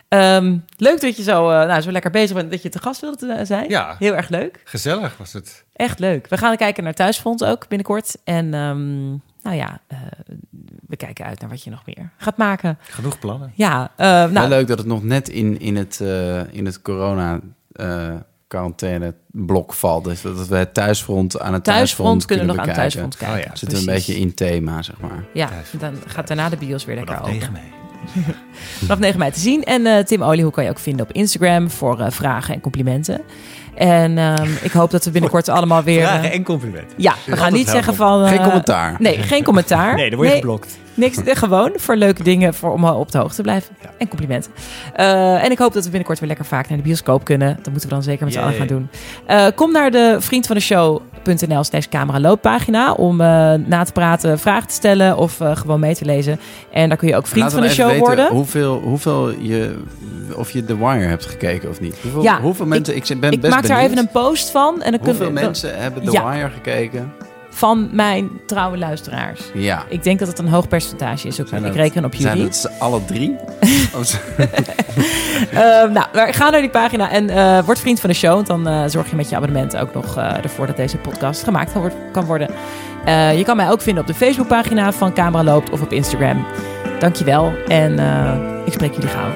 Ehm, 0.07 0.57
leuk 0.77 1.01
dat 1.01 1.17
je 1.17 1.23
zo, 1.23 1.49
eh, 1.49 1.67
nou, 1.67 1.81
zo 1.81 1.91
lekker 1.91 2.11
bezig 2.11 2.35
bent 2.35 2.51
dat 2.51 2.61
je 2.61 2.69
te 2.69 2.79
gast 2.79 3.01
wilde 3.01 3.33
eh, 3.33 3.45
zijn. 3.45 3.69
Ja. 3.69 3.95
Heel 3.99 4.15
erg 4.15 4.29
leuk. 4.29 4.61
Gezellig 4.63 5.17
was 5.17 5.33
het. 5.33 5.65
Echt 5.73 5.99
leuk. 5.99 6.27
We 6.27 6.37
gaan 6.37 6.57
kijken 6.57 6.83
naar 6.83 6.93
Thuisfonds 6.93 7.43
ook 7.43 7.67
binnenkort. 7.67 8.17
En 8.23 8.53
ehm, 8.53 9.07
nou 9.41 9.55
ja, 9.55 9.79
eh, 9.87 9.97
we 10.87 10.95
kijken 10.95 11.25
uit 11.25 11.39
naar 11.39 11.49
wat 11.49 11.63
je 11.63 11.69
nog 11.69 11.81
meer 11.85 12.09
gaat 12.17 12.37
maken. 12.37 12.77
Genoeg 12.81 13.19
plannen. 13.19 13.51
Ja, 13.55 13.91
eh, 13.95 14.07
Wel 14.07 14.29
nou, 14.29 14.49
leuk 14.49 14.67
dat 14.67 14.77
het 14.77 14.87
nog 14.87 15.03
net 15.03 15.29
in, 15.29 15.59
in 15.59 15.75
het, 15.75 16.01
eh, 16.01 16.53
in 16.53 16.65
het 16.65 16.81
corona 16.81 17.39
eh, 17.71 18.13
quarantaine 18.47 19.13
blok 19.27 19.73
valt. 19.73 20.03
Dus 20.03 20.21
dat 20.21 20.47
we 20.47 20.55
het 20.55 20.73
thuisfront 20.73 21.39
aan 21.39 21.53
het 21.53 21.63
Thuisfront 21.63 22.25
kunnen 22.25 22.45
we 22.45 22.51
nog 22.51 22.61
aan 22.61 22.67
bekijken. 22.67 22.91
Thuisfront 22.91 23.17
kijken. 23.17 23.37
Oh 23.39 23.45
ja. 23.45 23.55
Zitten 23.55 23.77
we 23.77 23.83
een 23.83 23.95
beetje 23.95 24.19
in 24.19 24.33
thema, 24.33 24.81
zeg 24.81 24.99
maar. 24.99 25.25
Ja, 25.33 25.47
Thuisfront. 25.47 25.81
dan 25.81 25.95
gaat 26.07 26.27
daarna 26.27 26.49
de 26.49 26.57
bios 26.57 26.85
weer 26.85 26.95
lekker 26.95 27.19
open. 27.19 27.31
9 27.31 27.51
mei. 27.51 27.63
Vanaf 28.79 28.99
9 28.99 29.19
mei 29.19 29.31
te 29.31 29.39
zien. 29.39 29.63
En 29.63 29.85
eh, 29.85 30.03
Tim 30.03 30.23
Oliehoek 30.23 30.53
kan 30.53 30.63
je 30.63 30.69
ook 30.69 30.79
vinden 30.79 31.05
op 31.05 31.11
Instagram 31.11 31.69
voor 31.69 31.99
eh, 31.99 32.11
vragen 32.11 32.53
en 32.53 32.61
complimenten. 32.61 33.21
En 33.77 34.17
ehm, 34.17 34.47
ik 34.61 34.71
hoop 34.71 34.91
dat 34.91 35.05
we 35.05 35.11
binnenkort 35.11 35.49
allemaal 35.49 35.83
weer... 35.83 36.01
eh, 36.01 36.07
Vragen 36.07 36.31
en 36.31 36.43
complimenten. 36.43 36.93
ja, 36.97 37.13
we 37.25 37.37
gaan 37.37 37.53
niet 37.53 37.69
zeggen 37.69 37.95
van... 37.95 38.23
eh, 38.23 38.29
Geen 38.29 38.41
commentaar. 38.43 38.95
Nee, 38.99 39.17
geen 39.17 39.43
commentaar. 39.43 39.95
Nee, 39.95 40.09
dan 40.09 40.17
word 40.19 40.29
je 40.31 40.35
geblokt. 40.35 40.77
Niks, 40.93 41.23
eh, 41.23 41.35
gewoon 41.35 41.71
voor 41.75 41.95
leuke 41.95 42.23
dingen 42.23 42.53
voor, 42.53 42.71
om 42.73 42.83
op 42.85 43.11
de 43.11 43.17
hoogte 43.17 43.35
te 43.35 43.41
blijven. 43.41 43.75
Ja. 43.81 43.89
En 43.97 44.07
complimenten. 44.07 44.51
Eh, 44.93 45.43
en 45.43 45.51
ik 45.51 45.57
hoop 45.57 45.73
dat 45.73 45.83
we 45.83 45.89
binnenkort 45.89 46.19
weer 46.19 46.27
lekker 46.27 46.45
vaak 46.45 46.67
naar 46.69 46.77
de 46.77 46.83
bioscoop 46.83 47.23
kunnen. 47.23 47.55
Dat 47.61 47.65
moeten 47.71 47.89
we 47.89 47.95
dan 47.95 48.03
zeker 48.03 48.25
met 48.25 48.33
z'n 48.33 48.39
allen 48.39 48.53
gaan 48.53 48.67
doen. 48.67 48.89
Eh, 49.25 49.45
kom 49.55 49.71
naar 49.71 49.91
de 49.91 50.15
vriend 50.19 50.47
van 50.47 50.55
de 50.55 50.61
show.nl 50.61 51.63
slash 51.63 51.85
cameralooppagina 51.89 52.91
om 52.93 53.21
eh, 53.21 53.53
na 53.65 53.83
te 53.83 53.91
praten, 53.91 54.39
vragen 54.39 54.67
te 54.67 54.73
stellen 54.73 55.17
of 55.17 55.39
eh, 55.41 55.55
gewoon 55.55 55.79
mee 55.79 55.95
te 55.95 56.05
lezen. 56.05 56.39
En 56.71 56.87
daar 56.89 56.97
kun 56.97 57.07
je 57.07 57.15
ook 57.15 57.27
vriend 57.27 57.51
van 57.53 57.61
de 57.61 57.69
show 57.69 57.85
weten 57.87 57.99
worden. 58.05 58.27
Hoeveel, 58.29 58.79
hoeveel 58.83 59.29
je, 59.39 59.75
of 60.35 60.51
je 60.51 60.65
The 60.65 60.77
Wire 60.77 61.05
hebt 61.05 61.25
gekeken 61.25 61.69
of 61.69 61.79
niet. 61.79 61.95
Hoeveel, 62.01 62.21
Ja, 62.23 62.41
hoeveel 62.41 62.65
mensen, 62.65 62.95
ik, 62.95 63.19
ben 63.19 63.31
ik 63.31 63.41
best 63.41 63.53
maak 63.67 63.77
daar 63.77 63.85
even 63.85 63.97
een 63.97 64.09
post 64.11 64.49
van. 64.51 64.81
En 64.81 64.91
dan 64.91 64.99
Hoeveel 65.03 65.25
kunnen 65.25 65.43
mensen 65.43 65.79
hebben 65.81 66.03
The 66.03 66.11
Ja. 66.11 66.29
Wire 66.31 66.49
gekeken? 66.49 67.13
van 67.49 67.89
mijn 67.91 68.29
trouwe 68.45 68.77
luisteraars. 68.77 69.41
Ja. 69.53 69.83
Ik 69.89 70.03
denk 70.03 70.19
dat 70.19 70.27
het 70.27 70.39
een 70.39 70.47
hoog 70.47 70.67
percentage 70.67 71.27
is. 71.27 71.41
Ook. 71.41 71.47
Zijn 71.47 71.61
Ik 71.61 71.67
het- 71.67 71.75
reken 71.75 72.05
op 72.05 72.15
Zijn 72.15 72.27
jullie. 72.33 72.43
het 72.49 72.55
z'n 72.55 72.69
alle 72.79 73.05
drie? 73.05 73.35
Z- 74.03 74.15
Eh, 75.51 75.59
nou, 75.91 76.05
maar 76.13 76.33
ga 76.33 76.49
naar 76.49 76.61
die 76.61 76.69
pagina 76.69 77.09
en 77.11 77.29
eh, 77.29 77.63
word 77.65 77.79
vriend 77.79 77.99
van 77.99 78.09
de 78.09 78.15
show. 78.15 78.33
Want 78.33 78.47
dan 78.47 78.67
eh, 78.67 78.83
zorg 78.87 79.09
je 79.09 79.15
met 79.15 79.29
je 79.29 79.35
abonnement 79.35 79.77
ook 79.77 79.93
nog 79.93 80.17
ervoor 80.17 80.67
dat 80.67 80.77
deze 80.77 80.97
podcast 80.97 81.43
gemaakt 81.43 81.71
kan, 81.71 81.81
word- 81.81 81.93
kan 82.11 82.25
worden. 82.25 82.49
Je 83.37 83.43
kan 83.45 83.55
mij 83.55 83.69
ook 83.71 83.81
vinden 83.81 84.01
op 84.03 84.07
de 84.09 84.15
Facebookpagina 84.15 84.91
van 84.91 85.13
Camera 85.13 85.43
Loopt 85.43 85.69
of 85.69 85.81
op 85.81 85.91
Instagram. 85.91 86.45
Dankjewel 86.99 87.51
en 87.67 87.93
ik 88.65 88.73
spreek 88.73 88.93
jullie 88.93 89.09
gauw. 89.09 89.31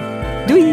Doei! 0.47 0.70